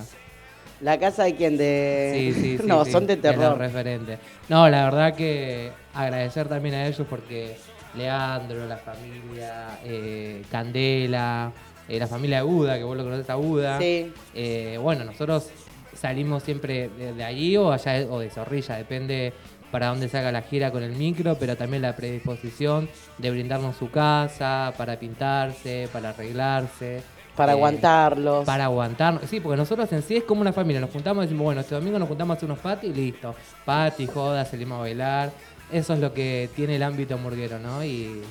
¿La 0.82 0.98
casa 0.98 1.24
de 1.26 1.36
quién? 1.36 1.58
De... 1.58 2.12
Sí, 2.14 2.34
sí, 2.34 2.58
sí. 2.62 2.64
no, 2.66 2.86
sí, 2.86 2.92
son 2.92 3.08
de 3.08 3.18
terror. 3.18 3.58
referentes. 3.58 4.20
No, 4.48 4.70
la 4.70 4.86
verdad 4.86 5.16
que 5.16 5.72
agradecer 5.94 6.48
también 6.48 6.76
a 6.76 6.88
ellos 6.88 7.06
porque 7.10 7.58
Leandro, 7.96 8.66
la 8.66 8.78
familia, 8.78 9.80
eh, 9.84 10.44
Candela, 10.52 11.52
eh, 11.88 12.00
la 12.00 12.08
familia 12.08 12.38
de 12.38 12.44
Buda, 12.44 12.78
que 12.78 12.84
vos 12.84 12.96
lo 12.96 13.04
conoces 13.04 13.30
a 13.30 13.36
Buda. 13.36 13.80
Sí. 13.80 14.12
Eh, 14.34 14.78
bueno, 14.82 15.04
nosotros 15.04 15.50
salimos 15.94 16.44
siempre 16.44 16.90
de, 16.90 17.24
allí 17.24 17.58
o 17.58 17.72
allá 17.72 18.06
o 18.10 18.20
de 18.20 18.30
Zorrilla, 18.30 18.76
depende 18.76 19.34
para 19.72 19.88
dónde 19.88 20.10
salga 20.10 20.32
la 20.32 20.42
gira 20.42 20.72
con 20.72 20.84
el 20.84 20.94
micro, 20.94 21.36
pero 21.40 21.56
también 21.56 21.82
la 21.82 21.96
predisposición 21.96 22.90
de 23.18 23.32
brindarnos 23.32 23.76
su 23.76 23.92
casa, 23.92 24.74
para 24.78 25.00
pintarse, 25.00 25.88
para 25.92 26.10
arreglarse. 26.10 27.02
Para 27.40 27.54
eh, 27.54 27.56
aguantarlos. 27.56 28.46
Para 28.46 28.66
aguantarnos. 28.66 29.24
Sí, 29.30 29.40
porque 29.40 29.58
nosotros 29.58 29.92
en 29.94 30.02
sí 30.04 30.18
es 30.18 30.24
como 30.26 30.42
una 30.42 30.54
familia. 30.54 30.82
Nos 30.82 30.92
juntamos 30.92 31.24
y 31.24 31.28
decimos, 31.28 31.46
bueno, 31.46 31.62
este 31.62 31.74
domingo 31.76 31.98
nos 31.98 32.08
juntamos 32.08 32.36
a 32.36 32.38
hacer 32.38 32.50
unos 32.50 32.60
patis 32.60 32.90
y 32.92 32.94
listo. 32.94 33.34
Pati, 33.66 34.08
joda, 34.08 34.44
salimos 34.46 34.78
a 34.78 34.82
bailar. 34.82 35.32
Eso 35.72 35.94
es 35.94 36.00
lo 36.00 36.14
que 36.14 36.50
tiene 36.56 36.76
el 36.76 36.84
ámbito 36.84 37.18
murguero, 37.18 37.60
¿no? 37.60 37.84
Y, 37.84 38.22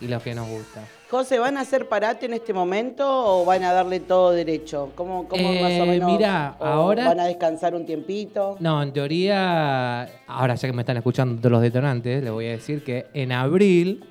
y 0.00 0.06
lo 0.08 0.20
que 0.20 0.34
nos 0.34 0.48
gusta. 0.48 0.80
José, 1.10 1.38
¿van 1.38 1.58
a 1.58 1.60
hacer 1.62 1.88
parate 1.88 2.24
en 2.26 2.32
este 2.34 2.54
momento 2.54 3.04
o 3.06 3.44
van 3.44 3.64
a 3.64 3.72
darle 3.72 4.00
todo 4.00 4.30
derecho? 4.30 4.92
¿Cómo, 4.94 5.28
cómo 5.28 5.42
Eh, 5.46 5.60
más 5.62 5.72
o 5.82 5.86
menos? 5.86 6.10
mira, 6.12 6.56
ahora- 6.58 7.08
¿Van 7.08 7.20
a 7.20 7.24
descansar 7.26 7.74
un 7.74 7.84
tiempito? 7.84 8.56
No, 8.60 8.82
en 8.82 8.92
teoría, 8.94 10.02
ahora 10.26 10.54
ya 10.54 10.68
que 10.68 10.72
me 10.72 10.82
están 10.82 10.96
escuchando 10.96 11.36
todos 11.38 11.52
los 11.52 11.60
detonantes, 11.62 12.22
les 12.22 12.32
voy 12.32 12.46
a 12.46 12.50
decir 12.52 12.82
que 12.84 13.06
en 13.12 13.32
abril 13.32 14.04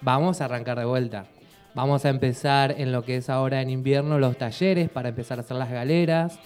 vamos 0.00 0.40
a 0.40 0.46
arrancar 0.46 0.78
de 0.78 0.84
vuelta. 0.84 1.26
Vamos 1.78 2.04
a 2.04 2.08
empezar 2.08 2.74
en 2.76 2.90
lo 2.90 3.04
que 3.04 3.18
es 3.18 3.30
ahora 3.30 3.62
en 3.62 3.70
invierno 3.70 4.18
los 4.18 4.36
talleres 4.36 4.88
para 4.88 5.10
empezar 5.10 5.38
a 5.38 5.42
hacer 5.42 5.56
las 5.56 5.70
galeras, 5.70 6.40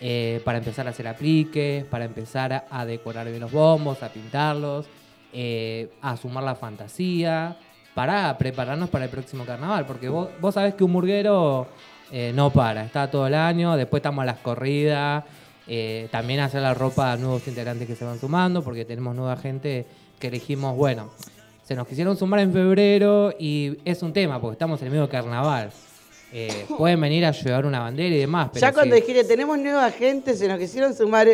eh, 0.00 0.40
para 0.46 0.56
empezar 0.56 0.86
a 0.86 0.90
hacer 0.92 1.06
apliques, 1.06 1.84
para 1.84 2.06
empezar 2.06 2.64
a, 2.70 2.86
decorar 2.86 3.26
bien 3.28 3.40
los 3.40 3.52
bombos, 3.52 4.02
a 4.02 4.08
pintarlos, 4.08 4.86
eh, 5.34 5.90
a 6.00 6.16
sumar 6.16 6.42
la 6.42 6.54
fantasía, 6.54 7.58
para 7.94 8.38
prepararnos 8.38 8.88
para 8.88 9.04
el 9.04 9.10
próximo 9.10 9.44
carnaval. 9.44 9.84
Porque 9.84 10.08
vos, 10.08 10.30
vos 10.40 10.54
sabés 10.54 10.72
que 10.72 10.84
un 10.84 10.92
murguero 10.92 11.66
eh, 12.10 12.32
no 12.34 12.48
para, 12.48 12.82
está 12.82 13.10
todo 13.10 13.26
el 13.26 13.34
año, 13.34 13.76
después 13.76 13.98
estamos 13.98 14.22
a 14.22 14.24
las 14.24 14.38
corridas, 14.38 15.22
también 16.10 16.40
hacer 16.40 16.62
la 16.62 16.72
ropa 16.72 17.12
a 17.12 17.16
nuevos 17.18 17.46
integrantes 17.46 17.86
que 17.86 17.94
se 17.94 18.06
van 18.06 18.18
sumando, 18.18 18.64
porque 18.64 18.86
tenemos 18.86 19.14
nueva 19.14 19.36
gente 19.36 19.84
que 20.18 20.28
elegimos, 20.28 20.74
bueno, 20.74 21.10
se 21.68 21.74
nos 21.74 21.86
quisieron 21.86 22.16
sumar 22.16 22.40
en 22.40 22.50
febrero 22.50 23.30
y 23.38 23.76
es 23.84 24.02
un 24.02 24.10
tema, 24.10 24.40
porque 24.40 24.54
estamos 24.54 24.80
en 24.80 24.86
el 24.86 24.90
medio 24.92 25.02
de 25.04 25.10
carnaval. 25.12 25.70
Eh, 26.32 26.64
pueden 26.78 26.98
venir 26.98 27.26
a 27.26 27.30
llevar 27.32 27.66
una 27.66 27.80
bandera 27.80 28.14
y 28.14 28.18
demás, 28.20 28.48
pero 28.54 28.62
ya 28.62 28.72
cuando 28.72 28.94
si- 28.96 29.02
dijiste, 29.02 29.24
tenemos 29.24 29.58
nueva 29.58 29.90
gente, 29.90 30.34
se 30.34 30.48
nos 30.48 30.58
quisieron 30.58 30.94
sumar. 30.94 31.28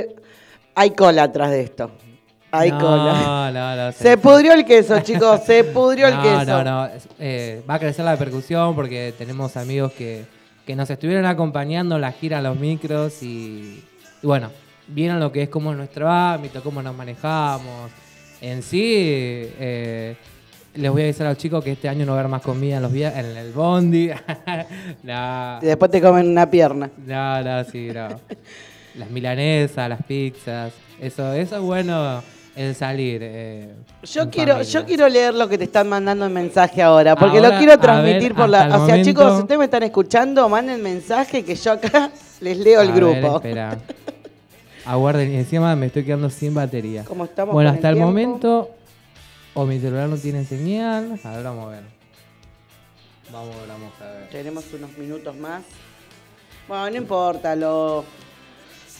Hay 0.75 0.91
cola 0.91 1.23
atrás 1.23 1.53
de 1.53 1.61
esto. 1.61 1.89
Hay 2.51 2.73
no, 2.73 2.81
cola. 2.81 3.51
No, 3.53 3.77
no, 3.87 3.93
Se 3.93 4.17
pudrió 4.17 4.55
el 4.55 4.65
queso, 4.65 4.99
chicos, 5.03 5.41
se 5.47 5.63
pudrió 5.63 6.09
el 6.09 6.21
queso. 6.21 6.45
No, 6.47 6.65
no, 6.65 6.87
es- 6.87 7.07
eh, 7.21 7.63
va 7.71 7.75
a 7.75 7.79
crecer 7.79 8.05
la 8.05 8.17
percusión 8.17 8.75
porque 8.75 9.15
tenemos 9.17 9.57
amigos 9.57 9.93
que, 9.93 10.25
que 10.67 10.75
nos 10.75 10.91
estuvieron 10.91 11.27
acompañando 11.27 11.95
en 11.95 12.01
la 12.01 12.11
gira, 12.11 12.39
en 12.39 12.45
los 12.45 12.59
micros 12.59 13.23
y, 13.23 13.85
y 14.21 14.27
bueno, 14.27 14.51
vieron 14.89 15.21
lo 15.21 15.31
que 15.31 15.43
es 15.45 15.49
como 15.49 15.73
nuestro 15.75 16.11
ámbito, 16.11 16.61
cómo 16.61 16.83
nos 16.83 16.97
manejamos. 16.97 17.93
En 18.45 18.63
sí, 18.63 18.81
eh, 18.87 20.17
les 20.75 20.91
voy 20.91 21.01
a 21.03 21.05
avisar 21.07 21.27
a 21.27 21.31
los 21.31 21.39
chicos 21.39 21.65
que 21.65 21.73
este 21.73 21.89
año 21.89 22.05
no 22.05 22.13
va 22.13 22.19
a 22.19 22.21
haber 22.21 22.31
más 22.31 22.43
comida 22.43 22.77
en, 22.77 22.83
los 22.83 22.93
via- 22.93 23.19
en 23.19 23.37
el 23.37 23.53
bondi. 23.53 24.11
no, 25.03 25.59
Y 25.63 25.67
después 25.67 25.91
te 25.91 26.01
comen 26.03 26.29
una 26.29 26.51
pierna. 26.51 26.91
no, 27.07 27.43
no, 27.43 27.65
sí, 27.65 27.89
no. 27.93 28.09
Las 28.97 29.11
milanesas, 29.11 29.89
las 29.89 30.01
pizzas, 30.05 30.73
eso, 31.01 31.33
eso 31.33 31.57
es 31.57 31.63
bueno 31.63 32.23
el 32.55 32.75
salir. 32.77 33.21
eh, 33.25 33.73
Yo 34.05 34.31
quiero, 34.31 34.53
familia. 34.53 34.73
yo 34.73 34.85
quiero 34.87 35.09
leer 35.09 35.35
lo 35.35 35.49
que 35.49 35.59
te 35.59 35.65
están 35.65 35.89
mandando 35.89 36.27
en 36.27 36.33
mensaje 36.33 36.81
ahora, 36.81 37.17
porque 37.17 37.39
Ahora, 37.39 37.51
lo 37.55 37.59
quiero 37.59 37.77
transmitir 37.81 38.23
ver, 38.29 38.35
por 38.35 38.49
la. 38.49 38.67
O 38.67 38.69
sea, 38.69 38.79
momento- 38.79 39.05
chicos, 39.09 39.35
si 39.35 39.41
ustedes 39.41 39.59
me 39.59 39.65
están 39.65 39.83
escuchando, 39.83 40.49
manden 40.49 40.81
mensaje 40.81 41.45
que 41.45 41.57
yo 41.57 41.73
acá 41.73 42.11
les 42.41 42.57
leo 42.59 42.83
el 42.83 42.93
ver, 42.93 42.97
grupo. 43.21 43.41
Aguarden, 44.85 45.33
encima 45.33 45.75
me 45.77 45.87
estoy 45.87 46.05
quedando 46.05 46.29
sin 46.29 46.55
batería. 46.55 47.05
¿Cómo 47.05 47.25
estamos 47.25 47.55
Bueno, 47.55 47.71
hasta 47.71 47.89
el, 47.89 47.97
momento, 47.97 48.71
o 49.55 49.65
mi 49.65 49.81
celular 49.81 50.09
no 50.09 50.17
tiene 50.17 50.45
señal. 50.45 51.19
A 51.25 51.31
ver, 51.31 51.45
vamos 51.45 51.67
a 51.67 51.69
ver. 51.71 51.83
Vamos 53.33 53.55
vamos 53.67 53.93
a 54.01 54.05
ver. 54.05 54.29
Tenemos 54.31 54.65
unos 54.75 54.97
minutos 54.99 55.35
más. 55.37 55.63
Bueno, 56.69 56.91
no 56.91 56.97
importa, 56.97 57.57
lo 57.57 58.05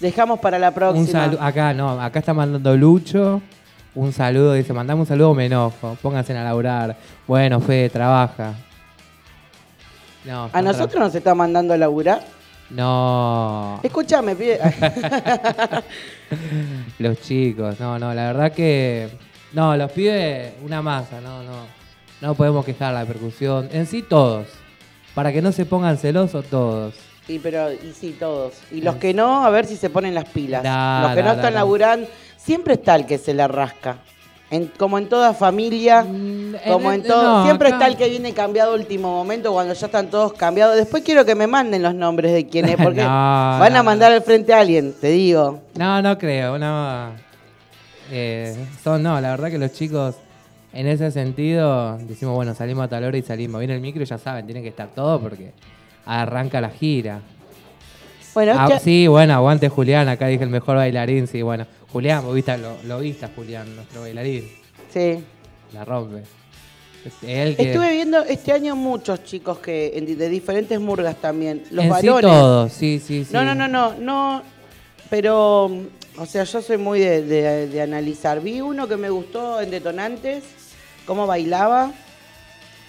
dejamos 0.01 0.41
para 0.41 0.59
la 0.59 0.73
próxima. 0.73 1.05
Un 1.05 1.11
saludo, 1.11 1.43
acá 1.43 1.75
no, 1.75 2.01
acá 2.01 2.19
está 2.19 2.33
mandando 2.33 2.77
Lucho. 2.77 3.43
Un 3.95 4.13
saludo, 4.13 4.55
dice, 4.55 4.73
mandame 4.73 5.01
un 5.01 5.07
saludo, 5.07 5.35
me 5.35 5.47
enojo. 5.47 5.97
Pónganse 6.03 6.37
a 6.37 6.43
laburar. 6.43 6.97
Bueno, 7.29 7.61
Fede, 7.61 7.91
trabaja. 7.91 8.55
No, 10.25 10.49
¿A 10.53 10.63
nosotros 10.63 10.99
nos 10.99 11.15
está 11.15 11.35
mandando 11.35 11.75
a 11.75 11.77
laburar? 11.77 12.23
No. 12.71 13.81
Escúchame, 13.83 14.35
pide. 14.35 14.59
Los 16.99 17.21
chicos, 17.21 17.79
no, 17.79 17.99
no, 17.99 18.15
la 18.15 18.33
verdad 18.33 18.53
que. 18.53 19.09
No, 19.53 19.77
los 19.77 19.93
pibes, 19.93 20.53
una 20.65 20.83
masa, 20.83 21.21
no, 21.21 21.43
no. 21.45 21.67
No 22.21 22.35
podemos 22.35 22.65
quejar 22.65 22.93
la 22.93 23.05
percusión. 23.05 23.69
En 23.73 23.87
sí, 23.87 24.03
todos. 24.03 24.49
para 25.15 25.33
que 25.33 25.41
no 25.43 25.53
se 25.53 25.65
pongan 25.65 25.97
celosos 25.97 26.47
todos. 26.47 26.95
Y 27.29 27.39
pero, 27.39 27.73
y 27.73 27.93
sí, 27.93 28.17
todos. 28.19 28.55
Y 28.71 28.81
los 28.81 28.97
que 28.97 29.15
no, 29.15 29.45
a 29.45 29.51
ver 29.51 29.67
si 29.67 29.77
se 29.77 29.91
ponen 29.91 30.15
las 30.15 30.29
pilas. 30.29 30.63
Da, 30.63 31.03
los 31.03 31.11
que 31.13 31.23
da, 31.23 31.23
no 31.23 31.29
da, 31.29 31.35
están 31.37 31.55
laburando, 31.55 32.09
siempre 32.37 32.75
está 32.75 32.97
el 32.97 33.07
que 33.07 33.19
se 33.19 33.33
la 33.33 33.47
rasca. 33.47 33.99
En- 34.51 34.69
como 34.77 34.99
en 34.99 35.09
toda 35.09 35.33
familia, 35.35 36.03
como 36.69 36.93
en 36.93 37.01
en- 37.01 37.07
todo, 37.09 37.39
no, 37.39 37.45
siempre 37.45 37.71
está 37.71 37.87
el 37.87 37.97
que 37.97 38.09
viene 38.09 38.33
cambiado 38.35 38.75
último 38.75 39.11
momento 39.11 39.53
cuando 39.53 39.73
ya 39.75 39.87
están 39.87 40.09
todos 40.11 40.35
cambiados. 40.35 40.77
Después 40.77 41.03
quiero 41.03 41.25
que 41.25 41.35
me 41.35 41.47
manden 41.47 41.83
los 41.83 41.95
nombres 41.95 42.33
de 42.33 42.47
quién 42.47 42.69
es, 42.69 42.77
porque 42.83 43.03
No, 43.03 43.09
van 43.09 43.73
no, 43.73 43.79
a 43.79 43.83
mandar 43.83 44.13
al 44.13 44.23
frente 44.23 44.53
a 44.53 44.61
alguien, 44.61 44.95
te 45.01 45.09
digo. 45.09 45.61
No, 45.77 46.01
no 46.03 46.17
creo, 46.19 46.59
no. 46.59 47.09
Eh, 48.13 48.55
son, 48.83 49.03
no, 49.03 49.21
la 49.21 49.31
verdad 49.31 49.51
que 49.51 49.59
los 49.59 49.73
chicos, 49.73 50.15
en 50.73 50.87
ese 50.87 51.11
sentido, 51.11 51.97
decimos, 52.03 52.35
bueno, 52.35 52.55
salimos 52.55 52.85
a 52.85 52.89
tal 52.89 53.05
hora 53.05 53.17
y 53.17 53.23
salimos. 53.23 53.59
Viene 53.61 53.75
el 53.75 53.81
micro 53.81 54.03
y 54.03 54.07
ya 54.07 54.19
saben, 54.19 54.45
tienen 54.45 54.63
que 54.63 54.69
estar 54.69 54.89
todos 54.95 55.21
porque 55.23 55.53
arranca 56.05 56.61
la 56.61 56.69
gira. 56.71 57.21
Bueno, 58.35 58.53
Ah, 58.57 58.79
Sí, 58.81 59.07
bueno, 59.07 59.33
aguante 59.35 59.69
Julián, 59.69 60.09
acá 60.09 60.27
dije 60.27 60.45
el 60.45 60.51
mejor 60.51 60.77
bailarín, 60.77 61.27
sí, 61.27 61.41
bueno. 61.43 61.67
Julián, 61.95 62.25
vos 62.25 62.35
viste, 62.35 62.59
lo, 62.59 62.77
lo 62.85 62.99
viste 62.99 63.25
a 63.25 63.31
Julián, 63.35 63.75
nuestro 63.77 64.01
bailarín, 64.03 64.51
sí. 64.93 65.25
la 65.73 65.85
rompe. 65.85 66.25
Es 67.05 67.13
él 67.23 67.55
que... 67.57 67.71
Estuve 67.71 67.93
viendo 67.93 68.19
este 68.25 68.51
año 68.53 68.75
muchos 68.75 69.23
chicos 69.25 69.59
que 69.61 69.91
de 70.05 70.29
diferentes 70.29 70.81
murgas 70.81 71.17
también. 71.21 71.63
Los 71.71 71.85
en 71.85 71.91
varones. 71.91 72.21
sí 72.21 72.27
todos, 72.27 72.73
sí, 72.73 72.99
sí, 72.99 73.25
sí. 73.25 73.31
No, 73.33 73.45
no, 73.45 73.55
no, 73.55 73.69
no, 73.69 73.95
no. 73.95 74.43
Pero, 75.09 75.67
o 76.19 76.27
sea, 76.27 76.43
yo 76.45 76.61
soy 76.61 76.79
muy 76.79 76.99
de, 76.99 77.23
de- 77.23 77.69
de 77.69 77.81
analizar. 77.81 78.41
Vi 78.41 78.61
uno 78.61 78.89
que 78.89 78.97
me 78.97 79.09
gustó 79.11 79.61
en 79.61 79.71
Detonantes, 79.71 80.43
cómo 81.07 81.27
bailaba. 81.29 81.93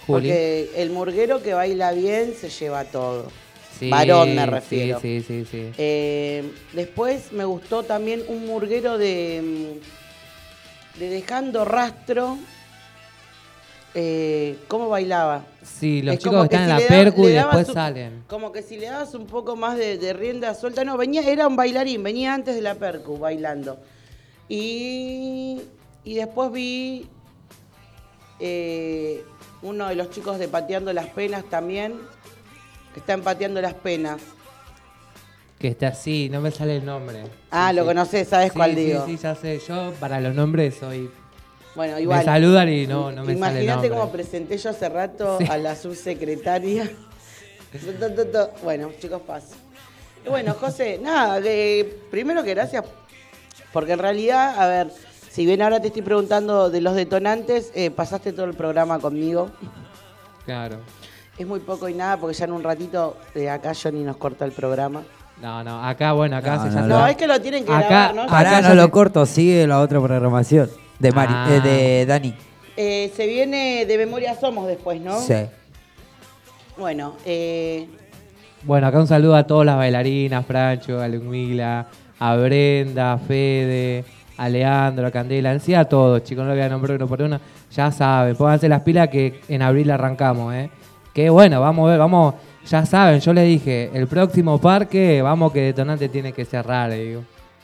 Juli. 0.06 0.28
Porque 0.28 0.70
el 0.76 0.90
murguero 0.90 1.42
que 1.42 1.54
baila 1.54 1.92
bien 1.92 2.34
se 2.40 2.48
lleva 2.48 2.84
todo. 2.84 3.30
Sí, 3.78 3.90
varón 3.90 4.34
me 4.34 4.46
refiero. 4.46 5.00
Sí, 5.00 5.22
sí, 5.26 5.44
sí. 5.50 5.70
Eh, 5.76 6.50
después 6.72 7.32
me 7.32 7.44
gustó 7.44 7.82
también 7.82 8.22
un 8.28 8.46
murguero 8.46 8.96
de, 8.98 9.42
mm, 10.96 10.98
de 11.00 11.08
Dejando 11.10 11.64
Rastro. 11.64 12.38
Eh, 13.98 14.58
¿Cómo 14.68 14.88
bailaba? 14.90 15.44
Sí, 15.62 16.02
los 16.02 16.14
Es 16.16 16.20
chicos 16.22 16.44
están 16.44 16.60
en 16.62 16.66
si 16.66 16.72
la 16.74 16.80
da- 16.80 16.88
percu 16.88 17.28
y 17.28 17.32
después 17.32 17.68
un- 17.68 17.74
salen. 17.74 18.24
Como 18.28 18.52
que 18.52 18.62
si 18.62 18.76
le 18.76 18.86
dabas 18.86 19.14
un 19.14 19.26
poco 19.26 19.56
más 19.56 19.78
de, 19.78 19.96
de 19.96 20.12
rienda 20.12 20.54
suelta. 20.54 20.84
No, 20.84 20.96
venía, 20.98 21.22
era 21.22 21.46
un 21.46 21.56
bailarín, 21.56 22.02
venía 22.02 22.34
antes 22.34 22.54
de 22.54 22.60
la 22.62 22.74
percu 22.74 23.18
bailando. 23.18 23.78
Y, 24.50 25.62
y 26.04 26.14
después 26.14 26.52
vi 26.52 27.08
eh, 28.38 29.24
uno 29.62 29.88
de 29.88 29.94
los 29.94 30.10
chicos 30.10 30.38
de 30.38 30.48
Pateando 30.48 30.92
las 30.92 31.06
Penas 31.06 31.44
también, 31.48 31.94
que 32.96 33.00
está 33.00 33.12
en 33.12 33.20
Pateando 33.20 33.60
las 33.60 33.74
Penas. 33.74 34.22
Que 35.58 35.68
está 35.68 35.88
así, 35.88 36.30
no 36.30 36.40
me 36.40 36.50
sale 36.50 36.76
el 36.78 36.86
nombre. 36.86 37.24
Ah, 37.50 37.68
Sí, 37.68 37.76
lo 37.76 37.82
sí. 37.82 37.88
conoces, 37.88 38.26
sabes 38.28 38.52
Sí, 38.52 38.56
cuál 38.56 38.70
sí, 38.70 38.76
digo. 38.76 39.04
Sí, 39.04 39.18
ya 39.18 39.34
sé. 39.34 39.60
Yo 39.68 39.92
para 40.00 40.18
los 40.18 40.34
nombres 40.34 40.76
soy. 40.80 41.10
Bueno, 41.74 41.98
igual. 41.98 42.20
Me 42.20 42.24
saludan 42.24 42.70
y 42.70 42.86
no, 42.86 43.12
no 43.12 43.22
me 43.22 43.36
sale 43.38 43.58
el 43.58 43.64
Imagínate 43.66 43.90
cómo 43.90 44.10
presenté 44.10 44.56
yo 44.56 44.70
hace 44.70 44.88
rato 44.88 45.36
Sí. 45.38 45.44
a 45.50 45.58
la 45.58 45.76
subsecretaria. 45.76 46.90
Bueno, 48.62 48.90
chicos, 48.98 49.20
paz. 49.26 49.50
Y 50.24 50.30
bueno, 50.30 50.54
José, 50.54 50.98
nada, 51.02 51.38
primero 52.10 52.42
que 52.42 52.54
gracias, 52.54 52.82
porque 53.74 53.92
en 53.92 53.98
realidad, 53.98 54.58
a 54.58 54.66
ver, 54.66 54.90
si 55.30 55.44
bien 55.44 55.60
ahora 55.60 55.80
te 55.80 55.88
estoy 55.88 56.00
preguntando 56.00 56.70
de 56.70 56.80
los 56.80 56.94
detonantes, 56.94 57.70
eh, 57.74 57.90
pasaste 57.90 58.32
todo 58.32 58.46
el 58.46 58.54
programa 58.54 58.98
conmigo. 58.98 59.50
Claro. 60.46 60.78
Es 61.38 61.46
muy 61.46 61.60
poco 61.60 61.88
y 61.88 61.94
nada, 61.94 62.16
porque 62.16 62.34
ya 62.36 62.46
en 62.46 62.52
un 62.52 62.62
ratito 62.62 63.16
de 63.34 63.50
acá 63.50 63.72
Johnny 63.80 64.02
nos 64.02 64.16
corta 64.16 64.44
el 64.44 64.52
programa. 64.52 65.02
No, 65.42 65.62
no, 65.62 65.84
acá, 65.84 66.12
bueno, 66.12 66.36
acá 66.36 66.56
No, 66.56 66.62
se 66.62 66.68
no, 66.70 66.74
llama. 66.76 66.86
No, 66.88 67.06
es 67.06 67.16
que 67.16 67.26
lo 67.26 67.38
tienen 67.40 67.64
que 67.64 67.72
Acá- 67.72 67.88
grabar, 68.12 68.14
¿no? 68.14 68.26
ya 68.28 68.62
no 68.62 68.74
lo 68.74 68.90
corto, 68.90 69.26
sigue 69.26 69.66
la 69.66 69.80
otra 69.80 70.00
programación 70.00 70.70
de 70.98 71.12
Mari, 71.12 71.32
Ah. 71.36 71.48
eh, 71.50 71.60
de 71.60 72.06
Dani. 72.06 72.34
Eh, 72.78 73.12
se 73.14 73.26
viene 73.26 73.84
de 73.84 73.98
Memoria 73.98 74.34
Somos 74.34 74.66
después, 74.66 74.98
¿no? 75.00 75.20
Sí. 75.20 75.34
Bueno, 76.78 77.14
eh, 77.24 77.86
Bueno, 78.62 78.86
acá 78.88 78.98
un 78.98 79.06
saludo 79.06 79.36
a 79.36 79.46
todas 79.46 79.64
las 79.66 79.76
bailarinas, 79.76 80.44
Francho, 80.44 81.00
a 81.00 81.06
Ludmila, 81.08 81.86
a 82.18 82.34
Brenda, 82.36 83.12
a 83.12 83.18
Fede, 83.18 84.04
a 84.38 84.48
Leandro, 84.48 85.06
a 85.06 85.10
Candela, 85.10 85.52
en 85.52 85.60
sí 85.60 85.74
a 85.74 85.84
todos, 85.84 86.24
chicos, 86.24 86.42
no 86.44 86.50
lo 86.50 86.56
voy 86.56 86.64
a 86.64 86.68
nombrar 86.68 86.96
uno 86.96 87.06
por 87.06 87.22
uno, 87.22 87.38
ya 87.70 87.92
saben, 87.92 88.34
pónganse 88.36 88.68
las 88.68 88.80
pilas 88.82 89.08
que 89.08 89.40
en 89.48 89.62
abril 89.62 89.90
arrancamos, 89.90 90.52
¿eh? 90.54 90.68
Que 91.16 91.30
bueno, 91.30 91.62
vamos 91.62 91.86
a 91.86 91.90
ver, 91.92 91.98
vamos, 91.98 92.34
ya 92.66 92.84
saben, 92.84 93.20
yo 93.20 93.32
les 93.32 93.46
dije, 93.46 93.90
el 93.94 94.06
próximo 94.06 94.58
parque, 94.60 95.22
vamos 95.22 95.50
que 95.50 95.62
Detonante 95.62 96.10
tiene 96.10 96.34
que 96.34 96.44
cerrar, 96.44 96.90
le 96.90 97.02
digo. 97.02 97.22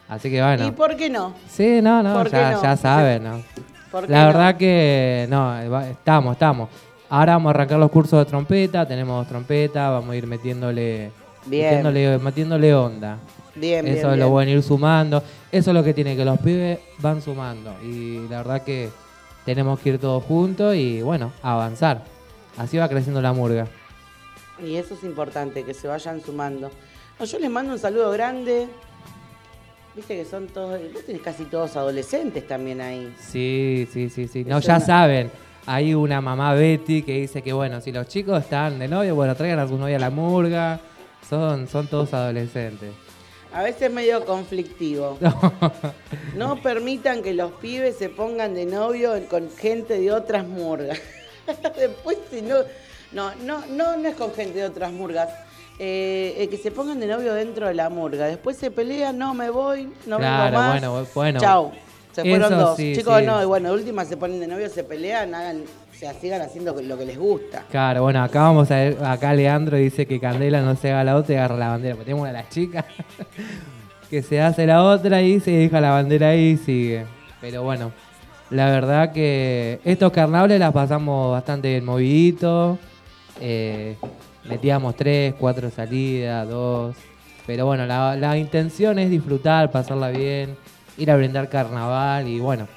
Así 0.08 0.30
que 0.30 0.40
bueno. 0.40 0.68
¿y 0.68 0.70
por 0.70 0.96
qué 0.96 1.10
no? 1.10 1.34
Sí, 1.50 1.80
no, 1.82 2.02
no, 2.02 2.14
¿Por 2.14 2.30
qué 2.30 2.36
ya, 2.38 2.52
no? 2.52 2.62
ya 2.62 2.76
saben, 2.78 3.24
¿no? 3.24 3.42
¿Por 3.92 4.06
qué 4.06 4.12
La 4.12 4.20
no? 4.22 4.26
verdad 4.28 4.56
que 4.56 5.26
no, 5.28 5.82
estamos, 5.82 6.32
estamos. 6.32 6.70
Ahora 7.10 7.34
vamos 7.34 7.48
a 7.48 7.50
arrancar 7.50 7.78
los 7.78 7.90
cursos 7.90 8.20
de 8.20 8.24
trompeta, 8.24 8.88
tenemos 8.88 9.28
trompeta, 9.28 9.90
vamos 9.90 10.08
a 10.12 10.16
ir 10.16 10.26
metiéndole, 10.26 11.10
Bien. 11.44 11.66
metiéndole, 11.66 12.18
metiéndole 12.20 12.74
onda. 12.74 13.18
Bien, 13.54 13.84
bien, 13.84 13.98
Eso 13.98 14.08
lo 14.08 14.14
bien. 14.16 14.34
van 14.34 14.48
a 14.48 14.50
ir 14.50 14.62
sumando. 14.62 15.22
Eso 15.52 15.70
es 15.72 15.74
lo 15.74 15.84
que 15.84 15.92
tiene 15.92 16.16
que 16.16 16.24
los 16.24 16.38
pibes 16.38 16.78
van 17.00 17.20
sumando. 17.20 17.74
Y 17.84 18.26
la 18.30 18.38
verdad 18.38 18.62
que 18.62 18.88
tenemos 19.44 19.78
que 19.78 19.90
ir 19.90 19.98
todos 19.98 20.24
juntos 20.24 20.74
y 20.74 21.02
bueno, 21.02 21.32
avanzar. 21.42 22.00
Así 22.58 22.76
va 22.78 22.88
creciendo 22.88 23.20
la 23.22 23.32
murga. 23.32 23.66
Y 24.62 24.76
eso 24.76 24.94
es 24.94 25.02
importante, 25.04 25.64
que 25.64 25.74
se 25.74 25.88
vayan 25.88 26.20
sumando. 26.20 26.70
No, 27.18 27.24
yo 27.24 27.38
les 27.38 27.50
mando 27.50 27.72
un 27.72 27.78
saludo 27.78 28.10
grande. 28.10 28.68
Viste 29.94 30.16
que 30.16 30.24
son 30.24 30.46
todos, 30.46 30.80
vos 30.92 31.04
tenés 31.04 31.20
casi 31.22 31.44
todos 31.44 31.76
adolescentes 31.76 32.46
también 32.46 32.80
ahí. 32.80 33.14
Sí, 33.18 33.86
sí, 33.92 34.08
sí, 34.08 34.26
sí. 34.28 34.44
No, 34.44 34.58
ya 34.60 34.76
una- 34.76 34.86
saben. 34.86 35.30
Hay 35.66 35.94
una 35.94 36.20
mamá 36.20 36.54
Betty 36.54 37.02
que 37.02 37.20
dice 37.20 37.40
que 37.42 37.52
bueno, 37.52 37.80
si 37.80 37.92
los 37.92 38.08
chicos 38.08 38.40
están 38.42 38.78
de 38.80 38.88
novio, 38.88 39.14
bueno, 39.14 39.34
traigan 39.36 39.58
a 39.60 39.68
su 39.68 39.78
novia 39.78 39.96
a 39.96 40.00
la 40.00 40.10
murga. 40.10 40.80
Son, 41.28 41.68
son 41.68 41.86
todos 41.86 42.12
adolescentes. 42.14 42.90
A 43.52 43.62
veces 43.62 43.92
medio 43.92 44.24
conflictivo. 44.24 45.18
No 46.36 46.56
permitan 46.62 47.22
que 47.22 47.34
los 47.34 47.52
pibes 47.52 47.96
se 47.96 48.08
pongan 48.08 48.54
de 48.54 48.64
novio 48.66 49.12
con 49.28 49.50
gente 49.50 50.00
de 50.00 50.10
otras 50.10 50.46
murgas. 50.48 50.98
Después 51.78 52.18
si 52.30 52.42
no, 52.42 52.56
no, 53.12 53.34
no, 53.44 53.64
no, 53.66 53.96
no 53.96 54.08
es 54.08 54.14
con 54.16 54.32
gente 54.32 54.58
de 54.58 54.64
otras 54.66 54.92
murgas. 54.92 55.28
Eh, 55.78 56.34
eh, 56.38 56.48
que 56.48 56.58
se 56.58 56.70
pongan 56.70 57.00
de 57.00 57.06
novio 57.06 57.34
dentro 57.34 57.66
de 57.66 57.74
la 57.74 57.88
murga. 57.88 58.26
Después 58.26 58.56
se 58.56 58.70
pelean, 58.70 59.18
no 59.18 59.34
me 59.34 59.50
voy, 59.50 59.90
no 60.06 60.18
Claro, 60.18 60.44
vengo 60.44 60.58
más. 60.58 60.70
bueno, 60.80 61.06
bueno. 61.14 61.40
Chau. 61.40 61.72
Se 62.12 62.20
fueron 62.20 62.52
Eso 62.52 62.60
dos. 62.60 62.76
sí, 62.76 62.94
Chicos, 62.94 63.20
sí. 63.20 63.26
no, 63.26 63.42
y 63.42 63.46
bueno, 63.46 63.70
de 63.70 63.74
última 63.74 64.04
se 64.04 64.18
ponen 64.18 64.38
de 64.38 64.46
novio, 64.46 64.68
se 64.68 64.84
pelean, 64.84 65.34
hagan, 65.34 65.62
o 65.62 65.94
sea, 65.98 66.12
sigan 66.12 66.42
haciendo 66.42 66.78
lo 66.82 66.98
que 66.98 67.06
les 67.06 67.18
gusta. 67.18 67.64
Claro, 67.70 68.02
bueno, 68.02 68.22
acá 68.22 68.42
vamos 68.42 68.70
a 68.70 68.76
ver, 68.76 68.98
acá 69.02 69.32
Leandro 69.32 69.78
dice 69.78 70.04
que 70.06 70.20
Candela 70.20 70.60
no 70.60 70.76
se 70.76 70.92
haga 70.92 71.04
la 71.04 71.16
otra 71.16 71.34
y 71.34 71.38
agarra 71.38 71.56
la 71.56 71.68
bandera. 71.68 71.94
Porque 71.94 72.04
tenemos 72.04 72.20
una 72.28 72.32
de 72.32 72.42
las 72.42 72.50
chicas 72.50 72.84
que 74.10 74.22
se 74.22 74.42
hace 74.42 74.66
la 74.66 74.84
otra 74.84 75.22
y 75.22 75.40
se 75.40 75.52
deja 75.52 75.80
la 75.80 75.90
bandera 75.90 76.28
ahí 76.28 76.50
y 76.50 76.56
sigue. 76.58 77.06
Pero 77.40 77.62
bueno, 77.62 77.92
la 78.52 78.66
verdad 78.66 79.12
que 79.12 79.80
estos 79.84 80.12
carnavales 80.12 80.60
las 80.60 80.72
pasamos 80.72 81.32
bastante 81.32 81.80
moviditos. 81.80 82.78
Eh, 83.40 83.96
metíamos 84.44 84.94
tres, 84.94 85.34
cuatro 85.38 85.70
salidas, 85.70 86.48
dos. 86.48 86.94
Pero 87.46 87.66
bueno, 87.66 87.86
la, 87.86 88.14
la 88.14 88.36
intención 88.36 88.98
es 88.98 89.10
disfrutar, 89.10 89.70
pasarla 89.70 90.10
bien, 90.10 90.56
ir 90.98 91.10
a 91.10 91.16
brindar 91.16 91.48
carnaval 91.48 92.28
y 92.28 92.38
bueno. 92.38 92.68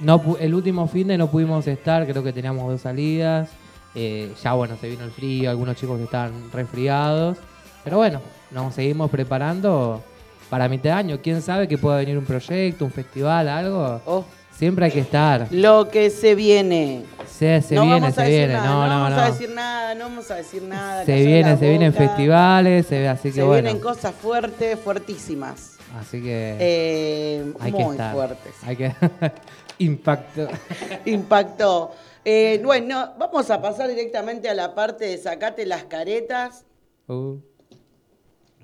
No, 0.00 0.36
el 0.38 0.54
último 0.54 0.86
fin 0.88 1.08
de 1.08 1.16
no 1.16 1.30
pudimos 1.30 1.66
estar, 1.66 2.06
creo 2.06 2.22
que 2.22 2.32
teníamos 2.32 2.70
dos 2.70 2.80
salidas. 2.82 3.50
Eh, 3.94 4.32
ya 4.42 4.52
bueno, 4.52 4.76
se 4.78 4.88
vino 4.90 5.04
el 5.04 5.10
frío, 5.10 5.48
algunos 5.48 5.76
chicos 5.76 6.00
estaban 6.00 6.50
resfriados. 6.52 7.38
Pero 7.84 7.96
bueno, 7.96 8.20
nos 8.50 8.74
seguimos 8.74 9.10
preparando 9.10 10.02
para 10.50 10.68
mitad 10.68 10.90
de 10.90 10.96
año. 10.96 11.18
¿Quién 11.22 11.40
sabe 11.40 11.66
que 11.66 11.78
pueda 11.78 11.96
venir 11.96 12.18
un 12.18 12.24
proyecto, 12.24 12.84
un 12.84 12.90
festival, 12.90 13.48
algo? 13.48 14.00
Oh, 14.04 14.24
Siempre 14.60 14.84
hay 14.84 14.92
que 14.92 15.00
estar. 15.00 15.48
lo 15.50 15.88
que 15.88 16.10
se 16.10 16.34
viene. 16.34 17.04
Se, 17.26 17.62
se 17.62 17.74
no 17.74 17.82
viene, 17.84 18.00
vamos 18.00 18.18
a 18.18 18.20
se 18.22 18.28
decir 18.28 18.38
viene. 18.48 18.52
nada, 18.52 18.66
no, 18.68 18.82
no, 18.86 18.88
vamos 19.00 19.10
no. 19.16 19.22
a 19.22 19.30
decir 19.30 19.50
nada, 19.50 19.94
no 19.94 20.04
vamos 20.04 20.30
a 20.30 20.34
decir 20.34 20.62
nada. 20.62 21.04
Se 21.06 21.24
viene, 21.24 21.56
se 21.56 21.68
vienen 21.70 21.94
festivales, 21.94 22.86
se 22.86 23.08
así 23.08 23.28
que 23.30 23.36
Se 23.36 23.42
bueno. 23.42 23.62
vienen 23.62 23.80
cosas 23.82 24.14
fuertes, 24.14 24.78
fuertísimas. 24.78 25.78
Así 25.98 26.22
que 26.22 26.56
Eh, 26.60 27.52
hay 27.58 27.72
que 27.72 27.82
muy 27.84 27.92
estar. 27.92 28.14
fuertes. 28.14 28.52
Hay 28.62 28.76
que 28.76 28.92
impacto. 29.78 30.48
Impactó. 31.06 31.92
Eh, 32.24 32.60
bueno, 32.62 33.14
vamos 33.18 33.50
a 33.50 33.62
pasar 33.62 33.88
directamente 33.88 34.50
a 34.50 34.54
la 34.54 34.74
parte 34.74 35.06
de 35.06 35.16
sacate 35.16 35.64
las 35.64 35.84
caretas. 35.84 36.66
Uh, 37.08 37.38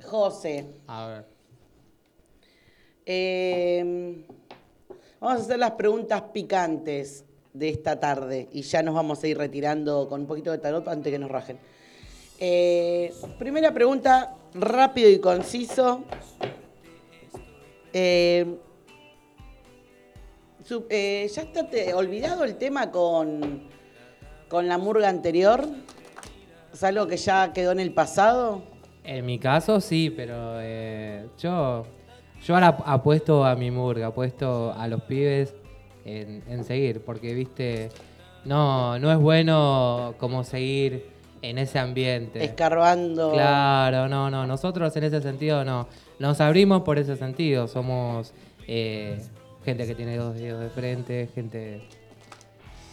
José, 0.05 0.67
a 0.87 1.07
ver. 1.07 1.25
eh, 3.07 4.25
vamos 5.21 5.41
a 5.41 5.45
hacer 5.45 5.59
las 5.59 5.73
preguntas 5.73 6.23
picantes 6.33 7.25
de 7.53 7.69
esta 7.71 7.99
tarde 7.99 8.49
y 8.53 8.63
ya 8.63 8.83
nos 8.83 8.95
vamos 8.95 9.23
a 9.23 9.27
ir 9.27 9.39
retirando 9.39 10.09
con 10.09 10.23
un 10.23 10.27
poquito 10.27 10.51
de 10.51 10.59
tarot 10.59 10.87
antes 10.89 11.11
que 11.11 11.19
nos 11.19 11.31
rajen. 11.31 11.59
Eh, 12.39 13.15
primera 13.39 13.73
pregunta, 13.73 14.35
rápido 14.55 15.09
y 15.09 15.19
conciso. 15.19 16.05
Eh, 17.93 18.59
eh, 20.91 21.31
¿Ya 21.33 21.43
está 21.43 21.67
olvidado 21.97 22.45
el 22.45 22.57
tema 22.57 22.91
con, 22.91 23.69
con 24.49 24.69
la 24.69 24.77
murga 24.77 25.09
anterior? 25.09 25.67
¿Es 26.75 26.85
algo 26.85 27.07
que 27.07 27.17
ya 27.17 27.55
quedó 27.55 27.73
en 27.73 27.81
el 27.81 27.95
pasado? 27.95 28.63
En 29.03 29.25
mi 29.25 29.39
caso 29.39 29.81
sí, 29.81 30.13
pero 30.15 30.61
yo, 31.39 31.87
yo 32.45 32.55
ahora 32.55 32.77
apuesto 32.87 33.45
a 33.45 33.55
mi 33.57 33.71
murga, 33.71 34.09
apuesto 34.09 34.73
a 34.77 34.89
los 34.89 35.03
pibes 35.03 35.55
en, 36.05 36.43
en 36.49 36.65
seguir, 36.65 37.01
porque 37.05 37.35
viste, 37.35 37.91
no, 38.45 38.99
no 38.99 39.11
es 39.13 39.19
bueno 39.19 40.15
como 40.19 40.45
seguir 40.45 41.11
en 41.43 41.59
ese 41.59 41.79
ambiente. 41.79 42.45
Escarbando. 42.45 43.33
Claro, 43.33 44.09
no, 44.09 44.31
no, 44.31 44.47
nosotros 44.47 44.95
en 44.97 45.05
ese 45.05 45.21
sentido 45.21 45.65
no, 45.65 45.89
nos 46.19 46.41
abrimos 46.41 46.83
por 46.83 46.99
ese 46.99 47.17
sentido, 47.17 47.69
somos 47.69 48.33
eh, 48.67 49.21
gente 49.65 49.87
que 49.87 49.95
tiene 49.95 50.17
dos 50.17 50.37
dedos 50.37 50.61
de 50.61 50.71
frente, 50.71 51.29
gente 51.35 51.83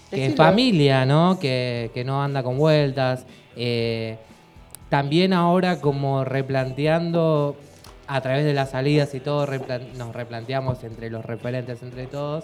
que 0.09 0.27
es 0.27 0.35
familia, 0.35 1.05
¿no? 1.05 1.39
Que, 1.39 1.91
que 1.93 2.03
no 2.03 2.21
anda 2.21 2.43
con 2.43 2.57
vueltas. 2.57 3.25
Eh, 3.55 4.17
también 4.89 5.33
ahora 5.33 5.81
como 5.81 6.23
replanteando 6.23 7.55
a 8.13 8.21
través 8.21 8.45
de 8.45 8.53
las 8.53 8.69
salidas 8.69 9.15
y 9.15 9.19
todo, 9.19 9.47
nos 9.97 10.15
replanteamos 10.15 10.83
entre 10.83 11.09
los 11.09 11.25
referentes, 11.25 11.81
entre 11.81 12.05
todos, 12.05 12.43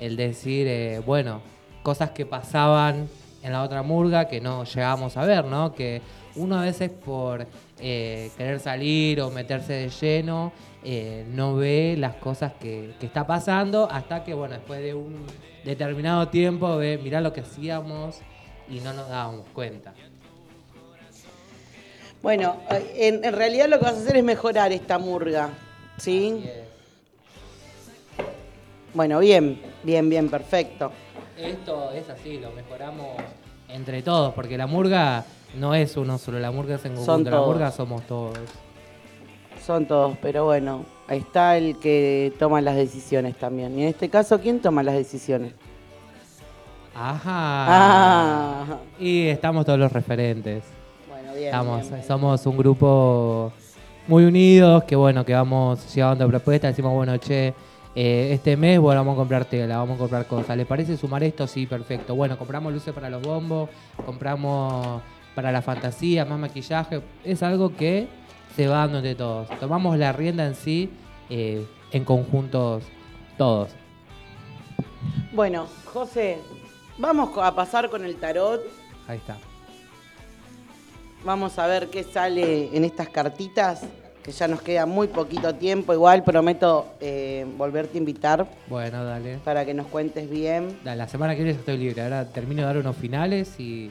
el 0.00 0.16
decir, 0.16 0.66
eh, 0.66 1.02
bueno, 1.04 1.42
cosas 1.82 2.12
que 2.12 2.24
pasaban 2.24 3.10
en 3.42 3.52
la 3.52 3.62
otra 3.62 3.82
murga 3.82 4.26
que 4.26 4.40
no 4.40 4.64
llegamos 4.64 5.18
a 5.18 5.26
ver, 5.26 5.44
¿no? 5.44 5.74
Que 5.74 6.00
uno 6.34 6.58
a 6.58 6.62
veces 6.62 6.90
por 6.90 7.46
eh, 7.78 8.30
querer 8.38 8.58
salir 8.58 9.20
o 9.20 9.30
meterse 9.30 9.74
de 9.74 9.90
lleno, 9.90 10.50
eh, 10.82 11.26
no 11.28 11.56
ve 11.56 11.94
las 11.98 12.14
cosas 12.14 12.54
que, 12.54 12.94
que 12.98 13.04
está 13.04 13.26
pasando 13.26 13.90
hasta 13.90 14.24
que, 14.24 14.32
bueno, 14.32 14.54
después 14.54 14.80
de 14.80 14.94
un 14.94 15.26
determinado 15.62 16.28
tiempo 16.28 16.74
ve, 16.78 16.96
mirá 16.96 17.20
lo 17.20 17.34
que 17.34 17.42
hacíamos 17.42 18.20
y 18.66 18.80
no 18.80 18.94
nos 18.94 19.10
dábamos 19.10 19.44
cuenta. 19.52 19.92
Bueno, 22.22 22.56
en, 22.94 23.24
en 23.24 23.32
realidad 23.32 23.68
lo 23.68 23.78
que 23.78 23.84
vas 23.84 23.94
a 23.94 23.98
hacer 23.98 24.16
es 24.16 24.24
mejorar 24.24 24.72
esta 24.72 24.98
murga. 24.98 25.50
¿Sí? 25.96 26.44
Bueno, 28.94 29.18
bien, 29.18 29.60
bien, 29.82 30.08
bien, 30.08 30.28
perfecto. 30.28 30.92
Esto 31.36 31.90
es 31.92 32.08
así, 32.08 32.38
lo 32.38 32.50
mejoramos 32.52 33.16
entre 33.68 34.02
todos, 34.02 34.34
porque 34.34 34.58
la 34.58 34.66
murga 34.66 35.24
no 35.58 35.74
es 35.74 35.96
uno 35.96 36.18
solo, 36.18 36.38
la 36.38 36.50
murga 36.50 36.76
es 36.76 36.84
en 36.84 36.94
conjunto, 36.94 37.30
la 37.30 37.40
murga 37.40 37.70
somos 37.70 38.06
todos. 38.06 38.38
Son 39.64 39.86
todos, 39.86 40.16
pero 40.20 40.44
bueno, 40.44 40.84
ahí 41.08 41.18
está 41.18 41.56
el 41.56 41.78
que 41.78 42.32
toma 42.38 42.60
las 42.60 42.76
decisiones 42.76 43.36
también. 43.36 43.78
Y 43.78 43.82
en 43.82 43.88
este 43.88 44.08
caso, 44.08 44.40
¿quién 44.40 44.60
toma 44.60 44.82
las 44.82 44.94
decisiones? 44.94 45.52
Ajá. 46.94 47.22
Ah. 47.24 48.78
Y 48.98 49.28
estamos 49.28 49.64
todos 49.64 49.78
los 49.78 49.92
referentes. 49.92 50.64
Bueno, 51.32 51.38
bien. 51.38 51.46
Estamos, 51.46 51.80
bien, 51.80 51.94
bien. 51.94 52.06
somos 52.06 52.46
un 52.46 52.56
grupo 52.56 53.52
muy 54.06 54.24
unidos, 54.24 54.84
que 54.84 54.96
bueno, 54.96 55.24
que 55.24 55.34
vamos 55.34 55.94
llevando 55.94 56.28
propuestas, 56.28 56.72
decimos, 56.72 56.92
bueno, 56.92 57.16
che, 57.16 57.54
eh, 57.94 58.30
este 58.32 58.56
mes, 58.56 58.78
bueno, 58.78 59.00
vamos 59.00 59.14
a 59.14 59.16
comprar 59.16 59.44
tela, 59.44 59.78
vamos 59.78 59.96
a 59.96 59.98
comprar 59.98 60.26
cosas. 60.26 60.56
¿Le 60.56 60.66
parece 60.66 60.96
sumar 60.96 61.22
esto? 61.22 61.46
Sí, 61.46 61.66
perfecto. 61.66 62.14
Bueno, 62.14 62.38
compramos 62.38 62.72
luces 62.72 62.92
para 62.92 63.10
los 63.10 63.22
bombos, 63.22 63.70
compramos 64.04 65.02
para 65.34 65.52
la 65.52 65.62
fantasía, 65.62 66.24
más 66.24 66.38
maquillaje. 66.38 67.00
Es 67.24 67.42
algo 67.42 67.74
que 67.74 68.08
se 68.56 68.66
va 68.66 68.78
dando 68.78 68.98
entre 68.98 69.14
todos. 69.14 69.48
Tomamos 69.60 69.98
la 69.98 70.12
rienda 70.12 70.46
en 70.46 70.54
sí, 70.54 70.90
eh, 71.30 71.66
en 71.92 72.04
conjuntos 72.04 72.84
todos. 73.38 73.70
Bueno, 75.32 75.66
José, 75.86 76.38
vamos 76.98 77.30
a 77.38 77.54
pasar 77.54 77.88
con 77.90 78.04
el 78.04 78.16
tarot. 78.16 78.62
Ahí 79.06 79.18
está. 79.18 79.36
Vamos 81.24 81.58
a 81.58 81.66
ver 81.66 81.88
qué 81.88 82.02
sale 82.02 82.70
en 82.76 82.84
estas 82.84 83.08
cartitas, 83.08 83.80
que 84.24 84.32
ya 84.32 84.48
nos 84.48 84.60
queda 84.62 84.86
muy 84.86 85.06
poquito 85.08 85.54
tiempo. 85.54 85.92
Igual 85.92 86.24
prometo 86.24 86.86
eh, 87.00 87.46
volverte 87.56 87.96
a 87.96 88.00
invitar 88.00 88.46
Bueno, 88.68 89.04
dale. 89.04 89.38
para 89.44 89.64
que 89.64 89.72
nos 89.74 89.86
cuentes 89.86 90.28
bien. 90.28 90.78
Dale, 90.84 90.96
La 90.98 91.08
semana 91.08 91.34
que 91.34 91.42
viene 91.42 91.54
ya 91.54 91.60
estoy 91.60 91.78
libre. 91.78 92.02
Ahora 92.02 92.24
termino 92.26 92.62
de 92.62 92.66
dar 92.66 92.76
unos 92.78 92.96
finales 92.96 93.58
y, 93.60 93.90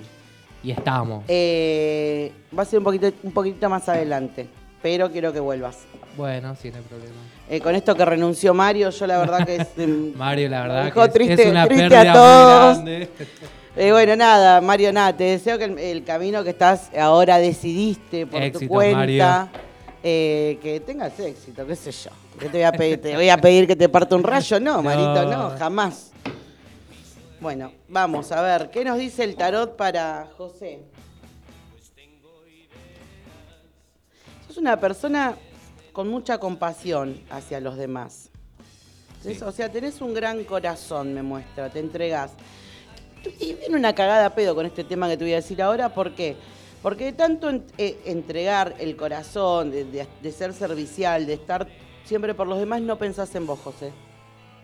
y 0.64 0.72
estamos. 0.72 1.24
Eh, 1.30 2.32
va 2.58 2.64
a 2.64 2.66
ser 2.66 2.80
un 2.80 2.86
poquito, 2.86 3.12
un 3.24 3.32
poquito 3.32 3.70
más 3.70 3.88
adelante, 3.88 4.48
pero 4.82 5.10
quiero 5.10 5.32
que 5.32 5.40
vuelvas. 5.40 5.80
Bueno, 6.18 6.54
sí, 6.62 6.70
no 6.70 6.78
hay 6.78 6.84
problema. 6.84 7.16
Eh, 7.50 7.62
con 7.62 7.76
esto 7.76 7.96
que 7.96 8.04
renunció 8.04 8.54
Mario, 8.54 8.90
yo 8.90 9.08
la 9.08 9.18
verdad 9.20 9.46
que 9.46 9.56
es... 9.56 9.68
Mario, 10.18 10.50
la 10.50 10.62
verdad 10.64 10.84
dejó 10.86 11.02
que 11.04 11.08
es, 11.08 11.14
triste- 11.14 11.44
es 11.44 11.52
una 11.52 11.66
triste 11.66 11.86
a 11.86 11.90
pérdida 11.90 12.14
todos. 12.14 12.78
muy 12.80 12.92
grande. 12.92 13.10
Eh, 13.76 13.92
bueno, 13.92 14.16
nada, 14.18 14.60
Mario, 14.60 14.92
nada, 14.92 15.16
te 15.16 15.24
deseo 15.24 15.58
que 15.58 15.64
el, 15.66 15.78
el 15.80 16.04
camino 16.04 16.44
que 16.44 16.50
estás 16.50 16.90
ahora 16.98 17.38
decidiste 17.38 18.28
por 18.28 18.42
tu 18.52 18.68
cuenta, 18.68 18.98
Mario. 18.98 19.62
eh, 20.04 20.60
que 20.62 20.82
tengas 20.82 21.18
éxito, 21.20 21.66
qué 21.66 21.76
sé 21.78 21.92
yo. 21.92 22.12
¿Qué 22.38 22.48
te 22.50 22.58
voy 22.58 22.64
a 22.64 22.72
pedir? 22.74 23.02
¿Te 23.02 23.16
voy 23.16 23.30
a 23.30 23.38
pedir 23.38 23.68
que 23.68 23.76
te 23.78 23.88
parta 23.88 24.16
un 24.16 24.24
rayo? 24.24 24.60
No, 24.62 24.82
Marito, 24.82 25.26
no, 25.26 25.58
jamás. 25.58 26.12
Bueno, 27.40 27.72
vamos 27.88 28.32
a 28.32 28.42
ver, 28.42 28.70
¿qué 28.72 28.84
nos 28.84 28.98
dice 28.98 29.24
el 29.24 29.36
tarot 29.36 29.76
para 29.78 30.28
José? 30.38 30.82
Sos 34.48 34.58
una 34.58 34.78
persona 34.80 35.36
con 35.94 36.08
mucha 36.10 36.38
compasión 36.40 37.22
hacia 37.30 37.60
los 37.62 37.78
demás. 37.78 38.30
O 39.46 39.52
sea, 39.52 39.70
tenés 39.72 40.02
un 40.02 40.14
gran 40.14 40.44
corazón, 40.44 41.14
me 41.14 41.22
muestra, 41.24 41.70
te 41.70 41.80
entregas. 41.80 42.32
Y 43.40 43.54
viene 43.54 43.76
una 43.76 43.94
cagada 43.94 44.26
a 44.28 44.36
pedo 44.36 44.56
con 44.56 44.66
este 44.66 44.84
tema 44.84 45.08
que 45.08 45.18
te 45.18 45.24
voy 45.24 45.34
a 45.34 45.38
decir 45.38 45.62
ahora, 45.62 45.90
¿por 45.94 46.14
qué? 46.16 46.36
Porque 46.82 47.06
de 47.06 47.14
tanto 47.14 47.50
en- 47.50 47.64
eh, 47.78 48.00
entregar 48.06 48.76
el 48.80 48.96
corazón, 48.96 49.70
de, 49.72 49.86
de- 49.86 50.08
de 50.22 50.32
ser 50.32 50.54
servicial, 50.54 51.26
de 51.28 51.34
estar 51.34 51.68
siempre 52.04 52.34
por 52.34 52.48
los 52.48 52.58
demás, 52.60 52.82
no 52.82 52.98
pensás 52.98 53.34
en 53.36 53.46
vos, 53.46 53.60
José. 53.60 53.92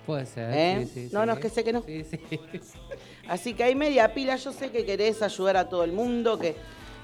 Puede 0.07 0.25
ser. 0.25 0.51
¿Eh? 0.53 0.87
sí, 0.91 1.07
sí, 1.07 1.09
No, 1.13 1.21
sí. 1.21 1.27
no, 1.27 1.33
es 1.33 1.39
que 1.39 1.49
sé 1.49 1.63
que 1.63 1.73
no. 1.73 1.83
Sí, 1.85 2.03
sí. 2.03 2.19
Así 3.27 3.53
que 3.53 3.63
hay 3.65 3.75
media 3.75 4.13
pila, 4.13 4.35
yo 4.37 4.51
sé 4.51 4.71
que 4.71 4.85
querés 4.85 5.21
ayudar 5.21 5.57
a 5.57 5.69
todo 5.69 5.83
el 5.83 5.91
mundo, 5.91 6.39
que, 6.39 6.55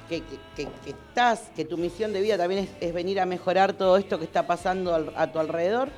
que, 0.09 0.23
que- 0.55 0.67
estás, 0.89 1.51
que 1.55 1.65
tu 1.65 1.77
misión 1.77 2.13
de 2.13 2.21
vida 2.21 2.37
también 2.37 2.63
es, 2.63 2.69
es 2.81 2.93
venir 2.93 3.19
a 3.19 3.25
mejorar 3.25 3.73
todo 3.73 3.97
esto 3.97 4.17
que 4.17 4.25
está 4.25 4.47
pasando 4.47 4.95
a 5.15 5.31
tu 5.31 5.37
alrededor. 5.39 5.89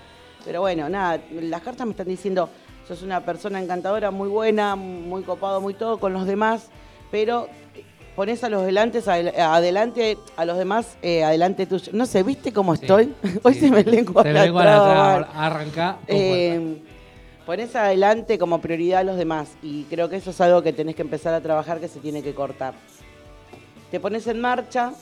Pero 0.43 0.61
bueno, 0.61 0.89
nada, 0.89 1.21
las 1.31 1.61
cartas 1.61 1.85
me 1.87 1.91
están 1.91 2.07
diciendo, 2.07 2.49
sos 2.87 3.01
una 3.01 3.21
persona 3.25 3.61
encantadora, 3.61 4.11
muy 4.11 4.29
buena, 4.29 4.75
muy 4.75 5.23
copado, 5.23 5.61
muy 5.61 5.73
todo 5.73 5.99
con 5.99 6.13
los 6.13 6.25
demás, 6.25 6.67
pero 7.11 7.47
pones 8.15 8.43
a 8.43 8.49
los 8.49 8.65
delantes, 8.65 9.07
adel- 9.07 9.37
adelante 9.37 10.17
a 10.37 10.45
los 10.45 10.57
demás, 10.57 10.97
eh, 11.01 11.23
adelante 11.23 11.65
tuyo. 11.65 11.91
No 11.93 12.05
sé, 12.05 12.23
¿viste 12.23 12.53
cómo 12.53 12.75
Sí, 12.75 12.81
estoy? 12.83 13.13
Hoy 13.43 13.53
sí, 13.55 13.59
se 13.61 13.71
me 13.71 13.83
lengua 13.83 14.23
Se 14.23 14.31
la 14.33 14.43
traba. 14.45 14.95
mal. 15.13 15.27
Arranca. 15.33 15.97
Eh, 16.07 16.81
pones 17.45 17.75
adelante 17.75 18.37
como 18.39 18.61
prioridad 18.61 19.01
a 19.01 19.03
los 19.03 19.17
demás 19.17 19.49
y 19.61 19.83
creo 19.83 20.09
que 20.09 20.15
eso 20.17 20.29
es 20.31 20.39
algo 20.41 20.61
que 20.61 20.71
tenés 20.73 20.95
que 20.95 21.01
empezar 21.01 21.33
a 21.33 21.41
trabajar 21.41 21.79
que 21.79 21.87
se 21.87 21.99
tiene 21.99 22.21
que 22.23 22.33
cortar. 22.33 22.73
Te 23.91 23.99
pones 23.99 24.25
en 24.27 24.39
marcha, 24.41 24.93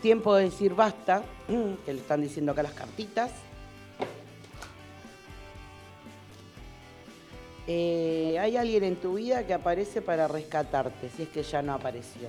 tiempo 0.00 0.34
de 0.34 0.44
decir 0.44 0.74
basta, 0.74 1.22
mm, 1.48 1.84
que 1.84 1.92
le 1.92 2.00
están 2.00 2.20
diciendo 2.20 2.52
acá 2.52 2.62
las 2.62 2.72
cartitas. 2.72 3.30
Eh, 7.74 8.36
hay 8.38 8.58
alguien 8.58 8.84
en 8.84 8.96
tu 8.96 9.14
vida 9.14 9.46
que 9.46 9.54
aparece 9.54 10.02
para 10.02 10.28
rescatarte, 10.28 11.08
si 11.08 11.22
es 11.22 11.30
que 11.30 11.42
ya 11.42 11.62
no 11.62 11.72
apareció. 11.72 12.28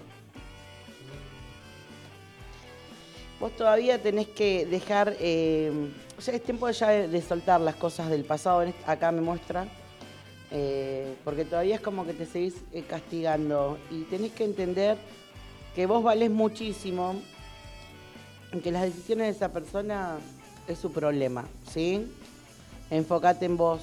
Vos 3.41 3.51
todavía 3.57 4.01
tenés 4.01 4.29
que 4.29 4.65
dejar, 4.65 5.17
eh, 5.19 5.89
o 6.17 6.21
sea, 6.21 6.33
es 6.33 6.43
tiempo 6.43 6.69
ya 6.69 6.91
de, 6.91 7.21
soltar 7.21 7.59
las 7.59 7.75
cosas 7.75 8.09
del 8.09 8.23
pasado, 8.23 8.63
acá 8.87 9.11
me 9.11 9.19
muestra, 9.19 9.67
eh, 10.49 11.13
porque 11.25 11.43
todavía 11.43 11.75
es 11.75 11.81
como 11.81 12.05
que 12.05 12.13
te 12.13 12.25
seguís 12.25 12.55
castigando 12.87 13.77
y 13.91 14.03
tenés 14.03 14.31
que 14.31 14.45
entender 14.45 14.95
que 15.75 15.85
vos 15.87 16.01
valés 16.01 16.31
muchísimo, 16.31 17.15
que 18.63 18.71
las 18.71 18.83
decisiones 18.83 19.27
de 19.27 19.31
esa 19.33 19.51
persona 19.51 20.19
es 20.69 20.79
su 20.79 20.93
problema, 20.93 21.43
¿sí? 21.69 22.09
Enfócate 22.89 23.45
en 23.45 23.57
vos 23.57 23.81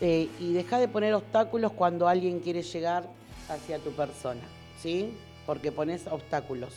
eh, 0.00 0.28
y 0.40 0.52
deja 0.52 0.78
de 0.78 0.88
poner 0.88 1.14
obstáculos 1.14 1.72
cuando 1.72 2.08
alguien 2.08 2.40
quiere 2.40 2.62
llegar 2.62 3.04
hacia 3.48 3.78
tu 3.78 3.92
persona, 3.92 4.42
¿sí? 4.80 5.14
Porque 5.46 5.72
pones 5.72 6.06
obstáculos. 6.06 6.72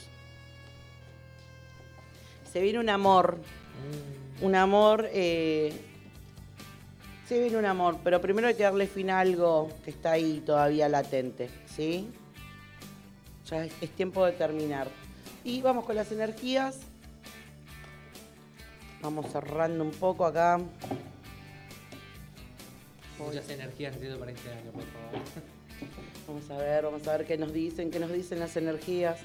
Se 2.52 2.62
viene 2.62 2.80
un 2.80 2.90
amor, 2.90 3.38
un 4.42 4.56
amor, 4.56 5.10
eh, 5.12 5.74
se 7.28 7.42
viene 7.42 7.58
un 7.58 7.66
amor, 7.66 7.98
pero 8.04 8.22
primero 8.22 8.48
hay 8.48 8.56
que 8.56 8.64
darle 8.64 8.88
fin 8.88 9.10
a 9.10 9.20
algo 9.20 9.70
que 9.84 9.92
está 9.92 10.12
ahí 10.12 10.42
todavía 10.46 10.88
latente, 10.88 11.50
¿sí? 11.66 12.10
Ya 13.50 13.66
es 13.66 13.90
tiempo 13.96 14.26
de 14.26 14.34
terminar. 14.34 14.88
Y 15.44 15.62
vamos 15.62 15.86
con 15.86 15.96
las 15.96 16.12
energías. 16.12 16.80
Vamos 19.02 19.32
cerrando 19.32 19.84
un 19.84 19.92
poco 19.92 20.26
acá. 20.26 20.60
Muchas 23.20 23.50
energías 23.50 23.94
necesito 23.94 24.20
para 24.20 24.32
este 24.32 24.50
año, 24.52 24.72
por 24.72 24.84
favor. 24.84 25.28
Vamos 26.28 26.50
a 26.50 26.58
ver, 26.58 26.84
vamos 26.84 27.08
a 27.08 27.18
ver 27.18 27.26
qué 27.28 27.38
nos 27.38 27.54
dicen, 27.54 27.90
qué 27.92 28.00
nos 28.00 28.12
dicen 28.12 28.40
las 28.40 28.58
energías. 28.58 29.18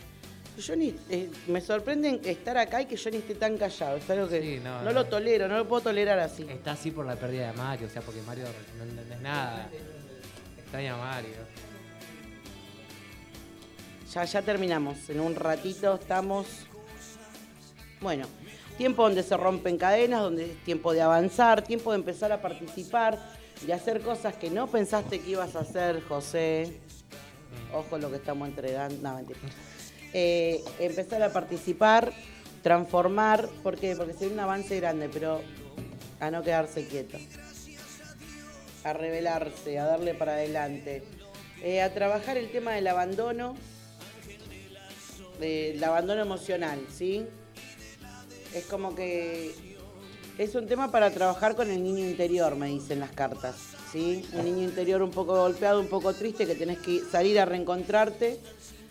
Yo 0.59 0.77
ni, 0.77 0.95
eh, 1.09 1.31
me 1.49 1.61
sorprende 1.63 2.21
estar 2.25 2.57
acá 2.59 2.83
y 2.83 2.87
que 2.87 2.97
yo 2.97 3.11
ni 3.11 3.17
esté 3.17 3.35
tan 3.35 3.57
callado. 3.57 3.97
Es 3.97 4.09
algo 4.11 4.29
que 4.29 4.41
Sí, 4.43 4.61
no, 4.63 4.79
no, 4.79 4.85
no. 4.85 4.93
lo 4.93 5.07
tolero, 5.07 5.49
no 5.49 5.57
lo 5.57 5.67
puedo 5.67 5.83
tolerar 5.83 6.19
así. 6.19 6.47
Está 6.49 6.73
así 6.73 6.91
por 6.91 7.07
la 7.07 7.17
pérdida 7.17 7.51
de 7.51 7.57
Mario, 7.57 7.87
o 7.87 7.91
sea, 7.91 8.03
porque 8.03 8.21
Mario 8.23 8.45
no 8.79 8.85
entendés 8.85 9.21
nada. 9.21 9.69
Extraña 10.59 10.95
a 10.95 10.99
Mario. 10.99 11.31
Ya, 14.13 14.25
ya 14.25 14.43
terminamos. 14.43 15.09
En 15.09 15.21
un 15.21 15.35
ratito 15.35 15.95
estamos. 15.95 16.47
Bueno, 18.01 18.27
tiempo 18.77 19.05
donde 19.05 19.23
se 19.23 19.37
rompen 19.37 19.79
cadenas, 19.79 20.21
donde 20.21 20.51
es 20.53 20.65
tiempo 20.65 20.93
de 20.93 21.01
avanzar, 21.01 21.63
tiempo 21.63 21.93
de 21.93 21.99
empezar 21.99 22.31
a 22.31 22.43
participar, 22.43 23.19
de 23.67 23.73
hacer 23.73 24.01
cosas 24.01 24.35
que 24.35 24.51
no 24.51 24.67
pensaste 24.67 25.21
que 25.21 25.31
ibas 25.31 25.55
a 25.57 25.61
hacer, 25.61 26.03
José. 26.03 26.81
Ojo 27.73 27.99
lo 27.99 28.11
que 28.11 28.17
estamos 28.17 28.49
entregando. 28.49 28.97
No, 29.03 29.17
mentira. 29.17 29.39
Eh, 30.13 30.63
empezar 30.79 31.23
a 31.23 31.33
participar, 31.33 32.13
transformar, 32.63 33.49
¿por 33.63 33.79
qué? 33.79 33.95
Porque 33.97 34.13
sería 34.13 34.35
un 34.35 34.41
avance 34.41 34.79
grande, 34.79 35.09
pero 35.09 35.41
a 36.21 36.31
no 36.31 36.43
quedarse 36.43 36.87
quieto. 36.87 37.19
A 38.85 38.93
revelarse, 38.93 39.79
a 39.79 39.87
darle 39.87 40.15
para 40.15 40.33
adelante. 40.33 41.05
Eh, 41.63 41.81
a 41.81 41.95
trabajar 41.95 42.37
el 42.37 42.51
tema 42.51 42.73
del 42.73 42.89
abandono, 42.89 43.55
del 45.39 45.83
abandono 45.83 46.21
emocional, 46.21 46.85
¿sí? 46.93 47.27
Es 48.55 48.67
como 48.67 48.95
que 48.95 49.72
es 50.39 50.55
un 50.55 50.67
tema 50.67 50.91
para 50.91 51.11
trabajar 51.11 51.55
con 51.55 51.71
el 51.71 51.83
niño 51.83 52.05
interior, 52.05 52.57
me 52.57 52.69
dicen 52.69 53.01
las 53.01 53.11
cartas, 53.11 53.55
¿sí? 53.91 54.25
Un 54.33 54.45
niño 54.45 54.63
interior 54.63 55.03
un 55.03 55.11
poco 55.11 55.37
golpeado, 55.37 55.81
un 55.81 55.89
poco 55.89 56.15
triste, 56.15 56.47
que 56.47 56.55
tenés 56.55 56.79
que 56.79 57.01
salir 57.01 57.39
a 57.39 57.45
reencontrarte 57.45 58.41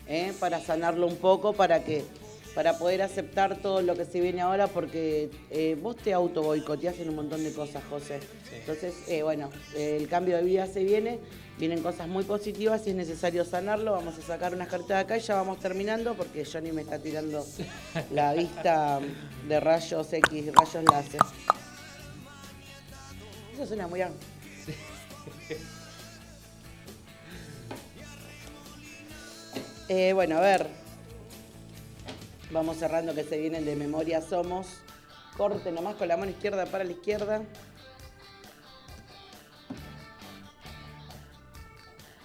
¿eh? 0.08 0.34
para 0.40 0.60
sanarlo 0.60 1.08
un 1.08 1.18
poco, 1.18 1.54
para 1.54 1.84
que 1.84 2.06
para 2.54 2.78
poder 2.78 3.02
aceptar 3.02 3.58
todo 3.62 3.82
lo 3.82 3.96
que 3.96 4.06
se 4.06 4.20
viene 4.20 4.42
ahora, 4.42 4.68
porque 4.68 5.30
eh, 5.50 5.78
vos 5.82 5.96
te 5.96 6.14
auto 6.14 6.44
boicoteás 6.44 7.00
en 7.00 7.10
un 7.10 7.16
montón 7.16 7.44
de 7.44 7.54
cosas, 7.54 7.84
José. 7.90 8.20
Entonces, 8.54 8.94
eh, 9.08 9.24
bueno, 9.24 9.50
eh, 9.76 9.98
el 10.00 10.08
cambio 10.08 10.38
de 10.38 10.44
vida 10.44 10.68
se 10.68 10.84
viene, 10.84 11.20
vienen 11.58 11.82
cosas 11.82 12.08
muy 12.08 12.24
positivas 12.24 12.86
y 12.86 12.90
es 12.90 12.96
necesario 12.96 13.46
sanarlo. 13.46 13.94
Vamos 13.94 14.18
a 14.18 14.22
sacar 14.22 14.54
unas 14.54 14.68
cartas 14.68 14.90
de 14.90 14.96
acá 14.96 15.18
y 15.18 15.22
ya 15.22 15.36
vamos 15.36 15.60
terminando, 15.60 16.14
porque 16.16 16.46
Johnny 16.46 16.72
me 16.72 16.82
está 16.82 17.00
tirando 17.00 17.46
la 18.12 18.34
vista 18.34 19.00
de 19.48 19.60
rayos 19.60 20.12
X, 20.12 20.52
rayos 20.54 20.84
láser. 20.84 21.22
Eso 23.54 23.66
suena 23.66 23.88
muy 23.88 24.00
bien. 24.00 24.12
Eh, 29.94 30.14
bueno, 30.14 30.38
a 30.38 30.40
ver. 30.40 30.81
Vamos 32.52 32.78
cerrando 32.78 33.16
que 33.16 33.24
se 33.24 33.38
vienen 33.38 33.64
de 33.64 33.78
memoria 33.78 34.22
somos. 34.22 34.68
Corte 35.38 35.72
nomás 35.72 35.96
con 35.96 36.10
la 36.10 36.18
mano 36.18 36.32
izquierda 36.32 36.66
para 36.66 36.84
la 36.84 36.92
izquierda. 36.92 37.42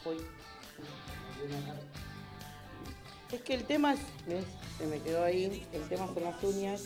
Uy. 0.05 0.17
Es 3.31 3.41
que 3.43 3.55
el 3.55 3.65
tema 3.65 3.95
es. 3.95 4.01
Se 4.79 4.87
me 4.87 5.01
quedó 5.01 5.25
ahí. 5.25 5.65
El 5.73 5.89
tema 5.89 6.07
son 6.13 6.25
las 6.25 6.43
uñas. 6.43 6.85